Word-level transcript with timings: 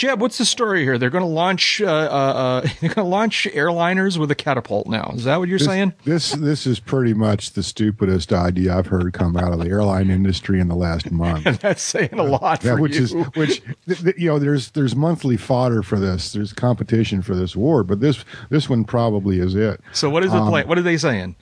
Jeb, 0.00 0.18
what's 0.18 0.38
the 0.38 0.46
story 0.46 0.82
here? 0.82 0.96
They're 0.96 1.10
going 1.10 1.20
to 1.20 1.28
launch 1.28 1.82
uh, 1.82 1.84
uh, 1.84 1.90
uh 1.90 2.60
they're 2.80 2.94
going 2.94 3.04
to 3.04 3.10
launch 3.10 3.46
airliners 3.52 4.16
with 4.16 4.30
a 4.30 4.34
catapult 4.34 4.86
now. 4.86 5.12
Is 5.14 5.24
that 5.24 5.38
what 5.38 5.46
you're 5.50 5.58
this, 5.58 5.66
saying? 5.68 5.92
This 6.06 6.32
this 6.32 6.66
is 6.66 6.80
pretty 6.80 7.12
much 7.12 7.52
the 7.52 7.62
stupidest 7.62 8.32
idea 8.32 8.78
I've 8.78 8.86
heard 8.86 9.12
come 9.12 9.36
out 9.36 9.52
of 9.52 9.58
the 9.58 9.68
airline 9.68 10.08
industry 10.08 10.58
in 10.58 10.68
the 10.68 10.74
last 10.74 11.10
month. 11.10 11.44
and 11.44 11.56
that's 11.58 11.82
saying 11.82 12.14
a 12.14 12.22
lot 12.22 12.62
for 12.62 12.80
which 12.80 12.96
you. 12.96 13.02
is 13.02 13.12
which 13.12 13.62
th- 13.86 14.02
th- 14.02 14.16
you 14.16 14.30
know 14.30 14.38
there's 14.38 14.70
there's 14.70 14.96
monthly 14.96 15.36
fodder 15.36 15.82
for 15.82 15.98
this. 15.98 16.32
There's 16.32 16.54
competition 16.54 17.20
for 17.20 17.34
this 17.34 17.54
award, 17.54 17.86
but 17.86 18.00
this 18.00 18.24
this 18.48 18.70
one 18.70 18.84
probably 18.84 19.38
is 19.38 19.54
it. 19.54 19.82
so 19.92 20.08
what 20.08 20.24
is 20.24 20.30
the 20.32 20.38
um, 20.38 20.48
plan? 20.48 20.66
What 20.66 20.78
are 20.78 20.82
they 20.82 20.96
saying? 20.96 21.36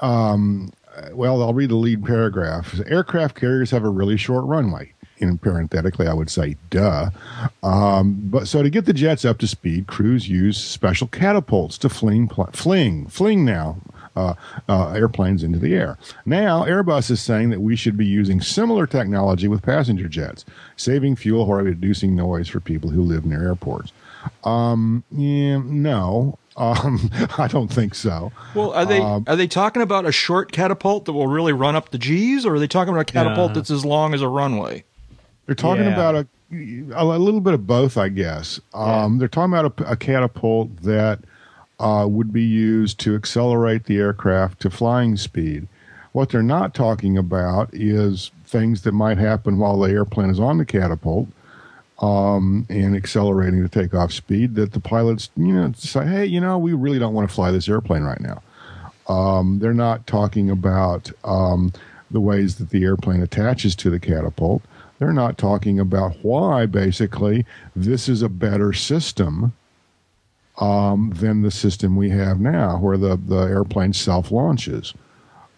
Well, 0.00 1.42
I'll 1.42 1.54
read 1.54 1.68
the 1.68 1.76
lead 1.76 2.06
paragraph. 2.06 2.80
Aircraft 2.86 3.34
carriers 3.34 3.70
have 3.70 3.84
a 3.84 3.90
really 3.90 4.16
short 4.16 4.46
runway. 4.46 4.94
And 5.22 5.40
parenthetically, 5.40 6.08
I 6.08 6.14
would 6.14 6.28
say, 6.30 6.56
duh. 6.70 7.10
Um, 7.62 8.18
but 8.24 8.48
so 8.48 8.62
to 8.62 8.68
get 8.68 8.84
the 8.86 8.92
jets 8.92 9.24
up 9.24 9.38
to 9.38 9.46
speed, 9.46 9.86
crews 9.86 10.28
use 10.28 10.58
special 10.62 11.06
catapults 11.06 11.78
to 11.78 11.88
fling, 11.88 12.26
pl- 12.28 12.50
fling, 12.52 13.06
fling 13.06 13.44
now 13.44 13.76
uh, 14.16 14.34
uh, 14.68 14.90
airplanes 14.90 15.42
into 15.44 15.58
the 15.60 15.74
air. 15.74 15.96
Now, 16.26 16.64
Airbus 16.64 17.10
is 17.10 17.22
saying 17.22 17.50
that 17.50 17.60
we 17.60 17.76
should 17.76 17.96
be 17.96 18.04
using 18.04 18.40
similar 18.40 18.86
technology 18.86 19.46
with 19.48 19.62
passenger 19.62 20.08
jets, 20.08 20.44
saving 20.76 21.16
fuel 21.16 21.46
while 21.46 21.60
reducing 21.62 22.16
noise 22.16 22.48
for 22.48 22.58
people 22.60 22.90
who 22.90 23.02
live 23.02 23.24
near 23.24 23.42
airports. 23.44 23.92
Um, 24.44 25.04
yeah, 25.10 25.58
no, 25.64 26.38
um, 26.56 27.10
I 27.38 27.48
don't 27.48 27.72
think 27.72 27.94
so. 27.94 28.32
Well, 28.54 28.72
are 28.72 28.84
they 28.84 29.00
um, 29.00 29.24
are 29.26 29.36
they 29.36 29.46
talking 29.48 29.82
about 29.82 30.04
a 30.04 30.12
short 30.12 30.52
catapult 30.52 31.06
that 31.06 31.12
will 31.12 31.26
really 31.28 31.52
run 31.52 31.74
up 31.76 31.90
the 31.90 31.98
G's, 31.98 32.44
or 32.44 32.54
are 32.54 32.58
they 32.58 32.68
talking 32.68 32.92
about 32.92 33.08
a 33.08 33.12
catapult 33.12 33.50
Yeah. 33.50 33.54
that's 33.54 33.70
as 33.70 33.84
long 33.84 34.14
as 34.14 34.20
a 34.22 34.28
runway? 34.28 34.84
They're 35.46 35.54
talking 35.54 35.84
Yeah. 35.84 35.92
about 35.92 36.14
a 36.16 36.26
a 36.94 37.04
little 37.06 37.40
bit 37.40 37.54
of 37.54 37.66
both, 37.66 37.96
I 37.96 38.10
guess. 38.10 38.60
Um, 38.74 39.16
They're 39.16 39.26
talking 39.26 39.54
about 39.54 39.80
a, 39.80 39.92
a 39.92 39.96
catapult 39.96 40.82
that 40.82 41.20
uh, 41.80 42.06
would 42.06 42.30
be 42.30 42.42
used 42.42 43.00
to 43.00 43.14
accelerate 43.14 43.84
the 43.84 43.96
aircraft 43.96 44.60
to 44.60 44.70
flying 44.70 45.16
speed. 45.16 45.66
What 46.12 46.28
they're 46.28 46.42
not 46.42 46.74
talking 46.74 47.16
about 47.16 47.70
is 47.72 48.30
things 48.44 48.82
that 48.82 48.92
might 48.92 49.16
happen 49.16 49.56
while 49.56 49.78
the 49.80 49.90
airplane 49.90 50.28
is 50.28 50.38
on 50.38 50.58
the 50.58 50.66
catapult 50.66 51.26
um, 52.00 52.66
and 52.68 52.94
accelerating 52.94 53.62
to 53.62 53.68
takeoff 53.70 54.12
speed. 54.12 54.54
That 54.56 54.72
the 54.72 54.80
pilots, 54.80 55.30
you 55.36 55.54
know, 55.54 55.72
say, 55.74 56.04
"Hey, 56.06 56.26
you 56.26 56.38
know, 56.40 56.58
we 56.58 56.74
really 56.74 56.98
don't 56.98 57.14
want 57.14 57.30
to 57.30 57.34
fly 57.34 57.50
this 57.50 57.66
airplane 57.66 58.02
right 58.02 58.20
now." 58.20 58.42
Um, 59.08 59.58
they're 59.58 59.72
not 59.72 60.06
talking 60.06 60.50
about 60.50 61.10
um, 61.24 61.72
the 62.10 62.20
ways 62.20 62.56
that 62.56 62.68
the 62.68 62.84
airplane 62.84 63.22
attaches 63.22 63.74
to 63.76 63.88
the 63.88 63.98
catapult. 63.98 64.62
They're 65.02 65.12
not 65.12 65.36
talking 65.36 65.80
about 65.80 66.14
why, 66.22 66.64
basically, 66.66 67.44
this 67.74 68.08
is 68.08 68.22
a 68.22 68.28
better 68.28 68.72
system 68.72 69.52
um, 70.60 71.12
than 71.16 71.42
the 71.42 71.50
system 71.50 71.96
we 71.96 72.10
have 72.10 72.38
now, 72.38 72.78
where 72.78 72.96
the, 72.96 73.16
the 73.16 73.40
airplane 73.40 73.94
self 73.94 74.30
launches. 74.30 74.94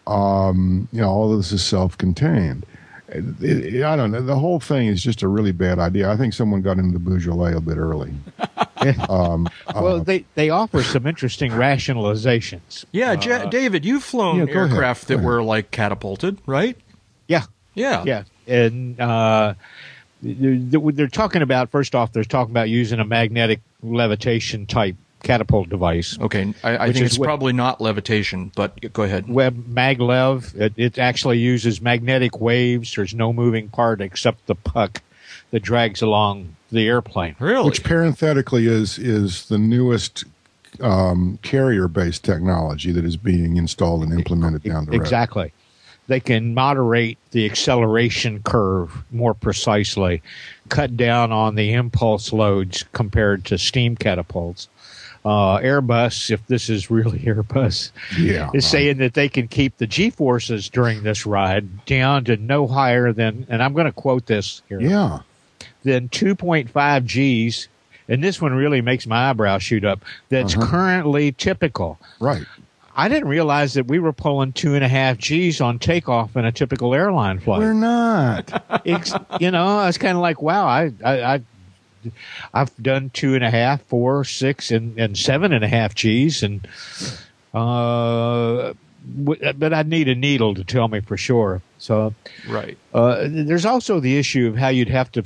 Um, 0.06 0.88
you 0.92 1.02
know, 1.02 1.10
all 1.10 1.30
of 1.30 1.36
this 1.36 1.52
is 1.52 1.62
self 1.62 1.98
contained. 1.98 2.64
It, 3.08 3.24
it, 3.42 3.82
I 3.84 3.96
don't 3.96 4.12
know. 4.12 4.22
The 4.22 4.38
whole 4.38 4.60
thing 4.60 4.86
is 4.88 5.02
just 5.02 5.20
a 5.20 5.28
really 5.28 5.52
bad 5.52 5.78
idea. 5.78 6.10
I 6.10 6.16
think 6.16 6.32
someone 6.32 6.62
got 6.62 6.78
into 6.78 6.94
the 6.94 6.98
Beaujolais 6.98 7.52
a 7.52 7.60
bit 7.60 7.76
early. 7.76 8.14
um, 9.10 9.46
Well, 9.74 9.96
uh, 9.96 10.04
they, 10.04 10.24
they 10.36 10.48
offer 10.48 10.82
some 10.82 11.06
interesting 11.06 11.50
rationalizations. 11.52 12.86
Yeah, 12.92 13.10
Uh, 13.10 13.20
Ja- 13.20 13.44
David, 13.50 13.84
you've 13.84 14.04
flown 14.04 14.38
yeah, 14.38 14.46
go 14.46 14.52
ahead. 14.52 14.70
aircraft 14.70 15.08
that 15.08 15.14
ahead. 15.16 15.26
were 15.26 15.42
like 15.42 15.70
catapulted, 15.70 16.38
right? 16.46 16.78
Yeah, 17.28 17.42
Yeah. 17.74 18.04
yeah, 18.06 18.24
and 18.46 19.00
uh, 19.00 19.54
they're, 20.22 20.80
they're 20.92 21.08
talking 21.08 21.42
about 21.42 21.70
first 21.70 21.94
off, 21.94 22.12
they're 22.12 22.24
talking 22.24 22.52
about 22.52 22.68
using 22.68 23.00
a 23.00 23.04
magnetic 23.04 23.60
levitation 23.82 24.66
type 24.66 24.96
catapult 25.22 25.68
device. 25.70 26.18
Okay, 26.20 26.54
I, 26.62 26.76
I 26.88 26.92
think 26.92 27.06
it's 27.06 27.18
what- 27.18 27.26
probably 27.26 27.52
not 27.52 27.80
levitation, 27.80 28.52
but 28.54 28.92
go 28.92 29.02
ahead. 29.02 29.28
Web 29.28 29.56
maglev. 29.66 30.54
It, 30.54 30.74
it 30.76 30.98
actually 30.98 31.38
uses 31.38 31.80
magnetic 31.80 32.40
waves. 32.40 32.94
There's 32.94 33.14
no 33.14 33.32
moving 33.32 33.68
part 33.68 34.00
except 34.00 34.46
the 34.46 34.54
puck 34.54 35.02
that 35.50 35.60
drags 35.60 36.02
along 36.02 36.56
the 36.70 36.86
airplane. 36.86 37.36
Really? 37.38 37.64
which 37.64 37.82
parenthetically 37.84 38.66
is 38.66 38.98
is 38.98 39.46
the 39.46 39.58
newest 39.58 40.24
um, 40.80 41.38
carrier 41.42 41.88
based 41.88 42.24
technology 42.24 42.92
that 42.92 43.04
is 43.04 43.16
being 43.16 43.56
installed 43.56 44.02
and 44.02 44.12
implemented 44.12 44.62
down 44.62 44.84
the 44.84 44.92
road. 44.92 45.00
Exactly. 45.00 45.52
They 46.06 46.20
can 46.20 46.52
moderate 46.54 47.18
the 47.30 47.46
acceleration 47.46 48.42
curve 48.42 49.04
more 49.10 49.32
precisely, 49.34 50.22
cut 50.68 50.96
down 50.96 51.32
on 51.32 51.54
the 51.54 51.72
impulse 51.72 52.32
loads 52.32 52.84
compared 52.92 53.44
to 53.46 53.58
steam 53.58 53.96
catapults. 53.96 54.68
Uh, 55.24 55.56
Airbus, 55.60 56.30
if 56.30 56.46
this 56.46 56.68
is 56.68 56.90
really 56.90 57.18
Airbus, 57.24 57.90
Yeah, 58.18 58.50
is 58.52 58.66
saying 58.66 58.98
that 58.98 59.14
they 59.14 59.30
can 59.30 59.48
keep 59.48 59.78
the 59.78 59.86
G 59.86 60.10
forces 60.10 60.68
during 60.68 61.02
this 61.02 61.24
ride 61.24 61.86
down 61.86 62.24
to 62.24 62.36
no 62.36 62.66
higher 62.66 63.10
than, 63.14 63.46
and 63.48 63.62
I'm 63.62 63.72
going 63.72 63.86
to 63.86 63.92
quote 63.92 64.26
this 64.26 64.60
here, 64.68 64.82
Yeah, 64.82 65.20
than 65.82 66.10
2.5 66.10 67.06
Gs. 67.06 67.68
And 68.06 68.22
this 68.22 68.38
one 68.38 68.52
really 68.52 68.82
makes 68.82 69.06
my 69.06 69.30
eyebrow 69.30 69.56
shoot 69.56 69.82
up. 69.82 70.04
That's 70.28 70.54
Uh-huh. 70.54 70.66
currently 70.70 71.32
typical. 71.32 71.98
right. 72.20 72.44
I 72.96 73.08
didn't 73.08 73.28
realize 73.28 73.74
that 73.74 73.86
we 73.86 73.98
were 73.98 74.12
pulling 74.12 74.52
two 74.52 74.74
and 74.74 74.84
a 74.84 74.88
half 74.88 75.18
G's 75.18 75.60
on 75.60 75.78
takeoff 75.78 76.36
in 76.36 76.44
a 76.44 76.52
typical 76.52 76.94
airline 76.94 77.40
flight. 77.40 77.60
We're 77.60 77.72
not. 77.72 78.82
Ex- 78.86 79.14
you 79.40 79.50
know, 79.50 79.78
I 79.78 79.86
was 79.86 79.98
kind 79.98 80.16
of 80.16 80.22
like, 80.22 80.40
wow, 80.40 80.66
I, 80.66 80.92
I, 81.04 81.34
I, 81.34 81.42
I've 82.52 82.76
done 82.82 83.10
two 83.10 83.34
and 83.34 83.42
a 83.42 83.50
half, 83.50 83.82
four, 83.82 84.24
six, 84.24 84.70
and, 84.70 84.98
and 84.98 85.18
seven 85.18 85.52
and 85.52 85.64
a 85.64 85.68
half 85.68 85.94
G's, 85.94 86.42
and 86.42 86.66
uh, 87.52 88.74
w- 89.24 89.52
but 89.54 89.72
I'd 89.72 89.88
need 89.88 90.08
a 90.08 90.14
needle 90.14 90.54
to 90.54 90.64
tell 90.64 90.88
me 90.88 91.00
for 91.00 91.16
sure. 91.16 91.62
So 91.78 92.14
right. 92.48 92.76
uh, 92.92 93.26
there's 93.28 93.66
also 93.66 94.00
the 94.00 94.18
issue 94.18 94.48
of 94.48 94.56
how 94.56 94.68
you'd 94.68 94.88
have 94.88 95.10
to 95.12 95.24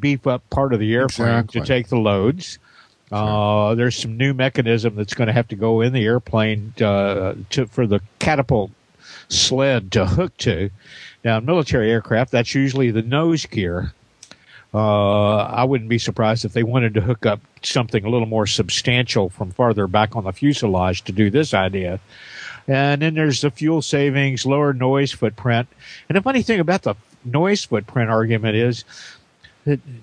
beef 0.00 0.26
up 0.26 0.48
part 0.50 0.72
of 0.72 0.80
the 0.80 0.94
airplane 0.94 1.28
Exactly. 1.28 1.60
to 1.60 1.66
take 1.66 1.88
the 1.88 1.96
loads. 1.98 2.58
Uh, 3.10 3.74
there's 3.74 3.96
some 3.96 4.16
new 4.16 4.34
mechanism 4.34 4.94
that's 4.96 5.14
going 5.14 5.28
to 5.28 5.32
have 5.32 5.48
to 5.48 5.56
go 5.56 5.80
in 5.80 5.92
the 5.92 6.04
airplane 6.04 6.74
uh, 6.80 7.34
to 7.50 7.66
for 7.66 7.86
the 7.86 8.00
catapult 8.18 8.70
sled 9.28 9.92
to 9.92 10.06
hook 10.06 10.36
to. 10.38 10.70
Now, 11.24 11.40
military 11.40 11.90
aircraft, 11.90 12.32
that's 12.32 12.54
usually 12.54 12.90
the 12.90 13.02
nose 13.02 13.46
gear. 13.46 13.92
Uh, 14.74 15.36
I 15.36 15.64
wouldn't 15.64 15.88
be 15.88 15.98
surprised 15.98 16.44
if 16.44 16.52
they 16.52 16.62
wanted 16.62 16.94
to 16.94 17.00
hook 17.00 17.24
up 17.24 17.40
something 17.62 18.04
a 18.04 18.10
little 18.10 18.28
more 18.28 18.46
substantial 18.46 19.30
from 19.30 19.50
farther 19.50 19.86
back 19.86 20.14
on 20.14 20.24
the 20.24 20.32
fuselage 20.32 21.02
to 21.04 21.12
do 21.12 21.30
this 21.30 21.54
idea. 21.54 22.00
And 22.66 23.00
then 23.00 23.14
there's 23.14 23.40
the 23.40 23.50
fuel 23.50 23.80
savings, 23.80 24.44
lower 24.44 24.74
noise 24.74 25.10
footprint. 25.10 25.68
And 26.08 26.16
the 26.16 26.22
funny 26.22 26.42
thing 26.42 26.60
about 26.60 26.82
the 26.82 26.96
noise 27.24 27.64
footprint 27.64 28.10
argument 28.10 28.56
is 28.56 28.84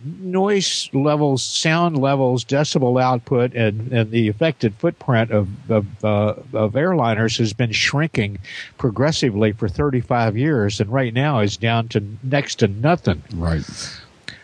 noise 0.04 0.90
levels, 0.94 1.44
sound 1.44 1.98
levels, 1.98 2.44
decibel 2.44 3.02
output, 3.02 3.54
and, 3.54 3.92
and 3.92 4.12
the 4.12 4.28
affected 4.28 4.76
footprint 4.76 5.32
of 5.32 5.48
of, 5.70 5.86
uh, 6.04 6.36
of 6.54 6.74
airliners 6.74 7.38
has 7.38 7.54
been 7.54 7.72
shrinking 7.72 8.38
progressively 8.78 9.52
for 9.52 9.68
35 9.68 10.38
years, 10.38 10.80
and 10.80 10.92
right 10.92 11.14
now 11.14 11.40
is 11.40 11.58
down 11.58 11.88
to 11.90 12.04
next 12.24 12.56
to 12.56 12.68
nothing. 12.68 13.24
Right. 13.34 13.64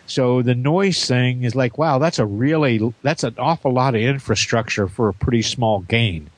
So 0.06 0.42
the 0.42 0.54
noise 0.54 1.06
thing 1.06 1.44
is 1.44 1.54
like, 1.54 1.78
wow, 1.78 1.98
that's 1.98 2.18
a 2.18 2.26
really 2.26 2.92
that's 3.02 3.24
an 3.24 3.34
awful 3.38 3.72
lot 3.72 3.94
of 3.94 4.00
infrastructure 4.00 4.88
for 4.88 5.08
a 5.08 5.14
pretty 5.14 5.42
small 5.42 5.80
gain. 5.80 6.28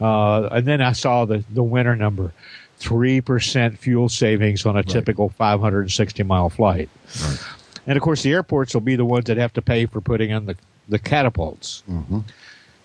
Uh, 0.00 0.48
and 0.52 0.66
then 0.66 0.80
I 0.80 0.92
saw 0.92 1.24
the 1.24 1.44
the 1.50 1.62
winter 1.62 1.96
number, 1.96 2.32
three 2.76 3.20
percent 3.20 3.78
fuel 3.78 4.08
savings 4.08 4.66
on 4.66 4.76
a 4.76 4.82
typical 4.82 5.30
560 5.30 6.22
mile 6.22 6.50
flight. 6.50 6.88
Right. 7.22 7.38
And 7.86 7.96
of 7.96 8.02
course, 8.02 8.22
the 8.22 8.32
airports 8.32 8.74
will 8.74 8.80
be 8.80 8.96
the 8.96 9.04
ones 9.04 9.24
that 9.26 9.36
have 9.36 9.52
to 9.54 9.62
pay 9.62 9.86
for 9.86 10.00
putting 10.00 10.30
in 10.30 10.46
the 10.46 10.56
the 10.88 10.98
catapults. 10.98 11.82
hmm 11.86 12.20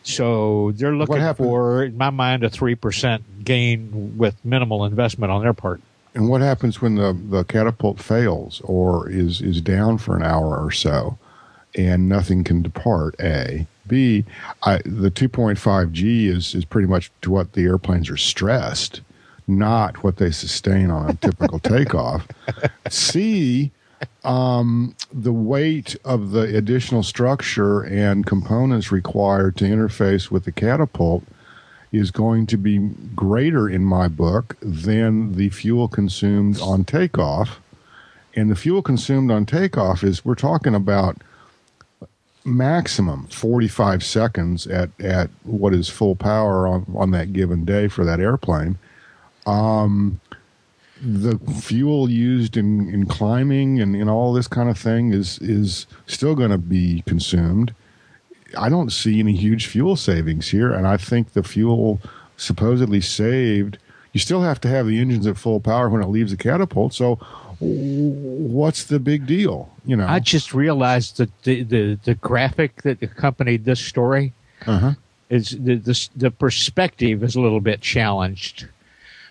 So 0.04 0.72
they're 0.75 0.95
looking 0.95 1.33
for, 1.33 1.83
in 1.83 1.98
my 1.98 2.10
mind, 2.10 2.44
a 2.44 2.50
three 2.50 2.75
percent 2.75 3.44
gain 3.44 4.18
with 4.18 4.36
minimal 4.45 4.86
investment 4.86 5.31
on 5.31 5.42
their 5.42 5.54
part. 5.54 5.81
And 6.13 6.30
what 6.30 6.42
happens 6.42 6.81
when 6.81 6.95
the, 6.95 7.13
the 7.13 7.44
catapult 7.44 8.00
fails 8.00 8.60
or 8.63 9.07
is, 9.07 9.39
is 9.39 9.62
down 9.62 10.00
for 10.00 10.16
an 10.16 10.24
hour 10.24 10.57
or 10.57 10.72
so 10.72 11.18
and 11.75 12.10
nothing 12.10 12.44
can 12.44 12.63
depart? 12.63 13.16
A. 13.19 13.68
B. 13.88 14.25
I, 14.63 14.77
the 14.77 15.12
2.5 15.12 15.92
G 15.92 16.27
is, 16.27 16.56
is 16.56 16.66
pretty 16.66 16.88
much 16.88 17.12
to 17.22 17.30
what 17.30 17.54
the 17.54 17.66
airplanes 17.66 18.10
are 18.10 18.18
stressed, 18.18 19.01
not 19.48 20.04
what 20.04 20.18
they 20.18 20.31
sustain 20.31 20.89
on 20.89 21.10
a 21.12 21.13
typical 21.13 21.60
takeoff. 21.75 22.27
C. 22.89 23.72
Um, 24.24 24.96
the 25.12 25.34
weight 25.34 25.96
of 26.04 26.32
the 26.32 26.56
additional 26.56 27.04
structure 27.04 27.82
and 27.82 28.26
components 28.26 28.92
required 28.92 29.56
to 29.58 29.66
interface 29.66 30.30
with 30.30 30.44
the 30.44 30.52
catapult 30.52 31.24
is 31.92 32.12
going 32.12 32.46
to 32.48 32.58
be 32.58 32.78
greater 33.16 33.70
in 33.70 33.84
my 33.84 34.08
book 34.08 34.58
than 34.62 35.36
the 35.36 35.50
fuel 35.50 35.88
consumed 35.88 36.60
on 36.62 36.84
takeoff. 36.84 37.60
And 38.36 38.52
the 38.52 38.56
fuel 38.56 38.82
consumed 38.82 39.32
on 39.32 39.46
takeoff 39.46 40.04
is 40.04 40.24
we're 40.24 40.36
talking 40.36 40.76
about 40.76 41.18
maximum 42.44 43.28
45 43.28 44.04
seconds 44.04 44.68
at, 44.68 44.90
at 45.00 45.30
what 45.44 45.74
is 45.74 45.90
full 45.90 46.16
power 46.16 46.68
on, 46.68 46.86
on 46.96 47.12
that 47.12 47.34
given 47.34 47.66
day 47.66 47.88
for 47.88 48.06
that 48.06 48.20
airplane. 48.20 48.78
Um, 49.46 50.20
the 51.02 51.38
fuel 51.62 52.10
used 52.10 52.58
in, 52.58 52.90
in 52.94 53.06
climbing 53.06 53.80
and, 53.82 53.96
and 53.96 54.10
all 54.10 54.34
this 54.34 54.48
kind 54.48 54.70
of 54.70 54.78
thing 54.78 55.14
is 55.14 55.38
is 55.40 55.88
still 56.06 56.36
going 56.36 56.52
to 56.52 56.58
be 56.58 57.04
consumed. 57.06 57.74
I 58.58 58.70
don't 58.70 58.92
see 58.92 59.20
any 59.20 59.36
huge 59.36 59.68
fuel 59.68 59.96
savings 59.96 60.50
here, 60.50 60.72
and 60.72 60.88
I 60.88 60.98
think 60.98 61.34
the 61.34 61.44
fuel 61.44 62.00
supposedly 62.38 63.02
saved. 63.02 63.78
You 64.14 64.20
still 64.20 64.42
have 64.42 64.62
to 64.62 64.68
have 64.70 64.88
the 64.88 65.00
engines 65.00 65.28
at 65.28 65.38
full 65.38 65.60
power 65.60 65.90
when 65.90 66.02
it 66.02 66.08
leaves 66.08 66.32
the 66.32 66.38
catapult. 66.38 66.94
So, 66.94 67.16
what's 67.60 68.86
the 68.86 69.00
big 69.00 69.26
deal? 69.26 69.70
You 69.86 69.98
know, 69.98 70.08
I 70.08 70.20
just 70.20 70.54
realized 70.54 71.18
that 71.18 71.44
the 71.44 71.64
the, 71.64 72.00
the 72.04 72.16
graphic 72.16 72.82
that 72.84 73.04
accompanied 73.04 73.66
this 73.66 73.80
story 73.80 74.34
uh-huh. 74.66 74.94
is 75.30 75.52
the, 75.52 75.76
the 75.76 76.10
the 76.16 76.32
perspective 76.32 77.24
is 77.24 77.36
a 77.36 77.42
little 77.42 77.62
bit 77.62 77.82
challenged. 77.82 78.68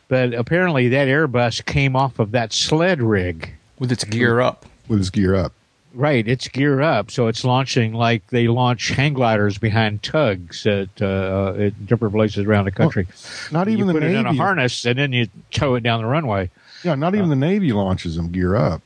But 0.09 0.35
apparently, 0.35 0.89
that 0.89 1.09
Airbus 1.09 1.65
came 1.65 1.97
off 1.97 2.19
of 2.19 2.31
that 2.33 2.53
sled 2.53 3.03
rig. 3.03 3.53
with 3.79 3.93
its 3.93 4.05
gear 4.05 4.41
up. 4.41 4.67
with 4.89 4.99
his 4.99 5.11
gear 5.11 5.35
up. 5.35 5.53
Right, 5.95 6.29
it's 6.29 6.47
gear 6.49 6.83
up, 6.83 7.11
so 7.11 7.27
it's 7.27 7.43
launching 7.43 7.95
like 7.95 8.27
they 8.29 8.49
launch 8.49 8.91
hang 8.91 9.15
gliders 9.15 9.57
behind 9.57 10.03
tugs 10.03 10.67
at, 10.67 10.91
uh, 11.01 11.55
at 11.59 11.87
different 11.87 12.13
places 12.15 12.45
around 12.45 12.67
the 12.67 12.71
country. 12.71 13.07
Not 13.51 13.67
you 13.67 13.73
even 13.73 13.87
the 13.87 13.95
put 13.95 14.03
it 14.03 14.15
in 14.15 14.27
a 14.27 14.35
harness 14.35 14.85
and 14.85 14.99
then 14.99 15.15
you 15.15 15.29
tow 15.51 15.75
it 15.75 15.83
down 15.83 16.03
the 16.03 16.07
runway. 16.07 16.51
Yeah, 16.83 16.97
not 16.97 17.15
even 17.15 17.31
the 17.31 17.37
Navy 17.37 17.73
launches 17.73 18.17
them 18.17 18.31
gear 18.31 18.55
up. 18.57 18.83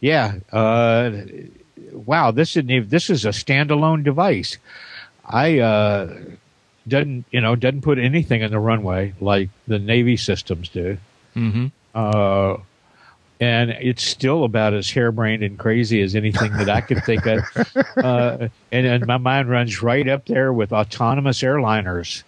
Yeah. 0.00 0.36
Uh, 0.50 1.10
wow. 1.92 2.30
This 2.30 2.56
isn't 2.56 2.70
even, 2.70 2.88
this 2.88 3.10
is 3.10 3.26
a 3.26 3.30
standalone 3.30 4.02
device. 4.02 4.56
I 5.26 5.58
uh, 5.58 6.16
doesn't 6.88 7.24
you 7.30 7.40
know 7.40 7.56
doesn't 7.56 7.82
put 7.82 7.98
anything 7.98 8.42
in 8.42 8.50
the 8.50 8.58
runway 8.58 9.14
like 9.20 9.50
the 9.66 9.78
Navy 9.78 10.16
systems 10.16 10.68
do. 10.68 10.98
Mm-hmm. 11.36 11.66
Uh, 11.94 12.58
and 13.40 13.70
it's 13.70 14.02
still 14.04 14.44
about 14.44 14.74
as 14.74 14.90
harebrained 14.90 15.42
and 15.42 15.58
crazy 15.58 16.02
as 16.02 16.16
anything 16.16 16.52
that 16.54 16.68
I 16.68 16.80
could 16.80 17.04
think 17.04 17.26
of. 17.26 17.40
Uh, 17.98 18.48
and, 18.70 18.86
and 18.86 19.06
my 19.06 19.16
mind 19.16 19.50
runs 19.50 19.82
right 19.82 20.08
up 20.08 20.26
there 20.26 20.52
with 20.52 20.72
autonomous 20.72 21.42
airliners. 21.42 22.22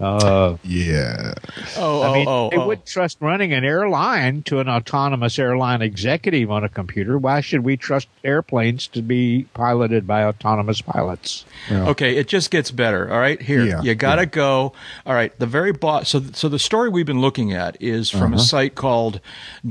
Uh, 0.00 0.56
Yeah. 0.64 1.34
Oh, 1.76 2.02
I 2.02 2.12
mean, 2.14 2.26
oh, 2.28 2.46
oh, 2.46 2.50
they 2.50 2.56
oh. 2.56 2.66
wouldn't 2.66 2.86
trust 2.86 3.18
running 3.20 3.52
an 3.52 3.64
airline 3.64 4.42
to 4.44 4.58
an 4.60 4.68
autonomous 4.68 5.38
airline 5.38 5.82
executive 5.82 6.50
on 6.50 6.64
a 6.64 6.68
computer. 6.68 7.18
Why 7.18 7.40
should 7.40 7.60
we 7.64 7.76
trust 7.76 8.08
airplanes 8.24 8.86
to 8.88 9.02
be 9.02 9.44
piloted 9.54 10.06
by 10.06 10.24
autonomous 10.24 10.80
pilots? 10.80 11.44
Okay, 11.70 12.16
it 12.16 12.28
just 12.28 12.50
gets 12.50 12.70
better. 12.70 13.12
All 13.12 13.18
right, 13.20 13.40
here 13.40 13.64
Yeah, 13.64 13.82
you 13.82 13.94
got 13.94 14.16
to 14.16 14.22
yeah. 14.22 14.26
go. 14.26 14.72
All 15.06 15.14
right, 15.14 15.38
the 15.38 15.46
very 15.46 15.72
bottom. 15.72 16.04
So, 16.06 16.22
so 16.32 16.48
the 16.48 16.58
story 16.58 16.88
we've 16.88 17.06
been 17.06 17.20
looking 17.20 17.52
at 17.52 17.76
is 17.80 18.10
from 18.10 18.32
a 18.32 18.36
Uh-huh. 18.36 18.44
site 18.44 18.74
called 18.74 19.20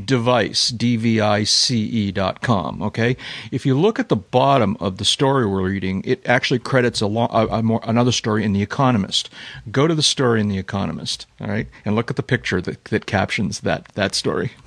Device 0.05 0.69
D 0.69 0.95
V 0.95 1.19
I 1.19 1.43
C 1.43 1.79
E 1.79 2.11
dot 2.11 2.41
com. 2.41 2.81
Okay, 2.83 3.17
if 3.51 3.65
you 3.65 3.77
look 3.77 3.99
at 3.99 4.09
the 4.09 4.15
bottom 4.15 4.77
of 4.79 4.97
the 4.97 5.05
story 5.05 5.45
we're 5.45 5.63
reading, 5.63 6.03
it 6.05 6.21
actually 6.27 6.59
credits 6.59 7.01
a, 7.01 7.07
lo- 7.07 7.27
a, 7.31 7.47
a 7.47 7.63
more 7.63 7.81
another 7.83 8.11
story 8.11 8.43
in 8.43 8.53
the 8.53 8.61
Economist. 8.61 9.29
Go 9.71 9.87
to 9.87 9.95
the 9.95 10.03
story 10.19 10.41
in 10.41 10.49
the 10.49 10.57
Economist. 10.57 11.27
All 11.39 11.47
right, 11.47 11.67
and 11.85 11.95
look 11.95 12.09
at 12.09 12.17
the 12.17 12.23
picture 12.23 12.59
that 12.59 12.83
that 12.85 13.05
captions 13.05 13.61
that 13.61 13.85
that 13.95 14.13
story. 14.15 14.51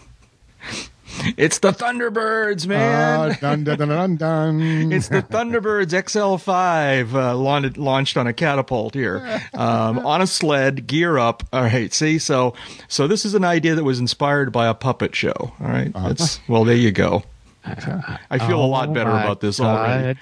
It's 1.36 1.58
the 1.58 1.72
Thunderbirds, 1.72 2.66
man. 2.66 3.32
Ah, 3.32 3.36
dun, 3.38 3.64
dun, 3.64 3.76
dun, 3.80 3.88
dun, 3.90 4.16
dun. 4.16 4.92
It's 4.96 5.08
the 5.08 5.22
Thunderbirds 5.22 5.88
XL5 5.92 7.12
uh, 7.12 7.36
launched, 7.36 7.76
launched 7.76 8.16
on 8.16 8.26
a 8.26 8.32
catapult 8.32 8.94
here, 8.94 9.42
um, 9.52 9.98
on 10.06 10.22
a 10.22 10.26
sled, 10.26 10.86
gear 10.86 11.18
up. 11.18 11.42
All 11.52 11.64
right, 11.64 11.92
see, 11.92 12.18
so 12.18 12.54
so 12.88 13.06
this 13.06 13.26
is 13.26 13.34
an 13.34 13.44
idea 13.44 13.74
that 13.74 13.84
was 13.84 14.00
inspired 14.00 14.52
by 14.52 14.66
a 14.66 14.72
puppet 14.72 15.14
show. 15.14 15.34
All 15.36 15.68
right, 15.68 15.92
that's 15.92 16.40
well, 16.48 16.64
there 16.64 16.76
you 16.76 16.92
go. 16.92 17.24
I 17.64 18.38
feel 18.38 18.64
a 18.64 18.66
lot 18.66 18.88
Oh 18.88 18.94
better 18.94 19.10
about 19.10 19.40
this 19.42 19.60
already. 19.60 20.18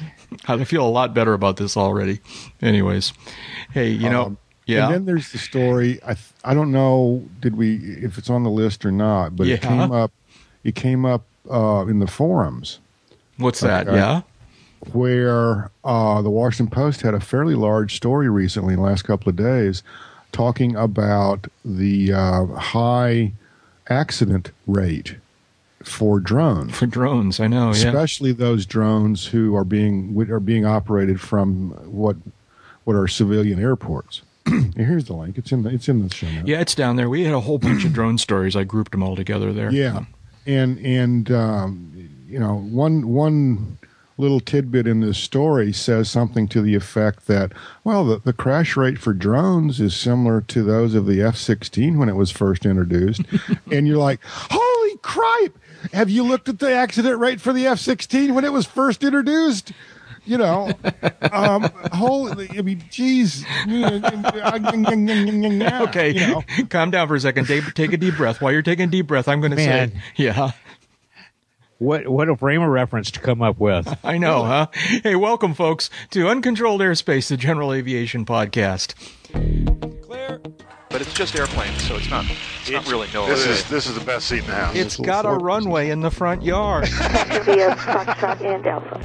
I 0.49 0.65
feel 0.65 0.85
a 0.85 0.91
lot 0.91 1.15
better 1.15 1.35
about 1.35 1.57
this 1.57 1.77
already. 1.77 2.19
Anyways, 2.61 3.13
hey, 3.73 3.91
you 3.91 4.11
know, 4.11 4.25
Um, 4.25 4.39
yeah, 4.71 4.87
And 4.87 4.95
then 4.95 5.05
there's 5.05 5.33
the 5.33 5.39
story. 5.39 6.01
I 6.05 6.15
th- 6.15 6.27
I 6.45 6.55
don't 6.55 6.73
know. 6.73 7.25
Did 7.41 7.57
we 7.57 7.77
if 7.77 8.19
it's 8.19 8.31
on 8.31 8.43
the 8.45 8.51
list 8.51 8.85
or 8.85 8.93
not? 8.93 9.37
But 9.37 9.49
it 9.49 9.63
came 9.63 9.93
up. 9.93 10.13
It 10.65 10.75
came 10.75 11.05
up 11.07 11.25
uh, 11.51 11.87
in 11.89 11.99
the 11.99 12.07
forums 12.07 12.81
what's 13.41 13.61
that? 13.61 13.89
okay. 13.89 13.97
Yeah, 13.97 14.23
where 14.93 15.71
uh, 15.85 16.23
the 16.23 16.31
Washington 16.31 16.73
Post 16.73 17.03
had 17.03 17.15
a 17.15 17.21
fairly 17.21 17.55
large 17.55 17.97
story 17.97 18.31
recently 18.31 18.75
in 18.75 18.81
the 18.81 18.87
last 18.87 19.03
couple 19.03 19.29
of 19.29 19.37
days, 19.37 19.83
talking 20.33 20.77
about 20.77 21.49
the 21.65 22.13
uh, 22.13 22.47
high 22.47 23.33
accident 23.89 24.53
rate 24.67 25.17
for 25.83 26.21
drones. 26.21 26.75
for 26.77 26.87
drones, 26.87 27.41
I 27.41 27.47
know. 27.47 27.67
Yeah, 27.67 27.89
especially 27.89 28.33
those 28.33 28.67
drones 28.67 29.27
who 29.27 29.57
are 29.57 29.65
being 29.65 30.17
are 30.31 30.41
being 30.41 30.65
operated 30.65 31.21
from 31.21 31.71
what 31.91 32.17
what 32.85 32.95
are 32.97 33.09
civilian 33.09 33.61
airports. 33.61 34.23
Here's 34.77 35.05
the 35.05 35.15
link. 35.15 35.39
It's 35.39 35.53
in 35.53 35.63
the 35.63 35.71
it's 35.71 35.89
in 35.89 36.07
the 36.07 36.15
show 36.15 36.31
notes. 36.31 36.49
yeah, 36.49 36.61
it's 36.61 36.75
down 36.75 36.97
there. 36.97 37.09
We 37.09 37.25
had 37.25 37.35
a 37.35 37.41
whole 37.41 37.59
bunch 37.59 37.85
of 37.85 37.93
drone 37.93 38.19
stories. 38.19 38.57
I 38.57 38.65
grouped 38.65 38.93
them 38.93 39.03
all 39.03 39.17
together 39.17 39.53
there. 39.53 39.71
Yeah, 39.71 40.05
and 40.47 40.79
and 40.79 41.31
um, 41.31 42.11
you 42.27 42.39
know 42.39 42.57
one 42.57 43.09
one 43.09 43.79
little 44.19 44.41
tidbit 44.41 44.87
in 44.87 45.01
this 45.01 45.17
story 45.17 45.73
says 45.73 46.11
something 46.11 46.47
to 46.47 46.61
the 46.61 46.75
effect 46.75 47.27
that 47.27 47.53
well 47.85 48.05
the, 48.05 48.19
the 48.19 48.35
crash 48.35 48.77
rate 48.77 48.99
for 48.99 49.15
drones 49.15 49.81
is 49.81 49.97
similar 49.97 50.43
to 50.43 50.63
those 50.63 50.95
of 50.95 51.07
the 51.07 51.23
F-16 51.23 51.97
when 51.97 52.11
it 52.11 52.17
was 52.17 52.31
first 52.31 52.67
introduced, 52.67 53.23
and 53.73 53.87
you're 53.87 53.97
like, 53.97 54.21
holy 54.25 54.97
cripe! 54.99 55.59
Have 55.93 56.11
you 56.11 56.23
looked 56.23 56.49
at 56.49 56.59
the 56.59 56.73
accident 56.73 57.19
rate 57.19 57.41
for 57.41 57.53
the 57.53 57.67
F-16 57.67 58.35
when 58.35 58.45
it 58.45 58.53
was 58.53 58.67
first 58.67 59.03
introduced? 59.03 59.73
You 60.31 60.39
know, 60.39 60.71
um, 61.33 61.69
holy, 61.93 62.49
I 62.57 62.63
mean, 62.63 62.85
geez. 62.89 63.45
Okay, 65.89 66.15
You 66.15 66.21
know. 66.21 66.45
calm 66.69 66.93
down 66.93 67.09
for 67.09 67.17
a 67.17 67.21
second. 67.21 67.49
Dave, 67.49 67.75
take 67.75 67.93
a 67.93 67.97
deep 67.97 68.17
breath. 68.17 68.41
While 68.41 68.53
you're 68.53 68.63
taking 68.63 68.85
a 68.85 68.91
deep 68.93 69.09
breath, 69.09 69.27
I'm 69.27 69.41
going 69.41 69.51
to 69.51 69.57
say, 69.57 69.91
yeah, 70.15 70.53
What 71.79 72.07
what 72.07 72.29
a 72.29 72.37
frame 72.37 72.63
of 72.63 72.69
reference 72.69 73.11
to 73.11 73.21
come 73.21 73.43
up 73.43 73.59
with. 73.59 73.93
I 74.05 74.19
know, 74.19 74.45
huh? 74.45 74.69
Hey, 75.03 75.17
welcome, 75.17 75.53
folks, 75.53 75.91
to 76.11 76.29
Uncontrolled 76.29 76.81
Airspace, 76.81 77.29
the 77.29 77.37
General 77.37 77.73
Aviation 77.73 78.25
Podcast. 78.25 78.95
Clear. 80.03 80.41
But 80.91 81.03
it's 81.03 81.15
just 81.15 81.37
airplanes, 81.37 81.87
so 81.87 81.95
it's 81.95 82.11
not. 82.11 82.25
It's, 82.63 82.71
not 82.71 82.85
really 82.89 83.07
no. 83.15 83.25
This 83.29 83.47
is 83.47 83.69
this 83.71 83.87
is 83.87 83.95
the 83.95 84.05
best 84.05 84.27
seat 84.27 84.41
in 84.41 84.47
the 84.47 84.55
house. 84.55 84.75
It's 84.75 84.97
got 84.97 85.25
a 85.25 85.31
runway 85.31 85.89
in 85.91 86.01
the 86.01 86.11
front 86.11 86.43
yard. 86.43 86.89
Via 86.89 87.77
Foxtrot 87.77 88.41
and 88.41 88.67
Alpha. 88.67 89.01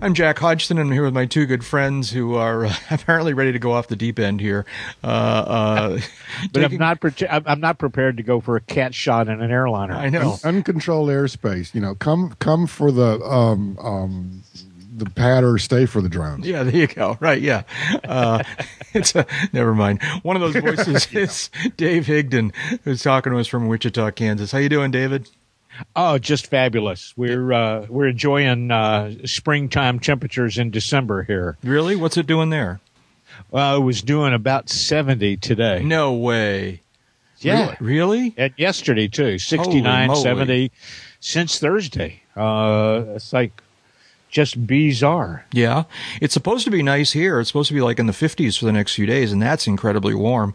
I'm 0.00 0.14
Jack 0.14 0.38
Hodgson, 0.38 0.78
and 0.78 0.88
I'm 0.88 0.92
here 0.92 1.04
with 1.04 1.12
my 1.12 1.26
two 1.26 1.44
good 1.44 1.62
friends 1.62 2.10
who 2.10 2.34
are 2.34 2.64
uh, 2.64 2.74
apparently 2.90 3.34
ready 3.34 3.52
to 3.52 3.58
go 3.58 3.72
off 3.72 3.88
the 3.88 3.96
deep 3.96 4.18
end 4.18 4.40
here. 4.40 4.64
Uh, 5.04 5.06
uh, 5.06 6.00
But 6.52 6.64
I'm 6.64 6.76
not 6.78 7.00
pre- 7.02 7.28
I'm 7.28 7.42
I'm 7.44 7.60
not 7.60 7.76
prepared 7.76 8.16
to 8.16 8.22
go 8.22 8.40
for 8.40 8.56
a 8.56 8.62
cat 8.62 8.94
shot 8.94 9.28
in 9.28 9.42
an 9.42 9.50
airliner. 9.50 9.92
I 9.92 10.08
know. 10.08 10.38
uncontrolled 10.42 11.10
airspace. 11.10 11.74
You 11.74 11.82
know, 11.82 11.94
come 11.94 12.34
come 12.38 12.66
for 12.66 12.90
the 12.90 13.20
um 13.20 13.78
um 13.78 14.42
the 15.02 15.10
pad 15.10 15.44
or 15.44 15.58
stay 15.58 15.86
for 15.86 16.00
the 16.00 16.08
drones. 16.08 16.46
Yeah, 16.46 16.62
there 16.62 16.76
you 16.76 16.86
go. 16.86 17.16
Right, 17.20 17.40
yeah. 17.40 17.62
Uh, 18.04 18.42
it's 18.94 19.14
a, 19.14 19.26
never 19.52 19.74
mind. 19.74 20.02
One 20.22 20.36
of 20.36 20.42
those 20.42 20.56
voices 20.62 21.06
is 21.12 21.50
Dave 21.76 22.06
Higdon, 22.06 22.54
who's 22.84 23.02
talking 23.02 23.32
to 23.32 23.38
us 23.38 23.46
from 23.46 23.68
Wichita, 23.68 24.10
Kansas. 24.12 24.52
How 24.52 24.58
you 24.58 24.68
doing, 24.68 24.90
David? 24.90 25.28
Oh, 25.96 26.18
just 26.18 26.46
fabulous. 26.46 27.14
We're 27.16 27.52
uh, 27.52 27.86
we're 27.88 28.08
enjoying 28.08 28.70
uh, 28.70 29.14
springtime 29.24 30.00
temperatures 30.00 30.58
in 30.58 30.70
December 30.70 31.22
here. 31.22 31.56
Really? 31.62 31.96
What's 31.96 32.16
it 32.16 32.26
doing 32.26 32.50
there? 32.50 32.80
Well, 33.50 33.76
it 33.78 33.80
was 33.80 34.02
doing 34.02 34.34
about 34.34 34.68
70 34.68 35.38
today. 35.38 35.82
No 35.82 36.12
way. 36.12 36.82
Yeah. 37.38 37.74
Really? 37.80 38.34
And 38.36 38.52
yesterday 38.56 39.08
too, 39.08 39.38
69, 39.38 40.14
70 40.14 40.70
since 41.20 41.58
Thursday. 41.58 42.22
Uh, 42.36 43.04
it's 43.16 43.32
like 43.32 43.62
just 44.32 44.66
bizarre. 44.66 45.44
Yeah, 45.52 45.84
it's 46.20 46.34
supposed 46.34 46.64
to 46.64 46.70
be 46.72 46.82
nice 46.82 47.12
here. 47.12 47.38
It's 47.38 47.48
supposed 47.50 47.68
to 47.68 47.74
be 47.74 47.82
like 47.82 48.00
in 48.00 48.06
the 48.06 48.12
50s 48.12 48.58
for 48.58 48.64
the 48.64 48.72
next 48.72 48.94
few 48.96 49.06
days, 49.06 49.30
and 49.30 49.40
that's 49.40 49.68
incredibly 49.68 50.14
warm. 50.14 50.54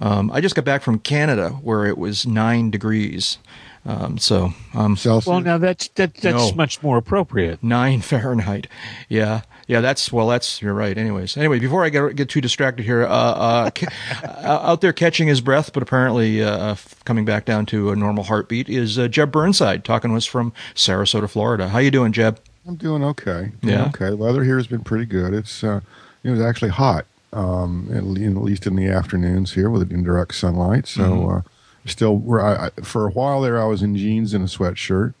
Um, 0.00 0.32
I 0.32 0.40
just 0.40 0.56
got 0.56 0.64
back 0.64 0.82
from 0.82 0.98
Canada 0.98 1.50
where 1.62 1.86
it 1.86 1.96
was 1.98 2.26
nine 2.26 2.70
degrees. 2.72 3.38
Um, 3.86 4.18
so 4.18 4.52
um, 4.74 4.96
Celsius. 4.96 5.26
Well, 5.28 5.40
now 5.40 5.56
that's 5.58 5.88
that, 5.90 6.14
that's 6.14 6.50
No. 6.50 6.54
much 6.56 6.82
more 6.82 6.98
appropriate. 6.98 7.62
nine 7.62 8.00
Fahrenheit. 8.12 8.66
Yeah, 9.08 9.42
yeah. 9.66 9.80
That's 9.80 10.12
well. 10.12 10.26
That's 10.28 10.60
you're 10.60 10.74
right. 10.74 10.96
Anyways, 10.98 11.36
anyway, 11.36 11.58
before 11.58 11.84
I 11.84 11.88
get 11.90 12.16
get 12.16 12.28
too 12.28 12.40
distracted 12.40 12.84
here, 12.84 13.04
uh, 13.04 13.08
uh, 13.08 13.70
ca- 13.70 13.86
uh, 14.24 14.60
out 14.70 14.80
there 14.80 14.92
catching 14.92 15.28
his 15.28 15.40
breath, 15.40 15.72
but 15.72 15.82
apparently 15.82 16.42
uh, 16.42 16.72
f- 16.72 17.02
coming 17.04 17.24
back 17.24 17.44
down 17.44 17.66
to 17.66 17.90
a 17.90 17.96
normal 17.96 18.24
heartbeat 18.24 18.68
is 18.68 18.98
uh, 18.98 19.06
Jeb 19.08 19.30
Burnside 19.32 19.84
talking 19.84 20.10
to 20.10 20.16
us 20.16 20.26
from 20.26 20.52
Sarasota, 20.74 21.28
Florida. 21.30 21.68
How 21.68 21.78
you 21.78 21.90
doing, 21.90 22.12
Jeb? 22.12 22.40
I'm 22.68 22.76
doing 22.76 23.02
okay. 23.02 23.52
Doing 23.62 23.74
Yeah. 23.74 23.86
Okay. 23.86 24.10
The 24.10 24.16
weather 24.16 24.44
here 24.44 24.56
has 24.58 24.66
been 24.66 24.84
pretty 24.84 25.06
good. 25.06 25.32
It's 25.32 25.64
uh, 25.64 25.80
it 26.22 26.30
was 26.30 26.40
actually 26.40 26.70
hot, 26.70 27.06
um, 27.32 27.88
at, 27.92 28.04
least 28.04 28.66
in 28.66 28.76
the 28.76 28.86
afternoons 28.88 29.54
here 29.54 29.70
with 29.70 29.90
indirect 29.90 30.34
sunlight. 30.34 30.86
So 30.86 31.02
Mm-hmm. 31.02 31.36
uh, 31.36 31.40
still, 31.86 32.16
we're, 32.16 32.40
I, 32.42 32.70
for 32.82 33.06
a 33.06 33.10
while 33.10 33.40
there, 33.40 33.60
I 33.60 33.64
was 33.64 33.82
in 33.82 33.96
jeans 33.96 34.34
and 34.34 34.44
a 34.44 34.48
sweatshirt, 34.48 35.14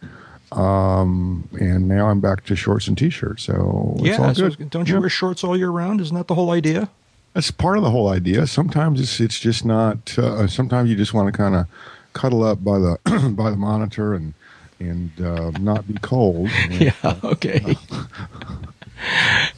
um, 0.52 1.48
and 1.58 1.88
now 1.88 2.08
I'm 2.10 2.20
back 2.20 2.44
to 2.46 2.56
shorts 2.56 2.86
and 2.88 2.98
t-shirts. 2.98 3.44
So 3.44 3.94
it's 3.98 4.18
yeah. 4.18 4.32
so 4.34 4.50
don't 4.50 4.86
you 4.88 4.94
Yeah. 4.94 5.00
wear 5.00 5.08
shorts 5.08 5.42
all 5.42 5.56
year 5.56 5.70
round? 5.70 6.00
Isn't 6.02 6.16
that 6.16 6.26
the 6.26 6.34
whole 6.34 6.50
idea? 6.50 6.90
That's 7.34 7.50
part 7.50 7.78
of 7.78 7.84
the 7.84 7.90
whole 7.90 8.08
idea. 8.08 8.46
Sometimes 8.46 9.00
it's 9.00 9.20
it's 9.20 9.38
just 9.38 9.64
not. 9.64 10.18
Uh, 10.18 10.46
sometimes 10.48 10.90
you 10.90 10.96
just 10.96 11.14
want 11.14 11.32
to 11.32 11.36
kind 11.36 11.54
of 11.54 11.66
cuddle 12.12 12.42
up 12.42 12.62
by 12.64 12.78
the 12.78 12.98
by 13.36 13.48
the 13.50 13.56
monitor 13.56 14.12
and 14.14 14.34
and 14.80 15.10
uh, 15.20 15.50
not 15.60 15.86
be 15.86 15.94
cold. 16.02 16.48
Yeah. 16.70 16.92
Okay. 17.24 17.76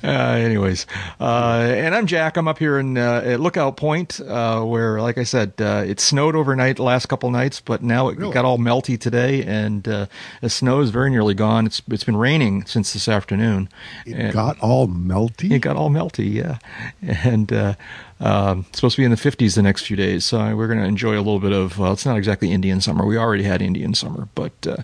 Uh, 0.02 0.06
anyways, 0.06 0.86
uh, 1.20 1.72
and 1.74 1.94
I'm 1.94 2.06
Jack. 2.06 2.36
I'm 2.36 2.48
up 2.48 2.58
here 2.58 2.78
in 2.78 2.96
uh, 2.96 3.22
at 3.24 3.40
Lookout 3.40 3.76
Point, 3.76 4.20
uh, 4.20 4.62
where, 4.62 5.00
like 5.00 5.18
I 5.18 5.24
said, 5.24 5.52
uh, 5.60 5.82
it 5.86 6.00
snowed 6.00 6.34
overnight 6.34 6.76
the 6.76 6.82
last 6.82 7.06
couple 7.06 7.30
nights, 7.30 7.60
but 7.60 7.82
now 7.82 8.08
it 8.08 8.18
Really? 8.18 8.32
got 8.32 8.44
all 8.44 8.58
melty 8.58 8.98
today, 8.98 9.42
and 9.44 9.86
uh, 9.86 10.06
the 10.40 10.48
snow 10.50 10.80
is 10.80 10.90
very 10.90 11.10
nearly 11.10 11.34
gone. 11.34 11.66
It's 11.66 11.82
it's 11.90 12.04
been 12.04 12.16
raining 12.16 12.64
since 12.66 12.92
this 12.92 13.08
afternoon. 13.08 13.68
It 14.06 14.14
And- 14.16 14.32
got 14.32 14.58
all 14.60 14.88
melty. 14.88 15.50
it 15.52 15.58
got 15.60 15.76
all 15.76 15.90
melty, 15.90 16.32
yeah. 16.34 16.58
And 17.02 17.52
uh, 17.52 17.74
um, 18.20 18.66
it's 18.68 18.78
supposed 18.78 18.96
to 18.96 19.00
be 19.02 19.04
in 19.04 19.10
the 19.10 19.16
50s 19.16 19.54
the 19.54 19.62
next 19.62 19.86
few 19.86 19.96
days, 19.96 20.24
so 20.24 20.54
we're 20.56 20.66
going 20.66 20.78
to 20.80 20.84
enjoy 20.86 21.14
a 21.16 21.18
little 21.24 21.40
bit 21.40 21.52
of. 21.52 21.78
Well, 21.78 21.92
it's 21.92 22.06
not 22.06 22.16
exactly 22.16 22.52
Indian 22.52 22.80
summer. 22.80 23.04
We 23.06 23.16
already 23.18 23.44
had 23.44 23.60
Indian 23.62 23.94
summer, 23.94 24.28
but 24.34 24.52
uh, 24.66 24.76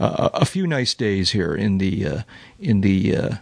uh, 0.00 0.30
a 0.34 0.44
few 0.44 0.66
nice 0.66 0.94
days 0.94 1.30
here 1.30 1.54
in 1.54 1.78
the 1.78 2.06
uh, 2.06 2.22
in 2.60 2.80
the 2.82 3.16
uh, 3.16 3.34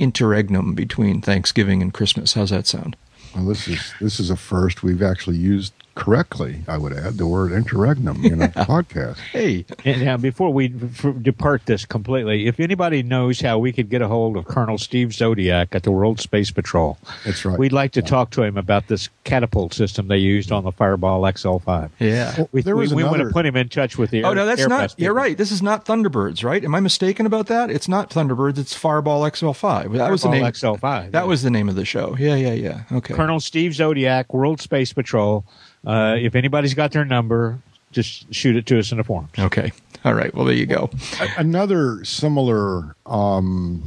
interregnum 0.00 0.74
between 0.74 1.20
Thanksgiving 1.20 1.82
and 1.82 1.94
Christmas. 1.94 2.32
How's 2.32 2.50
that 2.50 2.66
sound? 2.66 2.96
Well, 3.34 3.44
this 3.44 3.68
is 3.68 3.92
this 4.00 4.18
is 4.18 4.30
a 4.30 4.36
first 4.36 4.82
we've 4.82 5.02
actually 5.02 5.36
used 5.36 5.72
correctly. 5.94 6.62
I 6.68 6.78
would 6.78 6.92
add 6.92 7.14
the 7.18 7.26
word 7.26 7.52
interregnum 7.52 8.24
in 8.24 8.42
a 8.42 8.48
podcast. 8.48 9.18
Hey, 9.18 9.64
And 9.84 10.02
now, 10.04 10.16
before 10.16 10.52
we 10.52 10.72
f- 10.82 11.14
depart 11.20 11.62
this 11.66 11.84
completely, 11.84 12.46
if 12.46 12.58
anybody 12.60 13.02
knows 13.02 13.40
how 13.40 13.58
we 13.58 13.72
could 13.72 13.90
get 13.90 14.00
a 14.02 14.08
hold 14.08 14.36
of 14.36 14.44
Colonel 14.46 14.78
Steve 14.78 15.12
Zodiac 15.12 15.74
at 15.74 15.82
the 15.82 15.90
World 15.90 16.20
Space 16.20 16.50
Patrol, 16.50 16.98
That's 17.24 17.44
right. 17.44 17.58
we'd 17.58 17.72
like 17.72 17.92
to 17.92 18.02
talk 18.02 18.30
to 18.30 18.42
him 18.42 18.56
about 18.56 18.86
this 18.88 19.08
catapult 19.24 19.74
system 19.74 20.08
they 20.08 20.18
used 20.18 20.50
on 20.52 20.64
the 20.64 20.72
Fireball 20.72 21.22
XL5. 21.22 21.90
yeah. 21.98 22.34
Well, 22.38 22.48
We, 22.52 22.62
there 22.62 22.76
we, 22.76 22.82
was 22.82 22.94
we 22.94 23.04
want 23.04 23.18
to 23.22 23.28
put 23.30 23.44
him 23.46 23.56
in 23.56 23.68
touch 23.68 23.98
with 23.98 24.10
the 24.10 24.24
Oh 24.24 24.30
air, 24.30 24.34
no, 24.36 24.46
that's 24.46 24.62
Airbus 24.62 24.68
not. 24.68 24.94
You're 24.98 25.14
right. 25.14 25.36
This 25.36 25.52
is 25.52 25.62
not 25.62 25.84
Thunderbirds, 25.84 26.42
right? 26.44 26.64
Am 26.64 26.74
I 26.74 26.80
mistaken 26.80 27.26
about 27.26 27.46
that? 27.48 27.70
It's 27.70 27.88
not 27.88 28.10
Thunderbirds. 28.10 28.58
It's 28.58 28.74
Fireball 28.74 29.22
XL5. 29.22 29.92
That 29.96 30.10
was 30.10 30.22
the 30.22 30.30
name. 30.30 30.44
XL5. 30.44 31.10
That 31.10 31.20
yeah. 31.20 31.24
was 31.24 31.42
the 31.42 31.50
name 31.50 31.68
of 31.68 31.74
the 31.74 31.84
show. 31.84 32.16
Yeah, 32.18 32.34
yeah, 32.34 32.52
yeah. 32.52 32.82
Okay. 32.92 33.14
Colonel 33.14 33.40
Steve 33.40 33.74
Zodiac, 33.74 34.32
World 34.32 34.60
Space 34.60 34.92
Patrol. 34.92 35.44
Uh, 35.86 36.16
if 36.18 36.34
anybody's 36.34 36.74
got 36.74 36.92
their 36.92 37.04
number, 37.04 37.58
just 37.92 38.32
shoot 38.34 38.56
it 38.56 38.66
to 38.66 38.78
us 38.78 38.92
in 38.92 38.98
the 38.98 39.04
forums. 39.04 39.30
Okay. 39.38 39.72
All 40.04 40.14
right. 40.14 40.34
Well, 40.34 40.44
there 40.44 40.54
you 40.54 40.66
go. 40.66 40.90
Another 41.36 42.04
similar, 42.04 42.94
um, 43.06 43.82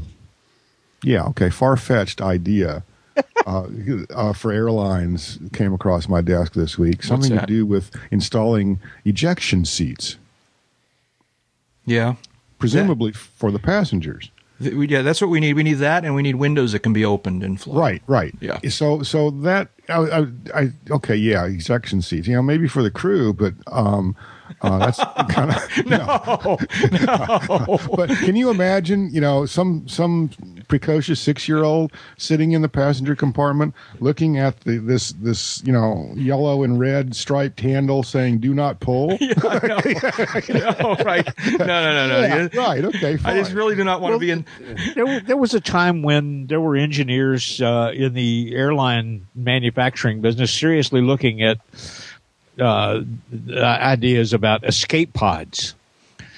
yeah, 1.04 1.24
okay, 1.26 1.50
far 1.50 1.76
fetched 1.78 2.22
idea 2.22 2.84
uh, 3.46 3.68
uh, 4.14 4.34
for 4.34 4.52
airlines 4.52 5.40
came 5.54 5.74
across 5.74 6.08
my 6.08 6.22
desk 6.22 6.54
this 6.54 6.78
week. 6.78 7.04
Something 7.04 7.30
to 7.32 7.36
that? 7.38 7.48
do 7.48 7.66
with 7.66 7.92
installing 8.12 8.80
ejection 9.06 9.66
seats, 9.66 10.18
Yeah. 11.86 12.16
presumably 12.60 13.12
for 13.12 13.52
the 13.52 13.60
passengers. 13.60 14.30
Yeah, 14.60 15.02
that's 15.02 15.22
what 15.22 15.30
we 15.30 15.40
need. 15.40 15.54
We 15.54 15.64
need 15.64 15.76
that, 15.76 16.06
and 16.06 16.16
we 16.16 16.22
need 16.22 16.36
windows 16.36 16.72
that 16.72 16.80
can 16.80 16.94
be 16.94 17.04
opened 17.04 17.44
and 17.44 17.60
fly. 17.60 17.76
Right, 17.80 18.02
right. 18.08 18.36
Yeah. 18.40 18.60
So, 18.70 19.04
so 19.04 19.32
that 19.32 19.70
I, 19.90 19.94
I, 19.96 20.26
I 20.56 20.72
okay, 20.92 21.16
yeah, 21.16 21.46
ejection 21.46 22.02
seats. 22.02 22.28
You 22.28 22.36
know, 22.36 22.42
maybe 22.42 22.68
for 22.68 22.84
the 22.84 22.92
crew, 22.92 23.34
but 23.34 23.54
um, 23.68 24.16
uh, 24.62 24.78
that's 24.80 24.98
kind 25.34 25.52
of 25.52 25.86
no, 25.86 26.58
no. 27.08 27.80
but 27.96 28.10
can 28.10 28.36
you 28.36 28.50
imagine? 28.50 29.10
You 29.12 29.22
know, 29.22 29.46
some 29.46 29.88
some 29.88 30.30
precocious 30.68 31.20
six 31.20 31.48
year 31.48 31.64
old 31.64 31.92
sitting 32.18 32.52
in 32.52 32.62
the 32.62 32.70
passenger 32.70 33.16
compartment, 33.16 33.74
looking 34.00 34.38
at 34.38 34.60
the 34.62 34.78
this 34.78 35.12
this 35.14 35.62
you 35.66 35.72
know 35.74 36.12
yellow 36.16 36.64
and 36.64 36.80
red 36.80 37.16
striped 37.16 37.60
handle 37.60 38.04
saying 38.04 38.40
"Do 38.40 38.54
not 38.54 38.80
pull." 38.80 39.10
no, 39.20 40.96
right. 41.06 41.28
No, 41.50 41.66
no, 41.66 41.66
no, 41.66 42.08
no. 42.08 42.20
Yeah, 42.22 42.48
Yeah. 42.52 42.60
right. 42.60 42.86
Okay. 42.86 43.18
Fine. 43.18 43.36
I 43.36 43.40
just 43.40 43.54
really 43.54 43.76
do 43.76 43.84
not 43.84 44.02
want 44.02 44.14
to 44.16 44.20
be 44.20 44.32
in. 44.32 44.46
there, 44.96 45.20
there 45.22 45.38
was 45.38 45.54
a 45.54 45.62
time 45.62 46.02
when 46.04 46.48
there 46.48 46.62
were 46.62 46.76
engineers 46.76 47.62
uh, 47.62 47.92
in 47.94 48.14
the 48.14 48.54
airline 48.56 49.28
manufacturing 49.36 50.22
business 50.22 50.52
seriously 50.52 51.02
looking 51.02 51.42
at 51.42 51.58
uh, 52.60 53.02
ideas 53.56 54.34
about 54.34 54.64
escape 54.68 55.14
pods. 55.14 55.76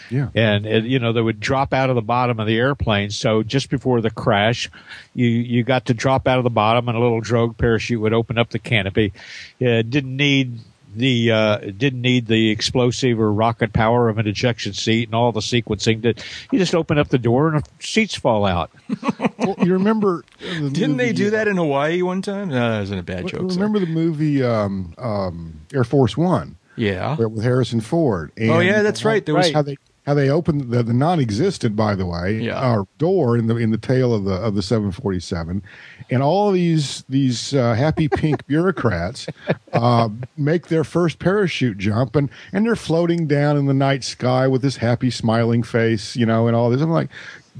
yeah. 0.09 0.29
and 0.35 0.65
it, 0.65 0.85
you 0.85 0.99
know 0.99 1.13
they 1.13 1.21
would 1.21 1.39
drop 1.39 1.73
out 1.73 1.89
of 1.89 1.95
the 1.95 2.01
bottom 2.01 2.39
of 2.39 2.47
the 2.47 2.57
airplane. 2.57 3.09
So 3.09 3.43
just 3.43 3.69
before 3.69 4.01
the 4.01 4.11
crash, 4.11 4.69
you 5.13 5.27
you 5.27 5.63
got 5.63 5.85
to 5.85 5.93
drop 5.93 6.27
out 6.27 6.37
of 6.37 6.43
the 6.43 6.49
bottom, 6.49 6.87
and 6.87 6.97
a 6.97 7.01
little 7.01 7.21
drogue 7.21 7.57
parachute 7.57 7.99
would 7.99 8.13
open 8.13 8.37
up 8.37 8.49
the 8.49 8.59
canopy. 8.59 9.13
It 9.59 9.89
didn't 9.89 10.15
need 10.15 10.59
the 10.95 11.31
uh, 11.31 11.57
didn't 11.57 12.01
need 12.01 12.27
the 12.27 12.49
explosive 12.49 13.19
or 13.19 13.31
rocket 13.31 13.73
power 13.73 14.09
of 14.09 14.17
an 14.17 14.27
ejection 14.27 14.73
seat 14.73 15.07
and 15.09 15.15
all 15.15 15.31
the 15.31 15.39
sequencing. 15.41 16.01
That 16.03 16.23
you 16.51 16.59
just 16.59 16.73
open 16.75 16.97
up 16.97 17.09
the 17.09 17.17
door 17.17 17.49
and 17.53 17.63
the 17.63 17.69
seats 17.79 18.15
fall 18.15 18.45
out. 18.45 18.71
Well, 19.37 19.55
you 19.59 19.73
remember? 19.73 20.23
uh, 20.41 20.59
the 20.61 20.69
Didn't 20.73 20.97
they 20.97 21.13
do 21.13 21.27
uh, 21.27 21.31
that 21.31 21.47
in 21.47 21.57
Hawaii 21.57 22.01
one 22.01 22.23
time? 22.23 22.49
No, 22.49 22.71
that 22.71 22.79
wasn't 22.79 22.99
a 23.01 23.03
bad 23.03 23.27
joke. 23.27 23.41
sorry. 23.41 23.45
Remember 23.53 23.77
the 23.79 23.85
movie 23.85 24.41
um, 24.43 24.95
um, 24.97 25.59
Air 25.71 25.83
Force 25.83 26.17
One? 26.17 26.55
Yeah. 26.75 27.15
with 27.15 27.43
Harrison 27.43 27.79
Ford. 27.81 28.31
And 28.37 28.49
Oh, 28.49 28.59
yeah, 28.59 28.81
that's 28.81 29.05
right. 29.05 29.23
There 29.23 29.35
was- 29.35 29.51
how 29.51 29.61
they 29.61 29.77
how 30.05 30.13
they 30.13 30.29
opened 30.29 30.69
the, 30.71 30.83
the 30.83 30.93
non-existent, 30.93 31.75
by 31.75 31.95
the 31.95 32.05
way, 32.05 32.39
Yeah. 32.39 32.59
uh, 32.59 32.83
door 32.97 33.37
in 33.37 33.47
the 33.47 33.55
in 33.57 33.71
the 33.71 33.77
tail 33.77 34.13
of 34.13 34.23
the 34.25 34.33
of 34.33 34.55
the 34.55 34.61
747, 34.61 35.61
and 36.09 36.21
all 36.23 36.51
these 36.51 37.03
these 37.09 37.53
uh, 37.53 37.73
happy 37.73 38.07
pink 38.07 38.45
bureaucrats 38.47 39.27
uh, 39.73 40.09
make 40.37 40.67
their 40.67 40.83
first 40.83 41.19
parachute 41.19 41.77
jump, 41.77 42.15
and 42.15 42.29
and 42.53 42.65
they're 42.65 42.75
floating 42.75 43.27
down 43.27 43.57
in 43.57 43.65
the 43.65 43.73
night 43.73 44.03
sky 44.03 44.47
with 44.47 44.61
this 44.61 44.77
happy 44.77 45.09
smiling 45.09 45.63
face, 45.63 46.15
you 46.15 46.25
know, 46.25 46.47
and 46.47 46.55
all 46.55 46.69
this. 46.69 46.81
I'm 46.81 46.91
like, 46.91 47.09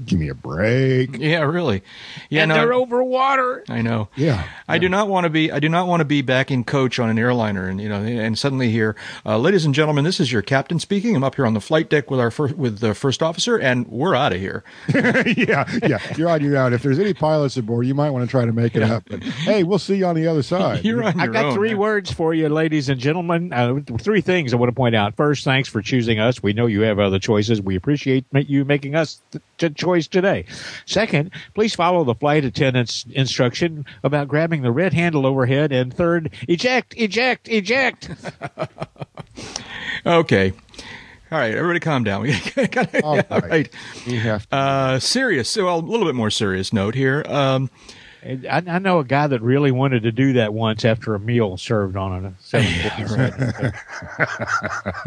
give 0.04 0.18
me 0.18 0.28
a 0.28 0.34
break. 0.34 1.16
Yeah, 1.18 1.42
really. 1.42 1.82
Yeah, 2.30 2.42
and 2.42 2.50
no, 2.50 2.54
they're 2.56 2.74
over 2.74 3.02
water. 3.02 3.64
I 3.68 3.82
know. 3.82 4.08
Yeah, 4.16 4.46
I 4.68 4.78
do 4.78 4.88
not 4.88 5.08
want 5.08 5.24
to 5.24 5.30
be. 5.30 5.50
I 5.50 5.58
do 5.58 5.68
not 5.68 5.86
want 5.86 6.00
to 6.00 6.04
be 6.04 6.22
back 6.22 6.50
in 6.50 6.64
coach 6.64 6.98
on 6.98 7.08
an 7.08 7.18
airliner, 7.18 7.68
and 7.68 7.80
you 7.80 7.88
know, 7.88 8.02
and 8.02 8.38
suddenly 8.38 8.70
here, 8.70 8.96
uh, 9.24 9.38
ladies 9.38 9.64
and 9.64 9.74
gentlemen, 9.74 10.04
this 10.04 10.20
is 10.20 10.30
your 10.30 10.42
captain 10.42 10.78
speaking. 10.78 11.16
I'm 11.16 11.24
up 11.24 11.36
here 11.36 11.46
on 11.46 11.54
the 11.54 11.60
flight 11.60 11.88
deck 11.88 12.10
with 12.10 12.20
our 12.20 12.30
first, 12.30 12.56
with 12.56 12.80
the 12.80 12.94
first 12.94 13.22
officer, 13.22 13.56
and 13.56 13.86
we're 13.88 14.14
out 14.14 14.32
of 14.32 14.40
here. 14.40 14.64
yeah, 14.94 15.64
yeah. 15.82 15.98
You're 16.16 16.28
on 16.28 16.42
your 16.42 16.56
own. 16.58 16.72
If 16.72 16.82
there's 16.82 16.98
any 16.98 17.14
pilots 17.14 17.56
aboard, 17.56 17.86
you 17.86 17.94
might 17.94 18.10
want 18.10 18.24
to 18.24 18.30
try 18.30 18.44
to 18.44 18.52
make 18.52 18.76
it 18.76 18.82
up. 18.82 19.04
But 19.08 19.22
hey, 19.22 19.62
we'll 19.62 19.78
see 19.78 19.96
you 19.96 20.06
on 20.06 20.14
the 20.14 20.26
other 20.26 20.42
side. 20.44 20.84
You're 20.84 21.02
on 21.04 21.18
I 21.20 21.24
your 21.24 21.32
got 21.32 21.44
own. 21.46 21.54
three 21.54 21.70
man. 21.70 21.78
words 21.78 22.12
for 22.12 22.34
you, 22.34 22.48
ladies 22.48 22.88
and 22.88 23.00
gentlemen. 23.00 23.52
Uh, 23.52 23.80
three 23.98 24.20
things 24.20 24.52
I 24.52 24.56
want 24.56 24.68
to 24.68 24.74
point 24.74 24.94
out. 24.94 25.16
First, 25.16 25.44
thanks 25.44 25.68
for 25.68 25.82
choosing 25.82 26.18
us. 26.18 26.42
We 26.42 26.52
know 26.52 26.66
you 26.66 26.82
have 26.82 26.98
other 26.98 27.18
choices. 27.18 27.60
We 27.60 27.76
appreciate 27.76 28.24
you 28.32 28.64
making 28.64 28.94
us 28.94 29.20
the 29.30 29.40
t- 29.58 29.70
choice 29.70 30.06
today. 30.06 30.44
Second, 30.84 31.30
please 31.54 31.74
follow 31.74 32.04
the 32.04 32.14
flight 32.14 32.44
attendant's 32.44 33.04
instruction 33.10 33.84
about 34.02 34.28
grabbing 34.28 34.62
the 34.62 34.70
red 34.72 34.92
handle 34.92 35.26
overhead. 35.26 35.72
And 35.72 35.92
third, 35.92 36.32
eject, 36.48 36.94
eject, 36.96 37.48
eject. 37.48 38.10
Okay. 40.04 40.52
All 41.32 41.38
right, 41.38 41.52
everybody, 41.54 41.80
calm 41.80 42.04
down. 42.04 42.22
We 42.56 42.66
gotta- 42.68 43.02
All 43.02 43.16
all 43.18 43.40
right. 43.40 43.50
right. 43.50 43.68
We 44.06 44.16
have 44.18 44.48
to. 44.48 44.56
Uh, 44.56 44.98
serious. 45.00 45.56
Well, 45.56 45.78
a 45.78 45.80
little 45.80 46.06
bit 46.06 46.14
more 46.14 46.30
serious 46.30 46.72
note 46.72 46.94
here. 46.94 47.24
Um, 47.26 47.68
I, 48.26 48.62
I 48.66 48.78
know 48.78 48.98
a 48.98 49.04
guy 49.04 49.26
that 49.28 49.40
really 49.40 49.70
wanted 49.70 50.02
to 50.02 50.12
do 50.12 50.32
that 50.34 50.52
once 50.52 50.84
after 50.84 51.14
a 51.14 51.20
meal 51.20 51.56
served 51.56 51.96
on 51.96 52.24
a 52.24 52.34
747. 52.40 53.72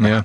yeah. 0.00 0.22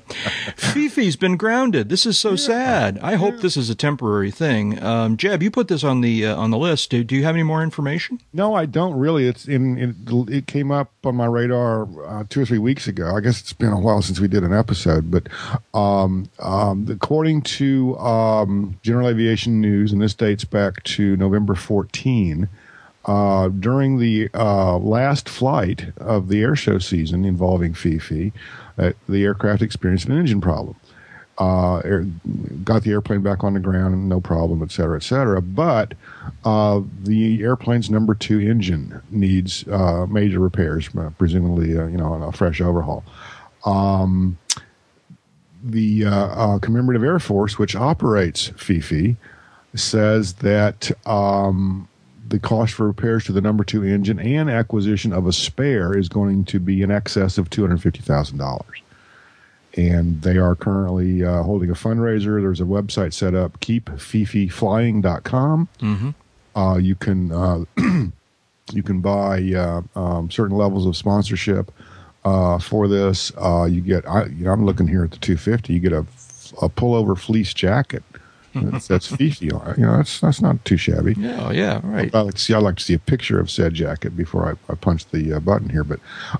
Fifi's 0.56 1.16
been 1.16 1.36
grounded. 1.36 1.90
This 1.90 2.06
is 2.06 2.18
so 2.18 2.36
sad. 2.36 2.98
I 3.00 3.16
hope 3.16 3.40
this 3.40 3.58
is 3.58 3.70
a 3.70 3.76
temporary 3.76 4.32
thing. 4.32 4.82
Um, 4.82 5.18
Jeb, 5.18 5.44
you 5.44 5.52
put 5.52 5.68
this 5.68 5.84
on 5.84 6.02
the 6.02 6.26
uh, 6.26 6.36
on 6.36 6.52
the 6.52 6.58
list. 6.58 6.90
Do, 6.90 7.04
do 7.04 7.16
you 7.16 7.24
have 7.24 7.36
any 7.36 7.44
more 7.44 7.62
information? 7.62 8.22
No, 8.32 8.56
I 8.56 8.66
don't 8.66 8.98
really. 8.98 9.28
It's 9.28 9.46
in, 9.48 9.78
in 9.78 10.28
it 10.30 10.48
came 10.48 10.72
up 10.72 10.92
on 11.04 11.16
my 11.16 11.26
radar 11.26 11.88
uh, 12.06 12.24
two 12.30 12.42
or 12.42 12.46
three 12.46 12.60
weeks 12.60 12.88
ago. 12.88 13.14
I 13.16 13.20
guess 13.20 13.42
it's 13.42 13.54
been 13.54 13.74
a 13.74 13.80
while 13.80 14.02
since 14.02 14.20
we 14.20 14.28
did 14.28 14.44
an 14.44 14.54
episode, 14.54 15.12
but 15.12 15.28
um, 15.74 16.30
um, 16.40 16.88
according 16.90 17.42
to 17.42 17.98
um, 17.98 18.78
General 18.84 19.10
Aviation 19.10 19.60
News, 19.60 19.92
and 19.92 20.02
this 20.02 20.14
dates 20.14 20.46
back 20.46 20.84
to 20.84 21.18
November 21.18 21.56
14. 21.56 22.48
Uh, 23.06 23.50
during 23.50 24.00
the 24.00 24.30
uh, 24.34 24.78
last 24.80 25.30
flight 25.30 25.94
of 25.98 26.28
the 26.28 26.42
air 26.42 26.56
show 26.56 26.80
season 26.80 27.24
involving 27.24 27.74
Fifi, 27.74 28.34
uh, 28.80 28.94
the 29.08 29.24
aircraft 29.24 29.62
experienced 29.62 30.08
an 30.08 30.18
engine 30.18 30.42
problem. 30.42 30.76
Uh, 31.38 31.78
air, 31.80 32.08
got 32.64 32.82
the 32.84 32.92
airplane 32.92 33.22
back 33.22 33.44
on 33.44 33.54
the 33.54 33.60
ground, 33.60 34.10
no 34.10 34.20
problem, 34.20 34.64
et 34.64 34.72
cetera, 34.72 34.96
et 34.96 35.04
cetera. 35.04 35.42
But 35.42 35.94
uh, 36.46 36.82
the 37.04 37.44
airplane's 37.44 37.92
number 37.92 38.16
two 38.16 38.40
engine 38.40 39.02
needs 39.12 39.68
uh, 39.68 40.08
major 40.08 40.40
repairs, 40.40 40.90
presumably, 41.18 41.72
you 41.72 41.98
know, 41.98 42.14
a 42.24 42.32
fresh 42.32 42.60
overhaul. 42.62 43.04
Um, 43.66 44.38
the 45.64 46.60
Commemorative 46.62 47.04
Air 47.04 47.20
Force, 47.20 47.60
which 47.60 47.76
operates 47.76 48.48
Fifi, 48.56 49.18
says 49.76 50.36
that 50.36 50.90
um, 51.06 51.88
the 52.28 52.40
cost 52.40 52.74
for 52.74 52.88
repairs 52.88 53.26
to 53.26 53.32
the 53.32 53.42
number 53.42 53.64
two 53.64 53.84
engine 53.84 54.20
and 54.20 54.50
acquisition 54.50 55.14
of 55.14 55.28
a 55.28 55.34
spare 55.34 55.98
is 55.98 56.10
going 56.10 56.46
to 56.46 56.60
be 56.60 56.82
in 56.82 56.92
excess 56.92 57.38
of 57.38 57.50
$250,000. 57.50 58.62
And 59.78 60.22
they 60.22 60.38
are 60.38 60.56
currently 60.56 61.24
uh, 61.24 61.44
holding 61.44 61.70
a 61.70 61.74
fundraiser. 61.74 62.42
There's 62.42 62.62
a 62.62 62.66
website 62.66 63.14
set 63.14 63.36
up, 63.36 63.60
keepfififlying.com. 63.60 65.68
Mm-hmm. 65.80 66.10
Uh, 66.58 66.78
you 66.78 66.96
can 66.96 67.32
uh, 67.34 67.66
you 68.72 68.84
can 68.84 69.02
buy 69.02 69.42
uh, 69.54 69.82
um, 70.00 70.32
certain 70.32 70.56
levels 70.56 70.86
of 70.86 70.96
sponsorship 70.96 71.74
uh, 72.24 72.58
for 72.58 72.88
this. 72.88 73.34
Uh, 73.38 73.66
you 73.66 73.82
get 73.82 74.08
I, 74.08 74.28
you 74.28 74.46
know, 74.46 74.52
I'm 74.52 74.66
looking 74.66 74.88
here 74.88 75.04
at 75.04 75.12
the 75.12 75.18
250. 75.18 75.74
You 75.74 75.82
get 75.82 75.92
a, 75.92 76.06
a 76.62 76.70
pullover 76.70 77.18
fleece 77.18 77.54
jacket 77.54 78.04
that's, 78.56 78.88
that's 78.88 79.08
Fifi. 79.08 79.46
You 79.46 79.52
know, 79.78 79.98
that's 79.98 80.20
that's 80.20 80.42
not 80.42 80.64
too 80.66 80.78
shabby. 80.78 81.16
Yeah, 81.18 81.52
yeah, 81.52 81.82
right. 81.84 82.14
I 82.14 82.22
like 82.22 82.36
to 82.36 82.42
see. 82.42 82.54
I 82.54 82.60
like 82.60 82.78
to 82.78 82.84
see 82.84 82.94
a 82.94 83.00
picture 83.00 83.40
of 83.40 83.52
said 83.52 83.74
jacket 83.74 84.16
before 84.16 84.50
I, 84.50 84.72
I 84.72 84.76
punch 84.76 85.06
the 85.08 85.34
uh, 85.34 85.40
button 85.40 85.70
here. 85.70 85.84
But 85.84 86.00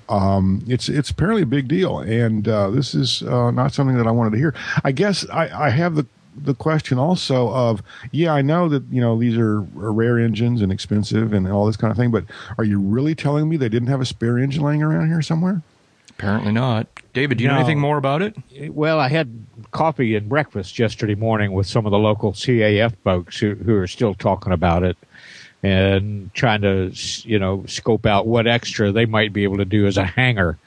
um, 0.10 0.64
it's 0.68 0.90
it's 0.90 1.10
apparently 1.10 1.44
a 1.44 1.48
big 1.48 1.68
deal, 1.68 2.00
and 2.00 2.48
uh, 2.48 2.70
this 2.70 2.96
is 2.96 3.24
uh, 3.24 3.52
not 3.52 3.74
something 3.74 3.98
that 3.98 4.08
I 4.08 4.12
wanted 4.12 4.32
to 4.32 4.38
hear. 4.38 4.54
I 4.84 4.92
guess 4.92 5.28
I, 5.30 5.68
I 5.68 5.70
have 5.70 5.96
the 5.96 6.06
the 6.38 6.54
question 6.54 6.98
also 6.98 7.50
of 7.54 7.82
yeah 8.12 8.34
i 8.34 8.42
know 8.42 8.68
that 8.68 8.84
you 8.92 9.00
know 9.00 9.18
these 9.18 9.38
are, 9.38 9.60
are, 9.80 9.94
rare 9.94 10.20
engines 10.20 10.62
and 10.62 10.70
expensive 10.70 11.32
and 11.32 11.48
all 11.50 11.66
this 11.66 11.78
kind 11.78 11.92
of 11.92 11.98
thing 11.98 12.12
but 12.12 12.26
are 12.58 12.66
you 12.66 12.78
really 12.78 13.16
telling 13.16 13.48
me 13.48 13.56
they 13.56 13.70
didn't 13.70 13.88
have 13.88 14.02
a 14.02 14.06
spare 14.06 14.38
engine 14.38 14.62
laying 14.62 14.84
around 14.84 15.08
here 15.08 15.22
somewhere 15.22 15.62
apparently 16.18 16.52
not 16.52 16.88
david 17.14 17.38
do 17.38 17.44
you 17.44 17.48
no. 17.48 17.56
know 17.56 17.60
anything 17.60 17.80
more 17.80 17.98
about 17.98 18.22
it 18.22 18.36
well 18.72 19.00
i 19.00 19.08
had 19.08 19.46
coffee 19.72 20.16
and 20.16 20.30
breakfast 20.30 20.80
yesterday 20.80 21.16
morning 21.16 21.52
with 21.52 21.68
some 21.68 21.86
of 21.86 21.92
the 21.92 21.98
local 21.98 22.32
CAF 22.32 22.96
folks 23.04 23.38
who, 23.38 23.56
who 23.56 23.76
are 23.76 23.88
still 23.88 24.14
talking 24.14 24.54
about 24.54 24.84
it 24.84 24.98
and 25.66 26.32
trying 26.34 26.62
to, 26.62 26.92
you 27.24 27.40
know, 27.40 27.66
scope 27.66 28.06
out 28.06 28.28
what 28.28 28.46
extra 28.46 28.92
they 28.92 29.06
might 29.06 29.34
be 29.34 29.44
able 29.44 29.58
to 29.58 29.66
do 29.66 29.88
as 29.88 29.98
a 29.98 30.04
hanger 30.04 30.60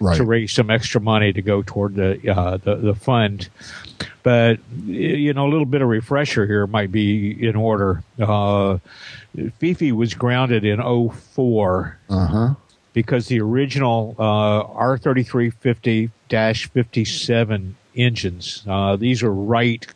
right. 0.00 0.16
to 0.16 0.24
raise 0.24 0.52
some 0.52 0.70
extra 0.70 1.00
money 1.00 1.32
to 1.32 1.42
go 1.42 1.62
toward 1.62 1.96
the, 1.96 2.30
uh, 2.30 2.56
the, 2.58 2.76
the 2.76 2.94
fund. 2.94 3.48
But, 4.22 4.60
you 4.86 5.34
know, 5.34 5.46
a 5.46 5.50
little 5.50 5.66
bit 5.66 5.82
of 5.82 5.88
refresher 5.88 6.46
here 6.46 6.66
might 6.68 6.92
be 6.92 7.46
in 7.46 7.56
order. 7.56 8.04
Uh, 8.18 8.78
Fifi 9.58 9.90
was 9.90 10.14
grounded 10.14 10.64
in 10.64 10.80
4 10.80 11.98
uh-huh. 12.08 12.54
Because 12.94 13.26
the 13.26 13.40
original 13.40 14.16
uh, 14.18 14.64
R3350 14.64 16.10
57 16.70 17.76
engines. 17.94 18.64
Uh, 18.66 18.96
these 18.96 19.22
are 19.22 19.32
Wright. 19.32 19.86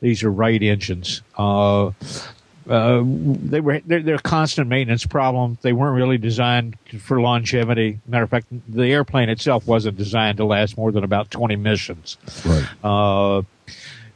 These 0.00 0.24
are 0.24 0.30
Wright 0.30 0.62
engines. 0.62 1.20
Uh, 1.36 1.90
uh, 2.68 3.02
they 3.04 3.60
were 3.60 3.80
they're, 3.80 4.00
they're, 4.00 4.14
a 4.14 4.20
constant 4.20 4.68
maintenance 4.68 5.06
problem. 5.06 5.58
They 5.60 5.74
weren't 5.74 5.96
really 5.96 6.16
designed 6.16 6.78
for 6.98 7.20
longevity. 7.20 8.00
Matter 8.06 8.24
of 8.24 8.30
fact, 8.30 8.46
the 8.68 8.90
airplane 8.90 9.28
itself 9.28 9.66
wasn't 9.66 9.98
designed 9.98 10.38
to 10.38 10.46
last 10.46 10.78
more 10.78 10.90
than 10.90 11.04
about 11.04 11.30
twenty 11.30 11.56
missions. 11.56 12.16
Right. 12.44 12.66
Uh, 12.82 13.42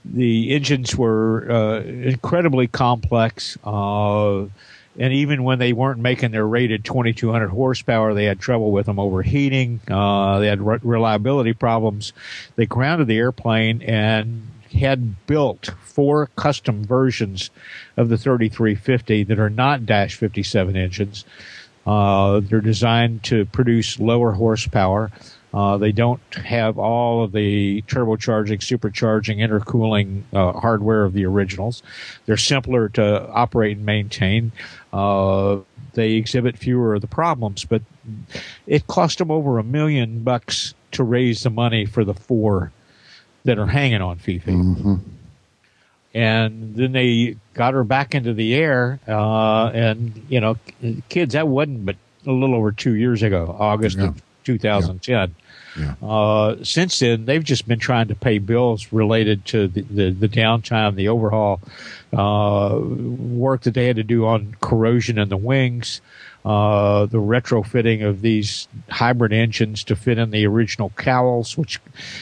the 0.05 0.55
engines 0.55 0.97
were 0.97 1.51
uh, 1.51 1.81
incredibly 1.81 2.69
complex. 2.69 3.59
Uh, 3.65 4.47
and 4.99 5.13
even 5.13 5.45
when 5.45 5.59
they 5.59 5.73
weren't 5.73 6.01
making 6.01 6.33
their 6.33 6.47
rated 6.47 6.85
2200 6.85 7.49
horsepower, 7.49 8.15
they 8.15 8.25
had 8.25 8.41
trouble 8.41 8.73
with 8.73 8.87
them 8.87 8.99
overheating. 8.99 9.81
Uh, 9.89 10.41
they 10.41 10.49
had 10.49 10.61
re- 10.61 10.81
reliability 10.83 11.53
problems. 11.53 12.13
They 12.57 12.67
grounded 12.67 13.07
the 13.07 13.17
airplane 13.17 13.81
and 13.83 14.49
had 14.73 15.27
built 15.27 15.71
four 15.85 16.27
custom 16.37 16.85
versions 16.85 17.51
of 17.97 18.09
the 18.09 18.19
3350 18.19 19.25
that 19.25 19.39
are 19.39 19.51
not 19.51 19.87
Dash 19.87 20.17
57 20.17 20.77
engines. 20.77 21.25
Uh, 21.87 22.41
they're 22.41 22.61
designed 22.61 23.23
to 23.25 23.47
produce 23.47 23.99
lower 23.99 24.33
horsepower. 24.33 25.11
Uh, 25.55 25.79
they 25.79 25.93
don't 25.93 26.21
have 26.35 26.79
all 26.79 27.25
of 27.25 27.33
the 27.33 27.83
turbocharging, 27.83 28.59
supercharging, 28.59 29.39
intercooling 29.39 30.23
uh, 30.35 30.53
hardware 30.59 31.05
of 31.05 31.15
the 31.15 31.25
originals. 31.25 31.83
They're 32.27 32.37
simpler 32.37 32.91
to 32.91 33.27
operate 33.31 33.79
and 33.79 33.87
maintain. 33.87 34.53
Uh, 34.93 35.59
they 35.95 36.13
exhibit 36.13 36.57
fewer 36.57 36.95
of 36.95 37.01
the 37.01 37.07
problems, 37.07 37.65
but 37.65 37.83
it 38.67 38.87
cost 38.87 39.19
them 39.19 39.31
over 39.31 39.59
a 39.59 39.65
million 39.65 40.23
bucks 40.23 40.75
to 40.93 41.03
raise 41.03 41.43
the 41.43 41.51
money 41.51 41.85
for 41.85 42.05
the 42.05 42.15
four 42.15 42.73
that 43.45 43.59
are 43.59 43.67
hanging 43.67 44.01
on 44.01 44.19
Fifi. 44.19 44.53
Mm-hmm. 44.53 44.95
And 46.15 46.75
then 46.75 46.93
they 46.93 47.37
got 47.55 47.75
her 47.75 47.85
back 47.85 48.15
into 48.15 48.33
the 48.33 48.55
air, 48.55 48.99
uh, 49.07 49.67
and 49.69 50.25
you 50.29 50.41
know, 50.41 50.57
kids, 51.09 51.35
that 51.35 51.49
wasn't 51.49 51.85
but 51.85 51.97
a 52.27 52.33
little 52.33 52.55
over 52.57 52.73
two 52.73 52.95
years 52.95 53.23
ago, 53.23 53.55
August 53.59 53.99
yeah. 53.99 54.09
of 54.09 54.23
2010. 54.45 55.15
Yeah. 55.15 55.27
Uh, 56.03 56.57
since 56.63 56.99
then, 56.99 57.25
they've 57.25 57.45
just 57.45 57.69
been 57.69 57.79
trying 57.79 58.09
to 58.09 58.15
pay 58.15 58.39
bills 58.39 58.93
related 58.93 59.45
to 59.47 59.69
the, 59.69 59.83
the, 59.83 60.11
the 60.11 60.29
downtime, 60.29 60.95
the 60.95 61.09
overhaul, 61.09 61.61
uh, 62.13 62.79
work 62.81 63.63
that 63.63 63.75
they 63.75 63.87
had 63.87 63.97
to 63.97 64.03
do 64.03 64.27
on 64.27 64.57
corrosion 64.61 65.19
in 65.19 65.29
the 65.29 65.37
wings, 65.37 66.01
uh, 66.45 67.07
the 67.07 67.19
retrofitting 67.19 68.05
of 68.05 68.23
these 68.23 68.69
hybrid 68.89 69.33
engines 69.33 69.85
to 69.85 69.95
fit 69.95 70.19
in 70.19 70.31
the 70.31 70.47
original 70.47 70.91
cowls, 70.97 71.57
which 71.59 71.81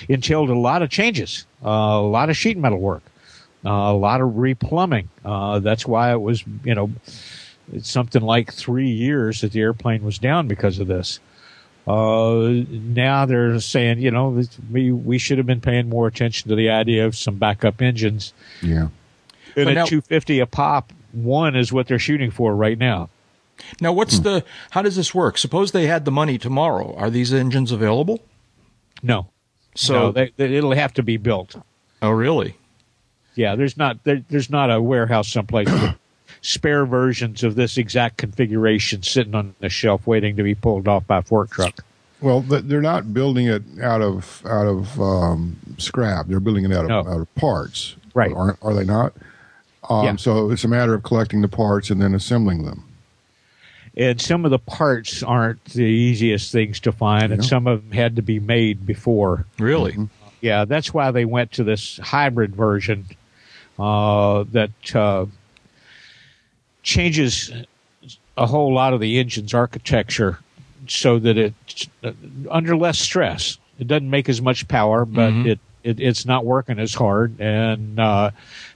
entailed 0.09 0.51
a 0.51 0.59
lot 0.59 0.83
of 0.83 0.91
changes, 0.91 1.47
uh, 1.65 1.69
a 1.69 2.03
lot 2.03 2.29
of 2.29 2.37
sheet 2.37 2.59
metal 2.59 2.79
work, 2.79 3.03
uh, 3.65 3.71
a 3.71 3.95
lot 3.95 4.21
of 4.21 4.31
replumbing. 4.31 5.07
Uh, 5.25 5.61
that's 5.61 5.87
why 5.87 6.13
it 6.13 6.21
was, 6.21 6.45
you 6.65 6.75
know, 6.75 6.91
it's 7.73 7.91
something 7.91 8.23
like 8.23 8.53
three 8.53 8.89
years 8.89 9.41
that 9.41 9.53
the 9.53 9.61
airplane 9.61 10.05
was 10.05 10.19
down 10.19 10.49
because 10.49 10.79
of 10.79 10.87
this. 10.87 11.21
Uh, 11.87 12.65
now 12.71 13.27
they're 13.27 13.61
saying, 13.61 14.01
you 14.01 14.11
know, 14.11 14.43
we 14.71 14.91
we 14.91 15.19
should 15.19 15.39
have 15.39 15.47
been 15.47 15.61
paying 15.61 15.89
more 15.89 16.07
attention 16.07 16.49
to 16.49 16.57
the 16.57 16.71
idea 16.71 17.07
of 17.07 17.17
some 17.17 17.37
backup 17.37 17.81
engines. 17.81 18.33
Yeah, 18.61 18.89
and 19.55 19.71
at 19.71 19.87
two 19.87 20.01
fifty 20.01 20.41
a 20.41 20.47
pop, 20.47 20.93
one 21.13 21.55
is 21.55 21.73
what 21.73 21.87
they're 21.87 21.99
shooting 21.99 22.31
for 22.31 22.55
right 22.55 22.77
now. 22.77 23.09
Now, 23.81 23.93
what's 23.93 24.17
hmm. 24.17 24.25
the? 24.25 24.45
How 24.71 24.83
does 24.83 24.97
this 24.97 25.15
work? 25.15 25.39
Suppose 25.39 25.73
they 25.73 25.87
had 25.87 26.05
the 26.05 26.11
money 26.11 26.39
tomorrow. 26.39 26.95
Are 26.97 27.11
these 27.11 27.33
engines 27.33 27.71
available? 27.73 28.21
No. 29.03 29.29
So 29.77 29.95
no, 29.95 30.13
they, 30.13 30.33
they, 30.37 30.57
it'll 30.57 30.75
have 30.75 30.95
to 30.95 31.03
be 31.03 31.17
built. 31.17 31.55
Oh, 32.03 32.11
really? 32.11 32.57
Yeah, 33.35 33.55
there's 33.55 33.77
not 33.77 34.03
there, 34.05 34.23
there's 34.29 34.51
not 34.51 34.71
a 34.71 34.81
warehouse 34.81 35.29
someplace 35.29 35.69
spare 36.41 36.87
versions 36.87 37.43
of 37.43 37.55
this 37.55 37.79
exact 37.79 38.17
configuration 38.17 39.03
sitting 39.03 39.35
on 39.35 39.55
the 39.61 39.69
shelf 39.69 40.07
waiting 40.07 40.37
to 40.37 40.43
be 40.43 40.55
pulled 40.55 40.89
off 40.89 41.07
by 41.07 41.19
a 41.19 41.23
fork 41.23 41.51
truck. 41.51 41.85
Well, 42.21 42.41
they're 42.41 42.81
not 42.81 43.13
building 43.13 43.47
it 43.47 43.63
out 43.83 44.01
of 44.01 44.43
out 44.47 44.67
of 44.67 45.01
um, 45.01 45.57
scrap. 45.79 46.27
They're 46.27 46.41
building 46.41 46.65
it 46.65 46.73
out 46.73 46.85
of 46.85 46.89
no. 46.89 46.99
out 47.01 47.21
of 47.21 47.35
parts. 47.35 47.97
Right? 48.15 48.33
Are, 48.33 48.57
are 48.63 48.75
they 48.75 48.85
not? 48.85 49.13
Um, 49.89 50.05
yeah. 50.05 50.17
So 50.17 50.51
it's 50.51 50.65
a 50.65 50.69
matter 50.69 50.95
of 50.95 51.03
collecting 51.03 51.43
the 51.43 51.49
parts 51.49 51.91
and 51.91 52.01
then 52.01 52.15
assembling 52.15 52.65
them. 52.65 52.85
And 53.99 54.21
some 54.21 54.45
of 54.45 54.51
the 54.51 54.59
parts 54.59 55.23
aren't 55.23 55.65
the 55.67 55.85
easiest 55.85 56.53
things 56.53 56.81
to 56.81 56.93
find, 56.93 57.29
yeah. 57.29 57.35
and 57.35 57.45
some 57.45 57.67
of 57.67 57.83
them 57.83 57.93
had 57.93 58.17
to 58.17 58.23
be 58.23 58.41
made 58.41 58.87
before. 58.87 59.47
Really? 59.59 59.93
Mm-hmm. 59.93 60.05
Yeah, 60.43 60.67
that's 60.67 60.93
why 60.93 61.11
they 61.11 61.25
went 61.25 61.53
to 61.53 61.65
this 61.65 61.99
hybrid 61.99 62.55
version 62.55 63.07
uh, 63.79 64.45
that 64.53 64.95
uh, 64.95 65.27
changes 66.87 67.53
a 68.37 68.47
whole 68.47 68.73
lot 68.73 68.95
of 68.95 69.01
the 69.01 69.19
engine's 69.19 69.53
architecture 69.53 70.39
so 70.87 71.19
that 71.19 71.37
it's 71.37 71.89
under 72.51 72.77
less 72.77 72.99
stress. 72.99 73.59
It 73.81 73.89
doesn't 73.89 74.09
make 74.09 74.29
as 74.29 74.41
much 74.41 74.67
power, 74.69 75.05
but 75.05 75.33
Mhm. 75.33 75.47
it, 75.47 75.59
it 75.83 76.01
it's 76.01 76.25
not 76.25 76.45
working 76.47 76.79
as 76.79 76.95
hard 76.95 77.39
and 77.41 77.99
uh, 77.99 78.31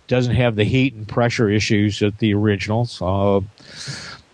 doesn't 0.08 0.34
have 0.34 0.56
the 0.56 0.64
heat 0.64 0.92
and 0.94 1.06
pressure 1.06 1.48
issues 1.48 2.00
that 2.00 2.18
the 2.18 2.34
originals. 2.34 3.00
Uh, 3.00 3.40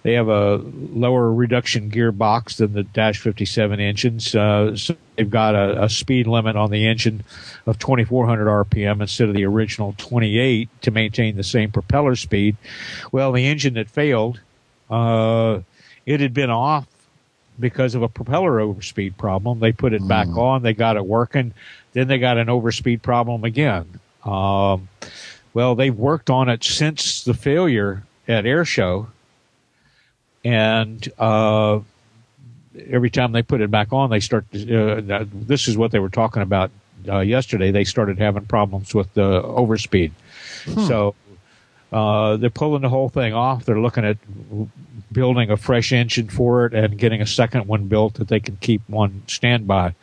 they 0.06 0.12
have 0.12 0.28
a 0.28 0.58
lower 0.58 1.32
reduction 1.32 1.90
gearbox 1.90 2.58
than 2.58 2.74
the 2.74 2.84
Dash 2.84 3.18
57 3.18 3.80
engines. 3.80 4.36
Uh, 4.36 4.76
so 4.76 4.94
they've 5.16 5.28
got 5.28 5.56
a, 5.56 5.82
a 5.82 5.88
speed 5.88 6.28
limit 6.28 6.54
on 6.54 6.70
the 6.70 6.86
engine 6.86 7.24
of 7.66 7.80
2,400 7.80 8.46
RPM 8.46 9.00
instead 9.00 9.28
of 9.28 9.34
the 9.34 9.44
original 9.44 9.96
28 9.98 10.68
to 10.82 10.90
maintain 10.92 11.34
the 11.34 11.42
same 11.42 11.72
propeller 11.72 12.14
speed. 12.14 12.56
Well, 13.10 13.32
the 13.32 13.48
engine 13.48 13.74
that 13.74 13.90
failed, 13.90 14.38
uh, 14.88 15.62
it 16.06 16.20
had 16.20 16.32
been 16.32 16.50
off 16.50 16.86
because 17.58 17.96
of 17.96 18.02
a 18.02 18.08
propeller 18.08 18.60
overspeed 18.60 19.16
problem. 19.16 19.58
They 19.58 19.72
put 19.72 19.92
it 19.92 20.06
back 20.06 20.28
on, 20.28 20.62
they 20.62 20.72
got 20.72 20.96
it 20.96 21.04
working, 21.04 21.52
then 21.94 22.06
they 22.06 22.18
got 22.18 22.38
an 22.38 22.46
overspeed 22.46 23.02
problem 23.02 23.42
again. 23.42 23.98
Um, 24.24 24.88
well, 25.52 25.74
they've 25.74 25.98
worked 25.98 26.30
on 26.30 26.48
it 26.48 26.62
since 26.62 27.24
the 27.24 27.34
failure 27.34 28.04
at 28.28 28.44
Airshow, 28.44 29.08
and 30.46 31.08
uh, 31.18 31.80
every 32.88 33.10
time 33.10 33.32
they 33.32 33.42
put 33.42 33.60
it 33.60 33.70
back 33.70 33.92
on, 33.92 34.10
they 34.10 34.20
start. 34.20 34.44
To, 34.52 35.14
uh, 35.14 35.24
this 35.32 35.66
is 35.66 35.76
what 35.76 35.90
they 35.90 35.98
were 35.98 36.08
talking 36.08 36.42
about 36.42 36.70
uh, 37.08 37.18
yesterday. 37.18 37.72
They 37.72 37.82
started 37.82 38.18
having 38.18 38.46
problems 38.46 38.94
with 38.94 39.12
the 39.14 39.42
overspeed, 39.42 40.12
so 40.86 41.16
uh, 41.92 42.36
they're 42.36 42.48
pulling 42.50 42.82
the 42.82 42.88
whole 42.88 43.08
thing 43.08 43.34
off. 43.34 43.64
They're 43.64 43.80
looking 43.80 44.04
at 44.04 44.18
building 45.10 45.50
a 45.50 45.56
fresh 45.56 45.92
engine 45.92 46.28
for 46.28 46.66
it 46.66 46.74
and 46.74 46.96
getting 46.96 47.20
a 47.20 47.26
second 47.26 47.66
one 47.66 47.88
built 47.88 48.14
that 48.14 48.28
they 48.28 48.40
can 48.40 48.56
keep 48.60 48.82
one 48.88 49.22
standby 49.26 49.94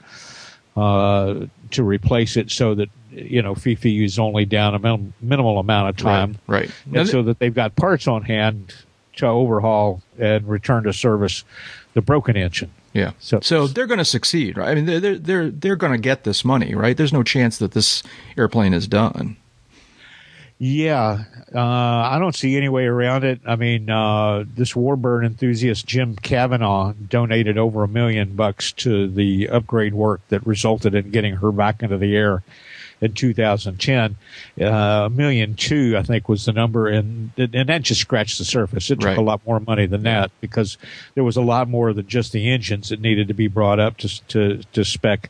uh, 0.76 1.46
to 1.72 1.84
replace 1.84 2.36
it, 2.36 2.52
so 2.52 2.76
that 2.76 2.90
you 3.12 3.42
know 3.42 3.56
Fifi 3.56 4.04
is 4.04 4.20
only 4.20 4.44
down 4.44 4.76
a 4.76 4.80
minim- 4.80 5.14
minimal 5.22 5.58
amount 5.58 5.88
of 5.88 5.96
time 5.98 6.38
Right. 6.48 6.70
Now, 6.86 7.02
and 7.02 7.10
so 7.10 7.24
that 7.24 7.40
they've 7.40 7.54
got 7.54 7.78
parts 7.78 8.08
on 8.10 8.24
hand 8.24 8.74
overhaul 9.22 10.02
and 10.18 10.48
return 10.48 10.84
to 10.84 10.94
service 10.94 11.44
the 11.94 12.02
broken 12.02 12.36
engine. 12.36 12.72
yeah. 12.94 13.12
So- 13.20 13.40
So, 13.42 13.68
they're 13.68 13.86
going 13.88 14.00
to 14.00 14.06
succeed, 14.06 14.58
right? 14.58 14.70
I 14.70 14.76
mean, 14.76 14.86
they're 14.86 15.00
they're 15.00 15.18
they're, 15.20 15.50
they're 15.52 15.76
going 15.76 15.92
to 15.94 15.98
get 16.00 16.24
this 16.24 16.44
money, 16.44 16.74
right? 16.74 16.96
There's 16.98 17.14
no 17.14 17.22
chance 17.24 17.58
that 17.60 17.74
this 17.74 18.02
airplane 18.38 18.74
is 18.74 18.88
done. 18.88 19.36
Yeah, 20.60 21.26
uh, 21.54 21.60
I 21.60 22.18
don't 22.20 22.36
see 22.36 22.56
any 22.56 22.70
way 22.70 22.86
around 22.86 23.26
it. 23.26 23.42
I 23.46 23.56
mean, 23.58 23.90
uh, 23.90 24.46
this 24.56 24.74
Warbird 24.74 25.26
enthusiast 25.26 25.86
Jim 25.86 26.16
Cavanaugh 26.16 26.94
donated 26.94 27.58
over 27.58 27.84
a 27.84 27.88
million 27.88 28.36
bucks 28.36 28.72
to 28.74 29.08
the 29.10 29.50
upgrade 29.50 29.94
work 29.94 30.22
that 30.30 30.46
resulted 30.48 30.96
in 30.96 31.12
getting 31.12 31.38
her 31.38 31.52
back 31.52 31.84
into 31.84 31.98
the 31.98 32.16
air 32.16 32.44
in 33.04 33.14
2010. 33.14 34.16
Uh, 34.60 34.66
a 34.66 35.10
million 35.10 35.56
two, 35.56 35.96
I 35.98 36.04
think, 36.04 36.30
was 36.30 36.46
the 36.46 36.54
number, 36.54 36.88
and 36.88 37.32
and 37.38 37.68
that 37.70 37.82
just 37.82 38.02
scratched 38.02 38.38
the 38.38 38.46
surface. 38.46 38.90
It 38.90 39.00
took 39.00 39.10
Right. 39.10 39.18
a 39.18 39.22
lot 39.22 39.42
more 39.46 39.60
money 39.60 39.86
than 39.86 40.04
that 40.04 40.32
because 40.42 40.78
there 41.16 41.24
was 41.24 41.36
a 41.38 41.42
lot 41.42 41.68
more 41.70 41.92
than 41.94 42.08
just 42.08 42.32
the 42.32 42.50
engines 42.50 42.90
that 42.90 43.02
needed 43.02 43.28
to 43.28 43.34
be 43.34 43.48
brought 43.48 43.80
up 43.80 43.98
to 43.98 44.28
to, 44.28 44.62
to 44.74 44.86
spec 44.86 45.30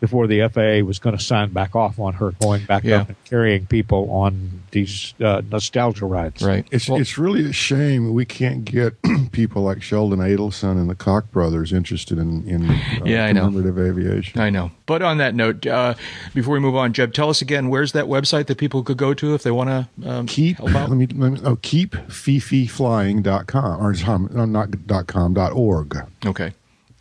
before 0.00 0.26
the 0.26 0.48
FAA 0.48 0.84
was 0.86 0.98
going 0.98 1.16
to 1.16 1.22
sign 1.22 1.50
back 1.50 1.76
off 1.76 1.98
on 1.98 2.14
her 2.14 2.32
going 2.40 2.64
back 2.64 2.84
Yeah. 2.84 3.02
up 3.02 3.08
and 3.08 3.16
carrying 3.24 3.66
people 3.66 4.10
on 4.10 4.62
these 4.70 5.12
uh, 5.22 5.42
nostalgia 5.50 6.06
rides. 6.06 6.42
Right. 6.42 6.66
It's 6.70 6.88
Well- 6.88 7.00
it's 7.00 7.18
really 7.18 7.44
a 7.48 7.52
shame 7.52 8.12
we 8.14 8.24
can't 8.24 8.64
get 8.64 8.94
people 9.32 9.62
like 9.62 9.82
Sheldon 9.82 10.20
Adelson 10.20 10.72
and 10.72 10.88
the 10.88 10.94
Koch 10.94 11.30
brothers 11.30 11.72
interested 11.72 12.18
in 12.18 12.46
in 12.48 12.70
uh, 12.70 12.78
Yeah, 13.04 13.24
I 13.26 13.32
know. 13.32 13.46
commemorative 13.46 13.78
aviation. 13.78 14.40
I 14.40 14.50
know. 14.50 14.70
But 14.86 15.02
on 15.02 15.18
that 15.18 15.34
note, 15.34 15.66
uh, 15.66 15.94
before 16.34 16.54
we 16.54 16.60
move 16.60 16.76
on, 16.76 16.92
Jeb, 16.92 17.12
tell 17.12 17.30
us 17.30 17.42
again 17.42 17.68
where's 17.68 17.92
that 17.92 18.06
website 18.06 18.46
that 18.46 18.58
people 18.58 18.82
could 18.82 18.96
go 18.96 19.14
to 19.14 19.34
if 19.34 19.42
they 19.42 19.50
want 19.52 19.70
to 19.70 19.88
um, 20.10 20.26
Keep 20.26 20.56
help 20.58 20.74
out? 20.74 20.88
let 20.90 20.96
me, 20.96 21.06
let 21.06 21.32
me 21.32 21.40
oh 21.44 21.56
keepfififlying.com 21.56 23.86
or 23.86 23.94
um, 24.10 24.28
no, 24.32 24.44
not 24.44 24.86
dot 24.86 25.06
com 25.06 25.34
dot 25.34 25.52
org. 25.52 25.96
Okay. 26.26 26.52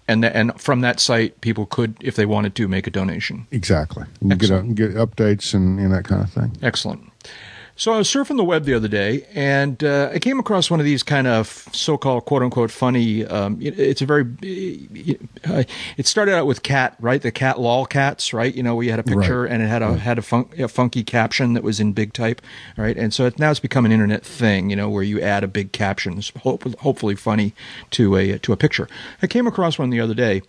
And 0.10 0.24
th- 0.24 0.34
and 0.36 0.60
from 0.60 0.82
that 0.82 1.00
site, 1.00 1.39
people 1.41 1.67
could, 1.67 1.95
if 2.02 2.15
they 2.15 2.26
wanted 2.26 2.56
to, 2.56 2.67
make 2.67 2.88
a 2.88 2.89
donation. 2.89 3.45
Exactly. 3.52 4.06
Get, 4.28 4.39
get 4.74 4.95
updates 4.95 5.54
and, 5.54 5.80
and 5.80 5.93
that 5.93 6.04
kind 6.04 6.24
of 6.24 6.32
thing. 6.32 6.58
Excellent. 6.63 7.09
So 7.80 7.94
I 7.94 7.98
was 7.98 8.10
surfing 8.10 8.36
the 8.36 8.44
web 8.44 8.65
the 8.65 8.74
other 8.74 8.89
day, 8.89 9.26
and 9.34 9.82
uh, 9.86 10.10
I 10.13 10.20
came 10.20 10.38
across 10.38 10.70
one 10.70 10.82
of 10.82 10.86
these 10.86 11.02
kind 11.02 11.28
of 11.28 11.48
so-called 11.72 12.26
"quote-unquote" 12.26 12.72
funny. 12.72 13.26
Um, 13.26 13.58
it- 13.62 13.80
it's 13.80 14.02
a 14.02 14.06
very. 14.06 14.26
Uh, 15.48 15.63
it 15.96 16.06
started 16.06 16.36
out 16.36 16.46
with 16.46 16.62
cat, 16.62 16.98
right? 17.00 17.22
The 17.22 17.32
cat 17.32 17.58
lol 17.58 17.86
cats, 17.86 18.34
right? 18.34 18.54
You 18.54 18.63
know, 18.63 18.76
we 18.76 18.89
had 18.89 19.00
a 19.00 19.04
picture 19.04 19.44
Right. 19.44 19.52
and 19.52 19.63
it 19.63 19.68
had 19.68 19.82
a 19.82 19.96
had 19.96 20.18
a, 20.18 20.22
fun, 20.22 20.50
a 20.58 20.68
funky 20.68 21.06
caption 21.06 21.54
that 21.54 21.63
was 21.63 21.80
in 21.80 21.94
big 21.94 22.12
type, 22.12 22.42
right? 22.76 22.98
And 22.98 23.13
so 23.13 23.28
it, 23.28 23.39
now 23.39 23.50
it's 23.50 23.62
become 23.62 23.86
an 23.86 23.94
internet 23.94 24.26
thing, 24.26 24.70
you 24.70 24.76
know, 24.76 24.89
where 24.89 25.04
you 25.04 25.22
add 25.22 25.46
a 25.46 25.48
big 25.48 25.72
caption, 25.72 26.22
hopefully 26.44 27.15
funny 27.15 27.54
to 27.92 28.18
a 28.18 28.38
to 28.39 28.52
a 28.52 28.58
picture. 28.58 28.89
I 29.22 29.28
came 29.28 29.48
across 29.48 29.80
one 29.80 29.89
the 29.89 30.02
other 30.02 30.13
day 30.13 30.42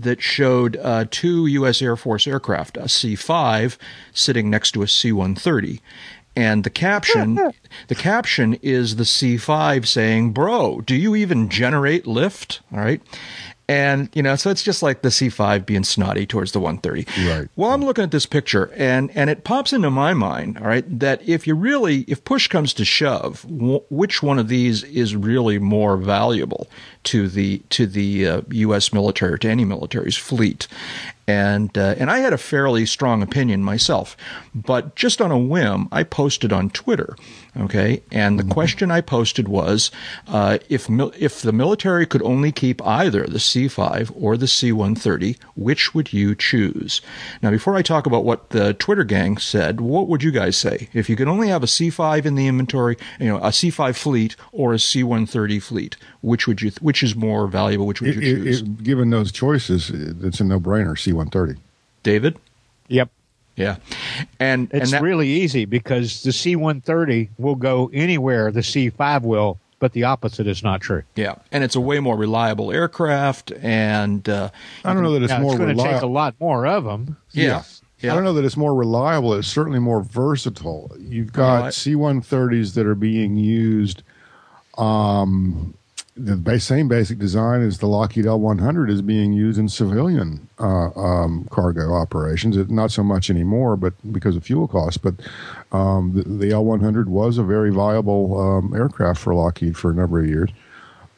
that 0.00 0.22
showed 0.22 0.76
uh, 0.76 1.04
two 1.10 1.46
U.S. 1.46 1.82
Air 1.82 1.96
Force 1.96 2.26
aircraft, 2.26 2.76
a 2.76 2.88
C-5 2.88 3.76
sitting 4.12 4.48
next 4.50 4.72
to 4.72 4.82
a 4.82 4.86
C-130, 4.86 5.80
and 6.38 6.62
the 6.62 6.70
caption 6.70 7.36
mm-hmm. 7.36 7.48
the 7.88 7.96
caption 7.96 8.54
is 8.62 8.94
the 8.94 9.04
C-5 9.04 9.86
saying, 9.86 10.32
"Bro, 10.32 10.82
do 10.82 10.94
you 10.94 11.16
even 11.16 11.48
generate 11.48 12.06
lift?" 12.06 12.60
All 12.72 12.78
right. 12.78 13.02
And 13.70 14.08
you 14.14 14.22
know, 14.22 14.34
so 14.36 14.48
it's 14.48 14.62
just 14.62 14.82
like 14.82 15.02
the 15.02 15.10
C5 15.10 15.66
being 15.66 15.84
snotty 15.84 16.26
towards 16.26 16.52
the 16.52 16.60
130. 16.60 17.28
Right. 17.28 17.48
Well, 17.54 17.72
I'm 17.72 17.84
looking 17.84 18.04
at 18.04 18.12
this 18.12 18.24
picture, 18.24 18.72
and 18.74 19.10
and 19.14 19.28
it 19.28 19.44
pops 19.44 19.74
into 19.74 19.90
my 19.90 20.14
mind, 20.14 20.56
all 20.56 20.66
right, 20.66 20.86
that 20.98 21.20
if 21.28 21.46
you 21.46 21.54
really, 21.54 22.00
if 22.08 22.24
push 22.24 22.48
comes 22.48 22.72
to 22.74 22.86
shove, 22.86 23.42
w- 23.42 23.82
which 23.90 24.22
one 24.22 24.38
of 24.38 24.48
these 24.48 24.84
is 24.84 25.14
really 25.14 25.58
more 25.58 25.98
valuable 25.98 26.66
to 27.04 27.28
the 27.28 27.58
to 27.70 27.86
the 27.86 28.26
uh, 28.26 28.40
U.S. 28.50 28.92
military 28.92 29.32
or 29.32 29.38
to 29.38 29.48
any 29.48 29.64
military's 29.64 30.16
fleet? 30.16 30.68
And 31.28 31.76
uh, 31.76 31.94
and 31.98 32.10
I 32.10 32.20
had 32.20 32.32
a 32.32 32.38
fairly 32.38 32.86
strong 32.86 33.22
opinion 33.22 33.62
myself, 33.62 34.16
but 34.54 34.96
just 34.96 35.20
on 35.20 35.30
a 35.30 35.38
whim, 35.38 35.86
I 35.92 36.02
posted 36.02 36.54
on 36.54 36.70
Twitter. 36.70 37.16
Okay, 37.54 38.02
and 38.10 38.38
the 38.38 38.44
question 38.44 38.90
I 38.90 39.00
posted 39.00 39.48
was, 39.48 39.90
uh, 40.26 40.58
if 40.70 40.88
mil- 40.88 41.12
if 41.18 41.42
the 41.42 41.52
military 41.52 42.06
could 42.06 42.22
only 42.22 42.50
keep 42.50 42.80
either 42.86 43.26
the 43.26 43.38
C5 43.38 44.10
or 44.14 44.38
the 44.38 44.46
C130, 44.46 45.36
which 45.54 45.94
would 45.94 46.12
you 46.14 46.34
choose? 46.34 47.02
Now, 47.42 47.50
before 47.50 47.74
I 47.74 47.82
talk 47.82 48.06
about 48.06 48.24
what 48.24 48.50
the 48.50 48.72
Twitter 48.74 49.04
gang 49.04 49.36
said, 49.36 49.80
what 49.82 50.08
would 50.08 50.22
you 50.22 50.30
guys 50.30 50.56
say 50.56 50.88
if 50.94 51.10
you 51.10 51.16
could 51.16 51.28
only 51.28 51.48
have 51.48 51.62
a 51.62 51.66
C5 51.66 52.24
in 52.24 52.36
the 52.36 52.46
inventory, 52.46 52.96
you 53.20 53.26
know, 53.26 53.38
a 53.38 53.48
C5 53.48 53.96
fleet 53.96 54.36
or 54.50 54.72
a 54.72 54.76
C130 54.76 55.62
fleet? 55.62 55.96
Which 56.22 56.46
would 56.46 56.62
you? 56.62 56.70
Th- 56.70 56.80
which 56.88 57.02
is 57.02 57.14
more 57.14 57.46
valuable? 57.46 57.86
Which 57.86 58.00
would 58.00 58.14
you 58.14 58.20
it, 58.22 58.24
choose? 58.44 58.62
it, 58.62 58.82
given 58.82 59.10
those 59.10 59.30
choices, 59.30 59.90
it's 59.90 60.40
a 60.40 60.44
no-brainer. 60.44 60.98
C-130. 60.98 61.58
David? 62.02 62.38
Yep. 62.88 63.10
Yeah, 63.56 63.76
and 64.40 64.70
It's 64.72 64.84
and 64.84 64.92
that, 64.92 65.02
really 65.02 65.28
easy 65.28 65.66
because 65.66 66.22
the 66.22 66.32
C-130 66.32 67.28
will 67.36 67.56
go 67.56 67.90
anywhere 67.92 68.50
the 68.50 68.62
C-5 68.62 69.22
will, 69.22 69.58
but 69.80 69.92
the 69.92 70.04
opposite 70.04 70.46
is 70.46 70.62
not 70.62 70.80
true. 70.80 71.02
yeah, 71.16 71.34
and 71.52 71.62
it's 71.62 71.74
a 71.76 71.80
way 71.80 71.98
more 72.00 72.16
reliable 72.16 72.72
aircraft, 72.72 73.52
and 73.60 74.26
uh, 74.30 74.48
I 74.84 74.94
don't 74.94 75.02
know 75.02 75.12
that 75.12 75.24
it's 75.24 75.30
Now, 75.32 75.40
more 75.40 75.52
it's 75.52 75.58
going 75.58 75.76
to 75.76 75.82
take 75.82 75.84
a 75.84 76.06
reliable. 76.06 76.12
lot 76.12 76.34
more 76.40 76.66
of 76.66 76.84
them. 76.84 77.16
yeah, 77.32 77.64
yeah. 78.00 78.12
I 78.12 78.14
don't 78.14 78.24
know 78.24 78.32
that 78.34 78.44
it's 78.44 78.56
more 78.56 78.74
reliable. 78.74 79.34
It's 79.34 79.48
certainly 79.48 79.80
more 79.80 80.00
versatile. 80.02 80.90
You've 80.98 81.32
got 81.34 81.64
I- 81.64 81.70
C-130s 81.70 82.74
that 82.74 82.86
are 82.86 82.94
being 82.94 83.36
used. 83.36 84.04
Um, 84.78 85.74
the 86.18 86.58
same 86.58 86.88
basic 86.88 87.18
design 87.18 87.62
as 87.62 87.78
the 87.78 87.86
Lockheed 87.86 88.26
L-100 88.26 88.90
is 88.90 89.02
being 89.02 89.32
used 89.32 89.58
in 89.58 89.68
civilian 89.68 90.48
uh, 90.58 90.90
um, 90.90 91.46
cargo 91.50 91.94
operations. 91.94 92.56
It, 92.56 92.70
not 92.70 92.90
so 92.90 93.02
much 93.02 93.30
anymore, 93.30 93.76
but 93.76 93.94
because 94.12 94.36
of 94.36 94.44
fuel 94.44 94.66
costs. 94.66 94.98
But 94.98 95.14
um, 95.72 96.12
the, 96.14 96.22
the 96.22 96.52
L-100 96.52 97.06
was 97.06 97.38
a 97.38 97.42
very 97.42 97.70
viable 97.70 98.38
um, 98.38 98.74
aircraft 98.74 99.20
for 99.20 99.34
Lockheed 99.34 99.76
for 99.76 99.90
a 99.90 99.94
number 99.94 100.20
of 100.20 100.28
years. 100.28 100.50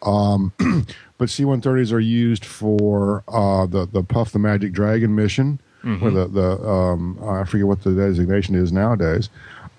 Um, 0.03 0.53
but 1.19 1.31
C-130s 1.31 1.93
are 1.93 2.01
used 2.01 2.45
for 2.45 3.25
uh, 3.29 3.67
the 3.67 3.87
the 3.87 4.03
Puff 4.03 4.33
the 4.33 4.39
Magic 4.39 4.73
Dragon 4.73 5.15
mission, 5.15 5.61
where 5.99 6.11
the 6.11 6.27
the 6.27 6.69
um, 6.69 7.19
I 7.23 7.45
forget 7.45 7.67
what 7.67 7.83
the 7.83 7.93
designation 7.93 8.55
is 8.55 8.73
nowadays. 8.73 9.29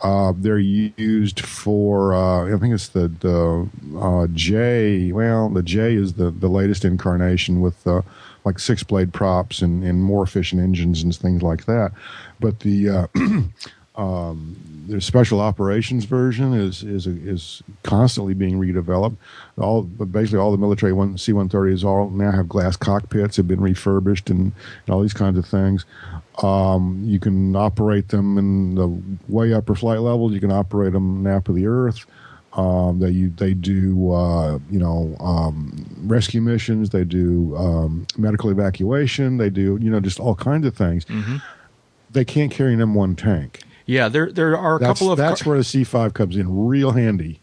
Uh, 0.01 0.33
they're 0.35 0.57
used 0.57 1.41
for 1.41 2.13
uh, 2.13 2.53
I 2.53 2.57
think 2.57 2.73
it's 2.73 2.89
the, 2.89 3.07
the 3.07 3.69
uh, 3.99 4.27
J. 4.33 5.11
Well, 5.11 5.49
the 5.49 5.61
J 5.63 5.93
is 5.93 6.13
the 6.13 6.31
the 6.31 6.47
latest 6.47 6.85
incarnation 6.85 7.61
with 7.61 7.85
uh, 7.85 8.01
like 8.43 8.57
six 8.57 8.83
blade 8.83 9.13
props 9.13 9.61
and, 9.61 9.83
and 9.83 10.03
more 10.03 10.23
efficient 10.23 10.61
engines 10.61 11.03
and 11.03 11.15
things 11.15 11.43
like 11.43 11.65
that. 11.65 11.91
But 12.39 12.61
the 12.61 12.89
uh, 12.89 13.07
Um, 13.95 14.55
the 14.87 15.01
special 15.01 15.41
operations 15.41 16.05
version 16.05 16.53
is 16.53 16.81
is 16.81 17.07
is 17.07 17.61
constantly 17.83 18.33
being 18.33 18.57
redeveloped. 18.57 19.17
All 19.57 19.83
basically 19.83 20.39
all 20.39 20.51
the 20.51 20.57
military 20.57 20.93
one 20.93 21.17
C 21.17 21.33
one 21.33 21.49
thirties 21.49 21.83
all 21.83 22.09
now 22.09 22.31
have 22.31 22.47
glass 22.47 22.77
cockpits, 22.77 23.35
have 23.35 23.49
been 23.49 23.59
refurbished, 23.59 24.29
and, 24.29 24.53
and 24.85 24.93
all 24.93 25.01
these 25.01 25.13
kinds 25.13 25.37
of 25.37 25.45
things. 25.45 25.85
Um, 26.41 27.01
you 27.03 27.19
can 27.19 27.55
operate 27.55 28.07
them 28.09 28.37
in 28.37 28.75
the 28.75 28.87
way 29.27 29.53
upper 29.53 29.75
flight 29.75 29.99
levels. 29.99 30.33
You 30.33 30.39
can 30.39 30.51
operate 30.51 30.93
them 30.93 31.23
nap 31.23 31.49
of 31.49 31.55
the 31.55 31.67
earth. 31.67 32.05
Um, 32.53 32.99
they 32.99 33.11
they 33.11 33.53
do 33.53 34.11
uh, 34.11 34.59
you 34.69 34.79
know 34.79 35.15
um, 35.19 35.85
rescue 36.03 36.41
missions. 36.41 36.89
They 36.89 37.03
do 37.05 37.55
um, 37.55 38.07
medical 38.17 38.49
evacuation. 38.49 39.37
They 39.37 39.49
do 39.49 39.77
you 39.81 39.89
know 39.89 39.99
just 39.99 40.19
all 40.19 40.35
kinds 40.35 40.65
of 40.65 40.75
things. 40.75 41.05
They 42.11 42.25
can't 42.25 42.51
carry 42.51 42.73
an 42.73 42.79
M1 42.81 43.15
tank. 43.17 43.61
Yeah, 43.85 44.09
there 44.09 44.31
there 44.31 44.57
are 44.57 44.75
a 44.77 44.79
That's, 44.79 44.99
couple 44.99 45.11
of 45.13 45.17
that's 45.17 45.43
car- 45.43 45.51
where 45.51 45.57
the 45.59 45.63
C5 45.63 46.13
comes 46.13 46.35
in 46.35 46.67
real 46.67 46.91
handy. 46.91 47.39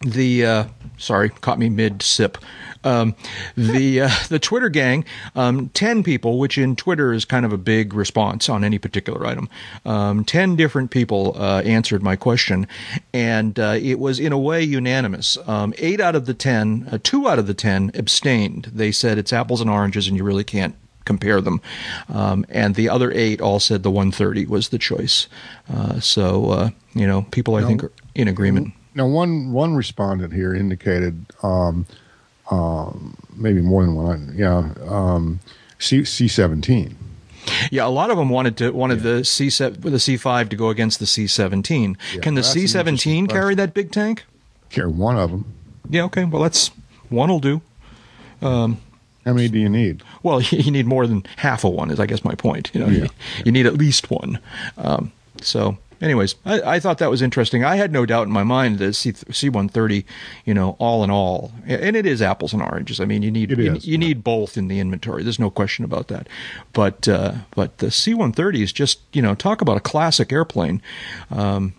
The 0.00 0.46
uh, 0.46 0.64
sorry 0.96 1.28
caught 1.28 1.58
me 1.58 1.68
mid 1.68 2.02
sip 2.02 2.38
um, 2.84 3.14
the 3.54 4.02
uh, 4.02 4.10
the 4.28 4.38
Twitter 4.38 4.70
gang 4.70 5.04
um, 5.34 5.68
ten 5.70 6.02
people 6.02 6.38
which 6.38 6.56
in 6.56 6.74
Twitter 6.74 7.12
is 7.12 7.26
kind 7.26 7.44
of 7.44 7.52
a 7.52 7.58
big 7.58 7.92
response 7.92 8.48
on 8.48 8.64
any 8.64 8.78
particular 8.78 9.26
item 9.26 9.48
um, 9.84 10.24
ten 10.24 10.56
different 10.56 10.90
people 10.90 11.34
uh, 11.36 11.60
answered 11.62 12.02
my 12.02 12.16
question 12.16 12.66
and 13.12 13.58
uh, 13.58 13.76
it 13.80 13.98
was 13.98 14.18
in 14.18 14.32
a 14.32 14.38
way 14.38 14.62
unanimous. 14.62 15.36
Um, 15.46 15.74
eight 15.76 16.00
out 16.00 16.16
of 16.16 16.24
the 16.24 16.34
ten 16.34 16.88
uh, 16.90 16.98
two 17.02 17.28
out 17.28 17.38
of 17.38 17.46
the 17.46 17.54
ten 17.54 17.90
abstained. 17.94 18.70
They 18.74 18.92
said 18.92 19.18
it's 19.18 19.32
apples 19.34 19.60
and 19.60 19.68
oranges 19.68 20.08
and 20.08 20.16
you 20.16 20.24
really 20.24 20.44
can't 20.44 20.74
compare 21.04 21.42
them. 21.42 21.60
Um, 22.08 22.46
and 22.48 22.74
the 22.74 22.88
other 22.88 23.10
eight 23.12 23.40
all 23.40 23.60
said 23.60 23.82
the 23.82 23.90
130 23.90 24.46
was 24.46 24.68
the 24.68 24.78
choice. 24.78 25.28
Uh, 25.70 26.00
so 26.00 26.50
uh, 26.50 26.70
you 26.94 27.06
know 27.06 27.22
people 27.30 27.56
I 27.56 27.64
think 27.64 27.84
are 27.84 27.92
in 28.14 28.28
agreement. 28.28 28.72
Now, 28.94 29.06
one 29.06 29.52
one 29.52 29.74
respondent 29.74 30.32
here 30.32 30.54
indicated, 30.54 31.24
um, 31.42 31.86
um, 32.50 33.16
maybe 33.36 33.60
more 33.60 33.84
than 33.84 33.94
one. 33.94 34.34
Yeah, 34.36 34.72
um, 34.88 35.40
C 35.78 36.04
C 36.04 36.26
seventeen. 36.28 36.96
Yeah, 37.70 37.86
a 37.86 37.88
lot 37.88 38.10
of 38.10 38.16
them 38.18 38.28
wanted 38.28 38.56
to 38.58 38.70
wanted 38.70 39.00
the 39.02 39.24
C 39.24 39.48
the 39.48 39.98
C 40.00 40.16
five 40.16 40.48
to 40.50 40.56
go 40.56 40.68
against 40.70 40.98
the 40.98 41.06
C 41.06 41.26
seventeen. 41.26 41.96
Can 42.22 42.34
the 42.34 42.42
C 42.42 42.66
seventeen 42.66 43.26
carry 43.26 43.54
that 43.54 43.74
big 43.74 43.92
tank? 43.92 44.24
Carry 44.70 44.90
one 44.90 45.16
of 45.16 45.30
them. 45.30 45.52
Yeah, 45.88 46.04
okay. 46.04 46.24
Well, 46.24 46.42
that's 46.42 46.70
one'll 47.10 47.40
do. 47.40 47.62
How 49.24 49.34
many 49.34 49.48
do 49.48 49.58
you 49.58 49.68
need? 49.68 50.02
Well, 50.22 50.40
you 50.50 50.70
need 50.70 50.86
more 50.86 51.06
than 51.06 51.24
half 51.36 51.64
of 51.64 51.72
one. 51.72 51.90
Is 51.90 52.00
I 52.00 52.06
guess 52.06 52.24
my 52.24 52.34
point. 52.34 52.70
You 52.74 52.80
know, 52.80 52.86
Yeah. 52.88 53.02
you, 53.04 53.08
you 53.46 53.52
need 53.52 53.66
at 53.66 53.74
least 53.74 54.10
one. 54.10 54.38
Um, 54.76 55.12
so, 55.40 55.78
anyways, 56.00 56.34
I, 56.44 56.60
I 56.62 56.80
thought 56.80 56.98
that 56.98 57.10
was 57.10 57.22
interesting. 57.22 57.64
I 57.64 57.76
had 57.76 57.92
no 57.92 58.06
doubt 58.06 58.26
in 58.26 58.32
my 58.32 58.42
mind 58.44 58.78
that 58.78 58.94
C 58.94 59.12
C 59.12 59.48
one 59.48 59.68
thirty, 59.68 60.04
you 60.44 60.54
know, 60.54 60.76
all 60.78 61.04
in 61.04 61.10
all, 61.10 61.52
and 61.66 61.96
it 61.96 62.06
is 62.06 62.22
apples 62.22 62.52
and 62.52 62.62
oranges. 62.62 63.00
I 63.00 63.04
mean, 63.04 63.22
you 63.22 63.30
need 63.30 63.50
you, 63.50 63.78
you 63.80 63.98
need 63.98 64.24
both 64.24 64.56
in 64.56 64.68
the 64.68 64.80
inventory. 64.80 65.22
There's 65.22 65.38
no 65.38 65.50
question 65.50 65.84
about 65.84 66.08
that. 66.08 66.28
But 66.72 67.08
uh, 67.08 67.34
but 67.54 67.78
the 67.78 67.90
C 67.90 68.14
one 68.14 68.32
thirty 68.32 68.62
is 68.62 68.72
just 68.72 69.00
you 69.12 69.22
know 69.22 69.34
talk 69.34 69.60
about 69.60 69.76
a 69.76 69.80
classic 69.80 70.32
airplane. 70.32 70.82
Um, 71.30 71.74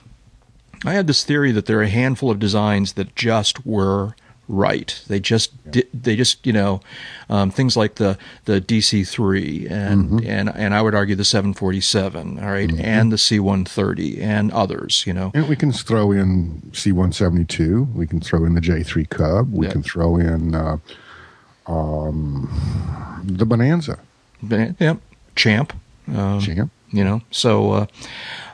I 0.83 0.93
had 0.93 1.07
this 1.07 1.23
theory 1.23 1.51
that 1.51 1.65
there 1.67 1.79
are 1.79 1.83
a 1.83 1.89
handful 1.89 2.31
of 2.31 2.39
designs 2.39 2.93
that 2.93 3.15
just 3.15 3.65
were 3.65 4.15
right. 4.51 5.01
They 5.07 5.19
just 5.19 5.71
di- 5.71 5.87
they 5.93 6.15
just 6.15 6.45
you 6.45 6.53
know 6.53 6.81
um, 7.29 7.49
things 7.51 7.75
like 7.77 7.95
the 7.95 8.17
the 8.45 8.59
DC 8.61 9.07
three 9.07 9.65
and 9.69 10.23
and 10.25 10.49
and 10.55 10.73
I 10.75 10.81
would 10.81 10.93
argue 10.93 11.15
the 11.15 11.23
seven 11.25 11.53
forty 11.53 11.81
seven. 11.81 12.37
All 12.39 12.51
right, 12.51 12.71
and 12.79 13.11
the 13.11 13.17
C 13.17 13.39
one 13.39 13.63
thirty 13.65 14.21
and 14.21 14.51
others. 14.51 15.03
You 15.07 15.13
know, 15.13 15.31
And 15.33 15.47
we 15.47 15.55
can 15.55 15.71
throw 15.71 16.11
in 16.11 16.71
C 16.73 16.91
one 16.91 17.13
seventy 17.13 17.45
two. 17.45 17.87
We 17.95 18.05
can 18.05 18.19
throw 18.19 18.45
in 18.45 18.53
the 18.55 18.61
J 18.61 18.83
three 18.83 19.05
Cub. 19.05 19.51
We 19.53 19.65
Yeah. 19.67 19.71
can 19.71 19.83
throw 19.83 20.17
in 20.17 20.53
uh, 20.53 20.77
um, 21.67 23.21
the 23.25 23.45
Bonanza. 23.45 23.99
But, 24.43 24.75
yeah, 24.79 24.95
Champ. 25.35 25.73
Um, 26.13 26.39
Champ. 26.41 26.71
You 26.91 27.03
know, 27.03 27.21
so. 27.31 27.71
Uh, 27.71 27.85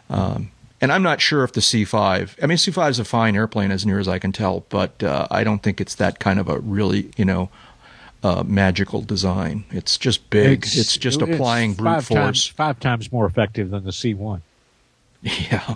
um, 0.09 0.51
and 0.81 0.91
I'm 0.91 1.03
not 1.03 1.21
sure 1.21 1.43
if 1.43 1.53
the 1.53 1.61
C5. 1.61 2.35
I 2.41 2.45
mean, 2.45 2.57
C5 2.57 2.89
is 2.91 2.99
a 2.99 3.05
fine 3.05 3.35
airplane 3.35 3.71
as 3.71 3.85
near 3.85 3.99
as 3.99 4.07
I 4.07 4.19
can 4.19 4.31
tell, 4.31 4.65
but 4.69 5.01
uh, 5.03 5.27
I 5.31 5.43
don't 5.43 5.63
think 5.63 5.79
it's 5.81 5.95
that 5.95 6.19
kind 6.19 6.39
of 6.39 6.47
a 6.49 6.59
really, 6.59 7.11
you 7.17 7.25
know, 7.25 7.49
uh, 8.23 8.43
magical 8.45 9.01
design. 9.01 9.63
It's 9.71 9.97
just 9.97 10.29
big. 10.29 10.63
It's, 10.65 10.97
just 10.97 11.21
it's 11.21 11.31
applying 11.31 11.73
brute 11.73 12.03
force. 12.03 12.17
Times, 12.19 12.47
five 12.47 12.79
times 12.79 13.11
more 13.11 13.25
effective 13.25 13.69
than 13.69 13.83
the 13.83 13.91
C1. 13.91 14.41
Yeah. 15.23 15.63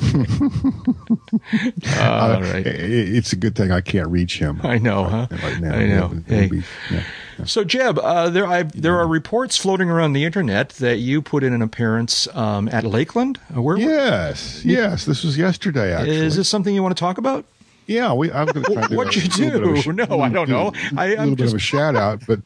All 2.00 2.42
right. 2.42 2.66
It's 2.66 3.34
a 3.34 3.36
good 3.36 3.56
thing 3.56 3.72
I 3.72 3.82
can't 3.82 4.08
reach 4.08 4.38
him. 4.40 4.62
I 4.64 4.78
know, 4.78 5.06
huh? 5.06 5.28
Right 5.32 5.60
now. 5.60 5.76
I 5.76 5.86
know. 5.88 6.06
It 6.06 6.10
would 6.14 6.24
Hey. 6.28 6.48
be- 6.48 6.64
yeah. 6.92 7.04
So, 7.46 7.64
Jeb, 7.64 7.98
uh, 8.00 8.30
there 8.30 8.46
I, 8.48 8.64
there 8.64 8.98
are 9.00 9.08
reports 9.08 9.58
floating 9.58 9.90
around 9.90 10.14
the 10.14 10.24
internet 10.26 10.70
that 10.72 10.98
you 10.98 11.22
put 11.22 11.44
in 11.44 11.54
an 11.54 11.62
appearance 11.62 12.28
um, 12.36 12.68
at 12.70 12.84
Lakeland. 12.84 13.40
Uh, 13.56 13.62
Where 13.62 13.78
Yes, 13.78 14.64
yes. 14.66 15.06
This 15.06 15.24
was 15.24 15.38
yesterday. 15.38 15.94
Actually, 15.94 16.16
is 16.18 16.36
this 16.36 16.48
something 16.50 16.74
you 16.76 16.84
want 16.84 16.96
to 16.96 17.00
talk 17.00 17.18
about? 17.18 17.46
Yeah, 17.88 18.14
we. 18.14 18.32
I'm 18.32 18.46
going 18.48 18.64
to 18.64 18.74
try 18.74 18.82
to 18.84 18.88
do 18.90 18.96
What'd 18.98 19.18
a 19.18 19.38
you 19.42 19.50
little 19.52 19.72
a 19.72 19.76
do? 19.76 19.82
sh- 19.82 19.88
No, 20.10 20.22
I 20.22 20.30
don't 20.30 20.50
know. 20.50 20.72
I- 20.96 21.06
A 21.06 21.10
little 21.10 21.24
I'm 21.24 21.30
bit 21.32 21.40
just- 21.40 21.54
of 21.54 21.58
a 21.58 21.60
shout 21.60 21.96
out, 21.96 22.22
but 22.28 22.40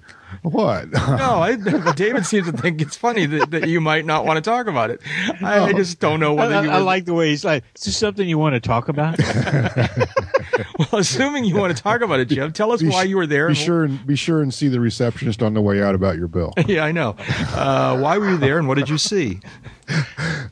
what? 0.52 0.90
No, 1.16 1.42
I, 1.42 1.56
David 1.94 2.26
seems 2.26 2.50
to 2.50 2.52
think 2.52 2.82
it's 2.82 2.96
funny 2.96 3.26
that, 3.26 3.52
that 3.52 3.70
you 3.70 3.80
might 3.80 4.06
not 4.06 4.26
want 4.26 4.44
to 4.44 4.48
talk 4.48 4.68
about 4.68 4.90
it. 4.90 5.02
I, 5.42 5.60
I 5.60 5.74
just 5.74 6.00
don't 6.00 6.20
know 6.20 6.34
I, 6.38 6.48
whether 6.48 6.64
you 6.64 6.70
I 6.70 6.80
were, 6.80 6.84
like 6.84 7.06
the 7.06 7.14
way 7.14 7.30
he's 7.30 7.46
like, 7.46 7.64
is 7.76 7.86
this 7.86 7.98
something 7.98 8.28
you 8.28 8.38
want 8.38 8.54
to 8.54 8.60
talk 8.60 8.90
about? 8.90 9.18
well, 10.80 11.00
assuming 11.00 11.46
you 11.46 11.56
want 11.56 11.76
to 11.76 11.82
talk 11.82 12.02
about 12.02 12.20
it, 12.20 12.26
Jeb. 12.26 12.54
Tell 12.54 12.72
us 12.72 12.82
Be 12.82 12.90
why 12.90 13.04
you 13.04 13.18
were 13.18 13.28
there. 13.28 13.48
Be 13.48 13.52
and- 13.52 13.58
sure 13.58 13.84
and 13.86 14.06
be 14.06 14.16
sure 14.16 14.42
and 14.42 14.54
see 14.54 14.68
the 14.68 14.80
receptionist 14.80 15.42
on 15.42 15.54
the 15.54 15.62
way 15.62 15.82
out 15.82 15.96
about 15.96 16.18
your 16.18 16.28
bill. 16.28 16.54
Yeah, 16.66 16.84
I 16.84 16.92
know. 16.92 17.16
Uh, 17.54 17.98
why 18.00 18.18
were 18.18 18.28
you 18.28 18.38
there, 18.38 18.58
and 18.58 18.68
what 18.68 18.78
did 18.80 18.90
you 18.90 18.98
see? 18.98 19.40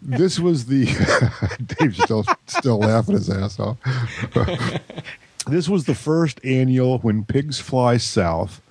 this 0.02 0.40
was 0.40 0.68
the 0.68 0.86
Dave's 1.80 2.02
still 2.04 2.24
still 2.46 2.80
laughing 2.80 3.16
his 3.16 3.30
ass 3.32 3.60
off. 3.60 3.78
this 5.48 5.68
was 5.68 5.86
the 5.86 5.96
first 5.96 6.40
annual 6.46 7.00
when 7.00 7.26
pigs 7.26 7.60
fly 7.60 7.98
south 7.98 8.62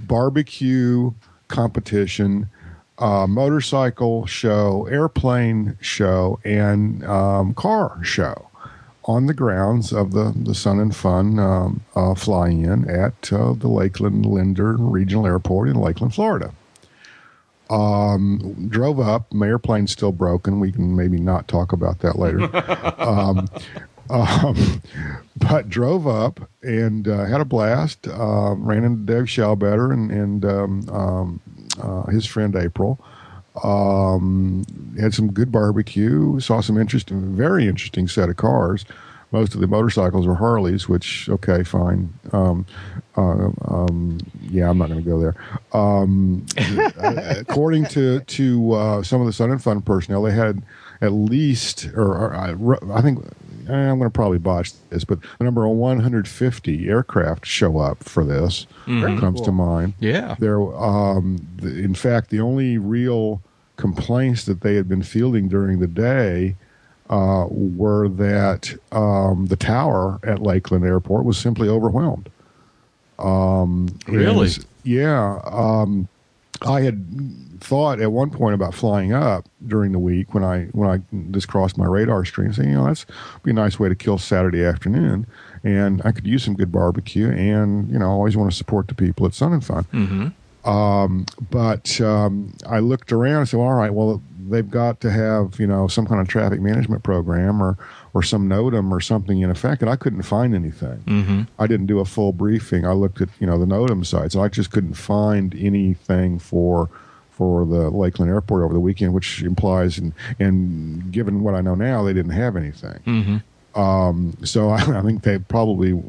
barbecue 0.00 1.12
competition, 1.48 2.48
uh, 2.98 3.26
motorcycle 3.26 4.26
show, 4.26 4.86
airplane 4.90 5.76
show, 5.80 6.38
and 6.44 7.04
um, 7.04 7.54
car 7.54 8.02
show 8.02 8.50
on 9.04 9.26
the 9.26 9.34
grounds 9.34 9.92
of 9.92 10.12
the 10.12 10.32
the 10.36 10.54
Sun 10.54 10.80
and 10.80 10.94
Fun 10.94 11.38
um, 11.38 11.80
uh, 11.96 12.14
fly-in 12.14 12.88
at 12.90 13.32
uh, 13.32 13.54
the 13.54 13.68
Lakeland 13.68 14.26
Linder 14.26 14.74
Regional 14.74 15.26
Airport 15.26 15.68
in 15.68 15.76
Lakeland, 15.76 16.14
Florida 16.14 16.52
drove 17.68 18.98
up. 18.98 19.32
My 19.32 19.46
airplane's 19.46 19.92
still 19.92 20.12
broken. 20.12 20.60
We 20.60 20.72
can 20.72 20.96
maybe 20.96 21.18
not 21.18 21.48
talk 21.48 21.72
about 21.72 22.00
that 22.00 22.18
later. 22.18 22.48
um, 24.10 24.82
but 25.36 25.68
drove 25.68 26.06
up 26.06 26.48
and 26.62 27.08
uh, 27.08 27.24
had 27.24 27.40
a 27.40 27.44
blast. 27.44 28.06
Uh, 28.08 28.54
ran 28.56 28.84
into 28.84 29.12
Dave 29.12 29.24
Schaubetter 29.24 29.92
and, 29.92 30.10
and 30.10 30.44
um, 30.44 30.88
um, 30.90 31.40
uh, 31.80 32.10
his 32.10 32.26
friend 32.26 32.54
April. 32.56 32.98
Um, 33.64 34.64
had 35.00 35.14
some 35.14 35.32
good 35.32 35.50
barbecue. 35.50 36.38
Saw 36.40 36.60
some 36.60 36.78
interesting, 36.78 37.34
very 37.34 37.66
interesting 37.66 38.06
set 38.06 38.28
of 38.28 38.36
cars. 38.36 38.84
Most 39.30 39.54
of 39.54 39.60
the 39.60 39.66
motorcycles 39.66 40.26
were 40.26 40.36
Harleys, 40.36 40.88
which 40.88 41.28
okay, 41.28 41.62
fine. 41.62 42.14
Um, 42.32 42.64
uh, 43.16 43.50
yeah, 44.48 44.70
I'm 44.70 44.78
not 44.78 44.88
going 44.88 45.02
to 45.02 45.10
go 45.10 45.18
there. 45.18 45.34
According 47.40 47.86
to 47.86 48.20
to 48.20 48.72
uh, 48.72 49.02
some 49.02 49.20
of 49.20 49.26
the 49.26 49.32
Sun 49.32 49.50
and 49.50 49.62
Fun 49.62 49.82
personnel, 49.82 50.22
they 50.22 50.32
had 50.32 50.62
at 51.00 51.12
least, 51.12 51.88
or, 51.94 52.16
or 52.16 52.34
I, 52.34 52.54
I 52.92 53.02
think 53.02 53.24
eh, 53.68 53.90
I'm 53.90 53.98
going 53.98 54.10
to 54.10 54.14
probably 54.14 54.38
botch 54.38 54.72
this, 54.90 55.04
but 55.04 55.20
the 55.38 55.44
number 55.44 55.66
150 55.68 56.88
aircraft 56.88 57.46
show 57.46 57.78
up 57.78 58.02
for 58.04 58.24
this. 58.24 58.66
Comes 59.20 59.40
to 59.42 59.52
mind. 59.52 59.94
Yeah. 60.00 60.36
There, 60.38 60.60
um, 60.76 61.46
the, 61.56 61.68
in 61.78 61.94
fact, 61.94 62.30
the 62.30 62.40
only 62.40 62.78
real 62.78 63.42
complaints 63.76 64.44
that 64.44 64.62
they 64.62 64.74
had 64.74 64.88
been 64.88 65.02
fielding 65.02 65.48
during 65.48 65.78
the 65.78 65.86
day 65.86 66.56
uh, 67.10 67.46
were 67.48 68.08
that 68.08 68.74
um, 68.92 69.46
the 69.46 69.56
tower 69.56 70.18
at 70.22 70.40
Lakeland 70.40 70.84
Airport 70.84 71.24
was 71.24 71.38
simply 71.38 71.68
overwhelmed. 71.68 72.28
Really? 74.06 74.46
And, 74.46 74.66
yeah. 74.84 75.40
Um, 75.44 76.08
I 76.62 76.80
had 76.82 77.04
thought 77.60 78.00
at 78.00 78.12
one 78.12 78.30
point 78.30 78.54
about 78.54 78.74
flying 78.74 79.12
up 79.12 79.46
during 79.66 79.92
the 79.92 79.98
week 79.98 80.32
when 80.34 80.44
I 80.44 80.64
when 80.72 80.88
I 80.88 81.00
this 81.12 81.46
crossed 81.46 81.76
my 81.76 81.86
radar 81.86 82.24
screen, 82.24 82.52
saying, 82.52 82.70
you 82.70 82.76
know, 82.76 82.86
that's 82.86 83.06
be 83.42 83.50
a 83.50 83.54
nice 83.54 83.78
way 83.78 83.88
to 83.88 83.94
kill 83.94 84.18
Saturday 84.18 84.64
afternoon, 84.64 85.26
and 85.64 86.00
I 86.04 86.12
could 86.12 86.26
use 86.26 86.44
some 86.44 86.54
good 86.54 86.72
barbecue, 86.72 87.30
and 87.30 87.90
you 87.90 87.98
know, 87.98 88.06
I 88.06 88.08
always 88.08 88.36
want 88.36 88.50
to 88.50 88.56
support 88.56 88.88
the 88.88 88.94
people 88.94 89.26
at 89.26 89.34
Sun 89.34 89.52
and 89.52 89.64
Fun. 89.64 90.34
Um, 90.64 91.26
but 91.50 92.00
um, 92.00 92.54
I 92.66 92.80
looked 92.80 93.12
around 93.12 93.38
and 93.38 93.48
said, 93.48 93.58
well, 93.58 93.68
all 93.68 93.74
right, 93.74 93.92
well, 93.94 94.20
they've 94.50 94.70
got 94.70 95.00
to 95.00 95.10
have 95.10 95.58
you 95.58 95.66
know 95.66 95.88
some 95.88 96.06
kind 96.06 96.20
of 96.20 96.28
traffic 96.28 96.60
management 96.60 97.02
program 97.02 97.62
or 97.62 97.76
or 98.14 98.22
some 98.22 98.48
NOTAM 98.48 98.90
or 98.90 99.00
something 99.00 99.40
in 99.40 99.50
effect, 99.50 99.82
and 99.82 99.90
I 99.90 99.96
couldn't 99.96 100.22
find 100.22 100.54
anything. 100.54 101.02
Mm-hmm. 101.06 101.42
I 101.58 101.66
didn't 101.66 101.86
do 101.86 102.00
a 102.00 102.04
full 102.04 102.32
briefing. 102.32 102.86
I 102.86 102.92
looked 102.92 103.20
at 103.20 103.28
you 103.38 103.46
know 103.46 103.58
the 103.58 103.66
NOTAM 103.66 104.04
sites, 104.06 104.34
and 104.34 104.42
I 104.42 104.48
just 104.48 104.70
couldn't 104.70 104.94
find 104.94 105.54
anything 105.54 106.38
for 106.38 106.88
for 107.30 107.64
the 107.64 107.88
Lakeland 107.90 108.30
Airport 108.32 108.64
over 108.64 108.74
the 108.74 108.80
weekend, 108.80 109.14
which 109.14 109.42
implies 109.42 109.98
and 109.98 110.12
and 110.38 111.12
given 111.12 111.42
what 111.42 111.54
I 111.54 111.60
know 111.60 111.74
now, 111.74 112.02
they 112.02 112.12
didn't 112.12 112.32
have 112.32 112.56
anything. 112.56 113.00
Mm-hmm. 113.06 113.80
Um, 113.80 114.36
so 114.42 114.70
I, 114.70 114.78
I 114.98 115.02
think 115.02 115.22
they 115.22 115.38
probably. 115.38 116.02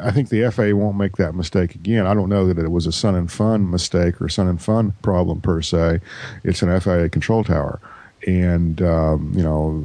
I 0.00 0.10
think 0.10 0.28
the 0.28 0.50
FAA 0.50 0.74
won't 0.76 0.96
make 0.96 1.16
that 1.16 1.34
mistake 1.34 1.74
again. 1.74 2.06
I 2.06 2.14
don't 2.14 2.28
know 2.28 2.46
that 2.46 2.58
it 2.58 2.70
was 2.70 2.86
a 2.86 2.92
Sun 2.92 3.14
and 3.14 3.30
Fun 3.30 3.70
mistake 3.70 4.20
or 4.20 4.28
Sun 4.28 4.48
and 4.48 4.60
Fun 4.60 4.92
problem 5.02 5.40
per 5.40 5.62
se. 5.62 6.00
It's 6.44 6.62
an 6.62 6.80
FAA 6.80 7.08
control 7.08 7.42
tower, 7.44 7.80
and 8.26 8.82
um, 8.82 9.32
you 9.34 9.42
know, 9.42 9.82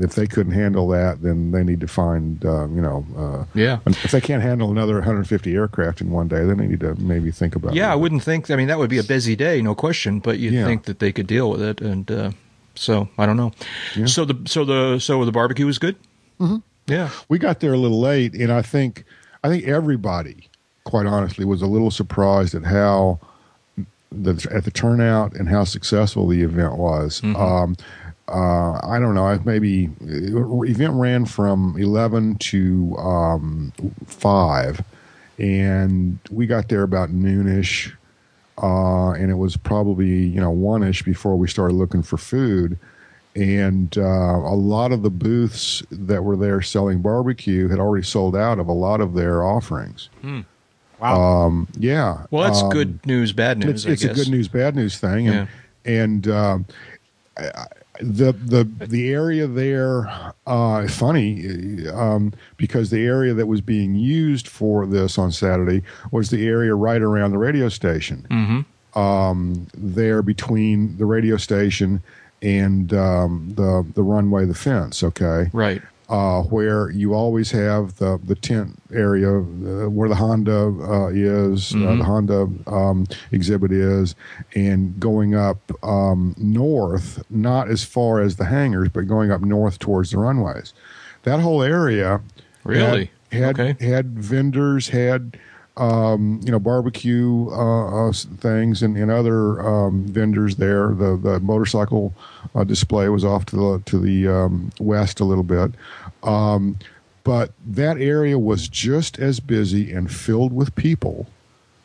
if 0.00 0.14
they 0.14 0.26
couldn't 0.26 0.52
handle 0.52 0.88
that, 0.88 1.22
then 1.22 1.50
they 1.50 1.62
need 1.64 1.80
to 1.80 1.88
find 1.88 2.42
uh, 2.44 2.66
you 2.68 2.80
know, 2.80 3.04
uh, 3.16 3.44
Yeah. 3.54 3.80
if 3.86 4.10
they 4.12 4.20
can't 4.20 4.42
handle 4.42 4.70
another 4.70 4.94
150 4.94 5.54
aircraft 5.54 6.00
in 6.00 6.10
one 6.10 6.28
day, 6.28 6.44
then 6.44 6.56
they 6.58 6.66
need 6.68 6.80
to 6.80 6.94
maybe 6.94 7.30
think 7.30 7.54
about. 7.56 7.74
Yeah, 7.74 7.92
I 7.92 7.96
wouldn't 7.96 8.22
think. 8.22 8.50
I 8.50 8.56
mean, 8.56 8.68
that 8.68 8.78
would 8.78 8.90
be 8.90 8.98
a 8.98 9.02
busy 9.04 9.36
day, 9.36 9.60
no 9.60 9.74
question. 9.74 10.20
But 10.20 10.38
you'd 10.38 10.54
Yeah. 10.54 10.64
think 10.64 10.84
that 10.84 11.00
they 11.00 11.12
could 11.12 11.26
deal 11.26 11.50
with 11.50 11.60
it, 11.62 11.80
and 11.80 12.10
uh, 12.10 12.30
so 12.76 13.08
I 13.18 13.26
don't 13.26 13.36
know. 13.36 13.52
Yeah. 13.96 14.06
So 14.06 14.24
the 14.24 14.36
so 14.46 14.64
the 14.64 14.98
so 15.00 15.24
the 15.24 15.32
barbecue 15.32 15.66
was 15.66 15.78
good. 15.78 15.96
Mm-hmm. 16.40 16.56
Yeah. 16.86 17.10
we 17.28 17.38
got 17.38 17.60
there 17.60 17.72
a 17.72 17.78
little 17.78 18.00
late, 18.00 18.34
and 18.34 18.52
I 18.52 18.62
think 18.62 19.04
I 19.44 19.48
think 19.48 19.64
everybody, 19.66 20.48
quite 20.84 21.06
honestly, 21.06 21.44
was 21.44 21.62
a 21.62 21.66
little 21.66 21.90
surprised 21.90 22.54
at 22.54 22.64
how 22.64 23.20
the 24.12 24.48
at 24.52 24.64
the 24.64 24.70
turnout 24.70 25.34
and 25.34 25.48
how 25.48 25.64
successful 25.64 26.26
the 26.26 26.42
event 26.42 26.76
was. 26.76 27.22
Um, 27.24 27.76
uh, 28.28 28.80
I 28.86 28.98
don't 29.00 29.14
know. 29.14 29.26
I 29.26 29.38
Maybe 29.44 29.90
uh, 30.02 30.62
event 30.62 30.94
ran 30.94 31.26
from 31.26 31.76
eleven 31.78 32.36
to 32.36 32.96
um, 32.98 33.72
five, 34.06 34.82
and 35.38 36.18
we 36.30 36.46
got 36.46 36.68
there 36.68 36.82
about 36.82 37.10
noonish. 37.10 37.92
Uh, 38.62 39.12
and 39.12 39.30
it 39.30 39.36
was 39.36 39.56
probably 39.56 40.08
you 40.08 40.40
know 40.40 40.50
one 40.50 40.82
ish 40.82 41.02
before 41.02 41.36
we 41.36 41.48
started 41.48 41.74
looking 41.74 42.02
for 42.02 42.18
food 42.18 42.78
and 43.36 43.96
uh, 43.96 44.00
a 44.02 44.54
lot 44.56 44.92
of 44.92 45.02
the 45.02 45.10
booths 45.10 45.82
that 45.90 46.22
were 46.24 46.36
there 46.36 46.60
selling 46.62 47.00
barbecue 47.00 47.68
had 47.68 47.78
already 47.78 48.04
sold 48.04 48.34
out 48.36 48.58
of 48.58 48.66
a 48.68 48.72
lot 48.72 49.00
of 49.00 49.14
their 49.14 49.44
offerings. 49.44 50.08
Wow. 51.00 51.20
Um, 51.46 51.68
yeah. 51.78 52.26
Well, 52.30 52.44
that's 52.44 52.62
Um, 52.62 52.70
good 52.70 53.06
news, 53.06 53.32
bad 53.32 53.58
news. 53.58 53.86
It's, 53.86 54.02
it's 54.02 54.02
I 54.04 54.06
a 54.06 54.08
guess. 54.14 54.24
good 54.24 54.30
news, 54.30 54.48
bad 54.48 54.74
news 54.76 54.98
thing, 54.98 55.28
and 55.28 55.48
and 55.84 56.28
um, 56.28 56.66
I- 57.38 57.48
I- 57.54 57.66
the 58.02 58.32
the 58.32 58.64
the 58.86 59.10
area 59.12 59.46
there, 59.46 60.08
uh, 60.46 60.88
funny, 60.88 61.86
um, 61.88 62.32
because 62.56 62.88
the 62.88 63.04
area 63.04 63.34
that 63.34 63.46
was 63.46 63.60
being 63.60 63.94
used 63.94 64.48
for 64.48 64.86
this 64.86 65.18
on 65.18 65.30
Saturday 65.32 65.82
was 66.10 66.30
the 66.30 66.46
area 66.46 66.74
right 66.74 67.02
around 67.02 67.30
the 67.32 67.38
radio 67.38 67.68
station 67.68 68.26
Mm-hmm. 68.30 68.98
um, 68.98 69.66
there 69.76 70.22
between 70.22 70.96
the 70.96 71.04
radio 71.04 71.36
station 71.36 72.02
and 72.42 72.92
um, 72.94 73.52
the 73.56 73.86
the 73.94 74.02
runway, 74.02 74.44
the 74.46 74.54
fence. 74.54 75.02
Okay, 75.02 75.50
Right. 75.52 75.82
uh, 76.08 76.42
where 76.44 76.90
you 76.90 77.14
always 77.14 77.50
have 77.50 77.96
the 77.96 78.18
the 78.24 78.34
tent 78.34 78.80
area 78.92 79.28
uh, 79.38 79.88
where 79.88 80.08
the 80.08 80.14
Honda 80.14 80.58
uh, 80.82 81.08
is, 81.08 81.74
uh, 81.74 81.94
the 81.96 82.04
Honda 82.04 82.48
um, 82.66 83.06
exhibit 83.30 83.70
is, 83.72 84.14
and 84.54 84.98
going 84.98 85.34
up 85.34 85.58
um, 85.84 86.34
north, 86.38 87.22
not 87.30 87.68
as 87.68 87.84
far 87.84 88.20
as 88.20 88.36
the 88.36 88.46
hangars, 88.46 88.88
but 88.88 89.06
going 89.06 89.30
up 89.30 89.42
north 89.42 89.78
towards 89.78 90.10
the 90.10 90.18
runways. 90.18 90.72
That 91.22 91.40
whole 91.40 91.62
area 91.62 92.20
Really? 92.64 93.10
had 93.30 93.56
had, 93.56 93.60
Okay. 93.60 93.86
had 93.86 94.18
vendors, 94.18 94.88
had 94.88 95.38
um, 95.80 96.40
you 96.44 96.52
know 96.52 96.58
barbecue 96.58 97.48
uh, 97.50 98.08
uh, 98.08 98.12
things, 98.12 98.82
and, 98.82 98.96
and 98.96 99.10
other 99.10 99.60
um, 99.66 100.04
vendors 100.04 100.56
there. 100.56 100.88
The 100.88 101.16
the 101.16 101.40
motorcycle 101.40 102.14
uh, 102.54 102.64
display 102.64 103.08
was 103.08 103.24
off 103.24 103.46
to 103.46 103.56
the 103.56 103.82
to 103.86 103.98
the 103.98 104.28
um, 104.28 104.70
west 104.78 105.20
a 105.20 105.24
little 105.24 105.42
bit, 105.42 105.72
um, 106.22 106.78
but 107.24 107.52
that 107.66 107.98
area 107.98 108.38
was 108.38 108.68
just 108.68 109.18
as 109.18 109.40
busy 109.40 109.90
and 109.90 110.12
filled 110.12 110.52
with 110.52 110.74
people 110.74 111.26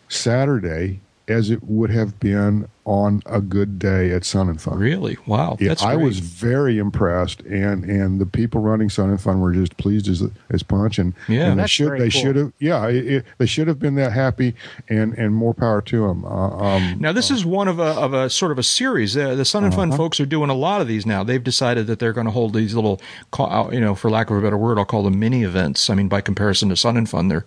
Saturday 0.10 1.00
as 1.28 1.50
it 1.50 1.64
would 1.64 1.90
have 1.90 2.20
been 2.20 2.68
on 2.86 3.22
a 3.26 3.42
good 3.42 3.80
day 3.80 4.12
at 4.12 4.24
Sun 4.24 4.48
and 4.48 4.62
Fun. 4.62 4.78
Really? 4.78 5.18
Wow. 5.26 5.58
Yeah, 5.60 5.70
That's 5.70 5.84
I 5.84 5.96
was 5.96 6.20
very 6.20 6.78
impressed, 6.78 7.42
and 7.42 7.84
and 7.84 8.22
the 8.22 8.26
people 8.28 8.62
running 8.62 8.90
Sun 8.90 9.10
and 9.10 9.20
Fun 9.20 9.40
were 9.42 9.54
just 9.54 9.76
pleased 9.78 10.08
as 10.08 10.24
as 10.52 10.62
punch, 10.64 11.00
and 11.00 11.14
Yeah. 11.28 11.50
and 11.52 11.60
they 11.60 11.68
should 11.68 11.88
very 11.88 12.00
they 12.00 12.10
cool. 12.10 12.22
should 12.22 12.36
have 12.36 12.54
yeah 12.60 12.88
it, 12.88 13.06
it- 13.08 13.26
they 13.40 13.46
should 13.48 13.68
have 13.68 13.80
been 13.80 13.96
that 13.96 14.12
happy, 14.12 14.54
and 14.88 15.14
and 15.18 15.34
more 15.34 15.54
power 15.54 15.82
to 15.82 16.08
them. 16.08 16.24
Uh, 16.26 16.50
um, 16.58 16.96
Now 17.00 17.12
this 17.12 17.32
is 17.32 17.44
one 17.46 17.68
of 17.68 17.80
a 17.80 17.84
of 17.84 18.14
a 18.14 18.30
sort 18.30 18.52
of 18.52 18.60
a 18.60 18.64
series. 18.64 19.18
Uh, 19.18 19.36
the 19.36 19.46
Sun 19.46 19.64
and 19.64 19.74
Fun 19.74 19.92
folks 19.92 20.20
are 20.20 20.26
doing 20.26 20.50
a 20.50 20.54
lot 20.56 20.80
of 20.82 20.88
these 20.88 21.06
now. 21.06 21.24
They've 21.24 21.44
decided 21.44 21.88
that 21.88 22.00
they're 22.00 22.14
going 22.14 22.26
to 22.28 22.32
hold 22.32 22.54
these 22.54 22.76
little, 22.76 23.02
uh, 23.40 23.68
you 23.72 23.80
know, 23.80 23.96
for 23.96 24.10
lack 24.12 24.30
of 24.30 24.38
a 24.38 24.42
better 24.42 24.58
word, 24.58 24.78
I'll 24.78 24.86
call 24.86 25.04
them 25.04 25.20
mini 25.20 25.44
events. 25.44 25.90
I 25.90 25.96
mean, 25.96 26.08
by 26.08 26.22
comparison 26.22 26.70
to 26.70 26.76
Sun 26.76 26.98
and 26.98 27.10
Fun, 27.10 27.30
they're 27.30 27.46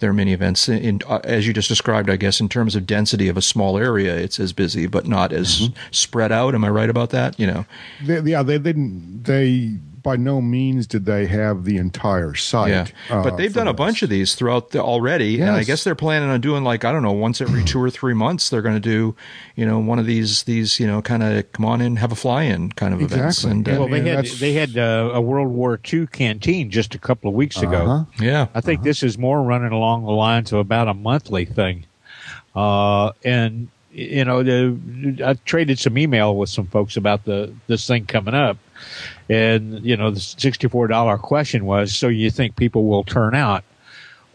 they're 0.00 0.12
mini 0.14 0.32
events. 0.32 0.68
In, 0.68 0.78
in 0.78 1.00
uh, 1.06 1.20
as 1.24 1.46
you 1.46 1.52
just 1.52 1.68
described, 1.68 2.08
I 2.08 2.16
guess 2.16 2.40
in 2.40 2.48
terms 2.48 2.74
of 2.74 2.86
density 2.86 3.28
of 3.28 3.36
a 3.36 3.42
small 3.42 3.76
area, 3.76 4.16
it's 4.16 4.40
as 4.40 4.52
busy, 4.52 4.77
but 4.86 5.06
not 5.06 5.32
as 5.32 5.68
spread 5.90 6.30
out. 6.32 6.54
Am 6.54 6.64
I 6.64 6.68
right 6.70 6.90
about 6.90 7.10
that? 7.10 7.38
You 7.40 7.46
know, 7.48 7.66
they, 8.04 8.20
yeah, 8.20 8.42
they 8.42 8.58
didn't 8.58 9.24
they 9.24 9.72
by 10.00 10.16
no 10.16 10.40
means 10.40 10.86
did 10.86 11.04
they 11.06 11.26
have 11.26 11.64
the 11.64 11.76
entire 11.76 12.32
site. 12.32 12.70
yeah. 12.70 12.86
uh, 13.10 13.22
but 13.22 13.36
they've 13.36 13.50
for 13.52 13.58
done 13.58 13.68
a 13.68 13.74
bunch 13.74 14.02
of 14.02 14.08
these 14.08 14.36
throughout 14.36 14.70
the, 14.70 14.80
already, 14.80 15.40
and 15.40 15.50
I 15.50 15.64
guess 15.64 15.82
they're 15.82 15.96
planning 15.96 16.30
on 16.30 16.40
doing 16.40 16.62
like 16.62 16.84
I 16.84 16.92
don't 16.92 17.02
know, 17.02 17.12
once 17.12 17.40
every 17.40 17.64
two 17.64 17.82
or 17.82 17.90
three 17.90 18.14
months, 18.14 18.48
they're 18.48 18.62
going 18.62 18.76
to 18.76 18.80
do, 18.80 19.16
you 19.56 19.66
know, 19.66 19.80
one 19.80 19.98
of 19.98 20.06
these 20.06 20.44
these 20.44 20.78
you 20.78 20.86
know 20.86 21.02
kind 21.02 21.22
of 21.24 21.50
come 21.52 21.64
on 21.64 21.80
in, 21.80 21.96
have 21.96 22.12
a 22.12 22.14
fly-in 22.14 22.70
kind 22.72 22.94
of 22.94 23.02
events, 23.02 23.44
Exactly. 23.44 23.50
and 23.50 23.68
uh, 23.68 23.72
Yeah. 23.72 23.78
well, 23.78 23.88
they 23.88 24.00
had 24.00 24.18
that's- 24.18 24.38
they 24.40 24.52
had 24.52 24.78
uh, 24.78 25.10
a 25.14 25.20
World 25.20 25.48
War 25.48 25.78
II 25.92 26.06
canteen 26.06 26.70
just 26.70 26.94
a 26.94 26.98
couple 26.98 27.28
of 27.28 27.34
weeks 27.34 27.60
ago. 27.60 27.84
Uh-huh. 27.84 28.04
yeah. 28.20 28.46
I 28.54 28.60
think 28.60 28.82
this 28.84 29.02
is 29.02 29.18
more 29.18 29.42
running 29.42 29.72
along 29.72 30.04
the 30.04 30.12
lines 30.12 30.52
of 30.52 30.60
about 30.60 30.86
a 30.88 30.94
monthly 30.94 31.44
thing. 31.44 31.86
Uh, 32.54 33.10
and 33.24 33.68
you 33.90 34.24
know, 34.24 34.42
the, 34.42 35.22
I 35.24 35.34
traded 35.44 35.78
some 35.78 35.96
email 35.98 36.36
with 36.36 36.50
some 36.50 36.66
folks 36.66 36.96
about 36.96 37.24
the 37.24 37.52
this 37.66 37.86
thing 37.86 38.06
coming 38.06 38.34
up, 38.34 38.58
and 39.28 39.84
you 39.84 39.96
know, 39.96 40.10
the 40.10 40.20
sixty-four 40.20 40.88
dollar 40.88 41.18
question 41.18 41.64
was, 41.64 41.94
so 41.94 42.08
you 42.08 42.30
think 42.30 42.56
people 42.56 42.84
will 42.86 43.04
turn 43.04 43.34
out? 43.34 43.64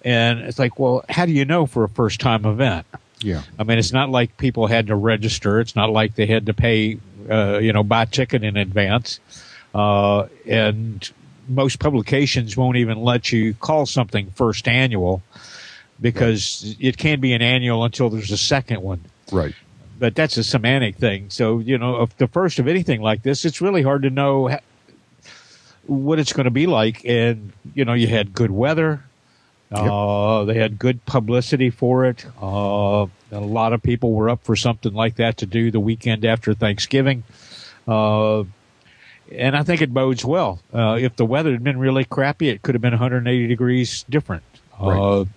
And 0.03 0.39
it's 0.39 0.59
like, 0.59 0.79
well, 0.79 1.05
how 1.07 1.25
do 1.25 1.31
you 1.31 1.45
know 1.45 1.65
for 1.65 1.85
a 1.85 1.89
first-time 1.89 2.45
event? 2.45 2.85
Yeah. 3.19 3.43
I 3.57 3.63
mean, 3.63 3.79
it's 3.79 3.93
not 3.93 4.09
like 4.09 4.35
people 4.35 4.67
had 4.67 4.87
to 4.87 4.95
register. 4.95 5.61
It's 5.61 5.77
not 5.77 5.91
like 5.91 6.15
they 6.15 6.25
had 6.25 6.47
to 6.47 6.53
pay, 6.53 6.99
uh, 7.29 7.59
you 7.59 7.71
know, 7.71 7.83
buy 7.83 8.03
ticket 8.03 8.43
in 8.43 8.57
advance. 8.57 9.21
Uh, 9.73 10.27
and 10.45 11.09
most 11.47 11.79
publications 11.79 12.57
won't 12.57 12.75
even 12.75 13.01
let 13.01 13.31
you 13.31 13.53
call 13.53 13.85
something 13.85 14.29
first 14.31 14.67
annual 14.67 15.21
because 16.01 16.75
it 16.81 16.97
can 16.97 17.21
be 17.21 17.31
an 17.31 17.41
annual 17.41 17.85
until 17.85 18.09
there's 18.09 18.31
a 18.31 18.37
second 18.37 18.81
one. 18.81 19.05
Right. 19.31 19.53
But 19.99 20.15
that's 20.15 20.37
a 20.37 20.43
semantic 20.43 20.97
thing. 20.97 21.29
So, 21.29 21.59
you 21.59 21.77
know, 21.77 22.01
if 22.01 22.17
the 22.17 22.27
first 22.27 22.59
of 22.59 22.67
anything 22.67 23.01
like 23.01 23.23
this, 23.23 23.45
it's 23.45 23.61
really 23.61 23.83
hard 23.83 24.01
to 24.03 24.09
know 24.09 24.49
ha- 24.49 24.59
what 25.85 26.19
it's 26.19 26.33
going 26.33 26.45
to 26.45 26.51
be 26.51 26.67
like. 26.67 27.05
And, 27.05 27.53
you 27.73 27.85
know, 27.85 27.93
you 27.93 28.07
had 28.07 28.33
good 28.33 28.51
weather. 28.51 29.03
Uh, 29.71 30.45
they 30.45 30.55
had 30.55 30.77
good 30.77 31.03
publicity 31.05 31.71
for 31.71 32.05
it. 32.05 32.25
Uh, 32.41 33.07
a 33.31 33.39
lot 33.39 33.73
of 33.73 33.81
people 33.81 34.11
were 34.13 34.29
up 34.29 34.43
for 34.43 34.55
something 34.55 34.93
like 34.93 35.15
that 35.15 35.37
to 35.37 35.47
do 35.47 35.71
the 35.71 35.79
weekend 35.79 36.25
after 36.25 36.53
Thanksgiving. 36.53 37.23
Uh, 37.87 38.43
and 39.31 39.55
I 39.57 39.63
think 39.63 39.81
it 39.81 39.91
bodes 39.91 40.23
well. 40.23 40.59
Uh, 40.73 40.97
if 40.99 41.15
the 41.15 41.25
weather 41.25 41.51
had 41.51 41.63
been 41.63 41.79
really 41.79 42.05
crappy, 42.05 42.49
it 42.49 42.61
could 42.61 42.75
have 42.75 42.81
been 42.81 42.91
180 42.93 43.47
degrees 43.47 44.03
different. 44.09 44.43
Right. 44.79 45.27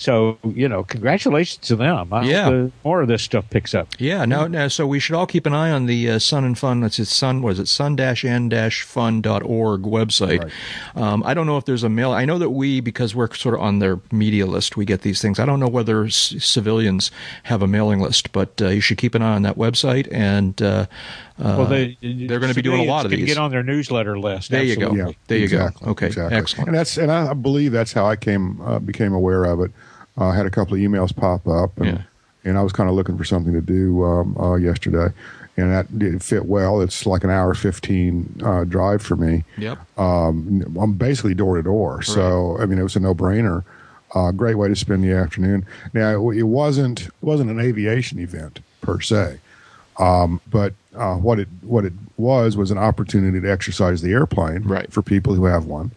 So, 0.00 0.38
you 0.54 0.68
know, 0.68 0.84
congratulations 0.84 1.56
to 1.66 1.74
them. 1.74 2.12
I 2.14 2.20
hope 2.20 2.30
Yeah. 2.30 2.50
the- 2.50 2.70
more 2.84 3.02
of 3.02 3.08
this 3.08 3.20
stuff 3.20 3.50
picks 3.50 3.74
up. 3.74 3.88
Yeah, 3.98 4.24
now, 4.26 4.46
now, 4.46 4.68
so 4.68 4.86
we 4.86 5.00
should 5.00 5.16
all 5.16 5.26
keep 5.26 5.44
an 5.44 5.52
eye 5.54 5.72
on 5.72 5.86
the 5.86 6.08
uh, 6.08 6.18
Sun 6.20 6.44
and 6.44 6.56
Fun. 6.56 6.84
It's 6.84 7.00
its 7.00 7.12
Sun. 7.12 7.42
Was 7.42 7.58
it 7.58 7.66
sun-n-fun.org 7.66 9.82
website? 9.82 10.42
Right. 10.44 10.52
Um, 10.94 11.22
I 11.26 11.34
don't 11.34 11.46
know 11.46 11.56
if 11.56 11.64
there's 11.64 11.82
a 11.82 11.88
mail. 11.88 12.12
I 12.12 12.24
know 12.24 12.38
that 12.38 12.50
we, 12.50 12.78
because 12.80 13.14
we're 13.16 13.32
sort 13.34 13.56
of 13.56 13.60
on 13.60 13.80
their 13.80 13.98
media 14.12 14.46
list, 14.46 14.76
we 14.76 14.84
get 14.84 15.02
these 15.02 15.20
things. 15.20 15.38
I 15.40 15.44
don't 15.46 15.58
know 15.60 15.66
whether 15.68 16.08
c- 16.08 16.38
civilians 16.38 17.10
have 17.44 17.60
a 17.62 17.66
mailing 17.66 18.00
list, 18.00 18.30
but 18.32 18.60
uh, 18.62 18.68
you 18.68 18.80
should 18.80 18.98
keep 18.98 19.14
an 19.16 19.22
eye 19.22 19.34
on 19.34 19.42
that 19.42 19.56
website. 19.56 20.06
And 20.12 20.60
uh, 20.62 20.86
uh, 21.40 21.56
Well, 21.58 21.66
they, 21.66 21.98
they're 22.00 22.38
going 22.38 22.52
to 22.52 22.54
be 22.54 22.62
doing 22.62 22.82
a 22.82 22.84
lot 22.84 23.04
of 23.04 23.10
civilians 23.10 23.10
can 23.10 23.18
these. 23.26 23.34
Get 23.34 23.38
on 23.40 23.50
their 23.50 23.64
newsletter 23.64 24.16
list. 24.18 24.50
There 24.52 24.62
you 24.62 24.76
go. 24.76 24.94
Yeah, 24.94 25.10
There 25.26 25.38
you 25.38 25.48
go. 25.48 25.56
exactly, 25.66 25.88
Okay, 25.88 26.06
exactly. 26.06 26.36
excellent. 26.36 26.68
And 26.68 26.78
that's 26.78 26.96
and 26.96 27.10
I 27.10 27.34
believe 27.34 27.72
that's 27.72 27.92
how 27.92 28.06
I 28.06 28.14
came 28.16 28.60
uh, 28.60 28.78
became 28.78 29.12
aware 29.12 29.42
of 29.44 29.60
it. 29.60 29.72
Uh, 30.18 30.28
I 30.28 30.36
had 30.36 30.46
a 30.46 30.50
couple 30.50 30.74
of 30.74 30.80
emails 30.80 31.14
pop 31.14 31.46
up, 31.46 31.76
and, 31.78 31.86
Yeah. 31.86 32.02
and 32.44 32.58
I 32.58 32.62
was 32.62 32.72
kind 32.72 32.88
of 32.88 32.96
looking 32.96 33.16
for 33.16 33.24
something 33.24 33.52
to 33.52 33.60
do 33.60 34.04
um, 34.04 34.36
uh, 34.38 34.54
yesterday, 34.56 35.12
and 35.56 35.70
that 35.72 35.98
did 35.98 36.22
fit 36.22 36.46
well. 36.46 36.80
It's 36.80 37.06
like 37.06 37.24
an 37.24 37.30
hour 37.30 37.54
fifteen 37.54 38.40
uh, 38.44 38.64
drive 38.64 39.02
for 39.02 39.16
me. 39.16 39.44
Yep. 39.58 39.78
Um, 39.98 40.76
I'm 40.80 40.94
basically 40.94 41.34
door 41.34 41.56
to 41.56 41.62
door, 41.62 42.02
so 42.02 42.56
I 42.60 42.66
mean 42.66 42.78
it 42.78 42.82
was 42.82 42.96
a 42.96 43.00
no 43.00 43.14
brainer. 43.14 43.62
Uh, 44.14 44.32
great 44.32 44.54
way 44.56 44.68
to 44.68 44.74
spend 44.76 45.04
the 45.04 45.12
afternoon. 45.12 45.66
Now 45.92 46.30
it 46.30 46.42
wasn't 46.44 47.02
it 47.02 47.12
wasn't 47.20 47.50
an 47.50 47.60
aviation 47.60 48.18
event 48.18 48.60
per 48.80 49.00
se, 49.00 49.38
um, 49.98 50.40
but 50.50 50.72
uh, 50.96 51.16
what 51.16 51.38
it 51.38 51.48
what 51.62 51.84
it 51.84 51.92
was 52.16 52.56
was 52.56 52.70
an 52.70 52.78
opportunity 52.78 53.40
to 53.40 53.50
exercise 53.50 54.00
the 54.02 54.12
airplane 54.12 54.62
Right. 54.62 54.90
for 54.92 55.02
people 55.02 55.34
who 55.34 55.44
have 55.44 55.66
one. 55.66 55.90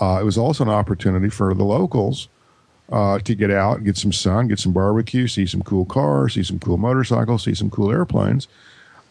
Uh, 0.00 0.18
it 0.20 0.24
was 0.24 0.36
also 0.36 0.62
an 0.62 0.70
opportunity 0.70 1.30
for 1.30 1.54
the 1.54 1.64
locals 1.64 2.28
uh, 2.90 3.18
to 3.20 3.34
get 3.34 3.50
out, 3.50 3.84
get 3.84 3.96
some 3.96 4.12
sun, 4.12 4.48
get 4.48 4.58
some 4.58 4.72
barbecue, 4.72 5.26
see 5.28 5.46
some 5.46 5.62
cool 5.62 5.84
cars, 5.84 6.34
see 6.34 6.42
some 6.42 6.58
cool 6.58 6.76
motorcycles, 6.76 7.44
see 7.44 7.54
some 7.54 7.70
cool 7.70 7.90
airplanes. 7.90 8.48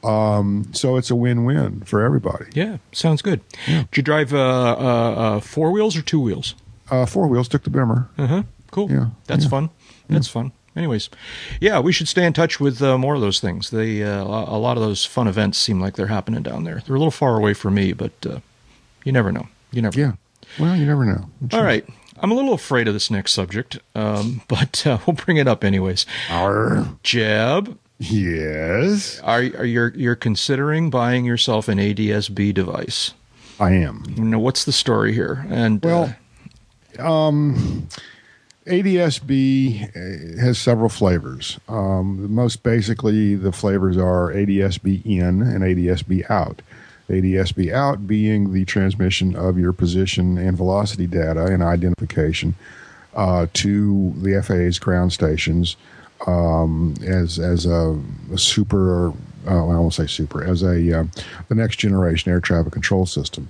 Um, 0.04 0.68
so 0.72 0.98
it's 0.98 1.10
a 1.10 1.16
win-win 1.16 1.82
for 1.82 2.02
everybody. 2.04 2.46
Yeah, 2.54 2.78
sounds 2.92 3.22
good. 3.22 3.42
Did 3.66 3.88
you 3.96 4.04
drive 4.04 4.34
uh, 4.34 4.38
uh, 4.38 5.14
uh, 5.38 5.40
four 5.40 5.72
wheels 5.72 5.98
or 5.98 6.02
two 6.04 6.20
wheels? 6.20 6.54
Uh, 6.92 7.06
four 7.08 7.28
wheels 7.28 7.48
took 7.48 7.64
the 7.64 7.72
Bimmer. 7.72 8.08
Uh 8.18 8.28
huh. 8.28 8.44
Cool. 8.72 8.92
Yeah, 8.92 9.08
That's 9.26 9.46
yeah. 9.46 9.50
fun. 9.50 9.70
That's 10.10 10.28
fun. 10.28 10.52
Anyways, 10.76 11.10
yeah, 11.62 11.80
we 11.80 11.94
should 11.94 12.08
stay 12.10 12.26
in 12.26 12.34
touch 12.34 12.60
with 12.60 12.82
uh, 12.82 12.98
more 12.98 13.16
of 13.16 13.22
those 13.22 13.40
things. 13.40 13.70
They 13.70 14.04
uh, 14.04 14.22
a 14.24 14.60
lot 14.60 14.76
of 14.78 14.84
those 14.84 15.06
fun 15.06 15.28
events 15.28 15.58
seem 15.58 15.80
like 15.80 15.96
they're 15.96 16.08
happening 16.08 16.44
down 16.44 16.66
there. 16.66 16.84
They're 16.86 16.96
a 16.96 17.00
little 17.00 17.12
far 17.12 17.38
away 17.38 17.54
from 17.54 17.76
me, 17.76 17.94
but 17.94 18.12
uh, 18.30 18.40
you 19.06 19.12
never 19.14 19.32
know. 19.32 19.48
You 19.72 19.82
never. 19.82 19.98
Yeah. 19.98 20.12
Well, 20.60 20.76
you 20.76 20.86
never 20.86 21.06
know. 21.06 21.30
All 21.54 21.64
right. 21.64 21.88
I'm 22.20 22.32
a 22.32 22.36
little 22.36 22.54
afraid 22.54 22.88
of 22.88 22.94
this 22.94 23.12
next 23.12 23.34
subject, 23.34 23.80
um, 23.94 24.42
but 24.48 24.86
uh, 24.86 25.00
we'll 25.06 25.16
bring 25.16 25.38
it 25.38 25.48
up 25.48 25.64
anyways. 25.64 26.06
Arr. 26.30 26.88
Jeb, 27.04 27.78
Yes, 27.98 29.22
are, 29.22 29.40
are 29.40 29.66
you 29.66 29.92
you're 29.96 30.16
considering 30.18 30.90
buying 30.90 31.24
yourself 31.24 31.70
an 31.70 31.78
ADSB 31.78 32.54
device? 32.54 33.14
I 33.58 33.72
am. 33.72 34.04
Know, 34.18 34.40
what's 34.40 34.66
the 34.66 34.74
story 34.74 35.14
here? 35.14 35.46
And 35.50 35.86
uh, 35.86 36.10
Well, 37.00 37.28
um, 37.28 37.88
ADSB 38.68 39.84
uh, 39.96 40.42
has 40.42 40.58
several 40.58 40.90
flavors. 40.90 41.58
Um, 41.70 42.34
most 42.34 42.64
basically, 42.64 43.36
the 43.36 43.54
flavors 43.54 43.96
are 43.98 44.34
ADSB 44.34 45.06
in 45.06 45.42
and 45.42 45.62
ADSB 45.62 46.30
out. 46.30 46.62
ADSB 47.10 47.72
out 47.72 48.08
being 48.08 48.54
the 48.54 48.66
transmission 48.66 49.36
of 49.36 49.58
your 49.58 49.74
position 49.74 50.38
and 50.38 50.58
velocity 50.58 51.08
data 51.08 51.46
and 51.46 51.62
identification 51.62 52.56
uh, 53.16 53.48
to 53.54 54.14
the 54.18 54.42
FAA's 54.42 54.80
ground 54.80 55.14
stations 55.14 55.78
um, 56.28 56.96
as 57.06 57.40
as 57.40 57.66
a, 57.66 58.00
a 58.34 58.38
super. 58.38 59.10
Uh, 59.48 59.68
I 59.68 59.78
won't 59.78 59.94
say 59.94 60.08
super 60.08 60.44
as 60.44 60.64
a 60.64 61.00
uh, 61.00 61.04
the 61.50 61.56
next 61.56 61.78
generation 61.78 62.32
air 62.32 62.40
traffic 62.40 62.74
control 62.74 63.06
system. 63.06 63.50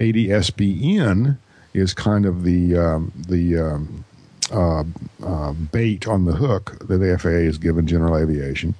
ADSB-N 0.00 1.38
is 1.72 1.94
kind 1.94 2.26
of 2.26 2.42
the 2.42 2.76
um, 2.76 3.12
the 3.28 3.58
um, 3.58 4.04
uh, 4.50 4.84
uh, 5.24 5.52
bait 5.52 6.06
on 6.08 6.24
the 6.24 6.32
hook 6.32 6.78
that 6.86 6.98
the 6.98 7.18
FAA 7.18 7.44
has 7.46 7.58
given 7.58 7.86
general 7.86 8.16
aviation 8.16 8.74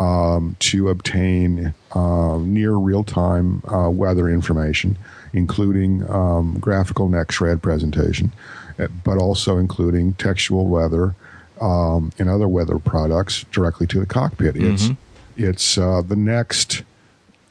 um, 0.00 0.56
to 0.60 0.88
obtain 0.88 1.74
uh, 1.92 2.38
near 2.38 2.72
real 2.72 3.04
time 3.04 3.62
uh, 3.72 3.90
weather 3.90 4.28
information, 4.28 4.96
including 5.32 6.08
um, 6.10 6.58
graphical 6.58 7.08
NEXRAD 7.08 7.62
presentation, 7.62 8.32
uh, 8.78 8.88
but 9.04 9.18
also 9.18 9.58
including 9.58 10.14
textual 10.14 10.66
weather 10.66 11.14
um, 11.60 12.12
and 12.18 12.28
other 12.28 12.48
weather 12.48 12.78
products 12.78 13.44
directly 13.52 13.86
to 13.86 14.00
the 14.00 14.06
cockpit. 14.06 14.56
It's 14.56 14.88
it's 15.36 15.78
uh, 15.78 16.02
the 16.02 16.16
next 16.16 16.82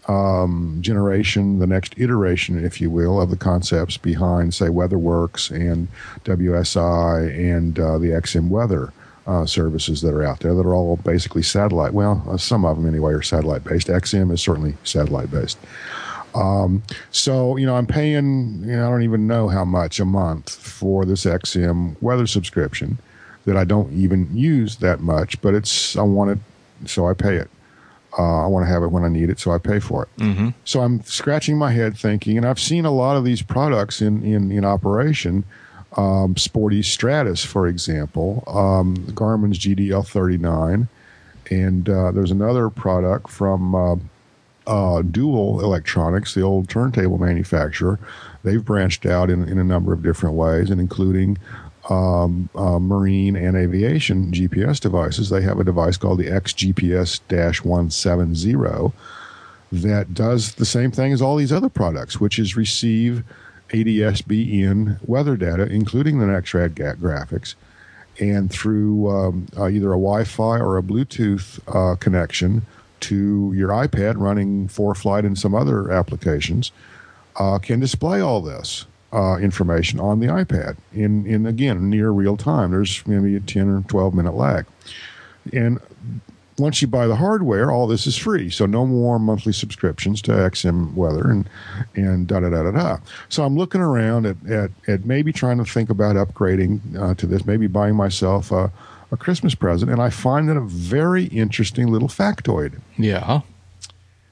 um, 0.07 0.77
generation, 0.81 1.59
the 1.59 1.67
next 1.67 1.93
iteration, 1.97 2.63
if 2.63 2.81
you 2.81 2.89
will, 2.89 3.21
of 3.21 3.29
the 3.29 3.37
concepts 3.37 3.97
behind, 3.97 4.53
say, 4.53 4.67
WeatherWorks 4.67 5.51
and 5.51 5.87
WSI 6.25 7.55
and 7.55 7.79
uh, 7.79 7.97
the 7.97 8.07
XM 8.07 8.49
Weather 8.49 8.91
uh, 9.31 9.45
services 9.45 10.01
that 10.01 10.13
are 10.13 10.23
out 10.23 10.41
there 10.41 10.53
that 10.53 10.65
are 10.65 10.75
all 10.75 10.97
basically 10.97 11.41
satellite. 11.41 11.93
Well, 11.93 12.21
uh, 12.27 12.35
some 12.35 12.65
of 12.65 12.75
them 12.75 12.85
anyway 12.85 13.13
are 13.13 13.21
satellite 13.21 13.63
based. 13.63 13.87
XM 13.87 14.31
is 14.33 14.41
certainly 14.41 14.75
satellite 14.83 15.31
based. 15.31 15.57
Um, 16.35 16.83
so, 17.11 17.55
you 17.55 17.65
know, 17.65 17.75
I'm 17.75 17.87
paying, 17.87 18.61
you 18.63 18.75
know, 18.75 18.87
I 18.87 18.89
don't 18.89 19.03
even 19.03 19.27
know 19.27 19.47
how 19.47 19.63
much 19.63 19.99
a 19.99 20.05
month 20.05 20.49
for 20.55 21.05
this 21.05 21.23
XM 21.23 21.95
weather 22.01 22.27
subscription 22.27 22.97
that 23.45 23.55
I 23.55 23.63
don't 23.63 23.91
even 23.93 24.29
use 24.35 24.77
that 24.77 24.99
much, 24.99 25.41
but 25.41 25.53
it's, 25.53 25.95
I 25.95 26.01
want 26.03 26.31
it, 26.31 26.39
so 26.89 27.07
I 27.07 27.13
pay 27.13 27.37
it. 27.37 27.49
Uh, 28.17 28.43
I 28.43 28.47
want 28.47 28.65
to 28.65 28.69
have 28.71 28.83
it 28.83 28.87
when 28.91 29.05
I 29.05 29.07
need 29.07 29.29
it, 29.29 29.39
so 29.39 29.51
I 29.51 29.57
pay 29.57 29.79
for 29.79 30.03
it. 30.03 30.09
So 30.65 30.81
I'm 30.81 31.01
scratching 31.03 31.57
my 31.57 31.71
head 31.71 31.97
thinking, 31.97 32.37
and 32.37 32.45
I've 32.45 32.59
seen 32.59 32.83
a 32.85 32.91
lot 32.91 33.15
of 33.15 33.23
these 33.23 33.41
products 33.41 34.01
in, 34.01 34.23
in, 34.23 34.51
in 34.51 34.65
operation. 34.65 35.45
Um, 35.97 36.37
Sporty 36.37 36.81
Stratus, 36.83 37.43
for 37.43 37.67
example, 37.67 38.43
um, 38.47 39.05
Garmin's 39.13 39.59
GDL39, 39.59 40.87
and 41.49 41.89
uh, 41.89 42.11
there's 42.11 42.31
another 42.31 42.69
product 42.69 43.29
from 43.29 43.75
uh, 43.75 43.95
uh, 44.67 45.01
Dual 45.01 45.61
Electronics, 45.61 46.33
the 46.33 46.41
old 46.41 46.69
turntable 46.69 47.17
manufacturer. 47.17 47.99
They've 48.43 48.63
branched 48.63 49.05
out 49.05 49.29
in, 49.29 49.47
in 49.49 49.57
a 49.57 49.63
number 49.63 49.91
of 49.91 50.01
different 50.01 50.35
ways, 50.35 50.69
and 50.69 50.79
including 50.79 51.37
um, 51.89 52.49
uh, 52.55 52.79
marine 52.79 53.35
and 53.35 53.57
aviation 53.57 54.31
GPS 54.31 54.79
devices. 54.79 55.29
They 55.29 55.41
have 55.41 55.59
a 55.59 55.63
device 55.63 55.97
called 55.97 56.19
the 56.19 56.27
XGPS 56.27 57.65
170 57.65 58.93
that 59.71 60.13
does 60.13 60.55
the 60.55 60.65
same 60.65 60.91
thing 60.91 61.13
as 61.13 61.21
all 61.21 61.37
these 61.37 61.53
other 61.53 61.69
products, 61.69 62.19
which 62.19 62.37
is 62.37 62.57
receive 62.57 63.23
ADSB 63.71 64.61
in 64.61 64.97
weather 65.05 65.37
data, 65.37 65.63
including 65.63 66.19
the 66.19 66.25
NEXRAD 66.25 66.75
graphics, 66.97 67.55
and 68.19 68.51
through 68.51 69.09
um, 69.09 69.47
uh, 69.57 69.67
either 69.67 69.87
a 69.87 69.97
Wi 69.97 70.23
Fi 70.23 70.59
or 70.59 70.77
a 70.77 70.83
Bluetooth 70.83 71.59
uh, 71.67 71.95
connection 71.95 72.65
to 73.01 73.51
your 73.55 73.69
iPad 73.69 74.15
running 74.17 74.67
ForeFlight 74.67 75.25
and 75.25 75.37
some 75.37 75.55
other 75.55 75.91
applications, 75.91 76.71
uh, 77.37 77.57
can 77.57 77.79
display 77.79 78.19
all 78.21 78.41
this 78.41 78.85
uh, 79.11 79.37
information 79.37 79.99
on 79.99 80.19
the 80.19 80.27
iPad 80.27 80.77
in, 80.93 81.25
in 81.25 81.45
again, 81.45 81.89
near 81.89 82.11
real 82.11 82.37
time. 82.37 82.71
There's 82.71 83.05
maybe 83.07 83.35
a 83.35 83.39
10 83.39 83.69
or 83.69 83.81
12 83.87 84.13
minute 84.13 84.35
lag. 84.35 84.65
And 85.51 85.79
once 86.61 86.81
you 86.81 86.87
buy 86.87 87.07
the 87.07 87.15
hardware, 87.15 87.71
all 87.71 87.87
this 87.87 88.07
is 88.07 88.15
free. 88.15 88.49
So 88.49 88.65
no 88.65 88.85
more 88.85 89.19
monthly 89.19 89.53
subscriptions 89.53 90.21
to 90.23 90.31
XM 90.31 90.93
Weather 90.93 91.29
and 91.29 91.49
and 91.95 92.27
da 92.27 92.39
da 92.39 92.49
da 92.49 92.63
da 92.63 92.71
da. 92.71 92.97
So 93.29 93.43
I'm 93.43 93.57
looking 93.57 93.81
around 93.81 94.25
at 94.25 94.37
at, 94.49 94.71
at 94.87 95.05
maybe 95.05 95.33
trying 95.33 95.57
to 95.57 95.65
think 95.65 95.89
about 95.89 96.15
upgrading 96.15 96.79
uh, 96.97 97.15
to 97.15 97.27
this, 97.27 97.45
maybe 97.45 97.67
buying 97.67 97.95
myself 97.95 98.51
a, 98.51 98.71
a 99.11 99.17
Christmas 99.17 99.55
present, 99.55 99.91
and 99.91 100.01
I 100.01 100.09
find 100.09 100.47
that 100.49 100.57
a 100.57 100.61
very 100.61 101.25
interesting 101.25 101.87
little 101.87 102.07
factoid. 102.07 102.79
yeah. 102.97 103.41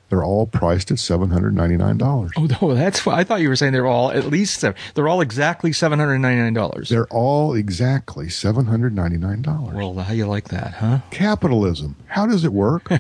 They're 0.09 0.23
all 0.23 0.47
priced 0.47 0.91
at 0.91 0.99
seven 0.99 1.29
hundred 1.29 1.55
ninety 1.55 1.77
nine 1.77 1.97
dollars. 1.97 2.31
Oh, 2.35 2.47
no, 2.61 2.73
that's 2.73 3.05
what 3.05 3.15
I 3.15 3.23
thought 3.23 3.41
you 3.41 3.49
were 3.49 3.55
saying. 3.55 3.73
They're 3.73 3.87
all 3.87 4.11
at 4.11 4.25
least 4.25 4.59
seven. 4.59 4.79
They're 4.95 5.07
all 5.07 5.21
exactly 5.21 5.71
seven 5.71 5.99
hundred 5.99 6.19
ninety 6.19 6.41
nine 6.41 6.53
dollars. 6.53 6.89
They're 6.89 7.07
all 7.07 7.53
exactly 7.53 8.29
seven 8.29 8.65
hundred 8.65 8.95
ninety 8.95 9.17
nine 9.17 9.41
dollars. 9.41 9.75
Well, 9.75 9.93
how 9.95 10.13
you 10.13 10.25
like 10.25 10.49
that, 10.49 10.73
huh? 10.75 10.99
Capitalism. 11.11 11.95
How 12.07 12.25
does 12.25 12.43
it 12.43 12.53
work? 12.53 12.89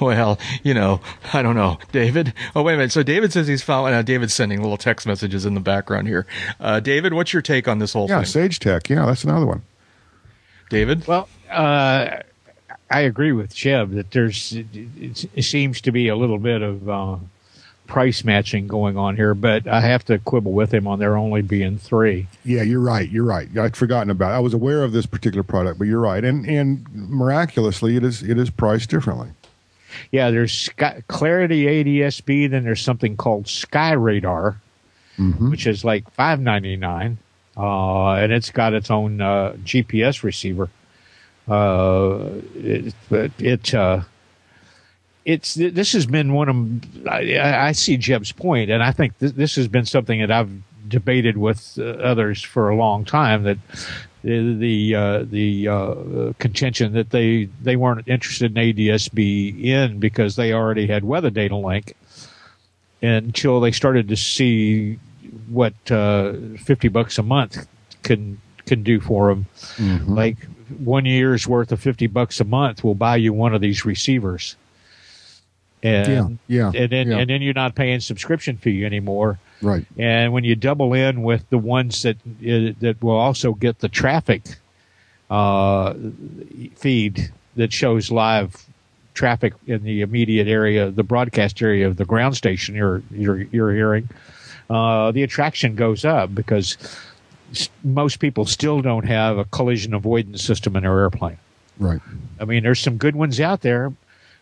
Well, 0.00 0.38
you 0.62 0.74
know, 0.74 1.00
I 1.32 1.40
don't 1.40 1.54
know, 1.54 1.78
David. 1.92 2.34
Oh, 2.54 2.62
wait 2.62 2.74
a 2.74 2.76
minute. 2.76 2.92
So 2.92 3.02
David 3.02 3.32
says 3.32 3.46
he's 3.46 3.62
following. 3.62 3.94
Uh, 3.94 4.02
David's 4.02 4.34
sending 4.34 4.60
little 4.60 4.76
text 4.76 5.06
messages 5.06 5.46
in 5.46 5.54
the 5.54 5.60
background 5.60 6.08
here. 6.08 6.26
Uh, 6.60 6.80
David, 6.80 7.14
what's 7.14 7.32
your 7.32 7.42
take 7.42 7.68
on 7.68 7.78
this 7.78 7.92
whole 7.92 8.08
yeah, 8.08 8.22
thing? 8.22 8.50
Sagetech. 8.50 8.90
Yeah, 8.90 9.06
that's 9.06 9.24
another 9.24 9.46
one. 9.46 9.62
David, 10.70 11.06
Well, 11.06 11.28
uh, 11.50 12.18
I 12.90 13.00
agree 13.00 13.32
with 13.32 13.54
Jeb 13.54 13.92
that 13.92 14.10
there's 14.10 14.52
it, 14.52 15.26
it, 15.34 15.42
seems 15.42 15.80
to 15.82 15.92
be 15.92 16.08
a 16.08 16.16
little 16.16 16.38
bit 16.38 16.62
of 16.62 16.88
uh, 16.88 17.16
price 17.86 18.24
matching 18.24 18.66
going 18.66 18.96
on 18.96 19.16
here, 19.16 19.34
but 19.34 19.66
I 19.66 19.80
have 19.80 20.04
to 20.06 20.18
quibble 20.18 20.52
with 20.52 20.72
him 20.72 20.86
on 20.86 20.98
there 20.98 21.16
only 21.16 21.42
being 21.42 21.78
three. 21.78 22.28
Yeah, 22.44 22.62
you're 22.62 22.80
right. 22.80 23.08
You're 23.08 23.24
right. 23.24 23.48
I'd 23.56 23.76
forgotten 23.76 24.10
about. 24.10 24.32
It. 24.32 24.36
I 24.36 24.40
was 24.40 24.54
aware 24.54 24.82
of 24.82 24.92
this 24.92 25.06
particular 25.06 25.42
product, 25.42 25.78
but 25.78 25.86
you're 25.86 26.00
right. 26.00 26.24
And 26.24 26.46
and 26.46 26.86
miraculously, 26.94 27.96
it 27.96 28.04
is 28.04 28.22
it 28.22 28.38
is 28.38 28.50
priced 28.50 28.90
differently. 28.90 29.30
Yeah, 30.10 30.30
there's 30.30 30.52
Sky, 30.52 31.02
Clarity 31.06 31.66
ADSB, 31.66 32.50
then 32.50 32.64
there's 32.64 32.82
something 32.82 33.16
called 33.16 33.46
Sky 33.46 33.92
Radar, 33.92 34.60
which 35.50 35.66
is 35.66 35.84
like 35.84 36.10
five 36.10 36.40
ninety 36.40 36.76
nine, 36.76 37.18
uh, 37.56 38.12
and 38.14 38.32
it's 38.32 38.50
got 38.50 38.74
its 38.74 38.90
own 38.90 39.20
uh, 39.20 39.54
GPS 39.64 40.22
receiver. 40.22 40.68
Uh, 41.48 42.30
it, 42.54 42.94
it 43.38 43.74
uh, 43.74 44.00
it's 45.24 45.54
this 45.54 45.92
has 45.92 46.06
been 46.06 46.32
one 46.32 46.48
of 46.48 47.06
I, 47.08 47.68
I 47.68 47.72
see 47.72 47.96
Jeb's 47.96 48.32
point, 48.32 48.70
and 48.70 48.82
I 48.82 48.92
think 48.92 49.18
th- 49.18 49.32
this 49.34 49.56
has 49.56 49.68
been 49.68 49.84
something 49.86 50.20
that 50.20 50.30
I've 50.30 50.50
debated 50.88 51.36
with 51.36 51.78
uh, 51.78 51.84
others 51.84 52.42
for 52.42 52.68
a 52.68 52.76
long 52.76 53.04
time 53.04 53.42
that 53.44 53.58
the 54.22 54.54
the, 54.54 54.94
uh, 54.94 55.24
the 55.28 55.68
uh, 55.68 56.32
contention 56.38 56.92
that 56.94 57.10
they 57.10 57.44
they 57.62 57.76
weren't 57.76 58.08
interested 58.08 58.56
in 58.56 58.74
ADSB 58.74 59.64
in 59.64 59.98
because 59.98 60.36
they 60.36 60.52
already 60.52 60.86
had 60.86 61.04
weather 61.04 61.30
data 61.30 61.56
link 61.56 61.94
until 63.02 63.60
they 63.60 63.70
started 63.72 64.08
to 64.08 64.16
see 64.16 64.98
what 65.48 65.74
uh, 65.90 66.32
50 66.58 66.88
bucks 66.88 67.18
a 67.18 67.22
month 67.22 67.66
can 68.02 68.40
can 68.66 68.82
do 68.82 68.98
for 69.00 69.28
them. 69.28 69.46
Mhm. 69.76 70.08
Like 70.08 70.38
one 70.78 71.04
year's 71.04 71.46
worth 71.46 71.72
of 71.72 71.80
50 71.80 72.06
bucks 72.08 72.40
a 72.40 72.44
month 72.44 72.84
will 72.84 72.94
buy 72.94 73.16
you 73.16 73.32
one 73.32 73.54
of 73.54 73.60
these 73.60 73.84
receivers. 73.84 74.56
And 75.82 76.38
yeah, 76.48 76.70
yeah, 76.72 76.80
and 76.82 76.90
then 76.90 77.10
yeah. 77.10 77.18
and 77.18 77.28
then 77.28 77.42
you're 77.42 77.52
not 77.52 77.74
paying 77.74 78.00
subscription 78.00 78.56
fee 78.56 78.86
anymore. 78.86 79.38
right. 79.60 79.84
And 79.98 80.32
when 80.32 80.42
you 80.42 80.56
double 80.56 80.94
in 80.94 81.22
with 81.22 81.48
the 81.50 81.58
ones 81.58 82.02
that 82.02 82.16
uh, 82.16 82.72
that 82.80 82.96
will 83.02 83.18
also 83.18 83.52
get 83.52 83.80
the 83.80 83.90
traffic 83.90 84.42
uh, 85.28 85.92
feed 86.76 87.30
that 87.56 87.70
shows 87.70 88.10
live 88.10 88.64
traffic 89.12 89.52
in 89.66 89.84
the 89.84 90.00
immediate 90.00 90.48
area, 90.48 90.90
the 90.90 91.02
broadcast 91.02 91.60
area 91.60 91.86
of 91.86 91.98
the 91.98 92.06
ground 92.06 92.34
station 92.34 92.74
you're 92.74 93.02
you're, 93.10 93.42
you're 93.42 93.72
hearing, 93.72 94.08
uh, 94.70 95.12
the 95.12 95.22
attraction 95.22 95.74
goes 95.74 96.04
up 96.04 96.34
because 96.34 96.78
most 97.82 98.18
people 98.18 98.44
still 98.46 98.80
don't 98.82 99.06
have 99.06 99.38
a 99.38 99.44
collision 99.44 99.94
avoidance 99.94 100.42
system 100.42 100.76
in 100.76 100.82
their 100.82 100.98
airplane. 100.98 101.38
Right. 101.78 102.00
I 102.40 102.44
mean, 102.44 102.62
there's 102.62 102.80
some 102.80 102.96
good 102.96 103.16
ones 103.16 103.40
out 103.40 103.62
there, 103.62 103.92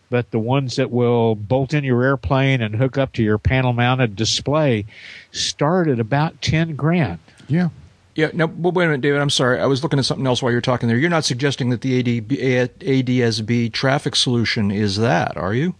but 0.09 0.31
the 0.31 0.39
ones 0.39 0.75
that 0.75 0.91
will 0.91 1.35
bolt 1.35 1.73
in 1.73 1.83
your 1.83 2.03
airplane 2.03 2.61
and 2.61 2.75
hook 2.75 2.97
up 2.97 3.13
to 3.13 3.23
your 3.23 3.37
panel 3.37 3.73
mounted 3.73 4.15
display 4.15 4.85
start 5.31 5.87
at 5.87 5.99
about 5.99 6.41
10 6.41 6.75
grand. 6.75 7.19
Yeah. 7.47 7.69
Yeah, 8.15 8.29
no, 8.31 8.45
well, 8.45 8.71
wait 8.71 8.85
a 8.85 8.87
minute, 8.89 9.01
David. 9.01 9.21
I'm 9.21 9.31
sorry. 9.31 9.59
I 9.59 9.65
was 9.65 9.81
looking 9.81 9.97
at 9.97 10.05
something 10.05 10.27
else 10.27 10.43
while 10.43 10.51
you 10.51 10.57
were 10.57 10.61
talking 10.61 10.87
there. 10.87 10.97
You're 10.97 11.09
not 11.09 11.25
suggesting 11.25 11.71
that 11.71 11.81
the 11.81 12.03
ADB, 12.03 12.27
ADSB 12.77 13.73
traffic 13.73 14.15
solution 14.15 14.69
is 14.69 14.97
that, 14.97 15.35
are 15.35 15.55
you? 15.55 15.73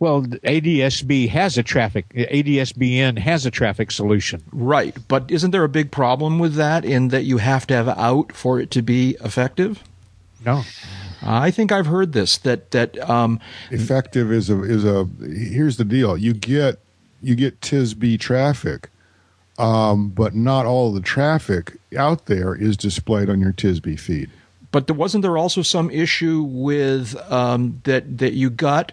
Well, 0.00 0.20
the 0.20 0.38
ADSB 0.40 1.28
has 1.30 1.58
a 1.58 1.62
traffic, 1.62 2.08
ADSBN 2.10 3.18
has 3.18 3.46
a 3.46 3.50
traffic 3.50 3.90
solution. 3.90 4.42
Right, 4.52 4.96
but 5.08 5.28
isn't 5.30 5.50
there 5.50 5.64
a 5.64 5.68
big 5.68 5.90
problem 5.90 6.38
with 6.38 6.54
that 6.54 6.84
in 6.84 7.08
that 7.08 7.24
you 7.24 7.38
have 7.38 7.66
to 7.66 7.74
have 7.74 7.88
out 7.88 8.32
for 8.32 8.60
it 8.60 8.70
to 8.72 8.82
be 8.82 9.16
effective? 9.24 9.82
No. 10.44 10.62
I 11.22 11.50
think 11.50 11.72
I've 11.72 11.86
heard 11.86 12.12
this 12.12 12.38
that 12.38 12.70
that 12.70 12.98
um, 13.08 13.40
effective 13.70 14.30
is 14.30 14.50
a 14.50 14.62
is 14.62 14.84
a 14.84 15.08
here's 15.20 15.76
the 15.76 15.84
deal 15.84 16.16
you 16.16 16.32
get 16.32 16.78
you 17.20 17.34
get 17.34 17.60
tisb 17.60 18.20
traffic 18.20 18.88
um, 19.58 20.10
but 20.10 20.34
not 20.34 20.64
all 20.64 20.88
of 20.88 20.94
the 20.94 21.00
traffic 21.00 21.76
out 21.96 22.26
there 22.26 22.54
is 22.54 22.76
displayed 22.76 23.28
on 23.28 23.40
your 23.40 23.52
tisb 23.52 23.98
feed 23.98 24.30
but 24.70 24.86
there 24.86 24.94
wasn't 24.94 25.22
there 25.22 25.36
also 25.36 25.62
some 25.62 25.90
issue 25.90 26.42
with 26.42 27.16
um, 27.30 27.80
that 27.84 28.18
that 28.18 28.34
you 28.34 28.48
got 28.48 28.92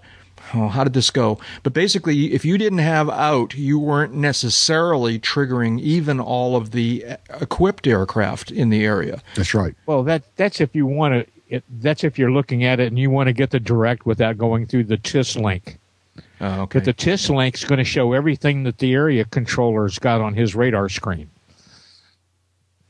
oh, 0.53 0.67
how 0.67 0.83
did 0.83 0.93
this 0.93 1.11
go 1.11 1.39
but 1.63 1.73
basically 1.73 2.33
if 2.33 2.45
you 2.45 2.57
didn't 2.57 2.79
have 2.79 3.09
out 3.09 3.55
you 3.55 3.79
weren't 3.79 4.13
necessarily 4.13 5.19
triggering 5.19 5.79
even 5.79 6.19
all 6.19 6.55
of 6.55 6.71
the 6.71 7.05
uh, 7.05 7.17
equipped 7.41 7.87
aircraft 7.87 8.51
in 8.51 8.69
the 8.69 8.85
area 8.85 9.21
that's 9.35 9.53
right 9.53 9.75
Well, 9.85 10.03
that 10.03 10.23
that's 10.35 10.61
if 10.61 10.75
you 10.75 10.85
want 10.85 11.13
to. 11.49 11.61
That's 11.79 12.03
if 12.03 12.17
you're 12.17 12.31
looking 12.31 12.63
at 12.63 12.79
it 12.79 12.87
and 12.87 12.97
you 12.97 13.09
want 13.11 13.27
to 13.27 13.33
get 13.33 13.51
the 13.51 13.59
direct 13.59 14.05
without 14.05 14.37
going 14.37 14.65
through 14.65 14.85
the 14.85 14.97
TIS 14.97 15.35
link. 15.35 15.77
Oh, 16.41 16.61
okay 16.61 16.79
But 16.79 16.85
the 16.85 16.93
TIS 16.93 17.29
link's 17.29 17.63
going 17.63 17.77
to 17.77 17.83
show 17.85 18.13
everything 18.13 18.63
that 18.63 18.79
the 18.79 18.93
area 18.93 19.25
controller's 19.25 19.99
got 19.99 20.21
on 20.21 20.33
his 20.33 20.55
radar 20.55 20.89
screen. 20.89 21.29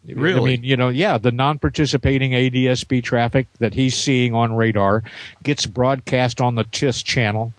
Really? 0.08 0.40
I 0.40 0.44
mean, 0.44 0.64
you 0.64 0.78
know, 0.78 0.90
yeah, 0.90 1.18
the 1.18 1.32
non-participating 1.32 2.32
ADSB 2.32 3.04
traffic 3.04 3.48
that 3.60 3.74
he's 3.74 3.98
seeing 3.98 4.34
on 4.34 4.56
radar 4.56 5.04
gets 5.44 5.66
broadcast 5.66 6.42
on 6.42 6.56
the 6.56 6.64
TIS 6.66 7.02
channel, 7.02 7.54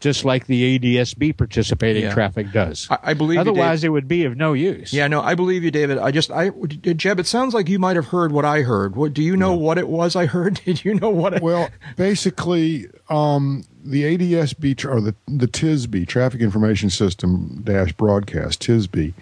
just 0.00 0.24
like 0.24 0.46
the 0.46 0.78
ADSB 0.78 1.36
participating 1.36 2.04
Yeah. 2.04 2.14
traffic 2.14 2.50
does. 2.50 2.86
I, 2.90 2.98
I 3.02 3.14
believe 3.14 3.36
you, 3.36 3.40
Otherwise, 3.42 3.84
it 3.84 3.90
would 3.90 4.08
be 4.08 4.24
of 4.24 4.36
no 4.36 4.52
use. 4.52 4.92
Yeah, 4.92 5.06
no, 5.06 5.20
I 5.20 5.34
believe 5.34 5.62
you, 5.62 5.70
David. 5.70 5.98
I 5.98 6.10
just, 6.10 6.30
I, 6.30 6.50
Jeb, 6.50 7.20
it 7.20 7.26
sounds 7.26 7.52
like 7.54 7.68
you 7.68 7.78
might 7.78 7.96
have 7.96 8.06
heard 8.06 8.32
what 8.32 8.44
I 8.44 8.62
heard. 8.62 8.96
What 8.96 9.12
do 9.12 9.22
you 9.22 9.36
know? 9.36 9.52
What 9.54 9.78
it 9.78 9.88
was 9.88 10.16
I 10.16 10.26
heard? 10.26 10.54
Did 10.64 10.84
you 10.84 10.94
know 10.94 11.10
what? 11.10 11.34
It, 11.34 11.42
well 11.42 11.68
basically 11.96 12.86
um, 13.10 13.64
the 13.84 14.16
adsb 14.16 14.76
tr- 14.78 14.90
or 14.90 15.00
the, 15.00 15.14
the 15.26 15.46
tisb 15.46 16.06
traffic 16.08 16.40
information 16.40 16.88
system 16.88 17.60
dash 17.64 17.92
broadcast 17.92 18.62
tisb 18.62 18.96
a 18.96 19.14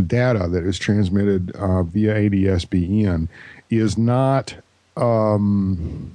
data 0.00 0.48
that 0.48 0.64
is 0.64 0.78
transmitted 0.78 1.50
uh, 1.56 1.82
via 1.82 2.14
adsbn 2.14 3.28
is 3.70 3.96
not 3.96 4.54
um, 4.96 6.14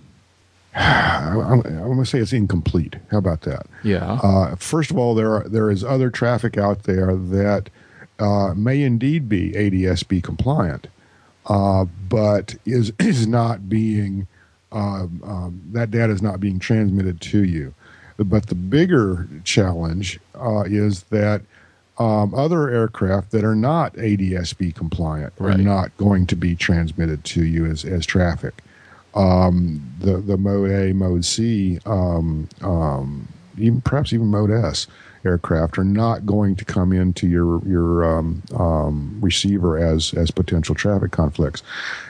I'm, 0.76 1.62
I'm 1.62 1.62
going 1.62 2.00
to 2.00 2.06
say 2.06 2.20
it's 2.20 2.34
incomplete. 2.34 2.96
How 3.12 3.18
about 3.18 3.42
that? 3.42 3.66
yeah. 3.84 4.20
Uh, 4.22 4.56
first 4.56 4.92
of 4.92 4.98
all, 4.98 5.16
there 5.16 5.34
are, 5.34 5.50
there 5.50 5.72
is 5.72 5.84
other 5.84 6.10
traffic 6.10 6.58
out 6.58 6.84
there 6.84 7.16
that 7.16 7.70
uh, 8.20 8.54
may 8.54 8.84
indeed 8.84 9.28
be 9.28 9.52
ADSB 9.52 10.22
compliant, 10.24 10.88
uh, 11.48 11.86
but 12.08 12.56
is 12.66 12.94
is 13.00 13.28
not 13.28 13.68
being 13.68 14.28
um, 14.72 15.22
um, 15.26 15.62
that 15.72 15.90
data 15.92 16.14
is 16.14 16.22
not 16.22 16.40
being 16.40 16.60
transmitted 16.60 17.20
to 17.22 17.44
you. 17.44 17.74
But 18.18 18.48
the 18.48 18.56
bigger 18.56 19.28
challenge 19.46 20.20
uh, 20.36 20.64
is 20.66 21.04
that 21.04 21.42
um, 22.00 22.34
other 22.34 22.70
aircraft 22.70 23.32
that 23.32 23.44
are 23.44 23.56
not 23.56 23.94
ADSB 23.96 24.74
compliant 24.74 25.34
Right. 25.38 25.56
are 25.56 25.58
not 25.58 25.96
going 25.98 26.26
to 26.28 26.36
be 26.36 26.56
transmitted 26.56 27.24
to 27.26 27.44
you 27.46 27.66
as, 27.66 27.84
as 27.86 28.06
traffic. 28.06 28.64
Um, 29.16 29.82
the 30.00 30.18
the 30.18 30.38
Mode 30.38 30.72
A, 30.72 30.94
Mode 30.94 31.26
C, 31.26 31.80
um, 31.86 32.48
um, 32.62 33.28
even 33.58 33.82
perhaps 33.82 34.14
even 34.14 34.28
Mode 34.28 34.52
S 34.52 34.88
aircraft 35.26 35.78
are 35.78 35.84
not 35.84 36.26
going 36.26 36.56
to 36.56 36.64
come 36.64 36.94
into 36.94 37.28
your 37.28 37.62
your 37.68 38.06
um, 38.18 38.44
um, 38.56 39.18
receiver 39.20 39.78
as 39.78 40.14
as 40.14 40.32
potential 40.32 40.76
traffic 40.76 41.12
conflicts. 41.12 41.64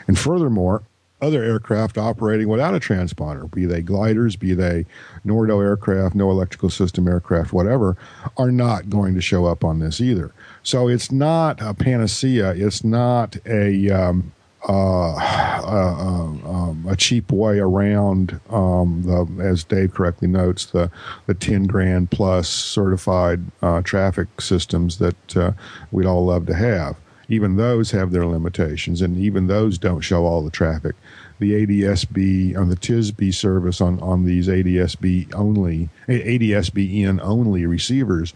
And 0.08 0.20
furthermore, 0.20 0.84
other 1.22 1.44
aircraft 1.44 1.98
operating 1.98 2.48
without 2.48 2.74
a 2.74 2.80
transponder, 2.80 3.50
be 3.52 3.66
they 3.66 3.82
gliders, 3.82 4.36
be 4.36 4.54
they 4.54 4.86
Nordo 5.26 5.62
aircraft, 5.62 6.16
no 6.16 6.32
electrical 6.32 6.70
system 6.70 7.08
aircraft, 7.08 7.52
whatever, 7.52 7.98
are 8.38 8.52
not 8.52 8.90
going 8.90 9.16
to 9.16 9.22
show 9.22 9.46
up 9.46 9.64
on 9.64 9.80
this 9.80 10.00
either. 10.00 10.32
So 10.64 10.88
it's 10.88 11.12
not 11.12 11.62
a 11.62 11.74
panacea. 11.74 12.52
It's 12.52 12.84
not 12.84 13.38
a 13.46 13.90
um, 13.90 14.32
uh, 14.68 15.14
uh, 15.14 15.96
um, 15.98 16.46
um, 16.46 16.86
a 16.90 16.96
cheap 16.96 17.32
way 17.32 17.60
around 17.60 18.40
um, 18.50 19.04
the, 19.04 19.26
as 19.42 19.64
Dave 19.64 19.94
correctly 19.94 20.28
notes, 20.28 20.66
the 20.66 20.92
the 21.28 21.34
ten 21.34 21.64
grand 21.64 22.12
plus 22.12 22.50
certified 22.50 23.42
uh, 23.62 23.82
traffic 23.82 24.42
systems 24.42 24.98
that 24.98 25.38
uh, 25.38 25.52
we'd 25.92 26.06
all 26.06 26.26
love 26.26 26.46
to 26.48 26.54
have. 26.54 26.98
Even 27.30 27.56
those 27.58 27.92
have 27.92 28.12
their 28.12 28.26
limitations, 28.26 29.02
and 29.02 29.16
even 29.18 29.48
those 29.48 29.78
don't 29.78 30.02
show 30.02 30.26
all 30.26 30.44
the 30.44 30.50
traffic. 30.52 30.96
The 31.38 31.54
ADSB 31.66 32.58
on 32.58 32.70
the 32.70 32.76
TISB 32.76 33.34
service 33.34 33.80
on 33.80 34.00
on 34.02 34.26
these 34.26 34.48
ADSB 34.48 35.34
only 35.34 35.90
ADSBN 36.08 37.20
only 37.22 37.66
receivers 37.66 38.34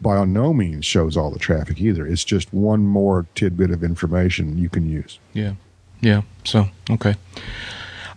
by 0.00 0.22
no 0.24 0.52
means 0.52 0.84
shows 0.84 1.16
all 1.16 1.30
the 1.30 1.38
traffic 1.38 1.80
either. 1.80 2.06
It's 2.06 2.24
just 2.24 2.52
one 2.52 2.86
more 2.86 3.26
tidbit 3.34 3.70
of 3.70 3.82
information 3.82 4.58
you 4.58 4.68
can 4.68 4.88
use. 4.88 5.18
Yeah, 5.32 5.54
yeah. 6.00 6.22
So 6.44 6.68
okay. 6.90 7.14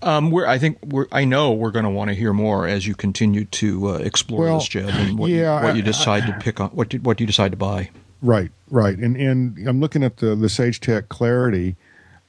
Um, 0.04 0.30
we're, 0.30 0.46
I 0.46 0.60
think 0.60 0.78
we're, 0.86 1.08
I 1.12 1.26
know 1.26 1.52
we're 1.54 1.72
going 1.72 1.86
to 1.86 1.90
want 1.90 2.10
to 2.10 2.14
hear 2.14 2.32
more 2.32 2.68
as 2.68 2.86
you 2.86 2.94
continue 2.94 3.46
to 3.46 3.90
uh, 3.90 3.94
explore 3.96 4.42
Well, 4.44 4.60
this, 4.60 4.68
Jeb, 4.68 4.90
and 4.90 5.18
what, 5.18 5.32
yeah, 5.32 5.58
you, 5.60 5.66
what 5.66 5.76
you 5.76 5.82
I- 5.82 5.86
decide 5.86 6.28
to 6.28 6.34
pick 6.34 6.60
on, 6.60 6.70
what 6.70 6.94
you, 6.94 7.00
what 7.00 7.18
do 7.18 7.24
you 7.24 7.28
decide 7.28 7.50
to 7.52 7.58
buy. 7.58 7.90
Right, 8.22 8.52
right, 8.72 8.98
and 8.98 9.16
and 9.16 9.68
I'm 9.68 9.80
looking 9.80 10.04
at 10.04 10.18
the 10.18 10.36
the 10.36 10.48
Sagetech 10.48 11.10
Clarity, 11.10 11.76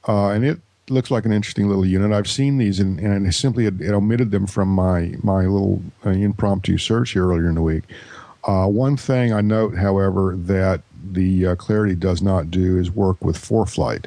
uh, 0.07 0.29
and 0.29 0.45
it 0.45 0.59
looks 0.89 1.09
like 1.09 1.25
an 1.25 1.31
interesting 1.31 1.67
little 1.67 1.85
unit. 1.85 2.11
I've 2.11 2.29
seen 2.29 2.57
these, 2.57 2.79
and, 2.79 2.99
and 2.99 3.33
simply 3.33 3.67
omitted 3.67 4.31
them 4.31 4.45
from 4.45 4.69
my 4.69 5.15
my 5.23 5.45
little 5.45 5.81
uh, 6.05 6.11
impromptu 6.11 6.77
search 6.77 7.11
here 7.11 7.27
earlier 7.27 7.49
in 7.49 7.55
the 7.55 7.61
week. 7.61 7.83
Uh, 8.43 8.67
one 8.67 8.97
thing 8.97 9.33
I 9.33 9.41
note, 9.41 9.75
however, 9.75 10.35
that 10.37 10.81
the 11.11 11.47
uh, 11.47 11.55
Clarity 11.55 11.95
does 11.95 12.21
not 12.21 12.51
do 12.51 12.77
is 12.77 12.91
work 12.91 13.23
with 13.23 13.37
ForeFlight. 13.37 14.05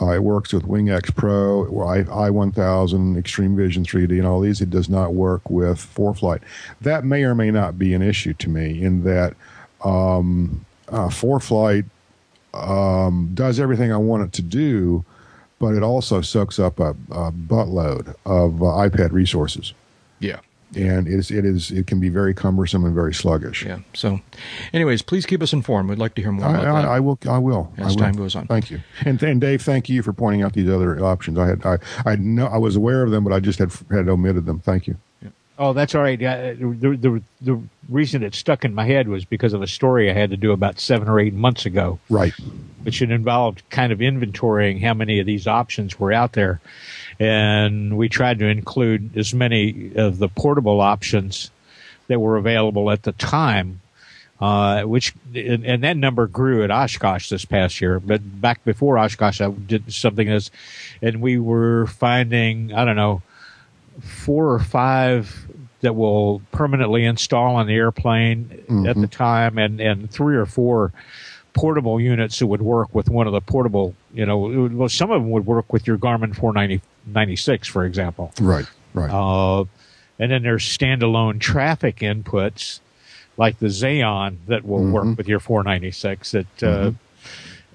Uh, 0.00 0.10
it 0.10 0.22
works 0.22 0.52
with 0.52 0.64
WingX 0.64 1.14
Pro, 1.14 1.64
I, 1.86 2.02
i1000, 2.02 3.16
Extreme 3.16 3.56
Vision 3.56 3.82
3D, 3.82 4.10
and 4.10 4.26
all 4.26 4.40
these. 4.40 4.60
It 4.60 4.68
does 4.68 4.90
not 4.90 5.14
work 5.14 5.48
with 5.48 5.78
ForeFlight. 5.78 6.42
That 6.82 7.04
may 7.04 7.24
or 7.24 7.34
may 7.34 7.50
not 7.50 7.78
be 7.78 7.94
an 7.94 8.02
issue 8.02 8.34
to 8.34 8.50
me 8.50 8.82
in 8.82 9.04
that 9.04 9.34
um, 9.82 10.66
uh, 10.88 11.08
ForeFlight 11.08 11.84
um, 12.54 13.30
does 13.34 13.60
everything 13.60 13.92
I 13.92 13.96
want 13.98 14.22
it 14.22 14.32
to 14.34 14.42
do, 14.42 15.04
but 15.58 15.74
it 15.74 15.82
also 15.82 16.20
soaks 16.20 16.58
up 16.58 16.78
a, 16.80 16.90
a 17.10 17.32
buttload 17.32 18.14
of 18.24 18.62
uh, 18.62 18.66
iPad 18.66 19.12
resources. 19.12 19.74
Yeah. 20.18 20.40
and 20.74 21.06
it 21.06 21.12
is 21.14 21.30
it 21.30 21.44
is 21.44 21.70
it 21.70 21.86
can 21.86 22.00
be 22.00 22.08
very 22.08 22.34
cumbersome 22.34 22.84
and 22.84 22.94
very 22.94 23.14
sluggish. 23.14 23.64
Yeah. 23.64 23.80
So, 23.94 24.20
anyways, 24.72 25.02
please 25.02 25.26
keep 25.26 25.42
us 25.42 25.52
informed. 25.52 25.88
We'd 25.88 25.98
like 25.98 26.14
to 26.16 26.22
hear 26.22 26.32
more 26.32 26.46
I. 26.46 26.64
I, 26.64 26.96
I 26.96 27.00
will. 27.00 27.18
I 27.28 27.38
will. 27.38 27.72
As 27.76 27.84
I 27.84 27.88
will. 27.90 27.96
time 27.96 28.14
goes 28.14 28.34
on. 28.34 28.46
Thank 28.46 28.70
you, 28.70 28.80
and 29.04 29.22
and 29.22 29.40
Dave, 29.40 29.62
thank 29.62 29.88
you 29.88 30.02
for 30.02 30.12
pointing 30.12 30.42
out 30.42 30.54
these 30.54 30.68
other 30.68 31.02
options. 31.04 31.38
I 31.38 31.46
had 31.46 31.64
I 31.64 31.78
I 32.04 32.16
know 32.16 32.46
I 32.46 32.58
was 32.58 32.76
aware 32.76 33.02
of 33.02 33.10
them, 33.10 33.22
but 33.24 33.32
I 33.32 33.40
just 33.40 33.58
had 33.58 33.72
had 33.90 34.08
omitted 34.08 34.46
them. 34.46 34.60
Thank 34.60 34.86
you. 34.86 34.96
Oh, 35.58 35.72
that's 35.72 35.94
all 35.94 36.02
right. 36.02 36.18
The, 36.18 36.56
the 37.00 37.22
the 37.40 37.62
reason 37.88 38.22
it 38.22 38.34
stuck 38.34 38.64
in 38.64 38.74
my 38.74 38.84
head 38.84 39.08
was 39.08 39.24
because 39.24 39.54
of 39.54 39.62
a 39.62 39.66
story 39.66 40.10
I 40.10 40.14
had 40.14 40.30
to 40.30 40.36
do 40.36 40.52
about 40.52 40.78
seven 40.78 41.08
or 41.08 41.18
eight 41.18 41.32
months 41.34 41.64
ago, 41.64 41.98
Right. 42.10 42.34
which 42.82 42.98
had 42.98 43.10
involved 43.10 43.62
kind 43.70 43.90
of 43.92 44.00
inventorying 44.00 44.82
how 44.82 44.92
many 44.92 45.18
of 45.18 45.24
these 45.26 45.46
options 45.46 45.98
were 45.98 46.12
out 46.12 46.32
there, 46.32 46.60
and 47.18 47.96
we 47.96 48.08
tried 48.10 48.38
to 48.40 48.46
include 48.46 49.16
as 49.16 49.32
many 49.32 49.92
of 49.96 50.18
the 50.18 50.28
portable 50.28 50.80
options 50.82 51.50
that 52.08 52.20
were 52.20 52.36
available 52.36 52.90
at 52.90 53.02
the 53.04 53.12
time. 53.12 53.80
Uh, 54.38 54.82
which 54.82 55.14
and, 55.34 55.64
and 55.64 55.82
that 55.82 55.96
number 55.96 56.26
grew 56.26 56.62
at 56.62 56.70
Oshkosh 56.70 57.30
this 57.30 57.46
past 57.46 57.80
year, 57.80 57.98
but 57.98 58.20
back 58.42 58.62
before 58.66 58.98
Oshkosh, 58.98 59.40
I 59.40 59.48
did 59.48 59.90
something 59.90 60.28
as, 60.28 60.50
and 61.00 61.22
we 61.22 61.38
were 61.38 61.86
finding 61.86 62.74
I 62.74 62.84
don't 62.84 62.96
know 62.96 63.22
four 64.02 64.52
or 64.52 64.58
five 64.58 65.45
that 65.82 65.94
will 65.94 66.40
permanently 66.52 67.04
install 67.04 67.56
on 67.56 67.66
the 67.66 67.74
airplane 67.74 68.50
at 68.88 68.96
the 69.00 69.06
time, 69.06 69.58
and 69.58 69.80
and 69.80 70.10
three 70.10 70.36
or 70.36 70.46
four 70.46 70.92
portable 71.52 72.00
units 72.00 72.38
that 72.38 72.46
would 72.46 72.60
work 72.62 72.94
with 72.94 73.08
one 73.08 73.26
of 73.26 73.32
the 73.32 73.40
portable. 73.40 73.94
You 74.12 74.26
know, 74.26 74.50
it 74.50 74.56
would- 74.56 74.74
well, 74.76 74.88
some 74.88 75.10
of 75.10 75.20
them 75.22 75.30
would 75.30 75.46
work 75.46 75.72
with 75.72 75.86
your 75.86 75.96
Garmin 75.98 76.34
496, 76.34 77.68
for 77.68 77.84
example. 77.84 78.32
Right. 78.40 78.66
Right. 78.94 79.10
Uh, 79.10 79.64
and 80.18 80.30
then 80.32 80.42
there's 80.42 80.64
standalone 80.64 81.40
traffic 81.40 81.96
inputs 82.00 82.80
like 83.36 83.58
the 83.58 83.66
Zaon 83.68 84.36
that 84.48 84.64
will 84.66 84.80
Mm-hmm. 84.80 84.92
work 84.92 85.16
with 85.18 85.28
your 85.28 85.40
496 85.40 86.30
that 86.32 86.62
uh, 86.62 86.92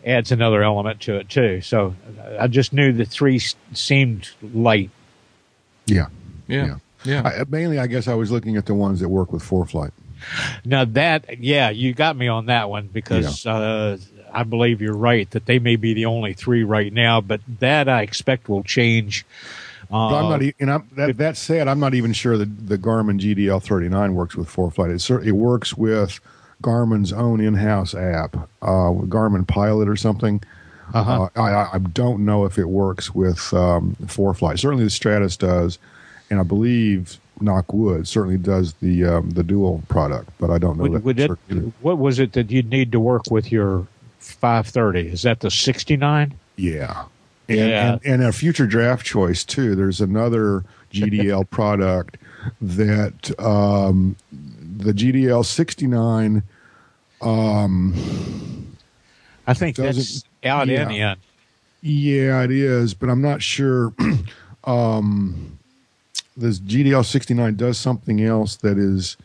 adds 0.05 0.31
another 0.31 0.63
element 0.63 0.99
to 1.01 1.15
it 1.17 1.29
too. 1.29 1.61
So 1.61 1.95
I 2.39 2.47
just 2.47 2.73
knew 2.73 2.91
the 2.91 3.05
three 3.05 3.39
seemed 3.73 4.29
light. 4.41 4.89
yeah. 5.85 6.07
yeah. 6.47 6.65
Yeah. 6.65 6.75
I, 7.05 7.43
mainly, 7.49 7.79
I 7.79 7.87
guess 7.87 8.07
I 8.07 8.13
was 8.13 8.31
looking 8.31 8.57
at 8.57 8.65
the 8.65 8.73
ones 8.73 8.99
that 8.99 9.09
work 9.09 9.31
with 9.33 9.43
ForeFlight. 9.43 9.91
Now 10.65 10.85
that, 10.85 11.39
yeah, 11.39 11.69
you 11.71 11.93
got 11.93 12.15
me 12.15 12.27
on 12.27 12.45
that 12.45 12.69
one 12.69 12.87
because 12.87 13.45
uh, 13.47 13.97
I 14.31 14.43
believe 14.43 14.81
you're 14.81 14.95
right 14.95 15.29
that 15.31 15.45
they 15.47 15.57
may 15.59 15.75
be 15.77 15.93
the 15.95 16.05
only 16.05 16.33
three 16.33 16.63
right 16.63 16.93
now, 16.93 17.21
but 17.21 17.41
that 17.59 17.89
I 17.89 18.03
expect 18.03 18.47
will 18.47 18.63
change. 18.63 19.25
Uh, 19.91 20.09
But 20.09 20.15
I'm 20.23 20.29
not. 20.29 20.43
e- 20.43 20.53
And 20.59 20.71
I'm, 20.71 20.87
that 20.95 21.17
that 21.17 21.37
said, 21.37 21.67
I'm 21.67 21.79
not 21.79 21.93
even 21.95 22.13
sure 22.13 22.37
that 22.37 22.67
the 22.67 22.77
Garmin 22.77 23.19
GDL 23.19 23.61
39 23.63 24.13
works 24.13 24.35
with 24.35 24.47
ForeFlight. 24.47 24.93
It 24.93 24.99
cer- 25.01 25.21
it 25.21 25.31
works 25.33 25.75
with 25.75 26.19
Garmin's 26.61 27.11
own 27.11 27.41
in-house 27.41 27.95
app, 27.95 28.35
uh, 28.61 28.91
Garmin 29.09 29.47
Pilot 29.47 29.89
or 29.89 29.95
something. 29.95 30.41
Uh-huh. 30.93 31.29
Uh, 31.35 31.41
I, 31.41 31.51
I- 31.51 31.69
I 31.73 31.79
don't 31.79 32.23
know 32.25 32.45
if 32.45 32.57
it 32.59 32.69
works 32.69 33.13
with 33.15 33.53
um, 33.53 33.95
ForeFlight. 34.03 34.59
Certainly, 34.59 34.83
the 34.83 34.89
Stratus 34.91 35.35
does, 35.35 35.79
and 36.31 36.39
I 36.39 36.43
believe 36.43 37.19
knock 37.41 37.73
wood 37.73 38.07
certainly 38.07 38.37
does 38.37 38.73
the 38.75 39.05
um, 39.05 39.31
the 39.31 39.43
dual 39.43 39.83
product. 39.89 40.29
But 40.39 40.49
I 40.49 40.57
don't 40.57 40.77
know 40.77 40.85
that. 40.85 40.91
would, 40.91 41.03
would 41.03 41.19
it, 41.19 41.27
for 41.27 41.37
certain 41.47 41.57
either. 41.65 41.71
what 41.81 41.99
was 41.99 42.17
it 42.17 42.33
that 42.33 42.49
you'd 42.49 42.69
need 42.69 42.91
to 42.93 42.99
work 42.99 43.23
with 43.29 43.51
your 43.51 43.85
530? 44.19 45.09
Is 45.09 45.21
that 45.23 45.41
the 45.41 45.51
69? 45.51 46.33
Yeah. 46.55 47.05
And, 47.49 47.57
Yeah. 47.59 47.91
and, 47.93 48.01
and 48.05 48.23
a 48.23 48.31
future 48.31 48.65
draft 48.65 49.05
choice 49.05 49.43
too. 49.43 49.75
There's 49.75 49.99
another 49.99 50.63
GDL 50.91 51.49
product 51.49 52.17
that 52.61 53.37
um, 53.39 54.15
the 54.31 54.93
GDL 54.93 55.45
69. 55.45 56.43
Um, 57.21 58.77
I 59.45 59.53
think 59.53 59.75
that's 59.75 60.23
out 60.43 60.67
yeah. 60.69 60.89
in. 60.89 61.17
Yeah, 61.83 62.43
it 62.43 62.51
is, 62.51 62.93
but 62.93 63.09
I'm 63.09 63.21
not 63.21 63.41
sure. 63.41 63.91
um, 64.63 65.57
this 66.41 66.59
GDL 66.59 67.05
69 67.05 67.55
does 67.55 67.77
something 67.77 68.21
else 68.21 68.55
that 68.57 68.77
is 68.77 69.17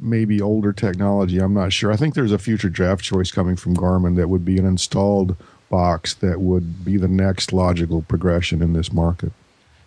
maybe 0.00 0.40
older 0.40 0.72
technology. 0.72 1.38
I'm 1.38 1.54
not 1.54 1.72
sure. 1.72 1.92
I 1.92 1.96
think 1.96 2.14
there's 2.14 2.32
a 2.32 2.38
future 2.38 2.68
draft 2.68 3.04
choice 3.04 3.30
coming 3.30 3.56
from 3.56 3.76
Garmin 3.76 4.16
that 4.16 4.28
would 4.28 4.44
be 4.44 4.58
an 4.58 4.66
installed 4.66 5.36
box 5.70 6.14
that 6.14 6.40
would 6.40 6.84
be 6.84 6.96
the 6.96 7.08
next 7.08 7.52
logical 7.52 8.02
progression 8.02 8.62
in 8.62 8.72
this 8.72 8.92
market. 8.92 9.32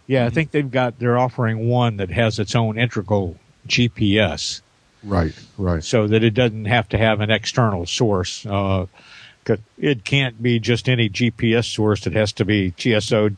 Yeah, 0.08 0.26
I 0.26 0.30
think 0.30 0.52
they've 0.52 0.70
got, 0.70 1.00
they're 1.00 1.18
offering 1.18 1.68
one 1.68 1.98
that 1.98 2.12
has 2.12 2.40
its 2.40 2.56
own 2.56 2.78
integral 2.78 3.38
GPS 3.68 4.62
Right, 5.04 5.34
right. 5.58 5.84
so 5.84 6.08
that 6.08 6.24
it 6.24 6.32
doesn't 6.32 6.66
have 6.66 6.90
to 6.90 6.98
have 6.98 7.22
an 7.22 7.30
external 7.30 7.86
source. 7.86 8.46
Uh, 8.46 8.86
it 9.78 10.04
can't 10.04 10.42
be 10.42 10.60
just 10.60 10.90
any 10.90 11.10
GPS 11.10 11.66
source. 11.66 12.08
It 12.08 12.14
has 12.14 12.34
to 12.34 12.46
be 12.46 12.72
TSO. 12.72 13.32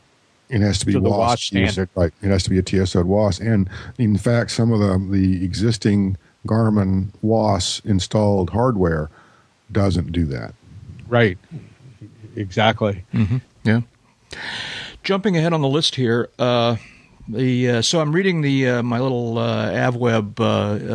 It 0.48 0.60
has 0.62 0.78
to 0.78 0.86
be 0.86 0.92
To 0.92 1.00
the 1.00 1.08
WAAS 1.10 1.18
WAAS 1.36 1.38
standard. 1.38 1.88
right? 1.94 2.12
It 2.22 2.28
has 2.28 2.42
to 2.44 2.50
be 2.50 2.58
a 2.58 2.62
TSO 2.62 3.04
WAAS, 3.04 3.40
and 3.40 3.68
in 3.98 4.16
fact, 4.16 4.50
some 4.50 4.72
of 4.72 4.80
the 4.80 4.98
the 5.10 5.44
existing 5.44 6.16
Garmin 6.46 7.10
WAAS 7.22 7.84
installed 7.84 8.50
hardware 8.50 9.10
doesn't 9.70 10.12
do 10.12 10.24
that. 10.26 10.54
Right. 11.08 11.36
Exactly. 12.36 13.04
Yeah. 13.64 13.80
Jumping 15.02 15.36
ahead 15.36 15.52
on 15.52 15.60
the 15.60 15.68
list 15.68 15.94
here, 15.96 16.28
uh, 16.38 16.76
the 17.28 17.68
uh, 17.70 17.82
so 17.82 18.00
I'm 18.00 18.12
reading 18.12 18.40
the 18.42 18.68
uh, 18.68 18.82
my 18.82 19.00
little 19.00 19.38
uh, 19.38 19.70
AvWeb 19.70 20.40
uh, 20.40 20.44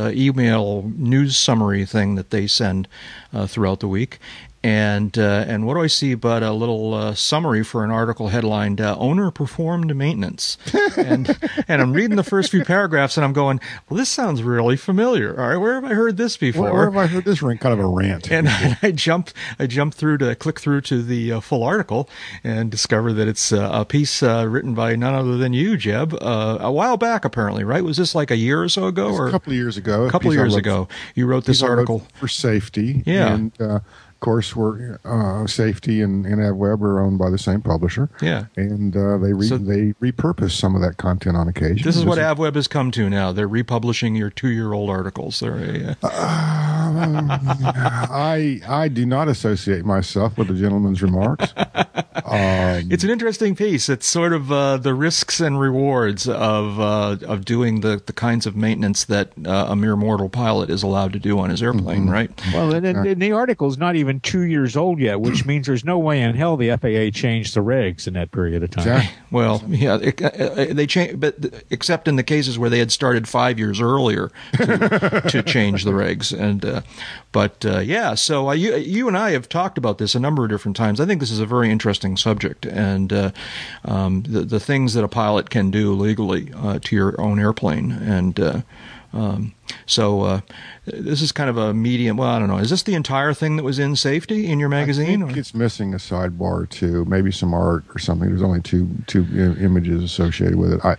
uh, 0.07 0.11
email 0.13 0.83
news 0.95 1.37
summary 1.37 1.85
thing 1.85 2.15
that 2.15 2.29
they 2.31 2.47
send 2.47 2.87
uh, 3.33 3.45
throughout 3.47 3.79
the 3.79 3.87
week, 3.87 4.19
and 4.63 5.17
uh, 5.17 5.45
and 5.47 5.65
what 5.67 5.73
do 5.73 5.81
I 5.81 5.87
see 5.87 6.15
but 6.15 6.41
a 6.41 6.51
little 6.51 6.93
uh, 6.93 7.13
summary 7.13 7.63
for 7.63 7.83
an 7.83 7.91
article 7.91 8.29
headlined 8.29 8.79
uh, 8.79 8.95
"Owner 8.97 9.29
Performed 9.29 9.95
Maintenance," 9.95 10.57
and 10.97 11.37
and 11.67 11.81
I'm 11.81 11.93
reading 11.93 12.15
the 12.15 12.23
first 12.23 12.51
few 12.51 12.63
paragraphs 12.63 13.17
and 13.17 13.25
I'm 13.25 13.33
going, 13.33 13.59
well, 13.89 13.97
this 13.97 14.09
sounds 14.09 14.41
really 14.41 14.77
familiar. 14.77 15.39
All 15.39 15.49
right, 15.49 15.57
where 15.57 15.73
have 15.75 15.85
I 15.85 15.93
heard 15.93 16.17
this 16.17 16.37
before? 16.37 16.63
Where, 16.63 16.73
where 16.73 16.85
have 16.85 16.95
I 16.95 17.07
heard 17.07 17.25
this 17.25 17.41
rant? 17.41 17.59
Kind 17.59 17.73
of 17.73 17.79
a 17.79 17.87
rant. 17.87 18.31
and 18.31 18.47
I 18.81 18.91
jumped 18.91 19.33
I 19.59 19.67
jumped 19.67 19.97
through 19.97 20.19
to 20.19 20.35
click 20.35 20.59
through 20.59 20.81
to 20.81 21.03
the 21.03 21.33
uh, 21.33 21.39
full 21.41 21.63
article 21.63 22.09
and 22.43 22.71
discover 22.71 23.11
that 23.13 23.27
it's 23.27 23.51
uh, 23.51 23.69
a 23.73 23.85
piece 23.85 24.23
uh, 24.23 24.45
written 24.47 24.73
by 24.73 24.95
none 24.95 25.13
other 25.13 25.37
than 25.37 25.53
you, 25.53 25.75
Jeb, 25.75 26.13
uh, 26.21 26.57
a 26.61 26.71
while 26.71 26.97
back 26.97 27.25
apparently, 27.25 27.63
right? 27.63 27.83
Was 27.83 27.97
this 27.97 28.15
like 28.15 28.31
a 28.31 28.37
year 28.37 28.61
or 28.63 28.69
so 28.69 28.85
ago, 28.85 29.13
or 29.13 29.27
a 29.27 29.31
couple 29.31 29.51
of 29.51 29.57
years 29.57 29.75
ago. 29.75 30.05
a 30.05 30.11
couple 30.11 30.29
of 30.29 30.35
years 30.35 30.55
ago? 30.55 30.87
You 31.15 31.25
wrote 31.25 31.45
this 31.45 31.61
article. 31.61 32.07
for 32.15 32.27
safety. 32.27 33.03
Yeah. 33.05 33.33
and 33.33 33.61
uh, 33.61 33.79
course, 34.23 34.55
we're 34.55 34.99
uh, 35.05 35.45
safety 35.47 36.01
and, 36.01 36.25
and 36.25 36.37
AvWeb 36.37 36.81
are 36.81 36.99
owned 37.01 37.19
by 37.19 37.29
the 37.29 37.37
same 37.37 37.61
publisher. 37.61 38.09
Yeah. 38.21 38.45
and 38.55 38.95
uh, 38.95 39.17
they 39.17 39.33
re- 39.33 39.47
So- 39.47 39.57
they 39.57 39.93
repurpose 40.01 40.51
some 40.51 40.75
of 40.75 40.81
that 40.81 40.97
content 40.97 41.35
on 41.37 41.47
occasion. 41.47 41.83
This 41.83 41.97
is 41.97 42.05
what 42.05 42.17
AvWeb 42.17 42.55
has 42.55 42.67
come 42.67 42.89
to 42.91 43.09
now. 43.09 43.31
They're 43.31 43.47
republishing 43.47 44.15
your 44.15 44.29
two-year-old 44.29 44.89
articles. 44.89 45.39
They're 45.39 45.95
uh, 46.01 47.43
I 48.11 48.61
I 48.67 48.87
do 48.87 49.05
not 49.05 49.27
associate 49.27 49.85
myself 49.85 50.37
with 50.37 50.47
the 50.47 50.53
gentleman's 50.53 51.01
remarks. 51.01 51.53
um, 51.57 52.91
It's 52.91 53.03
an 53.03 53.09
interesting 53.09 53.55
piece. 53.55 53.89
It's 53.89 54.05
sort 54.05 54.33
of 54.33 54.51
uh, 54.51 54.77
the 54.77 54.93
risks 54.93 55.39
and 55.39 55.59
rewards 55.59 56.27
of 56.27 56.79
uh, 56.79 57.17
of 57.25 57.45
doing 57.45 57.81
the, 57.81 58.01
the 58.05 58.13
kinds 58.13 58.45
of 58.45 58.55
maintenance 58.55 59.03
that 59.05 59.31
uh, 59.45 59.67
a 59.69 59.75
mere 59.75 59.95
mortal 59.95 60.29
pilot 60.29 60.69
is 60.69 60.83
allowed 60.83 61.13
to 61.13 61.19
do 61.19 61.39
on 61.39 61.49
his 61.49 61.61
airplane, 61.63 62.09
right? 62.09 62.29
Well, 62.53 62.73
and, 62.73 62.85
and, 62.85 63.05
and 63.07 63.21
the 63.21 63.31
article's 63.31 63.77
not 63.77 63.95
even 63.95 64.12
two 64.19 64.41
years 64.41 64.75
old 64.75 64.99
yet, 64.99 65.21
which 65.21 65.45
means 65.47 65.67
there's 65.67 65.85
no 65.85 65.97
way 65.99 66.21
in 66.21 66.35
hell 66.35 66.57
the 66.57 66.69
FAA 66.69 67.17
changed 67.17 67.55
the 67.55 67.61
regs 67.61 68.07
in 68.07 68.13
that 68.13 68.31
period 68.31 68.63
of 68.63 68.71
time. 68.71 68.83
Jack, 68.83 69.13
Well, 69.31 69.63
yeah, 69.67 69.97
it, 70.01 70.21
uh, 70.21 70.73
they 70.73 70.85
change, 70.85 71.19
but 71.19 71.35
except 71.69 72.07
in 72.07 72.15
the 72.15 72.23
cases 72.23 72.59
where 72.59 72.69
they 72.69 72.79
had 72.79 72.91
started 72.91 73.27
five 73.27 73.57
years 73.57 73.81
earlier 73.81 74.31
to, 74.53 75.23
to 75.29 75.43
change 75.43 75.83
the 75.83 75.91
regs, 75.91 76.37
and 76.37 76.65
uh, 76.65 76.81
but 77.31 77.65
uh, 77.65 77.79
yeah, 77.79 78.13
so 78.15 78.49
uh, 78.49 78.53
you 78.53 78.75
you 78.75 79.07
and 79.07 79.17
I 79.17 79.31
have 79.31 79.49
talked 79.49 79.77
about 79.77 79.97
this 79.97 80.15
a 80.15 80.19
number 80.19 80.43
of 80.43 80.49
different 80.49 80.77
times. 80.77 80.99
I 80.99 81.05
think 81.05 81.19
this 81.19 81.31
is 81.31 81.39
a 81.39 81.45
very 81.45 81.71
interesting 81.71 82.17
subject, 82.17 82.65
and 82.65 83.11
uh, 83.11 83.31
um, 83.85 84.23
the 84.23 84.41
the 84.41 84.59
things 84.59 84.93
that 84.93 85.03
a 85.03 85.07
pilot 85.07 85.49
can 85.49 85.71
do 85.71 85.93
legally 85.93 86.51
uh, 86.55 86.79
to 86.79 86.95
your 86.95 87.19
own 87.19 87.39
airplane, 87.39 87.91
and. 87.91 88.63
Um, 89.13 89.53
so 89.85 90.21
uh, 90.21 90.41
this 90.85 91.21
is 91.21 91.31
kind 91.31 91.49
of 91.49 91.57
a 91.57 91.73
medium. 91.73 92.17
Well, 92.17 92.29
I 92.29 92.39
don't 92.39 92.47
know. 92.47 92.57
Is 92.57 92.71
this 92.71 92.83
the 92.83 92.95
entire 92.95 93.33
thing 93.33 93.57
that 93.57 93.63
was 93.63 93.77
in 93.77 93.95
safety 93.95 94.47
in 94.47 94.59
your 94.59 94.69
magazine? 94.69 95.21
I 95.21 95.25
think 95.27 95.37
or- 95.37 95.39
it's 95.39 95.53
missing 95.53 95.93
a 95.93 95.97
sidebar 95.97 96.67
too, 96.69 97.05
maybe 97.05 97.31
some 97.31 97.53
art 97.53 97.83
or 97.93 97.99
something. 97.99 98.29
There's 98.29 98.41
only 98.41 98.61
two 98.61 98.89
two 99.07 99.25
images 99.59 100.03
associated 100.03 100.55
with 100.55 100.73
it. 100.73 100.83
I 100.83 100.97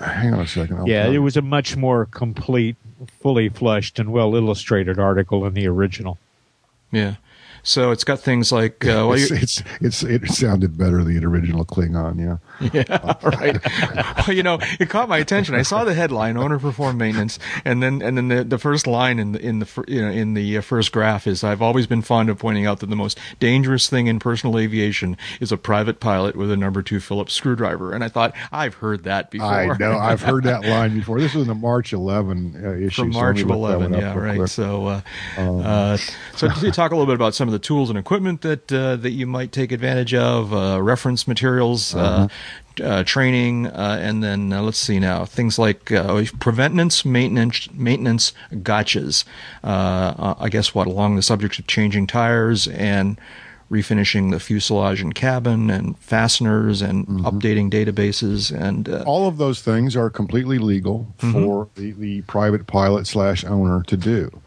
hang 0.00 0.32
on 0.32 0.40
a 0.40 0.46
second. 0.46 0.78
I'll 0.78 0.88
Yeah, 0.88 1.08
it 1.08 1.18
was 1.18 1.36
a 1.36 1.42
much 1.42 1.76
more 1.76 2.06
complete, 2.06 2.76
fully 3.20 3.48
flushed, 3.48 3.98
and 3.98 4.12
well 4.12 4.34
illustrated 4.34 4.98
article 4.98 5.44
in 5.44 5.54
the 5.54 5.66
original. 5.66 6.18
Yeah. 6.92 7.16
So 7.66 7.90
it's 7.92 8.04
got 8.04 8.20
things 8.20 8.52
like 8.52 8.84
uh, 8.84 9.08
well, 9.08 9.14
it's, 9.14 9.30
it's 9.30 9.62
it's 9.80 10.02
it 10.02 10.28
sounded 10.28 10.76
better 10.76 11.02
than 11.02 11.18
the 11.18 11.26
original 11.26 11.64
Klingon. 11.64 12.20
Yeah. 12.20 12.36
Yeah, 12.60 13.14
right. 13.22 13.58
well, 14.26 14.36
you 14.36 14.42
know, 14.42 14.58
it 14.78 14.88
caught 14.88 15.08
my 15.08 15.18
attention. 15.18 15.54
I 15.54 15.62
saw 15.62 15.84
the 15.84 15.94
headline 15.94 16.36
"Owner 16.36 16.58
Perform 16.58 16.98
Maintenance," 16.98 17.38
and 17.64 17.82
then 17.82 18.00
and 18.02 18.16
then 18.16 18.28
the, 18.28 18.44
the 18.44 18.58
first 18.58 18.86
line 18.86 19.18
in 19.18 19.32
the 19.32 19.40
in 19.40 19.58
the 19.58 19.84
you 19.88 20.00
know 20.02 20.10
in 20.10 20.34
the 20.34 20.58
uh, 20.58 20.60
first 20.60 20.92
graph 20.92 21.26
is 21.26 21.42
I've 21.44 21.62
always 21.62 21.86
been 21.86 22.02
fond 22.02 22.30
of 22.30 22.38
pointing 22.38 22.66
out 22.66 22.80
that 22.80 22.90
the 22.90 22.96
most 22.96 23.18
dangerous 23.40 23.88
thing 23.88 24.06
in 24.06 24.18
personal 24.18 24.58
aviation 24.58 25.16
is 25.40 25.52
a 25.52 25.56
private 25.56 26.00
pilot 26.00 26.36
with 26.36 26.50
a 26.50 26.56
number 26.56 26.82
two 26.82 27.00
Phillips 27.00 27.32
screwdriver. 27.34 27.92
And 27.92 28.04
I 28.04 28.08
thought 28.08 28.34
I've 28.52 28.74
heard 28.74 29.04
that 29.04 29.30
before. 29.30 29.46
I 29.48 29.76
know. 29.76 29.98
I've 29.98 30.22
heard 30.22 30.44
that 30.44 30.64
line 30.64 30.94
before. 30.94 31.20
This 31.20 31.34
was 31.34 31.42
in 31.42 31.48
the 31.48 31.54
March 31.54 31.92
11 31.92 32.62
uh, 32.64 32.70
issue. 32.72 33.02
from 33.02 33.10
March 33.10 33.36
let 33.36 33.42
of 33.42 33.48
me 33.48 33.54
look 33.56 33.70
that 33.70 33.76
11. 33.86 33.92
Yeah, 34.00 34.18
right. 34.18 34.36
quick. 34.36 34.48
So, 34.48 34.86
uh, 34.86 35.00
Um, 35.36 35.60
uh, 35.60 35.96
so 36.36 36.48
talk 36.48 36.92
a 36.92 36.94
little 36.94 37.06
bit 37.06 37.14
about 37.16 37.34
some 37.34 37.48
of 37.48 37.52
the 37.52 37.58
tools 37.58 37.90
and 37.90 37.98
equipment 37.98 38.40
that 38.42 38.72
uh, 38.72 38.96
that 38.96 39.10
you 39.10 39.26
might 39.26 39.52
take 39.52 39.72
advantage 39.72 40.14
of, 40.14 40.52
uh, 40.54 40.80
reference 40.82 41.26
materials, 41.26 41.94
uh, 41.94 41.98
Uh-huh. 41.98 42.28
Uh, 42.82 43.04
training, 43.04 43.66
uh, 43.66 43.98
and 44.00 44.22
then 44.22 44.52
uh, 44.52 44.62
let's 44.62 44.78
see 44.78 44.98
now 44.98 45.24
things 45.24 45.58
like 45.58 45.90
uh, 45.92 46.24
preventance, 46.40 47.04
maintenance, 47.04 47.68
maintenance 47.72 48.32
gotchas. 48.52 49.24
Uh, 49.62 50.34
I 50.38 50.48
guess 50.48 50.74
what 50.74 50.86
along 50.86 51.16
the 51.16 51.22
subject 51.22 51.58
of 51.58 51.66
changing 51.66 52.06
tires 52.06 52.66
and 52.68 53.18
refinishing 53.70 54.30
the 54.30 54.38
fuselage 54.38 55.00
and 55.00 55.14
cabin 55.14 55.70
and 55.70 55.98
fasteners 55.98 56.82
and 56.82 57.06
Mm-hmm. 57.06 57.26
updating 57.26 57.70
databases 57.70 58.50
and 58.54 58.88
uh, 58.88 59.02
all 59.06 59.26
of 59.26 59.38
those 59.38 59.62
things 59.62 59.96
are 59.96 60.10
completely 60.10 60.58
legal 60.58 61.06
Mm-hmm. 61.20 61.32
for 61.32 61.68
the, 61.74 61.92
the 61.92 62.22
private 62.22 62.66
pilot 62.66 63.06
slash 63.06 63.44
owner 63.44 63.82
to 63.84 63.96
do. 63.96 64.40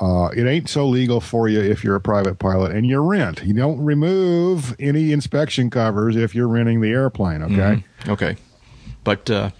Uh, 0.00 0.28
it 0.36 0.44
ain't 0.46 0.68
so 0.68 0.86
legal 0.88 1.20
for 1.20 1.48
you 1.48 1.60
if 1.60 1.84
you're 1.84 1.94
a 1.94 2.00
private 2.00 2.38
pilot 2.38 2.72
and 2.72 2.84
you 2.86 2.98
rent. 3.00 3.42
You 3.44 3.54
don't 3.54 3.82
remove 3.82 4.74
any 4.80 5.12
inspection 5.12 5.70
covers 5.70 6.16
if 6.16 6.34
you're 6.34 6.48
renting 6.48 6.80
the 6.80 6.90
airplane. 6.90 7.42
Okay. 7.42 7.84
okay, 8.08 8.36
but. 9.04 9.28
Uh, 9.30 9.50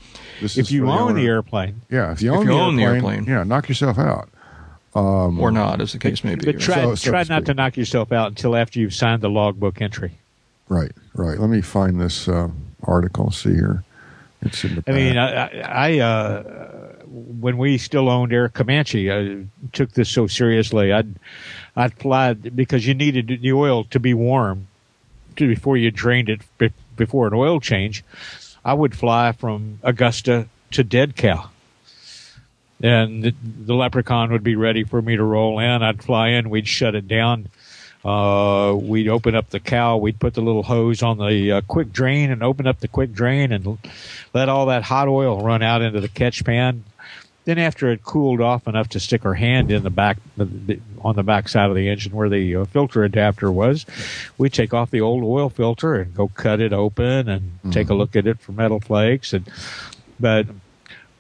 This 0.41 0.59
If 0.59 0.67
is 0.67 0.73
you 0.73 0.83
for 0.87 0.91
own 0.91 1.15
the 1.15 1.27
airplane, 1.27 1.83
yeah, 1.89 2.11
if 2.11 2.21
you 2.21 2.35
own, 2.35 2.43
you 2.43 2.49
the, 2.49 2.59
own 2.59 2.75
the 2.77 2.83
airplane, 2.83 3.19
airplane. 3.21 3.25
yeah, 3.37 3.45
knock 3.45 3.69
yourself 3.69 3.99
out. 3.99 4.29
or 4.95 5.51
not, 5.53 5.81
as 5.81 5.93
the 5.93 5.99
case 6.01 6.25
may 6.25 6.35
be. 6.35 6.45
but 6.47 6.61
try, 6.61 6.75
So- 6.83 6.95
so 6.97 7.11
try 7.11 7.23
to 7.23 7.31
not 7.33 7.45
to 7.47 7.55
knock 7.55 7.77
yourself 7.77 8.11
out 8.11 8.29
until 8.29 8.57
after 8.57 8.81
you've 8.81 8.93
signed 8.95 9.23
the 9.23 9.31
logbook 9.31 9.81
entry. 9.81 10.19
Right, 10.69 10.91
right. 11.15 11.39
Let 11.39 11.51
me 11.51 11.61
find 11.61 12.01
this 12.01 12.27
uh, 12.27 12.49
article. 12.83 13.31
See 13.31 13.55
here. 13.55 13.85
It's 14.43 14.65
in 14.65 14.75
the. 14.77 14.85
I 14.89 14.93
mean, 14.93 15.15
back. 15.15 15.55
I, 15.55 15.61
I 15.97 15.99
uh, 16.01 16.84
when 17.15 17.59
we 17.59 17.79
still 17.79 18.09
owned 18.09 18.33
Air 18.33 18.49
Comanche, 18.49 19.13
I 19.13 19.47
took 19.73 19.93
this 19.93 20.09
so 20.09 20.27
seriously. 20.27 20.93
I'd 20.93 21.15
I'd 21.77 21.95
fly 21.95 22.35
because 22.35 22.87
you 22.87 22.95
needed 22.95 23.39
the 23.41 23.53
oil 23.53 23.85
to 23.85 24.01
be 24.01 24.15
warm 24.15 24.67
to, 25.37 25.47
before 25.47 25.77
you 25.77 25.91
drained 25.91 26.29
it 26.29 26.41
be, 26.59 26.73
before 26.97 27.27
an 27.29 27.35
oil 27.35 27.61
change. 27.61 28.05
I 28.65 28.75
would 28.75 28.97
fly 28.97 29.33
from 29.33 29.79
Augusta 29.83 30.49
to 30.73 30.85
Dead 30.85 31.17
Cow. 31.17 31.51
And 32.83 33.23
the, 33.23 33.35
the 33.43 33.75
leprechaun 33.75 34.33
would 34.33 34.43
be 34.43 34.57
ready 34.57 34.85
for 34.85 35.01
me 35.01 35.17
to 35.17 35.23
roll 35.23 35.59
in. 35.59 35.83
I'd 35.83 36.03
fly 36.03 36.29
in, 36.31 36.51
we'd 36.51 36.69
shut 36.69 36.95
it 36.95 37.07
down. 37.07 37.49
Uh, 38.05 38.75
we'd 38.79 39.09
open 39.09 39.35
up 39.35 39.51
the 39.51 39.61
cow. 39.61 39.97
We'd 39.97 40.19
put 40.19 40.35
the 40.35 40.43
little 40.43 40.63
hose 40.63 41.03
on 41.03 41.17
the 41.17 41.53
uh, 41.53 41.61
quick 41.63 41.93
drain 41.93 42.31
and 42.31 42.43
open 42.43 42.67
up 42.67 42.81
the 42.81 42.89
quick 42.89 43.15
drain 43.15 43.51
and 43.53 43.79
let 44.35 44.49
all 44.49 44.67
that 44.67 44.83
hot 44.83 45.09
oil 45.09 45.41
run 45.41 45.63
out 45.63 45.81
into 45.81 46.01
the 46.01 46.09
catch 46.09 46.45
pan. 46.45 46.85
Then 47.45 47.59
after 47.59 47.91
it 47.91 48.03
cooled 48.03 48.41
off 48.41 48.67
enough 48.67 48.89
to 48.91 49.01
stick 49.01 49.23
her 49.23 49.35
hand 49.35 49.71
in 49.71 49.83
the 49.83 49.91
back 49.91 50.17
the- 50.37 50.45
the- 50.47 50.81
on 51.03 51.15
the 51.17 51.23
back 51.23 51.49
side 51.49 51.69
of 51.69 51.77
the 51.77 51.89
engine 51.91 52.13
where 52.15 52.31
the 52.31 52.57
uh, 52.57 52.65
filter 52.65 53.05
adapter 53.05 53.53
was, 53.53 53.85
we 54.39 54.49
take 54.49 54.73
off 54.73 54.91
the 54.91 55.03
old 55.03 55.23
oil 55.23 55.51
filter 55.51 55.95
and 55.97 56.15
go 56.15 56.29
cut 56.29 56.61
it 56.61 56.73
open 56.73 57.29
and 57.29 57.51
take 57.71 57.91
a 57.91 57.95
look 57.95 58.17
at 58.17 58.27
it 58.27 58.39
for 58.41 58.53
metal 58.53 58.81
flakes. 58.81 59.35
And 59.35 59.47
but 60.19 60.47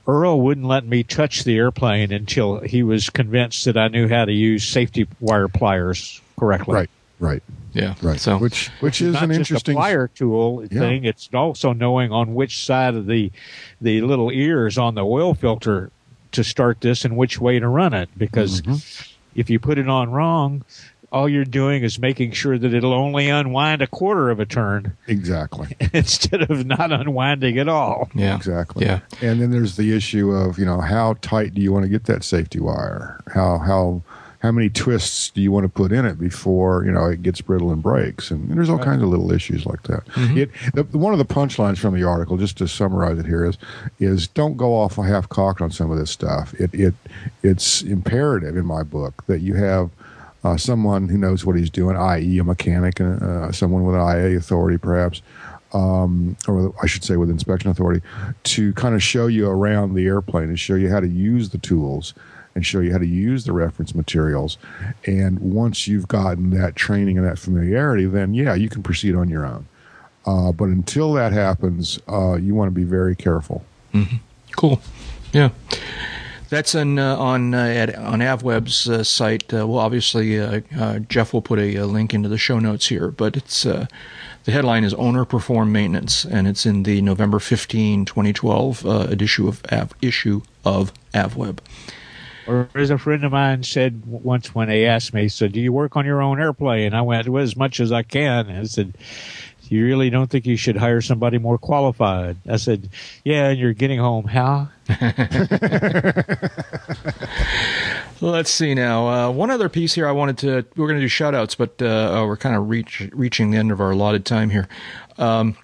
Earl 0.06 0.40
wouldn't 0.40 0.66
let 0.66 0.86
me 0.86 1.02
touch 1.02 1.44
the 1.44 1.56
airplane 1.56 2.12
until 2.12 2.60
he 2.60 2.82
was 2.82 3.10
convinced 3.10 3.64
that 3.66 3.76
I 3.76 3.88
knew 3.88 4.08
how 4.08 4.24
to 4.24 4.32
use 4.32 4.64
safety 4.66 5.06
wire 5.20 5.48
pliers 5.48 6.20
correctly. 6.38 6.74
right, 6.74 6.90
right, 7.20 7.42
yeah, 7.74 7.94
right. 8.02 8.18
So 8.20 8.38
which 8.38 8.68
which 8.80 9.00
is 9.02 9.14
an 9.16 9.30
interesting 9.30 9.76
a 9.76 9.80
plier 9.80 10.08
tool 10.14 10.62
Yeah. 10.70 10.80
thing. 10.80 11.04
It's 11.04 11.28
also 11.34 11.72
knowing 11.74 12.12
on 12.12 12.34
which 12.34 12.64
side 12.64 12.94
of 12.94 13.06
the 13.06 13.30
the 13.80 14.00
little 14.02 14.30
ears 14.30 14.76
on 14.78 14.94
the 14.94 15.04
oil 15.04 15.34
filter 15.34 15.90
to 16.34 16.44
start 16.44 16.80
this 16.80 17.04
and 17.04 17.16
which 17.16 17.40
way 17.40 17.58
to 17.58 17.66
run 17.68 17.94
it. 17.94 18.08
Because 18.16 18.62
Mm-hmm. 18.62 19.10
if 19.34 19.50
you 19.50 19.58
put 19.58 19.78
it 19.78 19.88
on 19.88 20.10
wrong, 20.10 20.64
all 21.10 21.28
you're 21.28 21.44
doing 21.44 21.84
is 21.84 21.98
making 21.98 22.32
sure 22.32 22.58
that 22.58 22.74
it'll 22.74 22.92
only 22.92 23.28
unwind 23.28 23.82
a 23.82 23.86
quarter 23.86 24.30
of 24.30 24.40
a 24.40 24.46
turn 24.46 24.96
exactly. 25.06 25.76
instead 25.92 26.42
of 26.50 26.66
not 26.66 26.90
unwinding 26.92 27.56
at 27.58 27.68
all. 27.68 28.10
yeah, 28.14 28.34
Exactly. 28.36 28.84
Yeah. 28.84 29.00
And 29.22 29.40
then 29.40 29.50
there's 29.52 29.76
the 29.76 29.96
issue 29.96 30.30
of 30.32 30.58
you 30.58 30.64
know 30.64 30.80
how 30.80 31.14
tight 31.22 31.54
do 31.54 31.60
you 31.62 31.72
want 31.72 31.84
to 31.84 31.88
get 31.88 32.04
that 32.04 32.24
safety 32.24 32.58
wire? 32.60 33.20
How 33.32 33.58
how 33.58 34.02
how 34.44 34.52
many 34.52 34.68
twists 34.68 35.30
do 35.30 35.40
you 35.40 35.50
want 35.50 35.64
to 35.64 35.70
put 35.70 35.90
in 35.90 36.04
it 36.04 36.18
before 36.18 36.84
you 36.84 36.92
know 36.92 37.06
it 37.06 37.22
gets 37.22 37.40
brittle 37.40 37.72
and 37.72 37.82
breaks? 37.82 38.30
And, 38.30 38.50
there's 38.50 38.68
all 38.68 38.78
kinds 38.78 39.02
of 39.02 39.08
little 39.08 39.32
issues 39.32 39.64
like 39.64 39.84
that. 39.84 40.02
It 40.36 40.50
the, 40.74 40.98
one 40.98 41.14
of 41.14 41.18
the 41.18 41.24
punchlines 41.24 41.78
from 41.78 41.94
the 41.94 42.04
article, 42.04 42.36
just 42.36 42.58
to 42.58 42.68
summarize 42.68 43.18
it 43.18 43.24
here, 43.24 43.46
is 43.46 43.56
is 44.00 44.28
don't 44.28 44.58
go 44.58 44.74
off 44.74 44.96
half 44.96 45.30
cocked 45.30 45.62
on 45.62 45.70
some 45.70 45.90
of 45.90 45.96
this 45.96 46.10
stuff. 46.10 46.52
It 46.60 46.74
it 46.74 46.94
it's 47.42 47.80
imperative 47.80 48.58
in 48.58 48.66
my 48.66 48.82
book 48.82 49.24
that 49.28 49.40
you 49.40 49.54
have. 49.54 49.90
Uh, 50.44 50.58
someone 50.58 51.08
who 51.08 51.16
knows 51.16 51.46
what 51.46 51.56
he's 51.56 51.70
doing, 51.70 51.96
i.e., 51.96 52.38
a 52.38 52.44
mechanic, 52.44 53.00
uh, 53.00 53.50
someone 53.50 53.82
with 53.82 53.94
an 53.94 54.02
IA 54.02 54.36
authority, 54.36 54.76
perhaps, 54.76 55.22
um, 55.72 56.36
or 56.46 56.74
I 56.82 56.86
should 56.86 57.02
say 57.02 57.16
with 57.16 57.30
inspection 57.30 57.70
authority, 57.70 58.02
to 58.42 58.74
kind 58.74 58.94
of 58.94 59.02
show 59.02 59.26
you 59.26 59.48
around 59.48 59.94
the 59.94 60.04
airplane 60.04 60.50
and 60.50 60.60
show 60.60 60.74
you 60.74 60.90
how 60.90 61.00
to 61.00 61.08
use 61.08 61.48
the 61.48 61.56
tools 61.56 62.12
and 62.54 62.64
show 62.64 62.80
you 62.80 62.92
how 62.92 62.98
to 62.98 63.06
use 63.06 63.44
the 63.44 63.52
reference 63.52 63.94
materials. 63.94 64.58
And 65.06 65.38
once 65.40 65.88
you've 65.88 66.08
gotten 66.08 66.50
that 66.50 66.76
training 66.76 67.18
and 67.18 67.26
that 67.26 67.38
familiarity, 67.38 68.06
then 68.06 68.34
yeah, 68.34 68.54
you 68.54 68.68
can 68.68 68.82
proceed 68.82 69.14
on 69.14 69.28
your 69.28 69.44
own. 69.44 69.66
Uh, 70.26 70.52
but 70.52 70.66
until 70.66 71.12
that 71.14 71.32
happens, 71.32 71.98
uh, 72.08 72.34
you 72.34 72.54
want 72.54 72.68
to 72.68 72.74
be 72.74 72.84
very 72.84 73.14
careful. 73.14 73.64
Cool. 74.52 74.80
Yeah. 75.32 75.50
That's 76.48 76.74
on 76.74 76.98
uh, 76.98 77.16
on 77.16 77.54
uh, 77.54 77.64
at, 77.66 77.96
on 77.96 78.20
AvWeb's 78.20 78.88
uh, 78.88 79.02
site. 79.02 79.52
Uh, 79.52 79.66
well, 79.66 79.78
obviously, 79.78 80.38
uh, 80.38 80.60
uh, 80.78 80.98
Jeff 81.00 81.32
will 81.32 81.42
put 81.42 81.58
a, 81.58 81.78
uh 81.78 81.86
link 81.86 82.14
into 82.14 82.28
the 82.28 82.38
show 82.38 82.60
notes 82.60 82.86
here, 82.86 83.10
but 83.10 83.36
it's 83.36 83.64
the 84.44 84.52
headline 84.52 84.84
is 84.84 84.94
"Owner 84.94 85.24
Perform 85.24 85.72
Maintenance," 85.72 86.24
and 86.24 86.46
it's 86.46 86.66
in 86.66 86.82
the 86.82 87.00
November 87.00 87.38
15, 87.38 88.04
2012 88.04 88.86
uh, 88.86 89.16
issue 89.18 89.48
of 89.48 89.62
Av, 89.72 89.94
issue 90.02 90.42
of 90.64 90.92
AvWeb. 91.12 91.58
Or 92.46 92.68
as 92.74 92.90
a 92.90 92.98
friend 92.98 93.24
of 93.24 93.32
mine 93.32 93.62
said 93.62 94.04
once 94.06 94.54
when 94.54 94.68
they 94.68 94.86
asked 94.86 95.14
me, 95.14 95.28
so 95.28 95.48
do 95.48 95.60
you 95.60 95.72
work 95.72 95.96
on 95.96 96.04
your 96.04 96.20
own 96.22 96.40
airplane? 96.40 96.86
And 96.86 96.96
I 96.96 97.02
went, 97.02 97.28
well, 97.28 97.42
as 97.42 97.56
much 97.56 97.80
as 97.80 97.92
I 97.92 98.02
can. 98.02 98.50
I 98.50 98.64
said, 98.64 98.94
you 99.70 99.84
really 99.84 100.10
don't 100.10 100.30
think 100.30 100.46
you 100.46 100.56
should 100.56 100.76
hire 100.76 101.00
somebody 101.00 101.38
more 101.38 101.58
qualified? 101.58 102.36
I 102.48 102.56
said, 102.56 102.90
yeah, 103.24 103.48
and 103.48 103.58
you're 103.58 103.72
getting 103.72 103.98
home. 103.98 104.26
How? 104.26 104.68
Let's 108.20 108.50
see 108.50 108.74
now. 108.74 109.08
Uh, 109.08 109.30
one 109.30 109.50
other 109.50 109.68
piece 109.68 109.94
here 109.94 110.06
I 110.06 110.12
wanted 110.12 110.38
to. 110.38 110.64
We're 110.76 110.86
going 110.86 110.98
to 110.98 111.04
do 111.04 111.08
shout 111.08 111.34
outs, 111.34 111.54
but 111.54 111.80
uh, 111.80 112.24
we're 112.26 112.36
kind 112.36 112.54
of 112.56 112.68
reach, 112.68 113.08
reaching 113.12 113.50
the 113.50 113.58
end 113.58 113.72
of 113.72 113.80
our 113.80 113.90
allotted 113.92 114.24
time 114.24 114.50
here. 114.50 114.68
Um, 115.18 115.56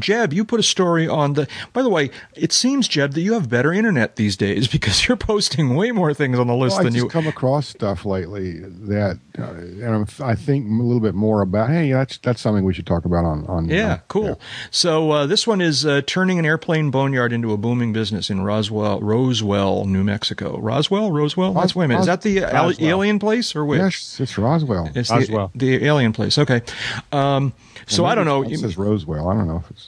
Jeb, 0.00 0.32
you 0.32 0.44
put 0.44 0.60
a 0.60 0.62
story 0.62 1.06
on 1.08 1.34
the. 1.34 1.48
By 1.72 1.82
the 1.82 1.88
way, 1.88 2.10
it 2.34 2.52
seems 2.52 2.88
Jeb 2.88 3.12
that 3.14 3.20
you 3.20 3.34
have 3.34 3.48
better 3.48 3.72
internet 3.72 4.16
these 4.16 4.36
days 4.36 4.68
because 4.72 5.06
you're 5.08 5.16
posting 5.16 5.74
way 5.74 5.90
more 5.92 6.14
things 6.14 6.38
on 6.38 6.46
the 6.46 6.54
list 6.54 6.74
Well, 6.74 6.80
I 6.80 6.84
than 6.84 6.92
just 6.94 7.04
you. 7.04 7.10
come 7.10 7.26
across 7.26 7.68
stuff 7.68 8.04
lately 8.04 8.58
that, 8.60 9.18
uh, 9.38 9.42
and 9.42 9.84
I'm, 9.84 10.06
I 10.22 10.34
think 10.34 10.66
a 10.68 10.82
little 10.82 11.00
bit 11.00 11.14
more 11.14 11.42
about. 11.42 11.70
Hey, 11.70 11.92
that's 11.92 12.18
that's 12.18 12.40
something 12.40 12.64
we 12.64 12.74
should 12.74 12.86
talk 12.86 13.04
about 13.04 13.24
on 13.24 13.46
on. 13.46 13.68
Yeah, 13.68 13.92
uh, 13.94 13.98
cool. 14.08 14.40
So 14.70 15.10
uh, 15.10 15.26
this 15.26 15.46
one 15.46 15.60
is 15.60 15.84
uh, 15.86 16.02
turning 16.06 16.38
an 16.38 16.44
airplane 16.46 16.90
boneyard 16.90 17.32
into 17.32 17.52
a 17.52 17.56
booming 17.56 17.92
business 17.92 18.30
in 18.30 18.42
Roswell, 18.42 19.00
Roswell, 19.00 19.84
New 19.84 20.04
Mexico. 20.04 20.58
Roswell, 20.58 21.10
Roswell. 21.12 21.52
That's 21.54 21.74
wait 21.74 21.86
a 21.86 21.88
minute. 21.88 22.00
Is 22.00 22.06
that 22.06 22.22
the 22.22 22.44
uh, 22.44 22.50
al- 22.50 22.72
alien 22.78 23.18
place 23.18 23.54
or 23.54 23.64
which? 23.64 23.78
Yes, 23.80 24.20
it's 24.20 24.38
Roswell. 24.38 24.90
It's 24.94 25.10
Roswell. 25.10 25.50
The, 25.54 25.78
the 25.78 25.84
alien 25.86 26.12
place. 26.12 26.38
Okay. 26.38 26.62
Um, 27.12 27.52
so 27.86 28.04
I 28.04 28.14
don't 28.14 28.26
know. 28.26 28.42
It 28.42 28.58
says 28.58 28.76
Roswell. 28.76 29.28
I 29.28 29.34
don't 29.34 29.48
know 29.48 29.62
if 29.64 29.70
it's. 29.70 29.87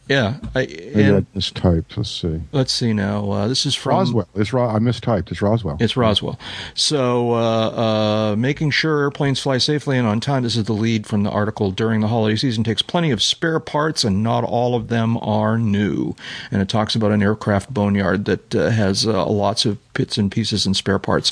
Yeah. 0.11 0.35
I, 0.55 0.65
Maybe 0.65 1.03
and 1.03 1.15
I 1.33 1.37
mistyped. 1.37 1.95
Let's 1.95 2.11
see. 2.11 2.41
let's 2.51 2.73
see 2.73 2.91
now. 2.91 3.31
Uh, 3.31 3.47
this 3.47 3.65
is 3.65 3.75
from 3.75 3.91
Roswell. 3.93 4.27
It's 4.35 4.51
Ro- 4.51 4.67
I 4.67 4.79
mistyped. 4.79 5.31
It's 5.31 5.41
Roswell. 5.41 5.77
It's 5.79 5.95
Roswell. 5.95 6.37
So 6.73 7.31
uh, 7.31 8.31
uh, 8.31 8.35
making 8.35 8.71
sure 8.71 8.99
airplanes 8.99 9.39
fly 9.39 9.57
safely 9.57 9.97
and 9.97 10.05
on 10.05 10.19
time. 10.19 10.43
This 10.43 10.57
is 10.57 10.65
the 10.65 10.73
lead 10.73 11.07
from 11.07 11.23
the 11.23 11.29
article. 11.29 11.71
During 11.71 12.01
the 12.01 12.09
holiday 12.09 12.35
season, 12.35 12.65
takes 12.65 12.81
plenty 12.81 13.11
of 13.11 13.23
spare 13.23 13.61
parts, 13.61 14.03
and 14.03 14.21
not 14.21 14.43
all 14.43 14.75
of 14.75 14.89
them 14.89 15.17
are 15.19 15.57
new. 15.57 16.13
And 16.51 16.61
it 16.61 16.67
talks 16.67 16.93
about 16.93 17.11
an 17.11 17.23
aircraft 17.23 17.73
boneyard 17.73 18.25
that 18.25 18.53
uh, 18.53 18.69
has 18.69 19.07
uh, 19.07 19.25
lots 19.25 19.65
of 19.65 19.77
bits 19.93 20.17
and 20.17 20.31
pieces 20.31 20.65
and 20.65 20.75
spare 20.75 20.99
parts. 20.99 21.31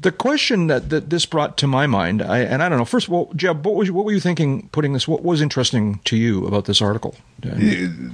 The 0.00 0.12
question 0.12 0.66
that, 0.66 0.90
that 0.90 1.10
this 1.10 1.24
brought 1.24 1.56
to 1.58 1.66
my 1.66 1.86
mind, 1.86 2.22
I, 2.22 2.40
and 2.40 2.62
I 2.62 2.68
don't 2.68 2.78
know. 2.78 2.84
First 2.84 3.08
of 3.08 3.14
all, 3.14 3.32
Jeb, 3.34 3.64
what 3.64 3.74
was 3.74 3.90
what 3.90 4.04
were 4.04 4.12
you 4.12 4.20
thinking 4.20 4.68
putting 4.68 4.92
this? 4.92 5.08
What 5.08 5.22
was 5.22 5.40
interesting 5.40 6.00
to 6.04 6.16
you 6.16 6.46
about 6.46 6.66
this 6.66 6.82
article? 6.82 7.14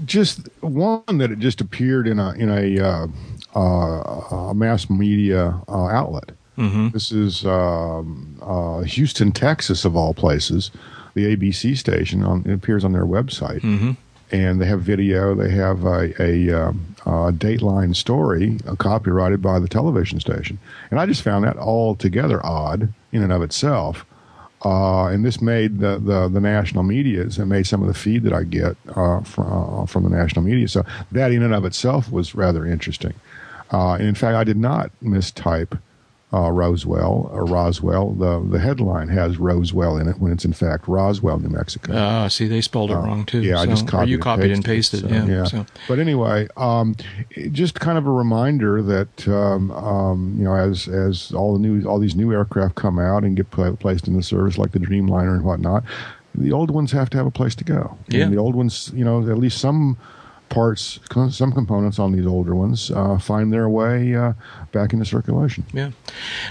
Just 0.04 0.48
one 0.60 1.18
that 1.18 1.30
it 1.30 1.38
just 1.38 1.60
appeared 1.60 2.06
in 2.06 2.18
a 2.18 2.32
in 2.32 2.48
a, 2.50 2.80
uh, 2.80 3.06
uh, 3.54 4.36
a 4.50 4.54
mass 4.54 4.88
media 4.90 5.60
uh, 5.68 5.86
outlet. 5.86 6.32
Mm-hmm. 6.58 6.88
This 6.90 7.10
is 7.12 7.46
um, 7.46 8.36
uh, 8.42 8.80
Houston, 8.80 9.32
Texas, 9.32 9.84
of 9.84 9.96
all 9.96 10.14
places. 10.14 10.70
The 11.14 11.36
ABC 11.36 11.76
station 11.76 12.22
on, 12.24 12.42
it 12.46 12.52
appears 12.52 12.84
on 12.84 12.92
their 12.92 13.04
website, 13.04 13.60
Mm-hmm. 13.60 13.92
and 14.30 14.60
they 14.60 14.66
have 14.66 14.80
video. 14.80 15.34
They 15.34 15.50
have 15.50 15.84
a, 15.84 16.12
a, 16.22 16.50
um, 16.68 16.94
a 17.04 17.32
Dateline 17.32 17.94
story 17.94 18.58
uh, 18.66 18.76
copyrighted 18.76 19.42
by 19.42 19.58
the 19.58 19.68
television 19.68 20.20
station, 20.20 20.58
and 20.90 20.98
I 20.98 21.06
just 21.06 21.22
found 21.22 21.44
that 21.44 21.56
altogether 21.58 22.44
odd 22.44 22.92
in 23.12 23.22
and 23.22 23.32
of 23.32 23.42
itself. 23.42 24.06
Uh, 24.64 25.06
and 25.06 25.24
this 25.24 25.40
made 25.40 25.80
the, 25.80 25.98
the, 25.98 26.28
the 26.28 26.40
national 26.40 26.84
media, 26.84 27.22
and 27.22 27.48
made 27.48 27.66
some 27.66 27.82
of 27.82 27.88
the 27.88 27.94
feed 27.94 28.22
that 28.22 28.32
I 28.32 28.44
get 28.44 28.76
uh, 28.94 29.20
from, 29.22 29.46
uh, 29.52 29.86
from 29.86 30.04
the 30.04 30.10
national 30.10 30.44
media. 30.44 30.68
So 30.68 30.84
that 31.10 31.32
in 31.32 31.42
and 31.42 31.52
of 31.52 31.64
itself 31.64 32.12
was 32.12 32.34
rather 32.34 32.64
interesting. 32.64 33.14
Uh, 33.72 33.94
and 33.94 34.06
in 34.06 34.14
fact, 34.14 34.36
I 34.36 34.44
did 34.44 34.58
not 34.58 34.92
mistype 35.02 35.78
uh, 36.34 36.50
Roswell 36.50 37.28
or 37.32 37.44
Roswell. 37.44 38.12
The 38.12 38.40
the 38.50 38.58
headline 38.58 39.08
has 39.08 39.38
Roswell 39.38 39.98
in 39.98 40.08
it 40.08 40.18
when 40.18 40.32
it's 40.32 40.44
in 40.44 40.52
fact 40.52 40.88
Roswell, 40.88 41.38
New 41.38 41.48
Mexico. 41.50 41.92
Ah, 41.94 42.28
see, 42.28 42.46
they 42.48 42.60
spelled 42.60 42.90
it 42.90 42.94
wrong 42.94 43.24
too. 43.26 43.42
Yeah, 43.42 43.58
I 43.58 43.64
So- 43.64 43.70
just 43.70 43.84
or 43.84 43.88
copied. 43.90 44.08
you 44.08 44.14
and 44.16 44.22
copied 44.22 44.50
and 44.50 44.64
pasted, 44.64 45.02
pasted. 45.02 45.26
so, 45.26 45.32
yeah. 45.32 45.44
So. 45.44 45.66
But 45.88 45.98
anyway, 45.98 46.48
um, 46.56 46.94
just 47.50 47.78
kind 47.80 47.98
of 47.98 48.06
a 48.06 48.10
reminder 48.10 48.80
that 48.82 49.28
um, 49.28 49.70
um, 49.72 50.34
you 50.38 50.44
know, 50.44 50.54
as 50.54 50.88
as 50.88 51.32
all 51.32 51.52
the 51.52 51.58
new 51.60 51.84
all 51.86 51.98
these 51.98 52.16
new 52.16 52.32
aircraft 52.32 52.74
come 52.76 52.98
out 52.98 53.24
and 53.24 53.36
get 53.36 53.50
pla- 53.50 53.72
placed 53.72 54.06
the 54.12 54.22
service, 54.22 54.56
like 54.58 54.72
the 54.72 54.78
Dreamliner 54.78 55.34
and 55.34 55.44
whatnot, 55.44 55.84
the 56.34 56.52
old 56.52 56.70
ones 56.70 56.92
have 56.92 57.10
to 57.10 57.16
have 57.18 57.26
a 57.26 57.30
place 57.30 57.54
to 57.56 57.64
go. 57.64 57.96
Yeah. 58.08 58.24
And 58.24 58.32
the 58.32 58.38
old 58.38 58.54
ones, 58.54 58.90
you 58.94 59.04
know, 59.04 59.20
at 59.30 59.38
least 59.38 59.58
some 59.58 59.96
parts, 60.52 61.00
some 61.30 61.50
components 61.50 61.98
on 61.98 62.12
these 62.12 62.26
older 62.26 62.54
ones 62.54 62.90
uh, 62.90 63.18
find 63.18 63.52
their 63.52 63.68
way 63.68 64.14
uh, 64.14 64.34
back 64.70 64.92
into 64.92 65.04
circulation. 65.04 65.64
Yeah. 65.72 65.92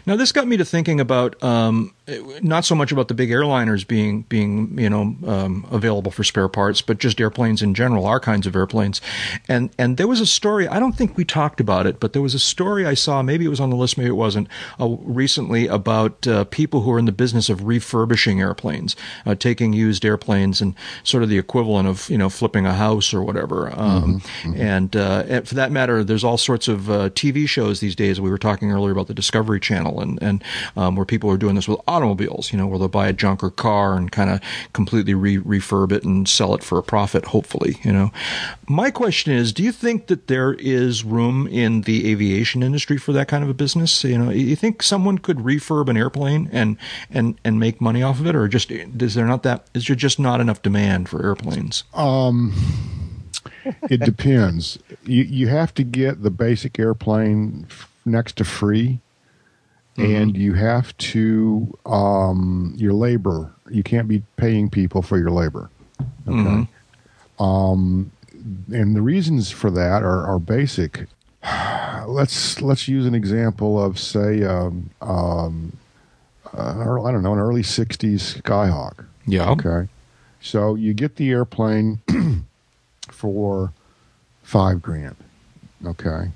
Now 0.06 0.16
this 0.16 0.32
got 0.32 0.47
me 0.47 0.58
to 0.58 0.66
thinking 0.66 0.99
about 0.99 1.41
um, 1.43 1.93
not 2.41 2.66
so 2.66 2.76
much 2.76 2.91
about 2.91 3.07
the 3.07 3.14
big 3.14 3.30
airliners 3.30 3.88
being 3.88 4.24
being 4.24 4.78
you 4.78 4.89
know 4.89 5.16
um, 5.26 5.66
available 5.72 6.12
for 6.12 6.24
spare 6.24 6.47
parts, 6.47 6.82
but 6.82 6.97
just 6.97 7.20
airplanes 7.20 7.62
in 7.62 7.74
general, 7.74 8.05
our 8.05 8.20
kinds 8.20 8.47
of 8.47 8.55
airplanes. 8.55 9.01
And 9.47 9.70
and 9.78 9.97
there 9.97 10.07
was 10.07 10.22
a 10.22 10.26
story. 10.26 10.68
I 10.68 10.80
don't 10.80 10.93
think 10.93 11.18
we 11.18 11.26
talked 11.26 11.59
about 11.59 11.86
it, 11.86 11.99
but 11.99 12.14
there 12.14 12.22
was 12.22 12.34
a 12.34 12.39
story 12.39 12.86
I 12.86 12.93
saw. 12.93 13.22
Maybe 13.22 13.45
it 13.45 13.49
was 13.49 13.59
on 13.59 13.70
the 13.70 13.76
list, 13.76 13.97
maybe 13.97 14.09
it 14.09 14.14
wasn't. 14.14 14.47
Uh, 14.80 14.97
recently 15.01 15.68
about 15.68 16.26
uh, 16.28 16.43
people 16.45 16.82
who 16.82 16.91
are 16.91 16.99
in 16.99 17.05
the 17.05 17.12
business 17.12 17.49
of 17.49 17.64
refurbishing 17.64 18.39
airplanes, 18.39 18.95
uh, 19.26 19.36
taking 19.36 19.74
used 19.74 20.05
airplanes 20.05 20.62
and 20.62 20.76
sort 21.03 21.24
of 21.24 21.30
the 21.30 21.38
equivalent 21.38 21.88
of 21.88 22.09
you 22.09 22.18
know 22.18 22.30
flipping 22.30 22.66
a 22.66 22.74
house 22.74 23.14
or 23.14 23.22
whatever. 23.22 23.72
Um, 23.78 24.22
And, 24.62 24.95
uh, 24.95 25.24
and 25.28 25.47
for 25.47 25.55
that 25.55 25.72
matter, 25.72 26.03
there's 26.03 26.24
all 26.24 26.38
sorts 26.38 26.68
of 26.68 26.89
uh, 26.89 27.09
TV 27.09 27.47
shows 27.47 27.80
these 27.80 27.95
days. 27.95 28.20
We 28.20 28.30
were 28.30 28.38
talking 28.38 28.72
earlier 28.72 28.91
about 28.91 29.07
the 29.07 29.14
Discovery 29.14 29.59
Channel, 29.59 29.99
and 30.01 30.22
and 30.22 30.43
um, 30.76 30.95
where 30.95 31.05
people 31.05 31.30
are 31.30 31.38
doing 31.38 31.55
this 31.55 31.68
with 31.68 31.80
automobiles. 32.02 32.52
You 32.52 32.58
know, 32.58 32.68
where 32.68 32.80
they'll 32.80 32.88
buy 32.88 33.08
a 33.08 33.14
junker 33.14 33.49
car 33.49 33.95
and 33.95 34.12
kind 34.12 34.30
of 34.30 34.41
completely 34.74 35.14
re- 35.14 35.38
refurb 35.38 35.91
it 35.91 36.04
and 36.04 36.28
sell 36.28 36.54
it 36.56 36.64
for 36.64 36.78
a 36.78 36.84
profit. 36.84 37.26
Hopefully, 37.26 37.78
you 37.84 37.91
know. 37.91 38.12
My 38.68 38.91
question 38.91 39.34
is, 39.34 39.54
do 39.54 39.64
you 39.64 39.72
think 39.72 40.08
that 40.08 40.28
there 40.28 40.54
is 40.54 41.04
room 41.04 41.47
in 41.47 41.82
the 41.82 42.10
aviation 42.12 42.64
industry 42.64 42.97
for 42.97 43.14
that 43.14 43.28
kind 43.28 43.43
of 43.43 43.49
a 43.49 43.54
business? 43.54 44.04
You 44.04 44.18
know, 44.18 44.30
you 44.32 44.56
think 44.56 44.82
someone 44.84 45.18
could 45.18 45.38
refurb 45.38 45.88
an 45.89 45.97
airplane 45.97 46.49
and 46.52 46.78
and 47.10 47.38
and 47.43 47.60
make 47.60 47.80
money 47.82 48.02
off 48.02 48.20
of 48.20 48.28
it, 48.28 48.36
or 48.36 48.47
just 48.47 48.72
is 48.72 49.14
there 49.14 49.26
not 49.26 49.43
that 49.43 49.68
is 49.74 49.88
there 49.88 49.95
just 49.95 50.20
not 50.20 50.41
enough 50.41 50.62
demand 50.62 51.10
for 51.10 51.24
airplanes? 51.24 51.84
Um 51.93 52.54
It 53.89 54.02
depends. 54.02 54.80
you 55.04 55.24
you 55.24 55.47
have 55.47 55.74
to 55.76 55.84
get 55.84 56.24
the 56.24 56.30
basic 56.32 56.80
airplane 56.80 57.68
next 58.06 58.36
to 58.38 58.43
free, 58.43 58.99
and 59.97 60.37
you 60.37 60.53
have 60.53 60.95
to 60.97 61.77
um, 61.85 62.73
your 62.77 62.93
labor. 62.93 63.53
You 63.69 63.83
can't 63.83 64.07
be 64.07 64.23
paying 64.37 64.69
people 64.69 65.01
for 65.01 65.17
your 65.17 65.31
labor. 65.31 65.69
Okay. 66.27 66.67
Um, 67.39 68.11
and 68.71 68.95
the 68.95 69.01
reasons 69.01 69.51
for 69.51 69.71
that 69.71 70.03
are, 70.03 70.25
are 70.25 70.39
basic. 70.39 71.07
Let's 72.07 72.59
let's 72.61 72.87
use 72.87 73.05
an 73.05 73.13
example 73.13 73.81
of 73.81 73.99
say 73.99 74.43
um, 74.43 74.89
um, 75.01 75.77
uh, 76.51 77.01
I 77.03 77.11
don't 77.11 77.21
know 77.21 77.33
an 77.33 77.39
early 77.39 77.61
'60s 77.61 78.41
Skyhawk. 78.41 79.05
Yeah. 79.27 79.51
Okay. 79.51 79.87
So 80.41 80.73
you 80.73 80.95
get 80.95 81.17
the 81.17 81.29
airplane 81.29 82.01
for 83.11 83.71
five 84.41 84.81
grand. 84.81 85.15
Okay. 85.85 86.31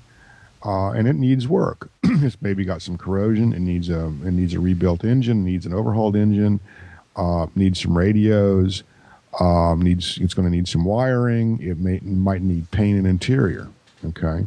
Uh, 0.64 0.90
and 0.90 1.06
it 1.06 1.16
needs 1.16 1.46
work. 1.46 1.90
it's 2.02 2.36
maybe 2.40 2.64
got 2.64 2.82
some 2.82 2.98
corrosion. 2.98 3.52
It 3.52 3.60
needs 3.60 3.88
a 3.88 4.06
it 4.06 4.32
needs 4.32 4.54
a 4.54 4.60
rebuilt 4.60 5.04
engine. 5.04 5.44
Needs 5.44 5.66
an 5.66 5.72
overhauled 5.72 6.16
engine. 6.16 6.60
Uh, 7.14 7.46
needs 7.54 7.82
some 7.82 7.96
radios. 7.96 8.82
Um, 9.38 9.82
needs 9.82 10.18
it's 10.18 10.34
going 10.34 10.46
to 10.46 10.54
need 10.54 10.66
some 10.66 10.84
wiring. 10.84 11.60
It 11.60 11.78
may 11.78 12.00
might 12.00 12.42
need 12.42 12.70
paint 12.70 12.98
and 12.98 13.06
interior. 13.06 13.68
Okay. 14.04 14.46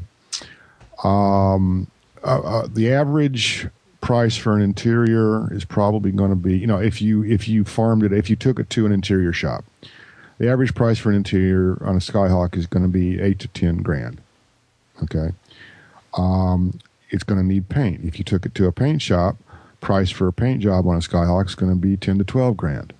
Um, 1.03 1.87
uh, 2.23 2.39
uh, 2.39 2.67
the 2.71 2.91
average 2.91 3.67
price 4.01 4.35
for 4.35 4.55
an 4.55 4.61
interior 4.61 5.53
is 5.53 5.65
probably 5.65 6.11
going 6.11 6.29
to 6.29 6.35
be 6.35 6.57
you 6.57 6.67
know 6.67 6.79
if 6.79 7.01
you 7.01 7.23
if 7.23 7.47
you 7.47 7.63
farmed 7.63 8.03
it 8.03 8.13
if 8.13 8.29
you 8.29 8.35
took 8.35 8.59
it 8.59 8.69
to 8.69 8.85
an 8.85 8.91
interior 8.91 9.33
shop 9.33 9.65
the 10.37 10.49
average 10.49 10.73
price 10.73 10.97
for 10.97 11.09
an 11.09 11.15
interior 11.15 11.77
on 11.85 11.95
a 11.95 11.99
skyhawk 11.99 12.55
is 12.55 12.65
going 12.65 12.83
to 12.83 12.89
be 12.89 13.19
eight 13.19 13.39
to 13.39 13.47
ten 13.49 13.77
grand 13.77 14.21
okay 15.03 15.31
um, 16.13 16.77
it's 17.09 17.23
going 17.23 17.39
to 17.39 17.45
need 17.45 17.69
paint 17.69 18.03
if 18.03 18.17
you 18.17 18.23
took 18.23 18.45
it 18.45 18.55
to 18.55 18.65
a 18.65 18.71
paint 18.71 19.01
shop 19.01 19.37
price 19.81 20.09
for 20.09 20.27
a 20.27 20.33
paint 20.33 20.61
job 20.61 20.87
on 20.87 20.95
a 20.95 20.99
skyhawk 20.99 21.47
is 21.47 21.55
going 21.55 21.71
to 21.71 21.77
be 21.77 21.95
10 21.95 22.17
to 22.17 22.23
12 22.23 22.57
grand 22.57 22.93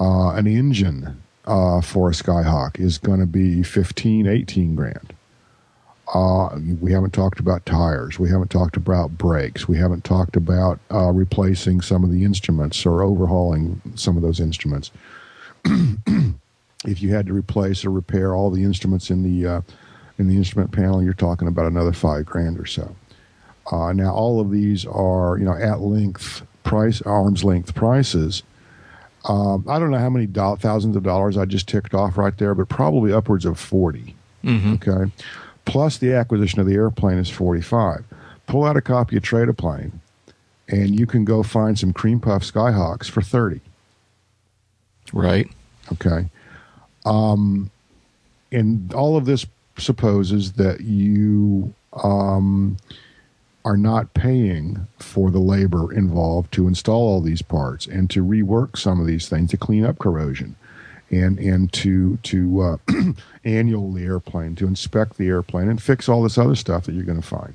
uh, 0.00 0.30
an 0.30 0.46
engine 0.46 1.22
uh, 1.46 1.80
for 1.80 2.10
a 2.10 2.12
skyhawk 2.12 2.78
is 2.78 2.98
going 2.98 3.20
to 3.20 3.26
be 3.26 3.62
15 3.62 4.26
18 4.26 4.74
grand 4.74 5.14
uh, 6.12 6.58
we 6.80 6.92
haven't 6.92 7.12
talked 7.12 7.38
about 7.38 7.64
tires. 7.66 8.18
We 8.18 8.28
haven't 8.28 8.50
talked 8.50 8.76
about 8.76 9.16
brakes. 9.16 9.68
We 9.68 9.76
haven't 9.76 10.02
talked 10.02 10.34
about 10.34 10.80
uh, 10.90 11.12
replacing 11.12 11.82
some 11.82 12.02
of 12.02 12.10
the 12.10 12.24
instruments 12.24 12.84
or 12.84 13.02
overhauling 13.02 13.80
some 13.94 14.16
of 14.16 14.22
those 14.22 14.40
instruments. 14.40 14.90
if 16.84 17.00
you 17.00 17.14
had 17.14 17.26
to 17.26 17.32
replace 17.32 17.84
or 17.84 17.90
repair 17.90 18.34
all 18.34 18.50
the 18.50 18.64
instruments 18.64 19.10
in 19.10 19.22
the 19.22 19.48
uh, 19.48 19.60
in 20.20 20.28
the 20.28 20.36
instrument 20.36 20.70
panel, 20.70 21.02
you're 21.02 21.14
talking 21.14 21.48
about 21.48 21.66
another 21.66 21.92
five 21.92 22.26
grand 22.26 22.58
or 22.60 22.66
so. 22.66 22.94
Uh, 23.72 23.92
now, 23.92 24.12
all 24.12 24.38
of 24.40 24.50
these 24.50 24.84
are 24.86 25.38
you 25.38 25.44
know 25.44 25.54
at 25.54 25.80
length 25.80 26.42
price, 26.62 27.00
arm's 27.02 27.42
length 27.42 27.74
prices. 27.74 28.42
Um, 29.24 29.64
I 29.68 29.78
don't 29.78 29.90
know 29.90 29.98
how 29.98 30.10
many 30.10 30.26
do- 30.26 30.56
thousands 30.56 30.96
of 30.96 31.02
dollars 31.02 31.36
I 31.36 31.44
just 31.46 31.68
ticked 31.68 31.94
off 31.94 32.16
right 32.16 32.36
there, 32.38 32.54
but 32.54 32.68
probably 32.68 33.12
upwards 33.12 33.44
of 33.44 33.58
40 33.58 34.14
Okay, 34.74 35.12
plus 35.66 35.98
the 35.98 36.12
acquisition 36.14 36.60
of 36.60 36.66
the 36.66 36.74
airplane 36.74 37.18
is 37.18 37.28
forty 37.30 37.60
five. 37.62 38.04
Pull 38.46 38.64
out 38.64 38.76
a 38.76 38.80
copy 38.80 39.16
of 39.16 39.22
Trade 39.22 39.48
a 39.48 39.52
Plane, 39.54 40.00
and 40.68 40.98
you 40.98 41.06
can 41.06 41.24
go 41.24 41.42
find 41.42 41.78
some 41.78 41.92
cream 41.92 42.20
puff 42.20 42.42
Skyhawks 42.42 43.08
for 43.10 43.22
thirty. 43.22 43.60
Right. 45.12 45.48
Okay. 45.92 46.28
Um, 47.04 47.70
and 48.52 48.92
all 48.94 49.16
of 49.16 49.24
this 49.26 49.46
supposes 49.80 50.52
that 50.52 50.82
you 50.82 51.74
um, 51.92 52.76
are 53.64 53.76
not 53.76 54.14
paying 54.14 54.86
for 54.98 55.30
the 55.30 55.38
labor 55.38 55.92
involved 55.92 56.52
to 56.52 56.66
install 56.66 57.08
all 57.08 57.20
these 57.20 57.42
parts 57.42 57.86
and 57.86 58.08
to 58.10 58.24
rework 58.24 58.76
some 58.76 59.00
of 59.00 59.06
these 59.06 59.28
things 59.28 59.50
to 59.50 59.56
clean 59.56 59.84
up 59.84 59.98
corrosion 59.98 60.56
and 61.10 61.38
and 61.38 61.72
to 61.72 62.16
to 62.18 62.60
uh, 62.60 62.76
annual 63.44 63.92
the 63.92 64.04
airplane 64.04 64.54
to 64.54 64.66
inspect 64.66 65.16
the 65.16 65.28
airplane 65.28 65.68
and 65.68 65.82
fix 65.82 66.08
all 66.08 66.22
this 66.22 66.38
other 66.38 66.54
stuff 66.54 66.84
that 66.84 66.94
you're 66.94 67.04
going 67.04 67.20
to 67.20 67.26
find 67.26 67.54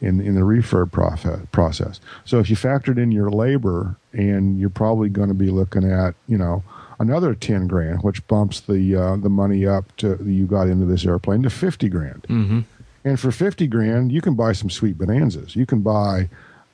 in 0.00 0.20
in 0.20 0.34
the 0.34 0.40
refurb 0.42 0.92
process 0.92 1.40
process. 1.52 2.00
So 2.24 2.38
if 2.38 2.48
you 2.48 2.56
factored 2.56 2.98
in 2.98 3.10
your 3.10 3.30
labor, 3.30 3.96
and 4.12 4.58
you're 4.58 4.70
probably 4.70 5.08
going 5.08 5.28
to 5.28 5.34
be 5.34 5.50
looking 5.50 5.90
at 5.90 6.14
you 6.28 6.38
know 6.38 6.62
another 6.98 7.34
ten 7.34 7.66
grand, 7.66 8.02
which 8.02 8.26
bumps 8.26 8.60
the 8.60 8.96
uh, 8.96 9.16
the 9.16 9.28
money 9.28 9.66
up 9.66 9.96
to 9.98 10.18
you 10.24 10.46
got 10.46 10.68
into 10.68 10.86
this 10.86 11.04
airplane 11.04 11.42
to 11.42 11.50
fifty 11.50 11.88
grand. 11.88 12.22
Mm-hmm. 12.28 12.60
And 13.04 13.20
for 13.20 13.30
fifty 13.30 13.66
grand, 13.66 14.12
you 14.12 14.20
can 14.20 14.34
buy 14.34 14.52
some 14.52 14.70
sweet 14.70 14.98
bonanzas. 14.98 15.56
You 15.56 15.66
can 15.66 15.80
buy 15.80 16.28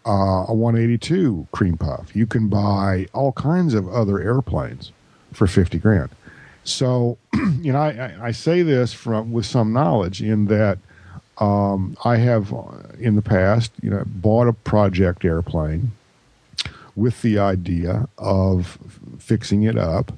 uh, 0.06 0.46
a 0.48 0.54
182 0.54 1.46
cream 1.52 1.76
puff. 1.76 2.14
You 2.16 2.26
can 2.26 2.48
buy 2.48 3.06
all 3.12 3.32
kinds 3.32 3.74
of 3.74 3.88
other 3.88 4.18
airplanes 4.18 4.92
for 5.32 5.46
50 5.46 5.78
grand. 5.78 6.10
So, 6.64 7.18
you 7.60 7.72
know, 7.72 7.80
I, 7.80 8.14
I 8.20 8.30
say 8.32 8.62
this 8.62 8.92
from 8.92 9.32
with 9.32 9.46
some 9.46 9.72
knowledge 9.72 10.22
in 10.22 10.46
that 10.46 10.78
um, 11.38 11.96
I 12.04 12.16
have 12.16 12.52
uh, 12.52 12.72
in 12.98 13.16
the 13.16 13.22
past, 13.22 13.72
you 13.82 13.90
know, 13.90 14.02
bought 14.06 14.48
a 14.48 14.52
project 14.52 15.24
airplane 15.24 15.92
with 17.00 17.22
the 17.22 17.38
idea 17.38 18.08
of 18.18 18.78
fixing 19.18 19.62
it 19.62 19.78
up. 19.78 20.12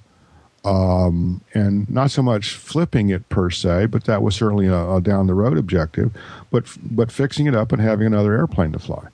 Um, 0.64 1.40
and 1.54 1.90
not 1.90 2.12
so 2.12 2.22
much 2.22 2.54
flipping 2.54 3.08
it 3.08 3.28
per 3.28 3.50
se, 3.50 3.86
but 3.86 4.04
that 4.04 4.22
was 4.22 4.36
certainly 4.36 4.68
a, 4.68 4.90
a 4.92 5.00
down 5.00 5.26
the 5.26 5.34
road 5.34 5.58
objective. 5.58 6.12
But 6.52 6.66
but 6.80 7.10
fixing 7.10 7.46
it 7.46 7.54
up 7.56 7.72
and 7.72 7.82
having 7.82 8.06
another 8.06 8.36
airplane 8.36 8.70
to 8.70 8.78
fly, 8.78 9.08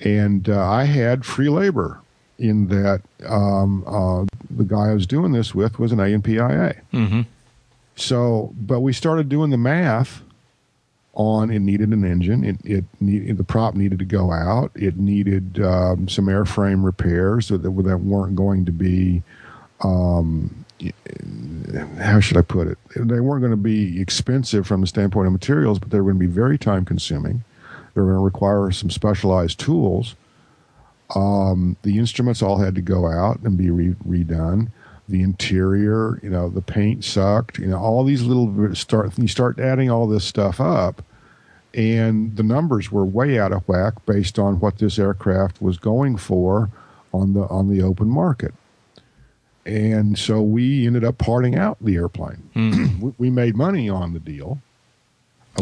and 0.00 0.48
uh, 0.48 0.68
I 0.68 0.82
had 0.82 1.24
free 1.24 1.48
labor 1.48 2.00
in 2.40 2.66
that 2.68 3.02
um, 3.24 3.84
uh, 3.86 4.24
the 4.50 4.64
guy 4.64 4.90
I 4.90 4.94
was 4.94 5.06
doing 5.06 5.30
this 5.30 5.54
with 5.54 5.78
was 5.78 5.92
an 5.92 6.00
A&P 6.00 6.34
IA. 6.34 6.74
Mm-hmm. 6.92 7.20
So, 7.94 8.52
but 8.56 8.80
we 8.80 8.92
started 8.92 9.28
doing 9.28 9.50
the 9.50 9.56
math 9.56 10.23
on 11.14 11.50
it 11.50 11.60
needed 11.60 11.90
an 11.90 12.04
engine. 12.04 12.44
It, 12.44 12.56
it 12.64 12.84
need, 13.00 13.36
the 13.36 13.44
prop 13.44 13.74
needed 13.74 13.98
to 14.00 14.04
go 14.04 14.32
out. 14.32 14.70
It 14.74 14.96
needed 14.96 15.60
um, 15.62 16.08
some 16.08 16.26
airframe 16.26 16.84
repairs 16.84 17.48
that, 17.48 17.62
that 17.62 17.98
weren't 17.98 18.36
going 18.36 18.64
to 18.64 18.72
be, 18.72 19.22
um, 19.80 20.64
how 21.98 22.20
should 22.20 22.36
I 22.36 22.42
put 22.42 22.68
it? 22.68 22.78
They 22.96 23.20
weren't 23.20 23.42
going 23.42 23.50
to 23.52 23.56
be 23.56 24.00
expensive 24.00 24.66
from 24.66 24.80
the 24.80 24.86
standpoint 24.86 25.26
of 25.26 25.32
materials, 25.32 25.78
but 25.78 25.90
they 25.90 25.98
were 26.00 26.12
going 26.12 26.20
to 26.20 26.28
be 26.28 26.32
very 26.32 26.58
time 26.58 26.84
consuming. 26.84 27.44
They 27.94 28.00
were 28.00 28.08
going 28.08 28.18
to 28.18 28.24
require 28.24 28.70
some 28.72 28.90
specialized 28.90 29.60
tools. 29.60 30.16
Um, 31.14 31.76
the 31.82 31.98
instruments 31.98 32.42
all 32.42 32.58
had 32.58 32.74
to 32.74 32.80
go 32.80 33.06
out 33.06 33.40
and 33.40 33.56
be 33.56 33.70
re- 33.70 33.94
redone 34.06 34.70
the 35.08 35.22
interior, 35.22 36.18
you 36.22 36.30
know, 36.30 36.48
the 36.48 36.62
paint 36.62 37.04
sucked, 37.04 37.58
you 37.58 37.66
know, 37.66 37.78
all 37.78 38.04
these 38.04 38.22
little 38.22 38.74
start 38.74 39.16
you 39.18 39.28
start 39.28 39.58
adding 39.58 39.90
all 39.90 40.06
this 40.06 40.24
stuff 40.24 40.60
up 40.60 41.02
and 41.74 42.36
the 42.36 42.42
numbers 42.42 42.90
were 42.92 43.04
way 43.04 43.38
out 43.38 43.52
of 43.52 43.66
whack 43.68 43.94
based 44.06 44.38
on 44.38 44.60
what 44.60 44.78
this 44.78 44.98
aircraft 44.98 45.60
was 45.60 45.76
going 45.76 46.16
for 46.16 46.70
on 47.12 47.34
the 47.34 47.42
on 47.48 47.68
the 47.68 47.82
open 47.82 48.08
market. 48.08 48.54
And 49.66 50.18
so 50.18 50.42
we 50.42 50.86
ended 50.86 51.04
up 51.04 51.18
parting 51.18 51.56
out 51.56 51.78
the 51.80 51.96
airplane. 51.96 52.50
Mm. 52.54 53.00
we, 53.00 53.14
we, 53.18 53.30
made 53.30 53.56
money 53.56 53.88
on 53.88 54.12
the 54.12 54.20
deal. 54.20 54.60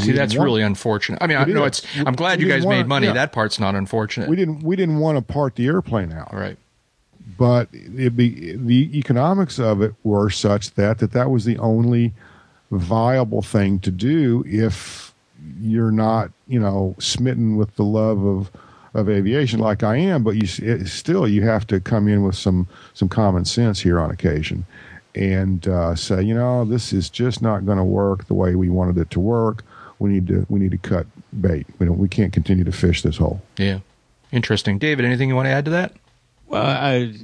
See, 0.01 0.11
that's 0.11 0.35
really 0.35 0.63
unfortunate. 0.63 1.23
I 1.23 1.27
mean, 1.27 1.37
I 1.37 1.45
know 1.45 1.65
it's. 1.65 1.87
I'm 1.99 2.15
glad 2.15 2.41
you 2.41 2.49
guys 2.49 2.67
made 2.67 2.87
money. 2.87 3.07
Yeah. 3.07 3.13
That 3.13 3.33
part's 3.33 3.61
not 3.61 3.75
unfortunate. 3.75 4.29
We 4.29 4.37
didn't. 4.37 4.63
We 4.63 4.75
didn't 4.75 4.99
want 4.99 5.19
to 5.19 5.33
part 5.33 5.57
the 5.57 5.67
airplane 5.67 6.13
out. 6.13 6.33
Right 6.33 6.57
but 7.43 7.67
it 7.73 8.17
be, 8.17 8.55
the 8.55 8.97
economics 8.97 9.59
of 9.59 9.83
it 9.83 9.93
were 10.05 10.31
such 10.31 10.75
that, 10.75 11.01
that 11.01 11.11
that 11.11 11.29
was 11.29 11.45
the 11.45 11.59
only 11.59 12.13
viable 12.71 13.43
thing 13.43 13.81
to 13.81 13.91
do 13.91 14.45
if 14.47 15.13
you're 15.59 15.91
not, 15.91 16.31
you 16.47 16.61
know, 16.61 16.95
smitten 17.01 17.57
with 17.57 17.75
the 17.75 17.83
love 17.83 18.25
of 18.25 18.49
of 18.95 19.09
aviation 19.09 19.59
like 19.59 19.83
I 19.83 19.97
am, 19.97 20.23
but 20.23 20.37
you 20.37 20.47
still 20.87 21.27
you 21.27 21.43
have 21.43 21.67
to 21.67 21.81
come 21.81 22.07
in 22.07 22.23
with 22.23 22.37
some 22.37 22.69
some 22.95 23.09
common 23.09 23.45
sense 23.45 23.81
here 23.81 23.99
on 23.99 24.13
occasion, 24.13 24.65
and 25.17 25.67
uh, 25.67 25.97
say, 25.97 26.23
you 26.23 26.35
know, 26.35 26.65
this 26.65 26.93
is 26.93 27.11
just 27.11 27.43
not 27.43 27.67
going 27.67 27.79
to 27.79 27.83
work 27.83 28.29
the 28.29 28.35
way 28.35 28.55
we 28.55 28.71
wanted 28.71 28.99
it 28.99 29.11
to 29.11 29.19
work. 29.19 29.65
We 29.99 30.11
need 30.11 30.29
to 30.29 30.47
we 30.49 30.61
need 30.61 30.71
to 30.71 30.79
cut 30.79 31.09
bait. 31.41 31.67
We 31.81 31.87
don't 31.87 31.99
we 31.99 32.07
can't 32.07 32.33
continue 32.33 32.63
to 32.63 32.73
fish 32.73 33.03
this 33.03 33.17
hole. 33.17 33.43
Yeah, 33.57 33.81
interesting, 34.31 34.79
David. 34.79 35.05
Anything 35.05 35.29
you 35.29 35.35
want 35.35 35.47
to 35.47 35.51
add 35.51 35.65
to 35.65 35.73
that? 35.73 35.97
Well, 36.53 36.63
I 36.63 37.15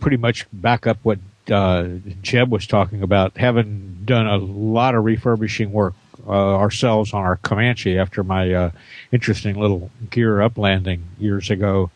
pretty 0.00 0.16
much 0.16 0.46
back 0.50 0.86
up 0.86 0.98
what 1.02 1.18
uh, 1.50 1.88
Jeb 2.22 2.50
was 2.50 2.66
talking 2.66 3.02
about. 3.02 3.36
Having 3.36 4.02
done 4.06 4.26
a 4.26 4.38
lot 4.38 4.94
of 4.94 5.04
refurbishing 5.04 5.72
work 5.72 5.92
uh, 6.26 6.56
ourselves 6.56 7.12
on 7.12 7.22
our 7.22 7.36
Comanche 7.36 7.98
after 7.98 8.24
my 8.24 8.52
uh, 8.52 8.70
interesting 9.12 9.60
little 9.60 9.90
gear 10.08 10.40
up 10.40 10.56
landing 10.56 11.04
years 11.18 11.50
ago, 11.50 11.90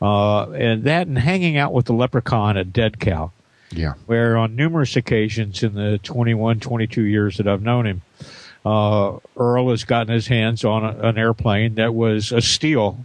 uh, 0.00 0.50
and 0.52 0.84
that 0.84 1.06
and 1.06 1.18
hanging 1.18 1.58
out 1.58 1.74
with 1.74 1.84
the 1.84 1.92
leprechaun 1.92 2.56
at 2.56 2.72
Dead 2.72 2.98
Cow. 2.98 3.30
Yeah. 3.70 3.92
Where 4.06 4.38
on 4.38 4.56
numerous 4.56 4.96
occasions 4.96 5.62
in 5.62 5.74
the 5.74 5.98
21, 5.98 6.60
22 6.60 7.02
years 7.02 7.36
that 7.36 7.46
I've 7.46 7.62
known 7.62 7.86
him, 7.86 8.02
uh, 8.64 9.18
Earl 9.36 9.68
has 9.68 9.84
gotten 9.84 10.12
his 10.12 10.28
hands 10.28 10.64
on 10.64 10.82
a, 10.82 11.08
an 11.08 11.18
airplane 11.18 11.74
that 11.74 11.94
was 11.94 12.32
a 12.32 12.40
steal 12.40 13.04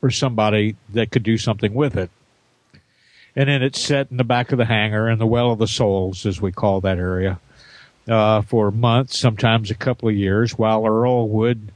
for 0.00 0.10
somebody 0.10 0.76
that 0.90 1.10
could 1.10 1.22
do 1.22 1.38
something 1.38 1.72
with 1.72 1.96
it 1.96 2.10
and 3.36 3.48
then 3.48 3.62
it's 3.62 3.80
set 3.80 4.10
in 4.10 4.16
the 4.16 4.24
back 4.24 4.52
of 4.52 4.58
the 4.58 4.64
hangar 4.64 5.08
in 5.08 5.18
the 5.18 5.26
Well 5.26 5.50
of 5.50 5.58
the 5.58 5.66
Souls, 5.66 6.26
as 6.26 6.40
we 6.40 6.52
call 6.52 6.80
that 6.82 6.98
area, 6.98 7.40
uh, 8.08 8.42
for 8.42 8.70
months, 8.70 9.18
sometimes 9.18 9.70
a 9.70 9.74
couple 9.74 10.08
of 10.08 10.14
years, 10.14 10.56
while 10.56 10.86
Earl 10.86 11.28
would 11.28 11.72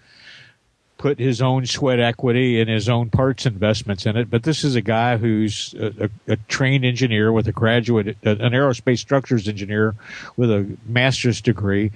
put 0.99 1.19
his 1.21 1.41
own 1.41 1.65
sweat 1.65 2.01
equity 2.01 2.61
and 2.61 2.69
his 2.69 2.89
own 2.89 3.09
parts 3.09 3.47
investments 3.47 4.05
in 4.05 4.17
it. 4.17 4.29
But 4.29 4.43
this 4.43 4.65
is 4.65 4.75
a 4.75 4.81
guy 4.81 5.17
who's 5.17 5.75
a, 5.75 6.05
a, 6.05 6.33
a 6.33 6.37
trained 6.49 6.85
engineer 6.85 7.33
with 7.33 7.47
a 7.47 7.53
graduate, 7.53 8.09
an 8.25 8.39
aerospace 8.53 8.99
structures 8.99 9.49
engineer 9.49 9.95
with 10.37 10.51
a 10.51 10.77
master's 10.87 11.41
degree, 11.41 11.93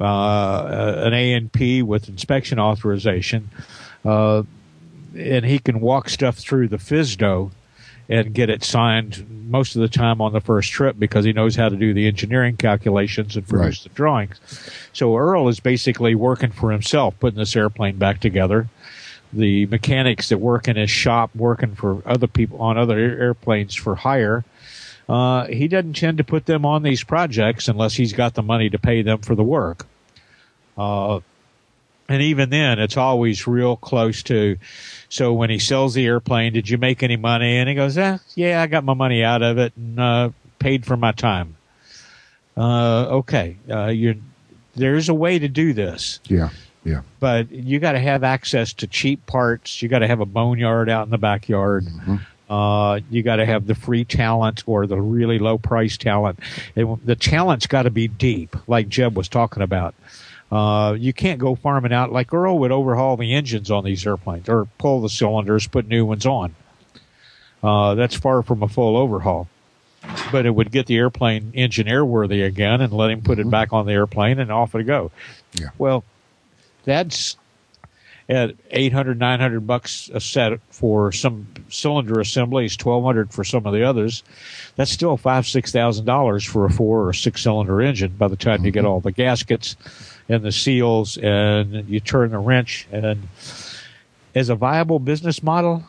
uh, 0.00 0.94
an 1.04 1.12
A&P 1.12 1.82
with 1.82 2.08
inspection 2.08 2.58
authorization. 2.58 3.50
Uh, 4.04 4.42
and 5.14 5.44
he 5.44 5.58
can 5.58 5.80
walk 5.80 6.08
stuff 6.08 6.36
through 6.36 6.68
the 6.68 6.78
FSDO 6.78 7.50
and 8.08 8.32
get 8.32 8.50
it 8.50 8.62
signed 8.62 9.26
most 9.48 9.76
of 9.76 9.82
the 9.82 9.88
time 9.88 10.20
on 10.20 10.32
the 10.32 10.40
first 10.40 10.70
trip 10.70 10.96
because 10.98 11.24
he 11.24 11.32
knows 11.32 11.56
how 11.56 11.68
to 11.68 11.76
do 11.76 11.94
the 11.94 12.06
engineering 12.06 12.56
calculations 12.56 13.36
and 13.36 13.46
produce 13.46 13.80
right. 13.80 13.82
the 13.82 13.94
drawings. 13.94 14.40
So 14.92 15.16
Earl 15.16 15.48
is 15.48 15.60
basically 15.60 16.14
working 16.14 16.50
for 16.50 16.70
himself, 16.70 17.18
putting 17.20 17.38
this 17.38 17.56
airplane 17.56 17.96
back 17.96 18.20
together. 18.20 18.68
The 19.32 19.66
mechanics 19.66 20.28
that 20.28 20.38
work 20.38 20.68
in 20.68 20.76
his 20.76 20.90
shop, 20.90 21.34
working 21.34 21.74
for 21.74 22.02
other 22.06 22.26
people 22.26 22.60
on 22.60 22.78
other 22.78 22.98
airplanes 22.98 23.74
for 23.74 23.96
hire, 23.96 24.44
uh, 25.08 25.46
he 25.46 25.68
doesn't 25.68 25.94
tend 25.94 26.18
to 26.18 26.24
put 26.24 26.46
them 26.46 26.64
on 26.64 26.82
these 26.82 27.04
projects 27.04 27.68
unless 27.68 27.94
he's 27.94 28.12
got 28.12 28.34
the 28.34 28.42
money 28.42 28.70
to 28.70 28.78
pay 28.78 29.02
them 29.02 29.18
for 29.18 29.34
the 29.34 29.44
work. 29.44 29.86
Uh, 30.76 31.20
and 32.08 32.22
even 32.22 32.50
then, 32.50 32.78
it's 32.78 32.96
always 32.96 33.46
real 33.46 33.76
close 33.76 34.22
to. 34.24 34.56
So 35.08 35.32
when 35.32 35.50
he 35.50 35.58
sells 35.58 35.94
the 35.94 36.06
airplane, 36.06 36.52
did 36.52 36.68
you 36.68 36.78
make 36.78 37.02
any 37.02 37.16
money? 37.16 37.56
And 37.56 37.68
he 37.68 37.74
goes, 37.74 37.98
eh, 37.98 38.18
yeah, 38.34 38.62
I 38.62 38.66
got 38.66 38.84
my 38.84 38.94
money 38.94 39.24
out 39.24 39.42
of 39.42 39.58
it 39.58 39.72
and 39.76 39.98
uh, 39.98 40.30
paid 40.58 40.86
for 40.86 40.96
my 40.96 41.12
time. 41.12 41.56
Uh, 42.56 43.06
okay, 43.08 43.56
uh, 43.70 43.92
there's 44.74 45.08
a 45.08 45.14
way 45.14 45.38
to 45.38 45.48
do 45.48 45.72
this. 45.72 46.20
Yeah, 46.24 46.50
yeah. 46.84 47.02
But 47.20 47.50
you 47.50 47.78
got 47.78 47.92
to 47.92 47.98
have 47.98 48.24
access 48.24 48.72
to 48.74 48.86
cheap 48.86 49.26
parts. 49.26 49.82
You 49.82 49.88
got 49.88 49.98
to 49.98 50.06
have 50.06 50.20
a 50.20 50.26
boneyard 50.26 50.88
out 50.88 51.04
in 51.06 51.10
the 51.10 51.18
backyard. 51.18 51.84
Mm-hmm. 51.84 52.16
Uh, 52.48 53.00
you 53.10 53.22
got 53.22 53.36
to 53.36 53.46
have 53.46 53.66
the 53.66 53.74
free 53.74 54.04
talent 54.04 54.62
or 54.66 54.86
the 54.86 55.00
really 55.00 55.38
low 55.38 55.58
price 55.58 55.96
talent. 55.96 56.38
And 56.76 56.98
the 57.04 57.16
talent's 57.16 57.66
got 57.66 57.82
to 57.82 57.90
be 57.90 58.06
deep, 58.06 58.56
like 58.68 58.88
Jeb 58.88 59.16
was 59.16 59.28
talking 59.28 59.62
about. 59.62 59.94
Uh, 60.50 60.94
you 60.96 61.12
can't 61.12 61.40
go 61.40 61.54
farming 61.54 61.92
out 61.92 62.12
like 62.12 62.32
Earl 62.32 62.58
would 62.60 62.70
overhaul 62.70 63.16
the 63.16 63.34
engines 63.34 63.70
on 63.70 63.84
these 63.84 64.06
airplanes 64.06 64.48
or 64.48 64.66
pull 64.78 65.00
the 65.00 65.08
cylinders, 65.08 65.66
put 65.66 65.88
new 65.88 66.04
ones 66.04 66.24
on. 66.24 66.54
Uh, 67.62 67.94
that's 67.94 68.14
far 68.14 68.42
from 68.42 68.62
a 68.62 68.68
full 68.68 68.96
overhaul. 68.96 69.48
But 70.30 70.46
it 70.46 70.54
would 70.54 70.70
get 70.70 70.86
the 70.86 70.96
airplane 70.96 71.50
engine 71.54 71.88
airworthy 71.88 72.46
again 72.46 72.80
and 72.80 72.92
let 72.92 73.10
him 73.10 73.22
put 73.22 73.38
mm-hmm. 73.38 73.48
it 73.48 73.50
back 73.50 73.72
on 73.72 73.86
the 73.86 73.92
airplane 73.92 74.38
and 74.38 74.52
off 74.52 74.74
it 74.76 74.84
go. 74.84 75.10
Yeah. 75.54 75.70
Well, 75.78 76.04
that's 76.84 77.36
at 78.28 78.54
800, 78.70 79.18
900 79.18 79.66
bucks 79.66 80.10
a 80.14 80.20
set 80.20 80.60
for 80.70 81.10
some 81.10 81.48
cylinder 81.68 82.20
assemblies, 82.20 82.76
1200 82.80 83.32
for 83.32 83.42
some 83.42 83.66
of 83.66 83.72
the 83.72 83.82
others. 83.82 84.22
That's 84.76 84.92
still 84.92 85.16
five, 85.16 85.46
six 85.46 85.72
thousand 85.72 86.06
dollars 86.06 86.44
for 86.44 86.66
a 86.66 86.70
four 86.70 87.08
or 87.08 87.12
six 87.12 87.42
cylinder 87.42 87.80
engine 87.80 88.12
by 88.12 88.28
the 88.28 88.36
time 88.36 88.58
mm-hmm. 88.58 88.66
you 88.66 88.70
get 88.72 88.80
mm-hmm. 88.80 88.88
all 88.88 89.00
the 89.00 89.12
gaskets 89.12 89.76
and 90.28 90.42
the 90.42 90.52
seals 90.52 91.16
and 91.16 91.88
you 91.88 92.00
turn 92.00 92.30
the 92.30 92.38
wrench 92.38 92.86
and 92.90 93.28
as 94.36 94.50
a 94.50 94.54
viable 94.54 94.98
business 94.98 95.42
model, 95.42 95.82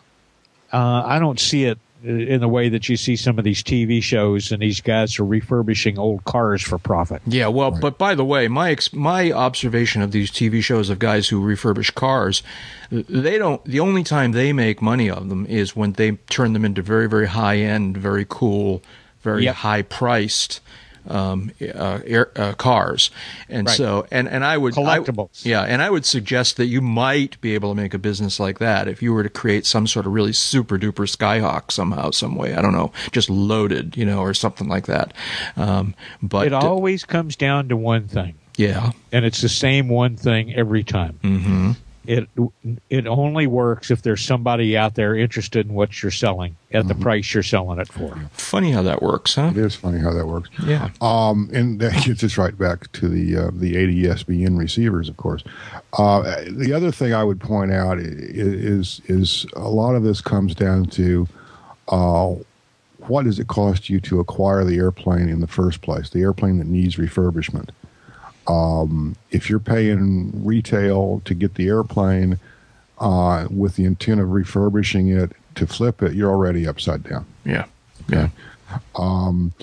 uh, 0.72 1.04
I 1.06 1.20
don't 1.20 1.40
see 1.40 1.66
it 1.66 1.78
in 2.04 2.40
the 2.40 2.48
way 2.48 2.70
that 2.70 2.88
you 2.88 2.96
see 2.96 3.16
some 3.16 3.38
of 3.38 3.44
these 3.44 3.64
TV 3.64 4.02
shows 4.02 4.52
and 4.52 4.62
these 4.62 4.80
guys 4.80 5.20
are 5.20 5.26
refurbishing 5.26 5.98
old 5.98 6.24
cars 6.26 6.62
for 6.62 6.78
profit. 6.78 7.22
Yeah, 7.26 7.48
well, 7.48 7.72
right. 7.72 7.82
but 7.82 7.98
by 7.98 8.16
the 8.16 8.24
way, 8.24 8.48
my 8.48 8.72
ex- 8.72 8.94
my 8.94 9.32
observation 9.32 10.02
of 10.02 10.12
these 10.12 10.32
TV 10.32 10.64
shows 10.64 10.90
of 10.90 11.00
guys 11.00 11.28
who 11.28 11.44
refurbish 11.44 11.94
cars, 11.94 12.44
they 12.92 13.38
don't. 13.38 13.64
The 13.66 13.80
only 13.80 14.04
time 14.04 14.32
they 14.32 14.54
make 14.54 14.82
money 14.82 15.10
of 15.10 15.28
them 15.28 15.46
is 15.48 15.76
when 15.76 15.94
they 15.94 16.12
turn 16.30 16.54
them 16.54 16.64
into 16.64 16.82
very 16.82 17.10
very 17.10 17.28
high 17.28 17.58
end, 17.58 17.98
very 17.98 18.26
cool, 18.30 18.84
very 19.24 19.46
yep. 19.46 19.56
high 19.56 19.82
priced 19.82 20.62
um, 21.10 21.52
uh, 21.74 22.00
air, 22.06 22.32
uh, 22.36 22.54
cars, 22.54 23.12
and 23.50 23.68
Right. 23.68 23.76
so 23.78 24.06
and 24.12 24.28
and 24.28 24.44
I 24.46 24.58
would 24.58 24.78
I- 24.78 24.82
Collectibles. 25.00 25.46
yeah, 25.46 25.62
and 25.64 25.82
I 25.82 25.90
would 25.90 26.06
suggest 26.06 26.58
that 26.58 26.66
you 26.68 26.82
might 26.82 27.40
be 27.42 27.54
able 27.54 27.74
to 27.74 27.82
make 27.82 27.94
a 27.94 27.98
business 28.00 28.40
like 28.40 28.60
that 28.60 28.88
if 28.88 29.02
you 29.02 29.14
were 29.14 29.24
to 29.24 29.30
create 29.30 29.66
some 29.66 29.88
sort 29.88 30.06
of 30.06 30.14
really 30.14 30.34
super 30.34 30.78
duper 30.78 31.08
Skyhawk 31.08 31.72
somehow, 31.72 32.12
some 32.12 32.36
way. 32.36 32.54
I 32.56 32.62
don't 32.62 32.74
know, 32.74 32.92
just 33.12 33.30
loaded, 33.30 33.96
you 33.98 34.06
know, 34.06 34.20
or 34.20 34.34
something 34.34 34.68
like 34.68 34.86
that. 34.88 35.14
Um, 35.56 35.94
but 36.22 36.48
It 36.48 36.54
always 36.54 37.06
comes 37.06 37.36
down 37.36 37.70
to 37.70 37.78
one 37.78 38.08
thing, 38.08 38.36
yeah, 38.58 38.92
and 39.12 39.26
it's 39.26 39.42
the 39.42 39.50
same 39.50 39.90
one 39.90 40.16
thing 40.16 40.54
every 40.56 40.84
time. 40.84 41.20
hmm 41.22 41.72
It 42.08 42.30
it 42.90 43.06
only 43.06 43.48
works 43.48 43.92
if 43.92 44.02
there's 44.02 44.24
somebody 44.24 44.78
out 44.78 44.96
there 44.96 45.14
interested 45.14 45.68
in 45.68 45.74
what 45.74 46.02
you're 46.02 46.10
selling 46.10 46.56
at 46.72 46.88
the 46.88 46.96
price 46.96 47.34
you're 47.34 47.44
selling 47.44 47.80
it 47.80 47.88
for. 47.90 48.18
funny 48.32 48.72
how 48.72 48.82
that 48.84 49.02
works, 49.02 49.36
huh? 49.36 49.52
It 49.52 49.58
is 49.58 49.76
funny 49.76 50.00
how 50.00 50.14
that 50.14 50.26
works. 50.26 50.50
Yeah. 50.64 50.90
Um, 51.02 51.50
and 51.54 51.82
that 51.82 52.06
gets 52.06 52.24
us 52.24 52.38
right 52.38 52.58
back 52.58 52.90
to 52.94 53.10
the 53.10 53.48
uh, 53.48 53.52
the 53.54 54.08
ADS-B 54.08 54.44
In 54.46 54.58
receivers, 54.58 55.10
of 55.10 55.18
course. 55.18 55.44
Uh, 55.98 56.46
the 56.50 56.72
other 56.72 56.92
thing 56.92 57.14
I 57.14 57.26
would 57.26 57.42
point 57.42 57.74
out 57.74 58.00
is 58.00 59.02
is 59.08 59.46
a 59.58 59.70
lot 59.70 59.96
of 59.96 60.04
this 60.04 60.22
comes 60.22 60.56
down 60.56 60.86
to 60.86 61.28
uh, 61.90 62.36
what 63.00 63.26
does 63.26 63.38
it 63.38 63.48
cost 63.48 63.90
you 63.90 64.00
to 64.02 64.22
acquire 64.22 64.64
the 64.64 64.78
airplane 64.78 65.28
in 65.28 65.42
the 65.42 65.48
first 65.48 65.82
place, 65.82 66.10
the 66.10 66.22
airplane 66.22 66.58
that 66.60 66.68
needs 66.68 66.96
refurbishment. 66.96 67.70
Um, 68.48 69.16
if 69.32 69.50
you're 69.50 69.60
paying 69.60 70.46
retail 70.46 71.22
to 71.26 71.34
get 71.34 71.56
the 71.56 71.68
airplane 71.68 72.40
uh, 73.00 73.48
with 73.50 73.76
the 73.76 73.86
intent 73.86 74.22
of 74.22 74.32
refurbishing 74.32 75.10
it 75.10 75.34
to 75.56 75.68
flip 75.68 76.02
it, 76.02 76.14
you're 76.14 76.32
already 76.32 76.68
upside 76.68 77.04
down. 77.04 77.26
Yeah. 77.46 77.66
Yeah. 78.10 78.30
Um, 78.96 79.54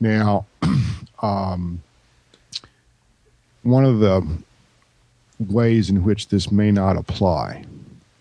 now, 0.00 0.46
um, 1.22 1.82
one 3.62 3.84
of 3.84 4.00
the 4.00 4.26
ways 5.38 5.90
in 5.90 6.04
which 6.04 6.28
this 6.28 6.52
may 6.52 6.70
not 6.70 6.96
apply, 6.96 7.64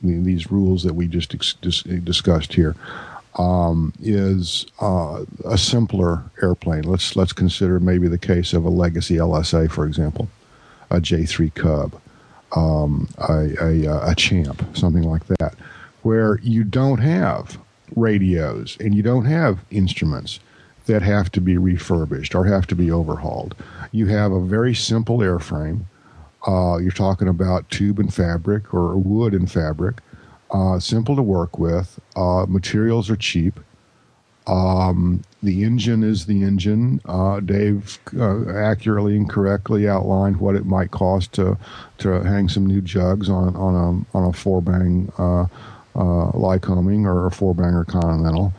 these 0.02 0.52
rules 0.52 0.84
that 0.84 0.94
we 0.94 1.08
just 1.08 1.36
dis- 1.62 1.84
discussed 1.84 2.54
here, 2.54 2.76
um, 3.36 3.94
is 4.02 4.66
uh, 4.80 5.26
a 5.46 5.58
simpler 5.58 6.24
airplane. 6.42 6.84
Let's 6.84 7.16
let's 7.16 7.34
consider 7.34 7.80
maybe 7.80 8.08
the 8.08 8.18
case 8.18 8.54
of 8.54 8.66
a 8.66 8.70
legacy 8.70 9.16
LSA, 9.16 9.72
for 9.72 9.86
example, 9.86 10.28
a 10.90 10.98
J3 10.98 11.54
Cub, 11.54 12.00
um, 12.56 13.10
a, 13.18 13.56
a, 13.62 14.12
a 14.12 14.16
Champ, 14.16 14.64
something 14.76 15.04
like 15.04 15.26
that, 15.40 15.56
where 16.04 16.40
you 16.42 16.64
don't 16.64 17.00
have 17.00 17.58
radios 17.96 18.78
and 18.80 18.96
you 18.96 19.04
don't 19.04 19.26
have 19.26 19.60
instruments 19.72 20.40
that 20.86 21.02
have 21.02 21.32
to 21.32 21.42
be 21.42 21.58
refurbished 21.58 22.36
or 22.36 22.46
have 22.46 22.68
to 22.68 22.76
be 22.76 22.92
overhauled. 22.92 23.56
You 23.92 24.08
have 24.08 24.32
a 24.32 24.42
very 24.42 24.76
simple 24.76 25.20
airframe. 25.20 25.86
Uh, 26.46 26.78
you're 26.78 26.92
talking 26.92 27.30
about 27.30 27.70
tube 27.70 28.00
and 28.00 28.14
fabric 28.14 28.74
or 28.74 28.98
wood 28.98 29.34
and 29.34 29.50
fabric. 29.50 30.02
Uh, 30.54 30.80
simple 30.80 31.16
to 31.16 31.22
work 31.22 31.58
with. 31.58 32.00
Uh, 32.16 32.46
materials 32.48 33.10
are 33.10 33.16
cheap. 33.16 33.60
Um, 34.46 35.24
the 35.42 35.64
engine 35.64 36.04
is 36.04 36.26
the 36.26 36.44
engine. 36.44 37.02
Uh, 37.06 37.40
Dave 37.40 37.98
uh, 38.18 38.50
accurately 38.52 39.16
and 39.16 39.30
correctly 39.30 39.88
outlined 39.88 40.38
what 40.38 40.56
it 40.56 40.66
might 40.66 40.92
cost 40.92 41.34
to 41.34 41.58
to 42.00 42.22
hang 42.24 42.50
some 42.50 42.66
new 42.66 42.82
jugs 42.82 43.30
on 43.30 43.56
on 43.56 43.76
a 44.14 44.18
on 44.18 44.30
a 44.30 44.34
four 44.34 44.62
bang 44.62 45.12
uh, 45.18 45.44
uh, 45.96 46.32
Lycoming 46.34 47.06
or 47.06 47.26
a 47.26 47.32
four 47.32 47.56
banger 47.56 47.86
Continental. 47.86 48.54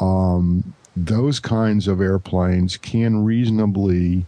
Um, 0.00 0.74
those 0.96 1.38
kinds 1.40 1.86
of 1.88 2.00
airplanes 2.00 2.76
can 2.76 3.24
reasonably 3.24 4.26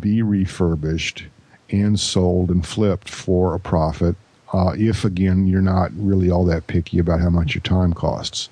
be 0.00 0.22
refurbished 0.22 1.24
and 1.70 1.98
sold 1.98 2.50
and 2.50 2.64
flipped 2.64 3.08
for 3.08 3.54
a 3.54 3.60
profit. 3.60 4.16
Uh, 4.52 4.74
if 4.76 5.04
again 5.04 5.46
you're 5.46 5.60
not 5.60 5.90
really 5.94 6.30
all 6.30 6.44
that 6.44 6.66
picky 6.66 6.98
about 6.98 7.20
how 7.20 7.30
much 7.30 7.54
your 7.54 7.62
time 7.62 7.92
costs, 7.92 8.48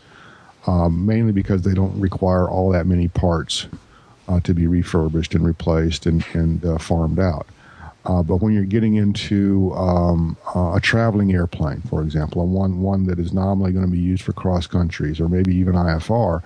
um, 0.66 1.06
mainly 1.06 1.32
because 1.32 1.62
they 1.62 1.74
don't 1.74 1.98
require 1.98 2.48
all 2.48 2.70
that 2.70 2.86
many 2.86 3.08
parts 3.08 3.66
uh, 4.28 4.40
to 4.40 4.52
be 4.52 4.66
refurbished 4.66 5.34
and 5.34 5.46
replaced 5.46 6.06
and, 6.06 6.24
and 6.34 6.64
uh, 6.64 6.78
farmed 6.78 7.18
out. 7.18 7.46
Uh, 8.04 8.22
but 8.22 8.36
when 8.36 8.52
you're 8.52 8.64
getting 8.64 8.94
into 8.94 9.72
um, 9.74 10.36
uh, 10.54 10.74
a 10.76 10.80
traveling 10.80 11.32
airplane, 11.32 11.80
for 11.82 12.02
example, 12.02 12.46
one 12.46 12.80
one 12.80 13.04
that 13.06 13.18
is 13.18 13.32
nominally 13.32 13.72
going 13.72 13.84
to 13.84 13.90
be 13.90 13.98
used 13.98 14.22
for 14.22 14.32
cross 14.32 14.66
countries 14.66 15.20
or 15.20 15.28
maybe 15.28 15.54
even 15.54 15.74
IFR, 15.74 16.42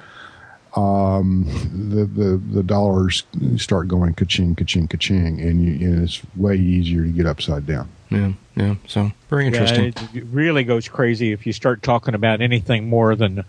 um, 0.76 1.44
the, 1.72 2.04
the 2.04 2.36
the 2.52 2.62
dollars 2.62 3.24
start 3.56 3.88
going 3.88 4.14
ka-ching, 4.14 4.54
ka-ching, 4.54 4.86
ka-ching, 4.88 5.40
and, 5.40 5.62
you, 5.64 5.88
and 5.88 6.02
it's 6.04 6.20
way 6.36 6.56
easier 6.56 7.02
to 7.04 7.10
get 7.10 7.26
upside 7.26 7.66
down. 7.66 7.88
Yeah. 8.10 8.32
Yeah. 8.56 8.74
So 8.86 9.12
very 9.28 9.46
interesting. 9.46 9.84
Yeah, 9.96 10.04
it, 10.12 10.16
it 10.16 10.24
really 10.30 10.64
goes 10.64 10.88
crazy 10.88 11.32
if 11.32 11.46
you 11.46 11.52
start 11.52 11.82
talking 11.82 12.14
about 12.14 12.40
anything 12.40 12.88
more 12.88 13.14
than 13.16 13.44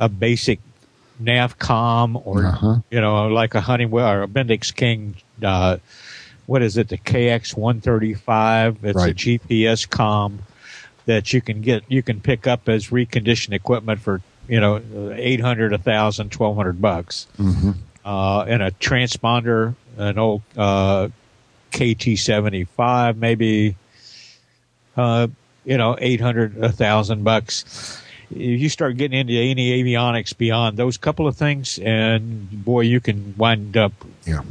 a 0.00 0.08
basic 0.08 0.60
NavCom 1.22 2.20
or 2.26 2.46
Uh-huh. 2.46 2.76
you 2.90 3.00
know 3.00 3.28
like 3.28 3.54
a 3.54 3.60
Honeywell 3.60 4.08
or 4.08 4.22
a 4.22 4.28
Bendix 4.28 4.74
King. 4.74 5.16
Uh, 5.42 5.78
what 6.46 6.62
is 6.62 6.76
it? 6.76 6.88
The 6.88 6.98
KX 6.98 7.56
one 7.56 7.80
thirty 7.80 8.14
five. 8.14 8.78
It's 8.84 9.02
a 9.02 9.14
GPS 9.14 9.88
com 9.88 10.40
that 11.06 11.32
you 11.32 11.40
can 11.40 11.60
get. 11.60 11.84
You 11.88 12.02
can 12.02 12.20
pick 12.20 12.46
up 12.46 12.68
as 12.68 12.88
reconditioned 12.88 13.52
equipment 13.52 14.00
for 14.00 14.20
you 14.52 14.60
know 14.60 14.80
eight 15.16 15.40
hundred, 15.40 15.72
a 15.72 15.78
thousand, 15.78 16.30
twelve 16.30 16.56
hundred 16.56 16.80
bucks. 16.80 17.26
Mhm. 17.38 17.74
Uh, 18.04 18.40
and 18.42 18.62
a 18.62 18.70
transponder, 18.72 19.74
an 19.96 20.18
old 20.18 20.42
uh, 20.56 21.08
KT 21.72 22.18
seventy 22.18 22.64
five, 22.64 23.16
maybe 23.16 23.76
uh, 24.96 25.26
you 25.64 25.78
know, 25.78 25.96
800, 25.98 26.58
a 26.62 26.70
thousand 26.72 27.24
bucks. 27.24 27.98
If 28.30 28.60
you 28.60 28.68
start 28.68 28.96
getting 28.98 29.18
into 29.20 29.32
any 29.34 29.82
avionics 29.82 30.36
beyond 30.36 30.76
those 30.76 30.96
couple 30.98 31.26
of 31.26 31.34
things, 31.36 31.78
and 31.78 32.50
boy, 32.64 32.80
you 32.82 33.00
can 33.00 33.34
wind 33.38 33.76
up 33.76 33.92
Yeah. 34.26 34.42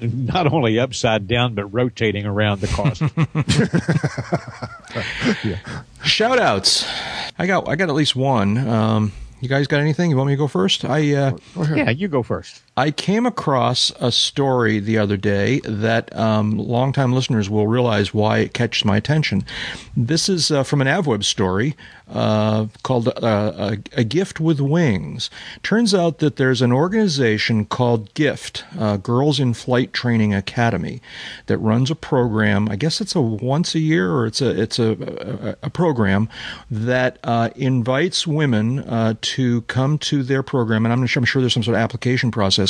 not 0.00 0.50
only 0.52 0.78
upside 0.78 1.26
down, 1.28 1.54
but 1.54 1.64
rotating 1.66 2.24
around 2.24 2.60
the 2.60 2.68
cost. 2.68 3.02
Shout 6.04 6.38
outs. 6.38 6.86
I 7.38 7.46
got 7.46 7.68
I 7.68 7.76
got 7.76 7.88
at 7.88 7.94
least 7.94 8.14
one. 8.16 8.56
Um, 8.68 9.12
you 9.40 9.48
guys 9.48 9.66
got 9.66 9.80
anything? 9.80 10.10
You 10.10 10.16
want 10.16 10.28
me 10.28 10.34
to 10.34 10.38
go 10.38 10.48
first? 10.48 10.84
I 10.84 11.14
uh, 11.14 11.36
yeah, 11.74 11.90
you 11.90 12.08
go 12.08 12.22
first. 12.22 12.62
I 12.76 12.90
came 12.90 13.24
across 13.24 13.92
a 14.00 14.10
story 14.10 14.80
the 14.80 14.98
other 14.98 15.16
day 15.16 15.60
that 15.60 16.14
um, 16.16 16.58
longtime 16.58 17.12
listeners 17.12 17.48
will 17.48 17.68
realize 17.68 18.12
why 18.12 18.38
it 18.38 18.52
catches 18.52 18.84
my 18.84 18.96
attention. 18.96 19.44
This 19.96 20.28
is 20.28 20.50
uh, 20.50 20.64
from 20.64 20.80
an 20.80 20.88
AvWeb 20.88 21.22
story 21.22 21.76
uh, 22.08 22.66
called 22.82 23.08
uh, 23.08 23.76
a, 23.92 24.04
Gift 24.04 24.38
with 24.40 24.60
Wings. 24.60 25.30
Turns 25.62 25.94
out 25.94 26.18
that 26.18 26.36
there's 26.36 26.60
an 26.60 26.72
organization 26.72 27.64
called 27.64 28.12
GIFT, 28.14 28.64
uh, 28.78 28.96
Girls 28.98 29.40
in 29.40 29.54
Flight 29.54 29.92
Training 29.92 30.34
Academy, 30.34 31.00
that 31.46 31.58
runs 31.58 31.90
a 31.90 31.94
program. 31.94 32.68
I 32.68 32.76
guess 32.76 33.00
it's 33.00 33.14
a 33.14 33.20
once 33.20 33.74
a 33.74 33.78
year 33.78 34.12
or 34.12 34.26
it's 34.26 34.42
a 34.42 34.60
it's 34.60 34.78
a 34.78 35.56
a, 35.62 35.66
a 35.66 35.70
program 35.70 36.28
that 36.70 37.18
uh, 37.24 37.50
invites 37.56 38.26
women 38.26 38.80
uh, 38.80 39.14
to 39.20 39.62
come 39.62 39.96
to 39.98 40.22
their 40.22 40.42
program, 40.42 40.84
and 40.84 40.92
I'm 40.92 41.02
I'm 41.02 41.24
sure 41.24 41.40
there's 41.40 41.54
some 41.54 41.62
sort 41.62 41.76
of 41.76 41.80
application 41.80 42.30
process. 42.30 42.63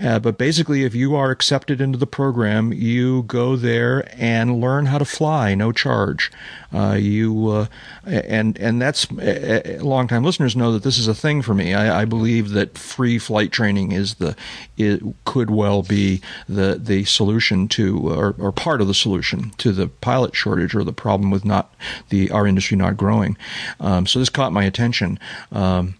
Uh, 0.00 0.18
but 0.18 0.38
basically, 0.38 0.84
if 0.84 0.94
you 0.94 1.14
are 1.14 1.30
accepted 1.30 1.80
into 1.80 1.98
the 1.98 2.06
program, 2.06 2.72
you 2.72 3.24
go 3.24 3.56
there 3.56 4.08
and 4.16 4.60
learn 4.60 4.86
how 4.86 4.98
to 4.98 5.04
fly, 5.04 5.54
no 5.54 5.72
charge. 5.72 6.30
Uh, 6.72 6.94
you 6.94 7.48
uh, 7.48 7.66
and 8.04 8.58
and 8.58 8.82
that's 8.82 9.10
uh, 9.12 9.78
longtime 9.80 10.24
listeners 10.24 10.56
know 10.56 10.72
that 10.72 10.82
this 10.82 10.98
is 10.98 11.06
a 11.06 11.14
thing 11.14 11.40
for 11.40 11.54
me. 11.54 11.72
I, 11.72 12.02
I 12.02 12.04
believe 12.04 12.50
that 12.50 12.76
free 12.76 13.18
flight 13.18 13.52
training 13.52 13.92
is 13.92 14.14
the 14.14 14.34
it 14.76 15.00
could 15.24 15.50
well 15.50 15.82
be 15.82 16.20
the 16.48 16.80
the 16.82 17.04
solution 17.04 17.68
to 17.68 18.10
or, 18.10 18.34
or 18.38 18.50
part 18.50 18.80
of 18.80 18.88
the 18.88 18.94
solution 18.94 19.50
to 19.58 19.70
the 19.72 19.86
pilot 19.86 20.34
shortage 20.34 20.74
or 20.74 20.82
the 20.82 20.92
problem 20.92 21.30
with 21.30 21.44
not 21.44 21.72
the 22.08 22.30
our 22.30 22.46
industry 22.46 22.76
not 22.76 22.96
growing. 22.96 23.36
Um, 23.78 24.06
so 24.06 24.18
this 24.18 24.28
caught 24.28 24.52
my 24.52 24.64
attention. 24.64 25.18
Um, 25.52 25.94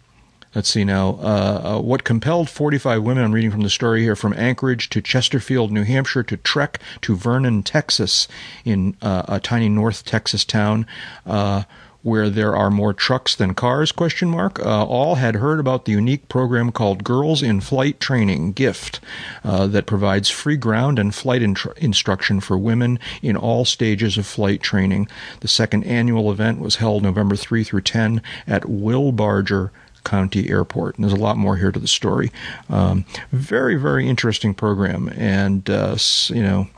Let's 0.55 0.69
see 0.69 0.85
now. 0.85 1.19
Uh, 1.21 1.63
uh, 1.65 1.81
what 1.81 2.05
compelled 2.05 2.49
45 2.49 3.03
women, 3.03 3.25
I'm 3.25 3.33
reading 3.33 3.51
from 3.51 3.63
the 3.63 3.71
story 3.71 4.03
here, 4.03 4.15
from 4.15 4.33
Anchorage 4.35 4.89
to 4.91 5.03
Chesterfield, 5.03 5.73
New 5.73 5.83
Hampshire, 5.83 6.23
to 6.23 6.37
trek 6.37 6.79
to 7.01 7.17
Vernon, 7.17 7.65
Texas, 7.65 8.29
in 8.65 8.97
uh, 9.03 9.25
a 9.27 9.41
tiny 9.41 9.69
North 9.69 10.05
Texas 10.05 10.45
town. 10.45 10.87
Uh, 11.27 11.65
where 12.05 12.29
there 12.29 12.55
are 12.55 12.71
more 12.71 12.93
trucks 12.93 13.35
than 13.35 13.55
cars 13.55 13.91
question 13.91 14.29
mark 14.29 14.61
uh, 14.61 14.85
all 14.85 15.15
had 15.15 15.37
heard 15.37 15.59
about 15.59 15.87
the 15.87 15.93
unique 15.93 16.29
program 16.29 16.71
called 16.71 17.03
girls 17.03 17.43
in 17.43 17.63
flight 17.63 17.99
training 17.99 18.53
gift 18.53 19.01
uh, 19.43 19.67
that 19.67 19.87
provides 19.87 20.29
free 20.29 20.59
ground 20.59 20.99
and 20.99 21.15
flight 21.15 21.41
instruction 21.41 22.41
for 22.41 22.59
women 22.59 22.99
in 23.23 23.39
all 23.39 23.65
stages 23.65 24.19
of 24.19 24.27
flight 24.27 24.61
training 24.61 25.09
the 25.41 25.49
second 25.49 25.83
annual 25.85 26.31
event 26.31 26.61
was 26.61 26.77
held 26.77 27.03
november 27.03 27.37
3 27.37 27.65
through 27.65 27.81
10 27.81 28.21
at 28.47 28.65
Wilbarger 28.65 29.71
County 30.05 30.51
Airport. 30.51 30.97
And 30.97 31.05
there's 31.05 31.19
a 31.19 31.23
lot 31.23 31.37
more 31.37 31.57
here 31.57 31.73
to 31.73 31.79
the 31.79 31.89
story. 31.89 32.31
Um, 32.69 33.05
very, 33.33 33.77
very 33.77 34.09
interesting 34.09 34.55
program. 34.55 35.09
And, 35.09 35.69
uh, 35.69 35.97
you 36.29 36.43
know, 36.43 36.69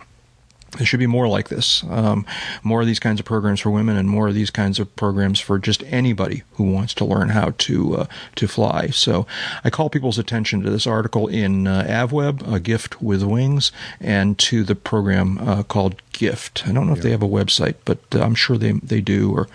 there 0.77 0.87
should 0.87 1.01
be 1.01 1.07
more 1.07 1.29
like 1.29 1.49
this. 1.49 1.83
Um, 1.89 2.27
more 2.63 2.83
of 2.83 2.87
these 2.87 3.01
kinds 3.01 3.19
of 3.21 3.27
programs 3.27 3.61
for 3.61 3.71
women, 3.71 3.97
and 3.97 4.09
more 4.09 4.29
of 4.29 4.35
these 4.35 4.51
kinds 4.51 4.79
of 4.79 4.95
programs 4.97 5.41
for 5.41 5.59
just 5.59 5.83
anybody 5.85 6.43
who 6.55 6.65
wants 6.65 6.93
to 6.95 7.05
learn 7.05 7.29
how 7.31 7.53
to 7.59 7.97
uh, 7.97 8.07
to 8.37 8.49
fly. 8.49 8.89
So, 8.89 9.27
I 9.65 9.71
call 9.71 9.91
people's 9.91 10.19
attention 10.19 10.63
to 10.63 10.71
this 10.71 10.87
article 10.87 11.27
in 11.29 11.67
uh, 11.67 11.85
AvWeb, 11.89 12.53
A 12.53 12.61
Gift 12.61 13.03
with 13.03 13.23
Wings, 13.23 13.73
and 14.01 14.39
to 14.39 14.65
the 14.65 14.75
program 14.75 15.39
uh, 15.39 15.63
called 15.63 16.03
Gift. 16.13 16.67
I 16.67 16.73
don't 16.73 16.87
know 16.87 16.95
if 16.95 17.03
they 17.03 17.11
have 17.11 17.23
a 17.23 17.29
website, 17.29 17.77
but 17.85 17.99
uh, 18.15 18.21
I'm 18.21 18.35
sure 18.35 18.57
they 18.59 18.73
they 18.73 19.01
do. 19.01 19.33
Or 19.33 19.49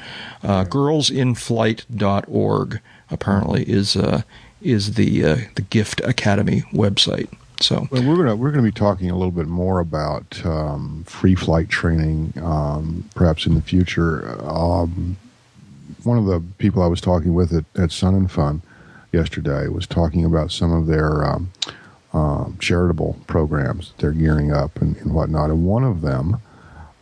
uh, 0.43 0.65
girlsinflight.org 0.65 2.81
apparently 3.11 3.63
is 3.63 3.95
uh, 3.95 4.23
is 4.61 4.93
the 4.93 5.25
uh, 5.25 5.38
the 5.55 5.61
Gift 5.63 6.01
Academy 6.01 6.61
website. 6.73 7.29
So 7.59 7.88
well, 7.91 8.03
we're 8.03 8.15
gonna 8.15 8.35
we're 8.35 8.51
gonna 8.51 8.63
be 8.63 8.71
talking 8.71 9.11
a 9.11 9.15
little 9.15 9.31
bit 9.31 9.47
more 9.47 9.79
about 9.79 10.43
um, 10.45 11.03
free 11.05 11.35
flight 11.35 11.69
training, 11.69 12.33
um, 12.41 13.07
perhaps 13.15 13.45
in 13.45 13.53
the 13.53 13.61
future. 13.61 14.38
Um, 14.43 15.17
one 16.03 16.17
of 16.17 16.25
the 16.25 16.41
people 16.57 16.81
I 16.81 16.88
was 16.88 17.01
talking 17.01 17.33
with 17.33 17.53
at, 17.53 17.65
at 17.75 17.91
Sun 17.91 18.15
and 18.15 18.31
Fun 18.31 18.61
yesterday 19.11 19.67
was 19.67 19.85
talking 19.85 20.25
about 20.25 20.51
some 20.51 20.71
of 20.73 20.88
their 20.88 21.23
um, 21.23 21.51
um, 22.13 22.57
charitable 22.59 23.19
programs 23.27 23.89
that 23.89 23.97
they're 23.97 24.11
gearing 24.11 24.51
up 24.51 24.81
and, 24.81 24.97
and, 24.97 25.13
whatnot, 25.13 25.49
and 25.49 25.65
one 25.65 25.83
of 25.83 26.01
them 26.01 26.41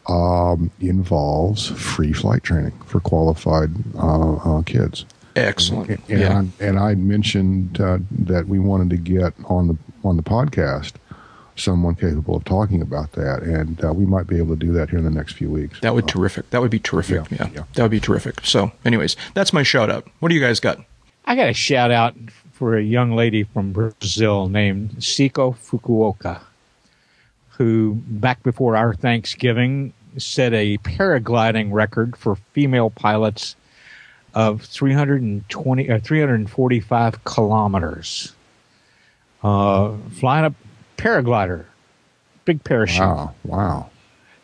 um, 0.08 0.72
involves 0.80 1.68
free 1.68 2.14
flight 2.14 2.44
training 2.44 2.78
for 2.86 3.00
qualified 3.00 3.72
uh, 3.96 4.34
uh, 4.36 4.62
kids. 4.64 5.06
Excellent. 5.48 5.90
And, 5.90 6.02
and, 6.10 6.20
yeah. 6.20 6.38
I, 6.38 6.64
and 6.64 6.80
I 6.80 6.96
mentioned 6.96 7.80
uh, 7.80 8.00
that 8.12 8.48
we 8.48 8.60
wanted 8.60 8.90
to 8.92 8.98
get 8.98 9.34
on 9.46 9.68
the 9.68 9.78
on 10.04 10.18
the 10.18 10.24
podcast 10.24 10.94
someone 11.60 11.96
capable 11.96 12.36
of 12.36 12.46
talking 12.46 12.82
about 12.82 13.12
that, 13.14 13.44
and 13.44 13.84
uh, 13.84 13.94
we 13.94 14.06
might 14.06 14.28
be 14.28 14.38
able 14.38 14.56
to 14.56 14.66
do 14.66 14.72
that 14.74 14.90
here 14.90 15.00
in 15.00 15.06
the 15.06 15.12
next 15.12 15.34
few 15.34 15.50
weeks. 15.50 15.80
That 15.82 15.94
would 15.94 16.06
be 16.06 16.12
terrific. 16.12 16.50
That 16.50 16.62
would 16.62 16.72
be 16.72 16.80
terrific. 16.80 17.30
Yeah, 17.32 17.38
yeah, 17.38 17.50
yeah, 17.54 17.64
that 17.74 17.82
would 17.84 17.92
be 17.92 18.00
terrific. 18.00 18.42
So, 18.44 18.72
anyways, 18.86 19.16
that's 19.34 19.54
my 19.54 19.64
shout 19.64 19.90
out. 19.90 20.08
What 20.20 20.30
do 20.30 20.36
you 20.36 20.42
guys 20.42 20.60
got? 20.60 20.80
I 21.26 21.36
got 21.36 21.50
a 21.50 21.54
shout 21.54 21.92
out 21.92 22.16
for 22.54 22.78
a 22.78 22.82
young 22.82 23.16
lady 23.16 23.44
from 23.44 23.72
Brazil 23.72 24.50
named 24.50 24.92
Siko 25.00 25.56
Fukuoka, 25.56 26.42
who 27.52 28.02
back 28.08 28.42
before 28.44 28.76
our 28.76 28.94
Thanksgiving 28.94 29.94
set 30.18 30.54
a 30.54 30.78
paragliding 30.80 31.72
record 31.72 32.18
for 32.18 32.36
female 32.54 32.90
pilots 32.90 33.56
of 34.34 34.62
320 34.62 35.90
or 35.90 35.96
uh, 35.96 36.00
345 36.00 37.24
kilometers. 37.24 38.34
Uh, 39.42 39.96
flying 40.12 40.46
a 40.46 40.54
paraglider, 41.02 41.66
big 42.46 42.64
parachute. 42.64 43.00
Wow! 43.00 43.36
Wow! 43.44 43.90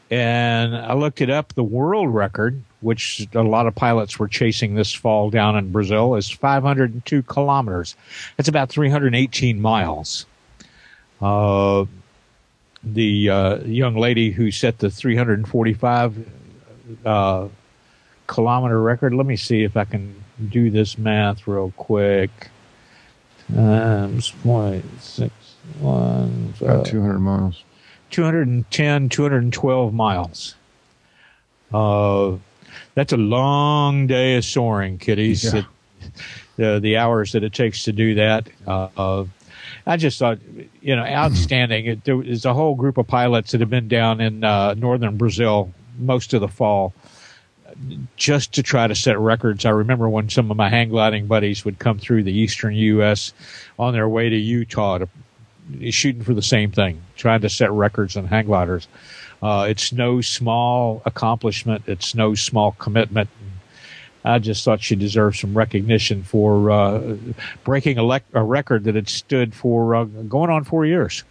And 0.09 0.75
I 0.75 0.93
looked 0.93 1.21
it 1.21 1.29
up. 1.29 1.53
The 1.53 1.63
world 1.63 2.13
record, 2.13 2.61
which 2.81 3.27
a 3.33 3.41
lot 3.41 3.67
of 3.67 3.75
pilots 3.75 4.19
were 4.19 4.27
chasing 4.27 4.75
this 4.75 4.93
fall 4.93 5.29
down 5.29 5.57
in 5.57 5.71
Brazil, 5.71 6.15
is 6.15 6.29
502 6.29 7.23
kilometers. 7.23 7.95
That's 8.37 8.47
about 8.47 8.69
318 8.69 9.59
miles. 9.59 10.25
Uh, 11.21 11.85
the 12.83 13.29
uh, 13.29 13.57
young 13.63 13.95
lady 13.95 14.31
who 14.31 14.51
set 14.51 14.77
the 14.79 14.91
345 14.91 16.29
uh, 17.03 17.47
kilometer 18.27 18.81
record. 18.81 19.13
Let 19.13 19.25
me 19.25 19.35
see 19.35 19.63
if 19.63 19.77
I 19.77 19.85
can 19.85 20.23
do 20.49 20.69
this 20.69 20.97
math 20.97 21.47
real 21.47 21.71
quick. 21.77 22.49
Times 23.53 24.31
point 24.43 24.85
six 25.01 25.33
one. 25.79 26.53
About 26.61 26.85
200 26.85 27.19
miles. 27.19 27.63
210, 28.11 29.09
212 29.09 29.93
miles. 29.93 30.55
Uh, 31.73 32.37
that's 32.93 33.13
a 33.13 33.17
long 33.17 34.07
day 34.07 34.37
of 34.37 34.45
soaring, 34.45 34.97
kiddies. 34.97 35.43
Yeah. 35.43 35.59
It, 35.59 35.65
the, 36.57 36.79
the 36.79 36.97
hours 36.97 37.33
that 37.33 37.43
it 37.43 37.53
takes 37.53 37.83
to 37.83 37.91
do 37.91 38.15
that. 38.15 38.47
Uh, 38.65 38.87
uh, 38.95 39.25
I 39.85 39.97
just 39.97 40.19
thought, 40.19 40.39
you 40.81 40.95
know, 40.95 41.03
outstanding. 41.05 41.85
It, 41.85 42.03
there 42.03 42.15
was 42.17 42.45
a 42.45 42.53
whole 42.53 42.75
group 42.75 42.97
of 42.97 43.07
pilots 43.07 43.51
that 43.51 43.59
have 43.59 43.69
been 43.69 43.87
down 43.87 44.21
in 44.21 44.43
uh, 44.43 44.75
northern 44.75 45.17
Brazil 45.17 45.73
most 45.97 46.33
of 46.33 46.41
the 46.41 46.47
fall 46.47 46.93
just 48.15 48.53
to 48.53 48.63
try 48.63 48.87
to 48.87 48.95
set 48.95 49.19
records. 49.19 49.65
I 49.65 49.69
remember 49.71 50.07
when 50.09 50.29
some 50.29 50.49
of 50.51 50.57
my 50.57 50.69
hang 50.69 50.89
gliding 50.89 51.27
buddies 51.27 51.65
would 51.65 51.79
come 51.79 51.99
through 51.99 52.23
the 52.23 52.33
eastern 52.33 52.73
U.S. 52.73 53.33
on 53.77 53.93
their 53.93 54.07
way 54.07 54.29
to 54.29 54.35
Utah 54.35 54.99
to 54.99 55.09
shooting 55.91 56.23
for 56.23 56.33
the 56.33 56.41
same 56.41 56.71
thing, 56.71 57.01
trying 57.15 57.41
to 57.41 57.49
set 57.49 57.71
records 57.71 58.15
on 58.15 58.25
hang 58.25 58.45
gliders. 58.45 58.87
Uh, 59.41 59.65
it's 59.69 59.91
no 59.91 60.21
small 60.21 61.01
accomplishment. 61.05 61.83
It's 61.87 62.15
no 62.15 62.35
small 62.35 62.71
commitment. 62.73 63.29
I 64.23 64.39
just 64.39 64.63
thought 64.63 64.81
she 64.81 64.95
deserved 64.95 65.37
some 65.37 65.55
recognition 65.55 66.23
for 66.23 66.71
uh, 66.71 67.15
breaking 67.63 67.99
a, 67.99 68.03
le- 68.03 68.21
a, 68.33 68.43
record 68.43 68.85
that 68.85 68.95
had 68.95 69.07
stood 69.07 69.53
for 69.53 69.93
uh, 69.93 70.03
going 70.05 70.49
on 70.49 70.63
four 70.63 70.83
years. 70.85 71.23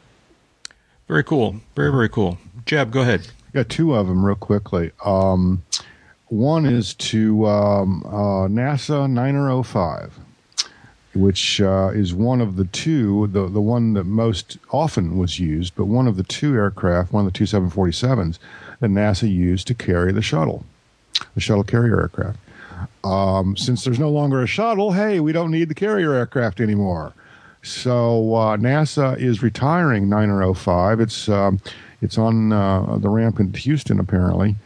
Very 1.09 1.25
cool. 1.25 1.57
Very, 1.75 1.91
very 1.91 2.09
cool. 2.09 2.39
Jeb, 2.67 2.93
go 2.93 3.01
ahead. 3.01 3.29
Got 3.53 3.69
two 3.69 3.95
of 3.95 4.07
them 4.07 4.25
real 4.25 4.37
quickly. 4.37 4.93
Um, 5.05 5.65
one 6.35 6.67
is 6.67 6.95
to 6.95 7.47
um, 7.47 8.03
uh, 8.07 8.49
NASA 8.49 9.09
9005, 9.09 10.19
which 11.15 11.61
uh, 11.61 11.91
is 11.95 12.13
one 12.13 12.41
of 12.41 12.57
the 12.57 12.65
two, 12.65 13.29
the, 13.29 13.49
the 13.49 13.61
one 13.61 13.95
that 13.95 14.05
most 14.05 14.59
often 14.73 15.17
was 15.17 15.39
used, 15.39 15.77
but 15.77 15.85
one 15.85 16.09
of 16.09 16.17
the 16.17 16.25
two 16.25 16.55
aircraft, 16.55 17.13
one 17.13 17.25
of 17.25 17.33
the 17.33 17.39
two 17.39 17.45
747s 17.45 18.39
that 18.81 18.91
NASA 18.91 19.33
used 19.33 19.69
to 19.69 19.75
carry 19.75 20.13
the 20.13 20.23
shuttle, 20.23 20.65
the 21.35 21.41
shuttle 21.41 21.63
carrier 21.63 22.01
aircraft. 22.01 22.39
Um, 23.05 23.57
since 23.57 23.85
there's 23.85 24.01
no 24.01 24.11
longer 24.11 24.43
a 24.43 24.47
shuttle, 24.47 24.93
hey, 24.93 25.21
we 25.21 25.31
don't 25.31 25.53
need 25.53 25.69
the 25.69 25.75
carrier 25.75 26.15
aircraft 26.15 26.61
anymore. 26.61 27.13
So 27.63 28.35
uh, 28.35 28.57
NASA 28.57 29.17
is 29.19 29.43
retiring 29.43 30.09
9005. 30.09 31.01
It's 31.01 31.29
um, 31.29 31.61
it's 32.03 32.19
on 32.19 32.53
uh, 32.53 32.99
the 32.99 33.09
ramp 33.09 33.41
in 33.41 33.55
Houston 33.55 33.99
apparently, 33.99 34.57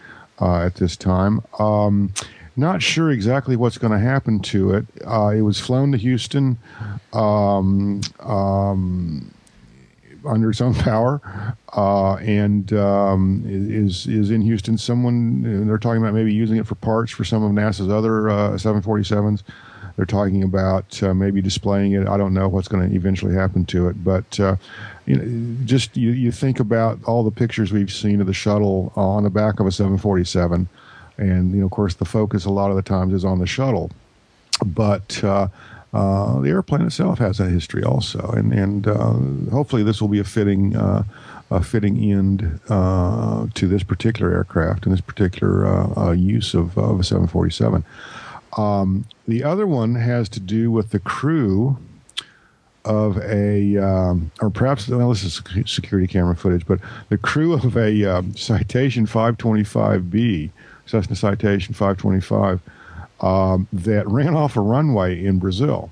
uh, 0.40 0.65
at 0.65 0.77
this 0.77 0.97
time. 0.97 1.43
Um, 1.59 2.12
not 2.56 2.82
sure 2.82 3.10
exactly 3.10 3.55
what's 3.55 3.78
going 3.78 3.93
to 3.93 4.01
happen 4.01 4.40
to 4.40 4.74
it. 4.74 4.86
Uh, 5.06 5.28
it 5.28 5.43
was 5.43 5.60
flown 5.60 5.93
to 5.93 5.98
Houston 5.98 6.59
um, 7.12 8.01
um, 8.19 9.32
under 10.27 10.51
its 10.51 10.60
own 10.60 10.74
power, 10.74 11.55
uh, 11.77 12.15
and 12.16 12.73
um, 12.73 13.44
is 13.47 14.09
is 14.09 14.31
in 14.31 14.43
Houston. 14.43 14.77
Someone 14.77 15.66
they're 15.69 15.78
talking 15.78 16.02
about 16.02 16.15
maybe 16.15 16.35
using 16.35 16.56
it 16.56 16.66
for 16.66 16.74
parts 16.74 17.12
for 17.12 17.24
some 17.24 17.44
of 17.44 17.52
NASA's 17.52 17.90
other 17.90 18.28
uh, 18.28 18.51
747s. 18.52 19.43
They're 19.99 20.07
talking 20.07 20.45
about 20.45 21.03
uh, 21.03 21.12
maybe 21.12 21.43
displaying 21.43 21.91
it. 21.91 22.07
I 22.07 22.16
don't 22.16 22.33
know 22.33 22.47
what's 22.47 22.69
going 22.69 22.89
to 22.89 22.95
eventually 22.95 23.35
happen 23.35 23.66
to 23.66 23.89
it, 23.89 24.05
but 24.05 24.39
uh, 24.39 24.55
you 25.07 25.16
know, 25.16 25.57
just 25.65 25.97
you, 25.97 26.12
you 26.12 26.31
think 26.31 26.61
about 26.61 27.03
all 27.03 27.25
the 27.25 27.33
pictures 27.33 27.73
we've 27.73 27.93
seen 27.93 28.20
of 28.20 28.29
the 28.29 28.33
shuttle 28.33 28.93
on 28.95 29.25
the 29.25 29.31
back 29.31 29.59
of 29.59 29.66
a 29.66 29.73
747, 29.73 30.69
and 31.16 31.51
you 31.51 31.57
know, 31.59 31.66
of 31.66 31.73
course, 31.73 31.95
the 31.97 32.05
focus 32.05 32.45
a 32.45 32.51
lot 32.51 32.70
of 32.70 32.77
the 32.77 32.83
times 32.83 33.12
is 33.12 33.25
on 33.25 33.41
the 33.41 33.47
shuttle, 33.47 33.91
but 34.65 35.25
uh, 35.25 35.49
uh, 35.93 36.41
the 36.43 36.51
airplane 36.51 36.83
itself 36.83 37.19
has 37.19 37.41
a 37.41 37.47
history 37.47 37.83
also, 37.83 38.20
and 38.37 38.53
and 38.53 38.87
uh, 38.87 39.15
hopefully 39.51 39.83
this 39.83 40.01
will 40.01 40.09
be 40.09 40.20
a 40.20 40.25
fitting. 40.25 40.77
Uh, 40.77 41.03
a 41.51 41.65
fitting 41.65 41.97
end 41.97 42.61
uh, 42.69 43.47
to 43.55 43.66
this 43.66 43.83
particular 43.83 44.31
aircraft 44.35 44.85
and 44.85 44.93
this 44.93 45.01
particular 45.01 46.12
use 46.12 46.53
of, 46.53 46.77
of 46.77 47.01
a 47.01 47.03
747. 47.03 47.83
Um, 48.59 49.05
the 49.28 49.44
other 49.44 49.66
one 49.66 49.94
has 49.94 50.28
to 50.30 50.40
do 50.40 50.70
with 50.72 50.90
the 50.90 50.98
crew 50.98 51.78
of 52.85 53.18
a, 53.18 53.76
um, 53.76 54.32
or 54.40 54.51
perhaps 54.51 54.89
well, 54.89 55.10
this 55.10 55.22
is 55.22 55.43
security 55.66 56.09
camera 56.09 56.35
footage, 56.35 56.66
but 56.66 56.80
the 57.09 57.18
crew 57.18 57.52
of 57.52 57.76
a 57.76 58.05
um, 58.05 58.35
Citation 58.35 59.06
525B, 59.06 60.51
Cessna 60.86 61.14
Citation 61.14 61.72
525, 61.72 62.60
um, 63.20 63.68
that 63.72 64.09
ran 64.09 64.35
off 64.35 64.56
a 64.56 64.60
runway 64.60 65.24
in 65.24 65.39
Brazil. 65.39 65.90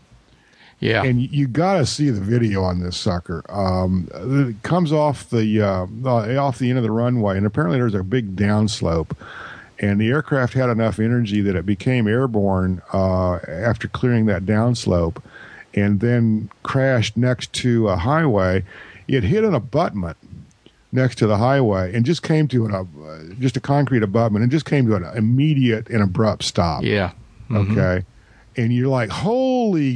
Yeah, 0.79 1.05
and 1.05 1.23
you 1.23 1.47
got 1.47 1.79
to 1.79 1.87
see 1.87 2.11
the 2.11 2.21
video 2.21 2.63
on 2.63 2.81
this 2.81 2.99
sucker. 2.99 3.43
Um, 3.49 4.09
it 4.13 4.63
comes 4.63 4.93
off 4.93 5.31
the 5.31 5.63
uh, 5.63 5.87
off 6.07 6.59
the 6.59 6.69
end 6.69 6.79
of 6.79 6.85
the 6.85 6.91
runway, 6.91 7.39
and 7.39 7.47
apparently 7.47 7.79
there's 7.79 7.95
a 7.95 8.03
big 8.03 8.37
downslope 8.37 9.17
and 9.79 10.01
the 10.01 10.09
aircraft 10.09 10.55
had 10.55 10.71
enough 10.71 10.99
energy 10.99 11.41
that 11.43 11.55
it 11.57 11.67
became 11.67 12.07
airborne 12.07 12.83
uh, 12.93 13.35
after 13.47 13.89
clearing 13.89 14.27
that 14.27 14.45
downslope 14.45 15.23
and 15.75 16.01
then 16.01 16.51
crashed 16.63 17.17
next 17.17 17.53
to 17.53 17.89
a 17.89 17.97
highway. 17.97 18.65
It 19.07 19.23
hit 19.23 19.45
an 19.45 19.55
abutment 19.55 20.17
next 20.93 21.17
to 21.17 21.27
the 21.27 21.37
highway 21.37 21.95
and 21.95 22.07
just 22.07 22.23
came 22.23 22.49
to 22.49 22.65
an, 22.65 22.75
uh, 22.75 23.35
just 23.39 23.57
a 23.57 23.61
concrete 23.61 24.03
abutment 24.03 24.43
and 24.43 24.51
just 24.51 24.65
came 24.65 24.87
to 24.87 24.97
an 24.97 25.05
immediate 25.17 25.89
and 25.91 26.03
abrupt 26.03 26.43
stop. 26.43 26.83
Yeah. 26.83 27.13
Mm-hmm. 27.51 27.79
Okay. 27.79 28.07
And 28.57 28.73
you're 28.73 28.89
like, 28.89 29.11
holy 29.11 29.91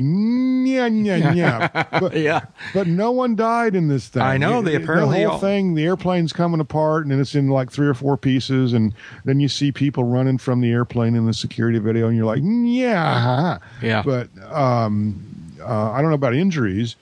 yeah 0.71 0.87
yeah 0.87 1.33
yeah. 1.33 1.85
But, 1.99 2.15
Yeah. 2.17 2.41
but 2.75 2.87
no 2.87 3.11
one 3.11 3.35
died 3.35 3.75
in 3.75 3.89
this 3.89 4.09
thing. 4.09 4.23
I 4.23 4.37
know, 4.37 4.61
they 4.63 4.75
It- 4.75 4.83
apparently 4.83 5.21
the 5.21 5.25
whole 5.25 5.33
all- 5.35 5.39
thing, 5.41 5.75
the 5.75 5.85
airplane's 5.85 6.33
coming 6.33 6.61
apart, 6.61 7.05
and 7.05 7.13
then 7.13 7.21
it's 7.21 7.35
in 7.35 7.49
like 7.49 7.71
three 7.71 7.87
or 7.89 7.95
four 7.95 8.17
pieces, 8.17 8.73
and 8.73 8.95
then 9.25 9.41
you 9.41 9.49
see 9.49 9.73
people 9.73 10.05
running 10.05 10.39
from 10.39 10.61
the 10.61 10.71
airplane 10.71 11.15
in 11.15 11.27
the 11.27 11.35
security 11.35 11.79
video, 11.79 12.09
and 12.09 12.17
you're 12.17 12.27
like, 12.27 12.43
yeah, 12.45 13.59
Yeah. 13.83 14.03
But 14.05 14.29
um, 14.53 15.25
uh, 15.63 15.93
I 15.93 16.01
don't 16.01 16.11
know 16.11 16.15
about 16.17 16.35
injuries, 16.35 16.97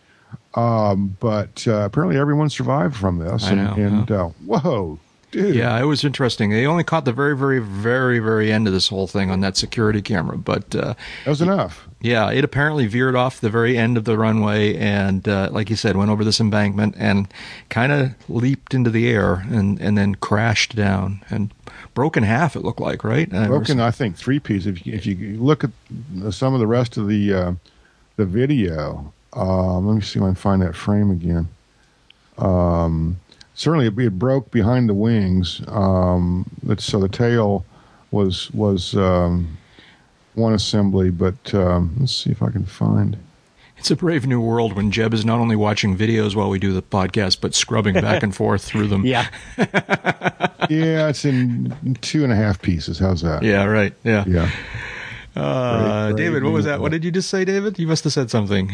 um, 0.54 1.16
but 1.20 1.66
uh, 1.68 1.80
apparently 1.84 2.16
everyone 2.18 2.48
survived 2.50 2.96
from 2.96 3.18
this, 3.18 3.44
I 3.44 3.52
and, 3.52 3.64
know, 3.64 3.74
and 3.86 4.10
uh, 4.10 4.24
whoa, 4.46 4.98
dude, 5.30 5.54
Yeah, 5.54 5.78
it 5.80 5.84
was 5.84 6.04
interesting. 6.04 6.50
They 6.50 6.66
only 6.66 6.84
caught 6.84 7.04
the 7.04 7.12
very, 7.12 7.36
very, 7.36 7.58
very, 7.58 8.18
very 8.18 8.52
end 8.52 8.66
of 8.66 8.72
this 8.72 8.88
whole 8.88 9.06
thing 9.06 9.30
on 9.30 9.40
that 9.40 9.56
security 9.56 10.02
camera. 10.02 10.36
But 10.36 10.74
uh, 10.74 10.94
that 11.24 11.30
was 11.30 11.42
enough. 11.42 11.88
yeah, 12.00 12.30
it 12.30 12.44
apparently 12.44 12.86
veered 12.86 13.16
off 13.16 13.40
the 13.40 13.50
very 13.50 13.76
end 13.76 13.96
of 13.96 14.04
the 14.04 14.16
runway 14.18 14.76
and, 14.76 15.26
uh, 15.28 15.48
like 15.52 15.70
you 15.70 15.76
said, 15.76 15.96
went 15.96 16.10
over 16.10 16.24
this 16.24 16.40
embankment 16.40 16.94
and 16.98 17.28
kind 17.68 17.92
of 17.92 18.14
leaped 18.28 18.74
into 18.74 18.90
the 18.90 19.08
air 19.08 19.44
and, 19.50 19.80
and 19.80 19.96
then 19.98 20.14
crashed 20.14 20.76
down 20.76 21.22
and 21.30 21.52
broke 21.94 22.16
in 22.16 22.22
half. 22.22 22.56
It 22.56 22.64
looked 22.64 22.80
like, 22.80 23.04
right? 23.04 23.28
Broken 23.30 23.80
i 23.80 23.90
think 23.90 24.16
three 24.16 24.38
pieces. 24.38 24.66
if 24.68 24.86
you, 24.86 24.94
if 24.94 25.06
you 25.06 25.36
look 25.42 25.64
at 25.64 25.70
some 26.30 26.54
of 26.54 26.60
the 26.60 26.66
rest 26.66 26.96
of 26.96 27.08
the 27.08 27.32
uh, 27.34 27.52
the 28.16 28.24
video 28.24 29.12
um, 29.32 29.86
let 29.86 29.94
me 29.94 30.00
see 30.00 30.18
if 30.18 30.22
i 30.22 30.28
can 30.28 30.34
find 30.34 30.62
that 30.62 30.74
frame 30.74 31.10
again 31.10 31.48
um, 32.38 33.18
certainly 33.58 33.86
it, 33.88 33.98
it 33.98 34.18
broke 34.18 34.50
behind 34.50 34.88
the 34.88 34.94
wings 34.94 35.60
um, 35.68 36.46
that's- 36.62 36.84
so 36.86 36.98
the 37.00 37.08
tail 37.08 37.64
was 38.10 38.50
was 38.52 38.94
um, 38.94 39.58
one 40.34 40.52
assembly 40.54 41.10
but 41.10 41.52
um, 41.54 41.94
let's 41.98 42.14
see 42.14 42.30
if 42.30 42.40
i 42.42 42.50
can 42.50 42.64
find 42.64 43.16
It's 43.76 43.90
a 43.90 43.96
brave 43.96 44.26
new 44.26 44.40
world 44.40 44.72
when 44.74 44.90
Jeb 44.90 45.12
is 45.14 45.24
not 45.24 45.38
only 45.40 45.54
watching 45.56 45.96
videos 45.96 46.34
while 46.34 46.50
we 46.50 46.58
do 46.58 46.72
the 46.72 46.82
podcast, 46.82 47.40
but 47.40 47.54
scrubbing 47.54 47.94
back 47.94 48.24
and 48.24 48.34
forth 48.40 48.62
through 48.64 48.88
them. 48.88 49.06
Yeah. 49.06 49.26
yeah 50.68 51.08
it's 51.08 51.24
in 51.24 51.96
two 52.00 52.24
and 52.24 52.32
a 52.32 52.36
half 52.36 52.60
pieces 52.60 52.98
how's 52.98 53.20
that 53.22 53.42
Yeah, 53.44 53.64
right. 53.64 53.92
Yeah. 54.04 54.24
yeah 54.26 54.50
Uh, 55.36 56.06
Brave- 56.10 56.16
David, 56.16 56.30
brave 56.40 56.44
what 56.44 56.52
was 56.52 56.64
new 56.64 56.70
that? 56.72 56.80
What 56.80 56.90
did 56.92 57.04
you 57.04 57.12
just 57.12 57.30
say, 57.30 57.44
David? 57.44 57.78
You 57.78 57.86
must 57.86 58.02
have 58.04 58.12
said 58.12 58.28
something. 58.30 58.72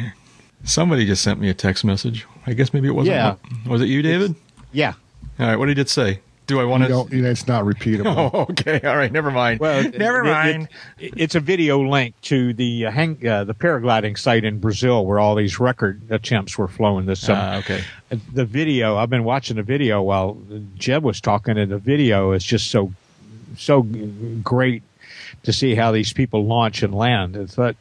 Somebody 0.65 1.05
just 1.05 1.23
sent 1.23 1.39
me 1.39 1.51
a 1.51 1.55
text 1.55 1.85
message. 1.85 2.25
I 2.47 2.55
guess 2.55 2.73
maybe 2.73 2.89
it 2.89 2.95
wasn't. 2.95 3.17
Yeah. 3.17 3.37
Was 3.67 3.83
it 3.83 3.89
you, 3.89 4.01
David? 4.01 4.35
Yeah. 4.75 4.93
All 5.39 5.47
right. 5.47 5.57
What 5.57 5.67
did 5.67 5.79
it 5.79 5.89
say? 5.89 6.21
Do 6.47 6.61
I 6.61 6.65
want 6.65 6.83
to? 6.83 6.91
don't, 6.91 7.11
you 7.11 7.23
know, 7.23 7.31
it's 7.31 7.47
not 7.49 7.65
repeatable 7.65 8.31
Oh, 8.35 8.43
okay. 8.51 8.79
All 8.87 8.97
right. 8.99 9.11
Never 9.11 9.31
mind. 9.31 9.61
Well, 9.61 9.83
never 9.99 10.23
it- 10.23 10.29
it- 10.29 10.31
mind. 10.33 10.69
it- 10.99 11.15
it's 11.17 11.35
a 11.35 11.41
video 11.41 11.81
link 11.81 12.15
to 12.23 12.53
the 12.53 12.85
uh, 12.87 12.91
hang, 12.91 13.27
uh, 13.27 13.45
the 13.45 13.55
paragliding 13.55 14.19
site 14.19 14.45
in 14.45 14.59
Brazil 14.59 15.07
where 15.07 15.19
all 15.19 15.35
these 15.37 15.59
record 15.59 16.03
attempts 16.11 16.59
were 16.59 16.69
flown 16.69 17.07
this 17.07 17.21
summer. 17.21 17.41
Ah, 17.43 17.57
okay. 17.61 17.83
The 18.35 18.45
video, 18.45 18.97
I've 18.99 19.09
been 19.09 19.25
watching 19.25 19.57
the 19.57 19.63
video 19.63 20.03
while 20.03 20.37
Jeb 20.75 21.03
was 21.03 21.19
talking, 21.21 21.57
and 21.57 21.73
the 21.73 21.79
video 21.79 22.33
is 22.33 22.45
just 22.45 22.71
so 22.71 22.93
so 23.57 23.83
great 24.43 24.83
to 25.45 25.53
see 25.53 25.75
how 25.75 25.93
these 25.93 26.13
people 26.13 26.45
launch 26.45 26.83
and 26.83 26.93
land. 26.95 27.37
I 27.37 27.47
thought 27.47 27.77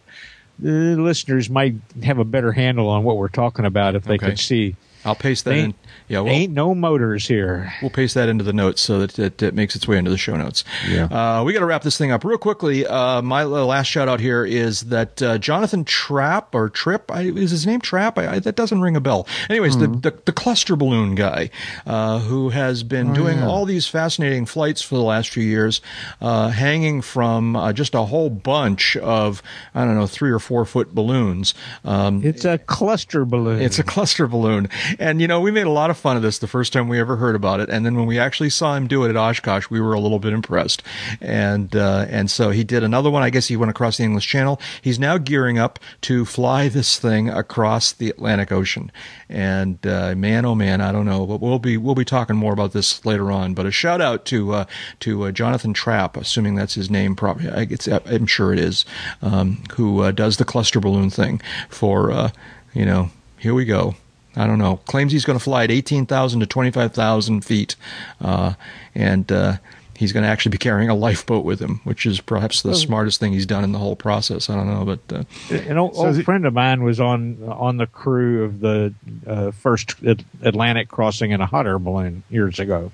the 0.59 0.95
listeners 0.95 1.49
might 1.49 1.75
have 2.03 2.19
a 2.19 2.23
better 2.25 2.51
handle 2.53 2.87
on 2.89 3.03
what 3.03 3.17
we're 3.17 3.27
talking 3.27 3.65
about 3.65 3.95
if 3.95 4.03
they 4.05 4.13
Okay. 4.15 4.27
could 4.27 4.39
see. 4.39 4.75
I'll 5.05 5.15
paste 5.15 5.43
that 5.45 5.55
in. 5.55 5.73
Ain't, 6.13 6.13
Yeah. 6.13 6.21
We'll, 6.21 6.33
ain't 6.33 6.53
no 6.53 6.75
motors 6.75 7.27
here. 7.27 7.73
we'll 7.81 7.91
paste 7.91 8.15
that 8.15 8.29
into 8.29 8.43
the 8.43 8.53
notes 8.53 8.81
so 8.81 8.99
that 8.99 9.17
it, 9.19 9.41
it 9.41 9.53
makes 9.53 9.75
its 9.75 9.87
way 9.87 9.97
into 9.97 10.11
the 10.11 10.17
show 10.17 10.35
notes. 10.35 10.63
Yeah. 10.87 11.05
Uh, 11.05 11.43
we 11.43 11.53
got 11.53 11.59
to 11.59 11.65
wrap 11.65 11.81
this 11.81 11.97
thing 11.97 12.11
up 12.11 12.23
real 12.23 12.37
quickly. 12.37 12.85
Uh, 12.85 13.21
my 13.21 13.43
last 13.43 13.87
shout 13.87 14.07
out 14.07 14.19
here 14.19 14.45
is 14.45 14.81
that 14.81 15.21
uh, 15.21 15.37
Jonathan 15.37 15.85
Trappe 15.85 16.53
or 16.53 16.69
Trip 16.69 17.11
I, 17.11 17.23
is 17.23 17.51
his 17.51 17.65
name 17.65 17.81
Trap. 17.81 18.17
I, 18.17 18.35
I, 18.35 18.39
that 18.39 18.55
doesn't 18.55 18.81
ring 18.81 18.95
a 18.95 19.01
bell. 19.01 19.27
Anyways, 19.49 19.77
the, 19.77 19.87
the 19.87 20.13
the 20.25 20.31
cluster 20.31 20.75
balloon 20.75 21.15
guy 21.15 21.49
uh, 21.85 22.19
who 22.19 22.49
has 22.49 22.83
been 22.83 23.13
doing 23.13 23.39
yeah. 23.39 23.47
all 23.47 23.65
these 23.65 23.87
fascinating 23.87 24.45
flights 24.45 24.81
for 24.81 24.95
the 24.95 25.01
last 25.01 25.29
few 25.29 25.43
years, 25.43 25.81
uh, 26.21 26.49
hanging 26.49 27.01
from 27.01 27.55
uh, 27.55 27.73
just 27.73 27.95
a 27.95 28.03
whole 28.03 28.29
bunch 28.29 28.95
of 28.97 29.41
I 29.73 29.85
don't 29.85 29.95
know 29.95 30.07
three 30.07 30.31
or 30.31 30.39
four 30.39 30.65
foot 30.65 30.93
balloons. 30.93 31.53
Um, 31.83 32.23
It's 32.23 32.45
a 32.45 32.57
cluster 32.57 33.25
balloon. 33.25 33.61
it's 33.61 33.79
a 33.79 33.83
cluster 33.83 34.27
balloon. 34.27 34.69
And, 34.99 35.21
you 35.21 35.27
know, 35.27 35.41
we 35.41 35.51
made 35.51 35.65
a 35.65 35.71
lot 35.71 35.89
of 35.89 35.97
fun 36.03 36.17
of 36.17 36.21
this 36.21 36.37
the 36.39 36.47
first 36.47 36.73
time 36.73 36.89
we 36.89 36.99
ever 36.99 37.15
heard 37.15 37.33
about 37.33 37.61
it. 37.61 37.69
And 37.69 37.85
then 37.85 37.95
when 37.95 38.05
we 38.05 38.19
actually 38.19 38.49
saw 38.49 38.75
him 38.75 38.87
do 38.87 39.05
it 39.05 39.09
at 39.09 39.15
Oshkosh, 39.15 39.69
we 39.69 39.79
were 39.79 39.93
a 39.93 39.99
little 40.01 40.19
bit 40.19 40.33
impressed. 40.33 40.83
And, 41.21 41.73
uh, 41.75 42.05
and 42.09 42.29
so 42.29 42.49
he 42.49 42.65
did 42.65 42.83
another 42.83 43.09
one. 43.09 43.23
I 43.23 43.29
guess 43.29 43.47
he 43.47 43.55
went 43.55 43.69
across 43.69 43.95
the 43.95 44.03
English 44.03 44.27
Channel. 44.27 44.59
He's 44.81 44.99
now 44.99 45.17
gearing 45.17 45.57
up 45.57 45.79
to 46.01 46.25
fly 46.25 46.67
this 46.67 46.99
thing 46.99 47.29
across 47.29 47.93
the 47.93 48.09
Atlantic 48.09 48.51
Ocean. 48.51 48.91
And, 49.29 49.79
uh, 49.87 50.13
man, 50.15 50.45
oh 50.45 50.55
man, 50.55 50.81
I 50.81 50.91
don't 50.91 51.05
know, 51.05 51.25
but 51.25 51.39
we'll 51.39 51.57
be, 51.57 51.77
we'll 51.77 51.95
be 51.95 52.03
talking 52.03 52.35
more 52.35 52.51
about 52.51 52.73
this 52.73 53.05
later 53.05 53.31
on. 53.31 53.53
But 53.53 53.65
a 53.65 53.71
shout 53.71 54.01
out 54.01 54.25
to, 54.25 54.53
uh, 54.53 54.65
to 54.99 55.23
uh, 55.23 55.31
Jonathan 55.31 55.73
Trappe, 55.73 56.17
assuming 56.17 56.55
that's 56.55 56.73
his 56.73 56.91
name, 56.91 57.15
probably, 57.15 57.47
it's, 57.47 57.87
I'm 57.87 58.27
sure 58.27 58.51
it 58.51 58.59
is, 58.59 58.83
um, 59.21 59.63
who 59.75 60.01
uh, 60.01 60.11
does 60.11 60.35
the 60.35 60.45
cluster 60.45 60.81
balloon 60.81 61.09
thing 61.09 61.41
for, 61.69 62.11
uh, 62.11 62.31
you 62.73 62.85
know, 62.85 63.09
here 63.37 63.53
we 63.53 63.63
go. 63.63 63.95
I 64.35 64.47
don't 64.47 64.57
know. 64.59 64.77
Claims 64.87 65.11
he's 65.11 65.25
going 65.25 65.37
to 65.37 65.43
fly 65.43 65.63
at 65.65 65.71
18,000 65.71 66.39
to 66.39 66.45
25,000 66.45 67.45
feet. 67.45 67.75
Uh, 68.19 68.53
and 68.95 69.31
uh, 69.31 69.57
he's 69.95 70.11
going 70.11 70.23
to 70.23 70.29
actually 70.29 70.49
be 70.51 70.57
carrying 70.57 70.89
a 70.89 70.95
lifeboat 70.95 71.45
with 71.45 71.59
him, 71.59 71.81
which 71.83 72.05
is 72.05 72.19
perhaps 72.19 72.61
the 72.63 72.73
smartest 72.75 73.19
thing 73.19 73.33
he's 73.33 73.45
done 73.45 73.63
in 73.63 73.71
the 73.73 73.79
whole 73.79 73.95
process. 73.95 74.49
I 74.49 74.55
don't 74.55 74.67
know. 74.67 74.85
But 74.85 75.15
uh, 75.15 75.55
An 75.69 75.77
old, 75.77 75.95
So 75.95 76.07
old 76.07 76.17
it- 76.17 76.23
friend 76.23 76.45
of 76.45 76.53
mine 76.53 76.83
was 76.83 76.99
on 76.99 77.37
on 77.47 77.77
the 77.77 77.85
crew 77.87 78.43
of 78.43 78.59
the 78.59 78.93
uh, 79.27 79.51
first 79.51 79.95
Atlantic 80.41 80.89
crossing 80.89 81.31
in 81.31 81.39
a 81.41 81.45
hot 81.45 81.67
air 81.67 81.77
balloon 81.79 82.23
years 82.29 82.59
ago, 82.59 82.91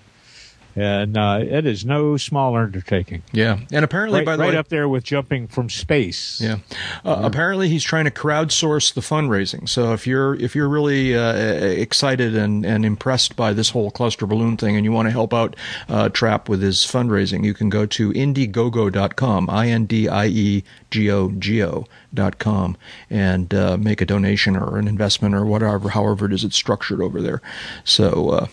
and 0.75 1.17
uh, 1.17 1.39
it 1.41 1.65
is 1.65 1.85
no 1.85 2.17
small 2.17 2.55
undertaking. 2.55 3.23
yeah. 3.31 3.59
And 3.71 3.83
apparently, 3.83 4.19
Right, 4.19 4.25
by 4.25 4.35
the 4.35 4.43
right 4.43 4.53
way. 4.53 4.57
up 4.57 4.69
there 4.69 4.87
with 4.89 5.03
jumping 5.03 5.47
from 5.47 5.69
space. 5.69 6.39
Yeah. 6.41 6.57
Uh, 7.03 7.21
Apparently, 7.23 7.69
he's 7.69 7.83
trying 7.83 8.05
to 8.05 8.11
crowdsource 8.11 8.93
the 8.93 9.01
fundraising. 9.01 9.67
So 9.67 9.93
if 9.93 10.05
you're 10.07 10.35
if 10.35 10.55
you're 10.55 10.69
really 10.69 11.15
uh, 11.15 11.33
excited 11.33 12.35
and, 12.35 12.65
and 12.65 12.85
impressed 12.85 13.35
by 13.35 13.53
this 13.53 13.69
whole 13.71 13.91
cluster 13.91 14.25
balloon 14.25 14.57
thing, 14.57 14.75
and 14.75 14.85
you 14.85 14.91
want 14.91 15.07
to 15.07 15.11
help 15.11 15.33
out 15.33 15.55
uh, 15.87 16.09
Trappe 16.09 16.47
with 16.49 16.61
his 16.61 16.79
fundraising, 16.79 17.43
you 17.43 17.53
can 17.53 17.69
go 17.69 17.85
to 17.85 18.11
indiegogo.com, 18.13 19.49
i 19.49 19.67
n 19.67 19.85
d 19.85 20.07
i 20.07 20.25
e 20.27 20.63
g 20.89 21.09
o 21.11 21.29
g 21.31 21.63
o 21.63 21.85
dot 22.13 22.39
com, 22.39 22.77
and 23.09 23.53
uh, 23.53 23.77
make 23.77 24.01
a 24.01 24.05
donation 24.05 24.55
or 24.55 24.77
an 24.77 24.87
investment 24.87 25.35
or 25.35 25.45
whatever, 25.45 25.89
however 25.89 26.25
it 26.25 26.33
is 26.33 26.43
it's 26.43 26.55
structured 26.55 27.01
over 27.01 27.21
there. 27.21 27.41
So. 27.83 28.47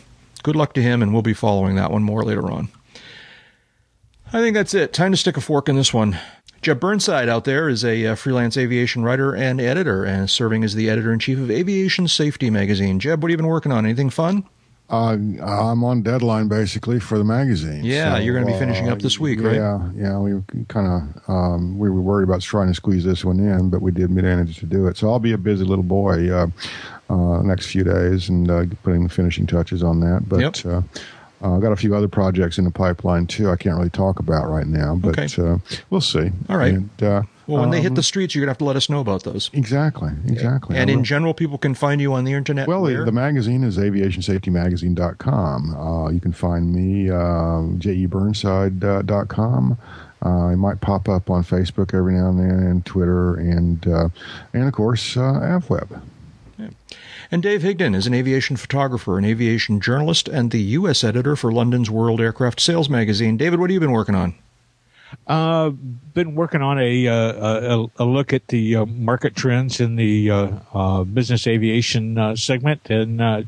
Good 0.47 0.55
luck 0.55 0.75
to 0.75 0.81
him, 0.81 1.03
and 1.03 1.13
we'll 1.13 1.23
be 1.23 1.35
following 1.35 1.75
that 1.75 1.91
one 1.91 2.05
more 2.05 2.23
later 2.23 2.49
on. 2.49 2.69
I 4.33 4.41
think 4.41 4.55
that's 4.55 4.75
it. 4.75 4.93
Time 4.93 5.11
to 5.11 5.17
stick 5.17 5.37
a 5.37 5.41
fork 5.41 5.69
in 5.69 5.75
this 5.75 5.93
one. 5.93 6.21
Jeb 6.63 6.79
Burnside 6.79 7.29
out 7.29 7.43
there 7.43 7.69
is 7.69 7.85
a 7.85 8.07
uh, 8.07 8.15
freelance 8.15 8.57
aviation 8.57 9.03
writer 9.03 9.35
and 9.35 9.61
editor, 9.61 10.05
and 10.05 10.31
serving 10.31 10.63
as 10.63 10.77
the 10.77 10.89
editor 10.89 11.13
in 11.13 11.19
chief 11.19 11.41
of 11.41 11.51
Aviation 11.51 12.07
Safety 12.07 12.49
Magazine. 12.49 13.01
Jeb, 13.01 13.25
what 13.25 13.29
have 13.29 13.33
you 13.33 13.39
been 13.39 13.49
working 13.49 13.73
on? 13.73 13.85
Anything 13.85 14.09
fun? 14.09 14.45
Uh, 14.89 15.17
I'm 15.43 15.83
on 15.83 16.03
deadline 16.03 16.47
basically 16.47 17.01
for 17.01 17.19
the 17.19 17.25
magazine. 17.25 17.83
Yeah, 17.85 18.15
So, 18.15 18.19
you're 18.21 18.35
gonna 18.35 18.47
be 18.47 18.53
uh, 18.53 18.59
finishing 18.59 18.89
up 18.89 19.01
this 19.01 19.19
week, 19.19 19.41
right? 19.41 19.57
Yeah, 19.57 19.91
yeah. 19.97 20.19
We 20.19 20.41
kind 20.69 20.87
of 20.87 21.29
um, 21.29 21.77
we 21.79 21.91
were 21.91 22.01
worried 22.01 22.25
about 22.25 22.41
trying 22.43 22.69
to 22.69 22.75
squeeze 22.75 23.03
this 23.05 23.25
one 23.25 23.41
in, 23.41 23.69
but 23.69 23.83
we 23.83 23.91
did 23.91 24.11
manage 24.11 24.59
to 24.61 24.67
do 24.67 24.87
it. 24.87 24.97
So 24.97 25.11
I'll 25.11 25.19
be 25.19 25.33
a 25.33 25.39
busy 25.39 25.65
little 25.65 25.83
boy 25.83 26.31
uh, 26.31 26.47
uh, 27.11 27.43
next 27.43 27.67
few 27.67 27.83
days 27.83 28.29
and 28.29 28.49
uh, 28.49 28.65
putting 28.85 29.03
the 29.03 29.09
finishing 29.09 29.47
touches 29.47 29.83
on 29.83 29.99
that. 30.01 30.29
But 30.29 30.41
Yep. 30.41 30.57
uh, 30.67 30.83
uh, 31.43 31.57
I've 31.57 31.63
got 31.63 31.73
a 31.73 31.77
few 31.77 31.95
other 31.97 32.09
projects 32.09 32.57
in 32.57 32.65
the 32.65 32.71
pipeline 32.71 33.27
too. 33.27 33.51
I 33.51 33.57
can't 33.57 33.77
really 33.77 33.91
talk 33.91 34.21
about 34.21 34.49
right 34.49 34.67
now, 34.69 34.95
but 34.95 35.19
Okay. 35.19 35.43
uh, 35.43 35.59
we'll 35.91 36.01
see. 36.01 36.31
All 36.49 36.57
right. 36.59 36.75
And, 36.75 37.03
uh, 37.03 37.23
Well, 37.47 37.61
when 37.61 37.71
they 37.71 37.81
hit 37.81 37.91
um, 37.91 37.95
the 37.95 38.03
streets, 38.03 38.35
you're 38.35 38.43
gonna 38.43 38.51
have 38.51 38.59
to 38.59 38.65
let 38.65 38.75
us 38.77 38.91
know 38.91 39.01
about 39.01 39.23
those. 39.23 39.51
exactly, 39.53 40.11
exactly. 40.27 40.77
And 40.77 40.91
in 40.91 41.05
general, 41.05 41.33
people 41.33 41.59
can 41.59 41.75
find 41.75 42.01
you 42.01 42.13
on 42.13 42.25
the 42.25 42.33
internet. 42.33 42.67
Well, 42.67 42.83
the, 42.83 42.95
where? 42.95 43.05
the 43.05 43.13
magazine 43.13 43.63
is 43.63 43.79
aviationsafetymagazine.com. 43.79 45.77
Uh, 45.77 46.11
you 46.11 46.19
can 46.21 46.33
find 46.33 46.73
me, 46.73 47.09
uh, 47.09 47.63
jeburnside.com. 47.79 49.79
Uh, 50.25 50.49
it 50.49 50.57
might 50.57 50.81
pop 50.81 51.09
up 51.09 51.31
on 51.31 51.45
Facebook 51.45 51.95
every 51.95 52.15
now 52.15 52.31
and 52.31 52.41
then, 52.41 52.51
and 52.51 52.85
Twitter, 52.85 53.37
and 53.37 53.87
uh, 53.87 54.09
and 54.53 54.67
of 54.67 54.73
course 54.73 55.17
uh, 55.17 55.21
AvWeb. 55.21 56.01
And 57.31 57.43
Dave 57.43 57.63
Higdon 57.63 57.95
is 57.97 58.07
an 58.07 58.15
aviation 58.15 58.57
photographer, 58.57 59.19
an 59.19 59.25
aviation 59.25 59.81
journalist, 59.81 60.29
and 60.29 60.53
the 60.53 60.61
U.S. 60.61 61.03
editor 61.03 61.35
for 61.35 61.51
London's 61.51 61.91
World 61.91 62.21
Aircraft 62.21 62.61
Sales 62.61 62.89
magazine. 62.89 63.37
David, 63.37 63.59
what 63.59 63.69
have 63.69 63.75
you 63.75 63.81
been 63.81 63.91
working 63.91 64.15
on? 64.15 64.37
Uh, 65.27 65.71
been 65.71 66.35
working 66.35 66.63
on 66.63 66.79
a 66.79 67.07
uh, 67.07 67.33
a, 67.77 67.87
a 67.97 68.05
look 68.05 68.33
at 68.33 68.47
the 68.49 68.77
uh, 68.77 68.87
market 68.87 69.35
trends 69.35 69.81
in 69.81 69.97
the 69.97 70.31
uh, 70.31 70.51
uh, 70.73 71.05
business 71.05 71.47
aviation 71.47 72.19
uh, 72.19 72.35
segment, 72.37 72.91
and 72.91 73.21
uh, 73.21 73.43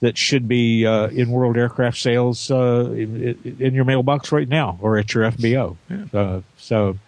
that 0.00 0.16
should 0.16 0.46
be 0.48 0.86
uh, 0.86 1.08
in 1.08 1.30
World 1.30 1.56
Aircraft 1.56 1.98
Sales 1.98 2.50
uh, 2.50 2.90
in, 2.92 3.56
in 3.58 3.74
your 3.74 3.84
mailbox 3.84 4.32
right 4.32 4.48
now 4.48 4.78
or 4.80 4.96
at 4.98 5.12
your 5.14 5.30
FBO. 5.30 5.76
Uh, 6.12 6.40
so 6.56 6.98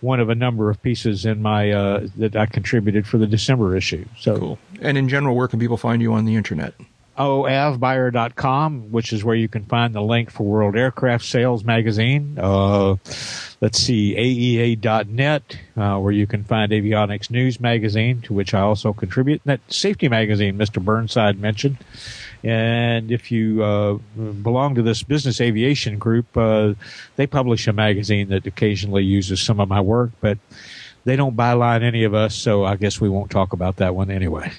one 0.00 0.20
of 0.20 0.28
a 0.28 0.34
number 0.34 0.70
of 0.70 0.82
pieces 0.82 1.24
in 1.24 1.40
my 1.40 1.70
uh, 1.72 2.06
that 2.16 2.36
I 2.36 2.46
contributed 2.46 3.06
for 3.06 3.18
the 3.18 3.26
December 3.26 3.76
issue. 3.76 4.04
So 4.18 4.38
cool. 4.38 4.58
And 4.80 4.98
in 4.98 5.08
general, 5.08 5.34
where 5.34 5.48
can 5.48 5.58
people 5.58 5.78
find 5.78 6.02
you 6.02 6.12
on 6.12 6.26
the 6.26 6.36
internet? 6.36 6.74
oavbuyer.com, 7.16 8.90
which 8.90 9.12
is 9.12 9.24
where 9.24 9.34
you 9.34 9.48
can 9.48 9.64
find 9.64 9.94
the 9.94 10.02
link 10.02 10.30
for 10.30 10.42
World 10.42 10.76
Aircraft 10.76 11.24
Sales 11.24 11.64
Magazine. 11.64 12.38
Uh, 12.40 12.96
let's 13.60 13.78
see, 13.78 14.14
AEA.net, 14.16 15.58
uh, 15.76 15.98
where 15.98 16.12
you 16.12 16.26
can 16.26 16.44
find 16.44 16.72
Avionics 16.72 17.30
News 17.30 17.60
Magazine, 17.60 18.20
to 18.22 18.32
which 18.32 18.54
I 18.54 18.60
also 18.60 18.92
contribute. 18.92 19.40
that 19.44 19.60
Safety 19.68 20.08
Magazine, 20.08 20.58
Mr. 20.58 20.82
Burnside 20.82 21.38
mentioned. 21.38 21.78
And 22.42 23.10
if 23.10 23.32
you 23.32 23.62
uh, 23.62 23.94
belong 24.42 24.74
to 24.74 24.82
this 24.82 25.02
business 25.02 25.40
aviation 25.40 25.98
group, 25.98 26.36
uh, 26.36 26.74
they 27.16 27.26
publish 27.26 27.66
a 27.66 27.72
magazine 27.72 28.28
that 28.28 28.46
occasionally 28.46 29.04
uses 29.04 29.40
some 29.40 29.60
of 29.60 29.68
my 29.68 29.80
work, 29.80 30.10
but 30.20 30.38
they 31.04 31.16
don't 31.16 31.36
byline 31.36 31.82
any 31.82 32.04
of 32.04 32.14
us, 32.14 32.34
so 32.34 32.64
I 32.64 32.76
guess 32.76 33.00
we 33.00 33.08
won't 33.08 33.30
talk 33.30 33.52
about 33.52 33.76
that 33.76 33.94
one 33.94 34.10
anyway. 34.10 34.52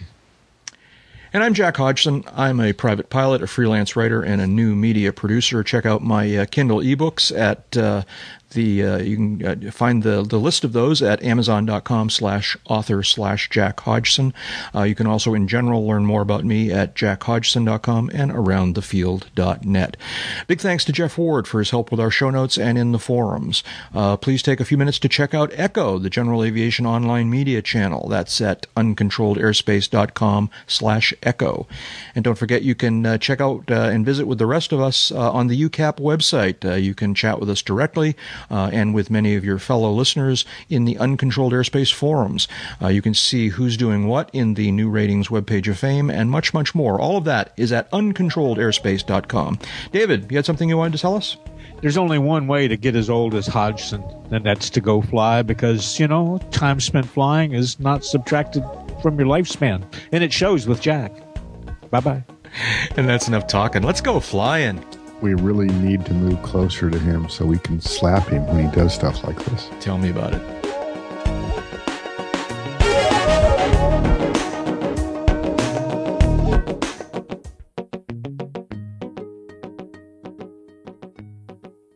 And 1.35 1.43
I'm 1.43 1.53
Jack 1.53 1.75
Hodgson. 1.75 2.23
I'm 2.33 2.61
a 2.61 2.71
private 2.71 3.09
pilot, 3.09 3.43
a 3.43 3.47
freelance 3.47 3.97
writer, 3.97 4.21
and 4.23 4.41
a 4.41 4.47
new 4.47 4.73
media 4.73 5.11
producer. 5.11 5.63
Check 5.63 5.85
out 5.85 6.01
my 6.01 6.33
uh, 6.33 6.45
Kindle 6.45 6.77
ebooks 6.77 7.37
at 7.37 7.75
uh, 7.75 8.03
the 8.55 8.83
uh, 8.83 8.97
you 8.97 9.15
can 9.15 9.67
uh, 9.67 9.71
find 9.71 10.01
the 10.01 10.23
the 10.23 10.39
list 10.39 10.63
of 10.63 10.73
those 10.73 11.03
at 11.03 11.21
amazon.com 11.21 12.09
slash 12.09 12.57
author 12.67 13.03
slash 13.03 13.49
jack 13.49 13.79
hodgson. 13.81 14.33
Uh, 14.73 14.81
you 14.81 14.95
can 14.95 15.05
also 15.05 15.35
in 15.35 15.47
general 15.47 15.85
learn 15.85 16.05
more 16.05 16.21
about 16.21 16.43
me 16.43 16.71
at 16.71 16.95
jackhodgson.com 16.95 18.09
and 18.13 18.31
aroundthefield.net 18.31 19.97
big 20.47 20.59
thanks 20.59 20.83
to 20.85 20.91
jeff 20.91 21.17
ward 21.17 21.47
for 21.47 21.59
his 21.59 21.69
help 21.69 21.91
with 21.91 21.99
our 21.99 22.09
show 22.09 22.29
notes 22.29 22.57
and 22.57 22.77
in 22.77 22.91
the 22.91 22.99
forums. 22.99 23.63
Uh, 23.93 24.17
please 24.17 24.41
take 24.41 24.59
a 24.59 24.65
few 24.65 24.77
minutes 24.77 24.97
to 24.97 25.09
check 25.09 25.33
out 25.33 25.51
echo 25.53 25.99
the 25.99 26.09
general 26.09 26.43
aviation 26.43 26.85
online 26.85 27.29
media 27.29 27.61
channel. 27.61 28.07
That's 28.09 28.39
at 28.41 28.65
uncontrolledairspace.com 28.75 30.49
slash 30.65 31.13
echo. 31.21 31.67
And 32.15 32.23
don't 32.23 32.37
forget 32.37 32.63
you 32.63 32.75
can 32.75 33.05
uh, 33.05 33.17
check 33.17 33.41
out 33.41 33.69
uh, 33.69 33.89
and 33.91 34.05
visit 34.05 34.25
with 34.25 34.39
the 34.39 34.45
rest 34.45 34.71
of 34.71 34.79
us 34.79 35.11
on 35.11 35.47
the 35.47 35.69
ucap 35.69 35.97
website. 35.97 36.81
You 36.81 36.95
can 36.95 37.13
chat 37.13 37.39
with 37.39 37.49
us 37.49 37.61
directly 37.61 38.15
uh, 38.49 38.69
and 38.71 38.93
with 38.93 39.09
many 39.09 39.35
of 39.35 39.45
your 39.45 39.59
fellow 39.59 39.91
listeners 39.91 40.45
in 40.69 40.85
the 40.85 40.97
Uncontrolled 40.97 41.53
Airspace 41.53 41.93
forums. 41.93 42.47
Uh, 42.81 42.87
you 42.87 43.01
can 43.01 43.13
see 43.13 43.49
who's 43.49 43.77
doing 43.77 44.07
what 44.07 44.29
in 44.33 44.53
the 44.53 44.71
new 44.71 44.89
ratings 44.89 45.29
webpage 45.29 45.69
of 45.69 45.77
fame 45.77 46.09
and 46.09 46.29
much, 46.29 46.53
much 46.53 46.75
more. 46.75 46.99
All 46.99 47.17
of 47.17 47.23
that 47.25 47.53
is 47.57 47.71
at 47.71 47.89
uncontrolledairspace.com. 47.91 49.59
David, 49.91 50.31
you 50.31 50.37
had 50.37 50.45
something 50.45 50.69
you 50.69 50.77
wanted 50.77 50.93
to 50.93 51.01
tell 51.01 51.15
us? 51.15 51.37
There's 51.81 51.97
only 51.97 52.17
one 52.17 52.47
way 52.47 52.67
to 52.67 52.77
get 52.77 52.95
as 52.95 53.09
old 53.09 53.35
as 53.35 53.47
Hodgson, 53.47 54.03
and 54.31 54.45
that's 54.45 54.69
to 54.71 54.81
go 54.81 55.01
fly 55.01 55.41
because, 55.41 55.99
you 55.99 56.07
know, 56.07 56.39
time 56.51 56.79
spent 56.79 57.05
flying 57.05 57.53
is 57.53 57.79
not 57.79 58.05
subtracted 58.05 58.63
from 59.01 59.19
your 59.19 59.27
lifespan. 59.27 59.83
And 60.11 60.23
it 60.23 60.31
shows 60.31 60.67
with 60.67 60.81
Jack. 60.81 61.11
Bye 61.91 61.99
bye. 61.99 62.23
And 62.95 63.07
that's 63.07 63.27
enough 63.27 63.47
talking. 63.47 63.83
Let's 63.83 64.01
go 64.01 64.19
flying 64.19 64.83
we 65.21 65.33
really 65.33 65.67
need 65.67 66.05
to 66.05 66.13
move 66.13 66.41
closer 66.43 66.89
to 66.89 66.99
him 66.99 67.29
so 67.29 67.45
we 67.45 67.59
can 67.59 67.79
slap 67.79 68.27
him 68.27 68.45
when 68.47 68.69
he 68.69 68.75
does 68.75 68.93
stuff 68.93 69.23
like 69.23 69.37
this. 69.45 69.69
Tell 69.79 69.97
me 69.97 70.09
about 70.09 70.33
it. 70.33 70.41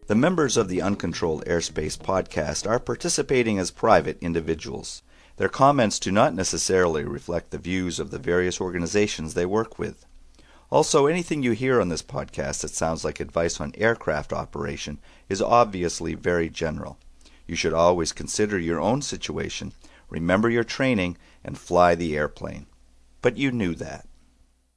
The 0.07 0.15
members 0.15 0.57
of 0.57 0.69
the 0.69 0.81
Uncontrolled 0.81 1.45
Airspace 1.45 1.95
podcast 1.95 2.67
are 2.67 2.79
participating 2.79 3.59
as 3.59 3.69
private 3.69 4.17
individuals. 4.21 5.03
Their 5.37 5.49
comments 5.49 5.99
do 5.99 6.11
not 6.11 6.33
necessarily 6.33 7.03
reflect 7.03 7.51
the 7.51 7.59
views 7.59 7.99
of 7.99 8.09
the 8.09 8.17
various 8.17 8.59
organizations 8.59 9.35
they 9.35 9.45
work 9.45 9.77
with. 9.77 10.07
Also, 10.71 11.07
anything 11.07 11.41
you 11.41 11.51
hear 11.53 11.81
on 11.81 11.89
this 11.89 12.03
podcast 12.03 12.61
that 12.61 12.69
sounds 12.69 13.03
like 13.03 13.19
advice 13.19 13.59
on 13.59 13.73
aircraft 13.75 14.31
operation 14.31 14.99
is 15.27 15.41
obviously 15.41 16.13
very 16.13 16.49
general. 16.49 16.99
You 17.47 17.55
should 17.55 17.73
always 17.73 18.11
consider 18.11 18.59
your 18.59 18.79
own 18.79 19.01
situation, 19.01 19.73
remember 20.09 20.49
your 20.49 20.63
training, 20.63 21.17
and 21.43 21.57
fly 21.57 21.95
the 21.95 22.15
airplane. 22.15 22.67
But 23.23 23.37
you 23.37 23.51
knew 23.51 23.73
that. 23.75 24.08